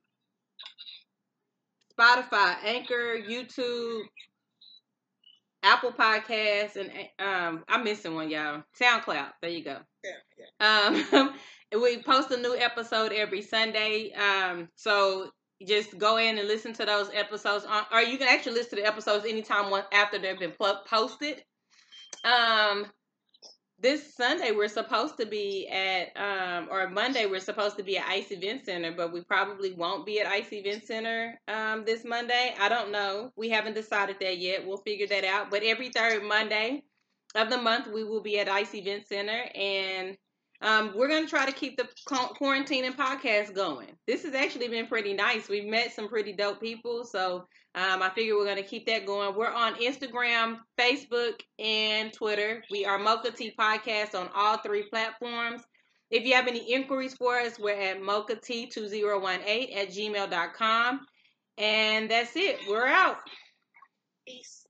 Spotify, 1.98 2.56
Anchor, 2.64 3.16
YouTube, 3.16 4.02
Apple 5.62 5.92
Podcasts, 5.92 6.76
and 6.76 6.90
um, 7.18 7.64
I'm 7.68 7.84
missing 7.84 8.14
one, 8.14 8.30
y'all. 8.30 8.62
SoundCloud. 8.80 9.32
There 9.42 9.50
you 9.50 9.64
go. 9.64 9.78
Yeah, 10.04 10.10
yeah. 10.60 11.20
Um, 11.20 11.34
we 11.82 12.02
post 12.02 12.30
a 12.30 12.36
new 12.36 12.56
episode 12.56 13.12
every 13.12 13.42
Sunday. 13.42 14.12
Um, 14.12 14.68
so 14.76 15.30
just 15.66 15.98
go 15.98 16.18
in 16.18 16.38
and 16.38 16.46
listen 16.46 16.72
to 16.74 16.84
those 16.84 17.10
episodes, 17.14 17.64
on, 17.64 17.84
or 17.92 18.02
you 18.02 18.18
can 18.18 18.28
actually 18.28 18.54
listen 18.54 18.76
to 18.76 18.82
the 18.82 18.86
episodes 18.86 19.24
anytime 19.24 19.72
after 19.92 20.18
they've 20.18 20.38
been 20.38 20.52
posted. 20.86 21.42
Um, 22.24 22.86
this 23.78 24.14
Sunday 24.14 24.52
we're 24.52 24.68
supposed 24.68 25.18
to 25.18 25.26
be 25.26 25.68
at, 25.68 26.16
um, 26.16 26.68
or 26.70 26.88
Monday 26.88 27.26
we're 27.26 27.40
supposed 27.40 27.76
to 27.76 27.82
be 27.82 27.98
at 27.98 28.06
Ice 28.08 28.30
Event 28.30 28.64
Center, 28.64 28.92
but 28.96 29.12
we 29.12 29.22
probably 29.22 29.72
won't 29.72 30.06
be 30.06 30.20
at 30.20 30.26
Ice 30.26 30.52
Event 30.52 30.84
Center 30.84 31.38
um, 31.48 31.84
this 31.84 32.04
Monday. 32.04 32.54
I 32.58 32.68
don't 32.68 32.90
know. 32.90 33.32
We 33.36 33.50
haven't 33.50 33.74
decided 33.74 34.16
that 34.20 34.38
yet. 34.38 34.66
We'll 34.66 34.78
figure 34.78 35.06
that 35.08 35.24
out. 35.24 35.50
But 35.50 35.62
every 35.62 35.90
third 35.90 36.22
Monday 36.24 36.84
of 37.34 37.50
the 37.50 37.58
month 37.58 37.86
we 37.92 38.04
will 38.04 38.22
be 38.22 38.38
at 38.38 38.48
Ice 38.48 38.74
Event 38.74 39.06
Center, 39.06 39.44
and 39.54 40.16
um, 40.62 40.92
we're 40.96 41.08
going 41.08 41.24
to 41.24 41.30
try 41.30 41.44
to 41.44 41.52
keep 41.52 41.76
the 41.76 41.86
qu- 42.06 42.34
quarantine 42.34 42.86
and 42.86 42.96
podcast 42.96 43.54
going. 43.54 43.88
This 44.06 44.24
has 44.24 44.34
actually 44.34 44.68
been 44.68 44.86
pretty 44.86 45.12
nice. 45.12 45.48
We've 45.48 45.66
met 45.66 45.92
some 45.92 46.08
pretty 46.08 46.32
dope 46.32 46.60
people. 46.60 47.04
So 47.04 47.46
um, 47.76 48.02
I 48.02 48.10
figure 48.14 48.36
we're 48.36 48.46
going 48.46 48.56
to 48.56 48.62
keep 48.62 48.86
that 48.86 49.04
going. 49.04 49.36
We're 49.36 49.52
on 49.52 49.74
Instagram, 49.74 50.60
Facebook, 50.78 51.40
and 51.58 52.10
Twitter. 52.10 52.64
We 52.70 52.86
are 52.86 52.98
Mocha 52.98 53.30
Tea 53.30 53.52
Podcast 53.58 54.14
on 54.14 54.30
all 54.34 54.56
three 54.56 54.84
platforms. 54.84 55.62
If 56.10 56.24
you 56.24 56.34
have 56.34 56.46
any 56.46 56.72
inquiries 56.72 57.14
for 57.14 57.36
us, 57.38 57.58
we're 57.58 57.78
at 57.78 58.00
mocha 58.00 58.36
t2018 58.36 59.76
at 59.76 59.88
gmail.com. 59.88 61.00
And 61.58 62.10
that's 62.10 62.34
it. 62.34 62.60
We're 62.66 62.86
out. 62.86 63.18
Peace. 64.26 64.64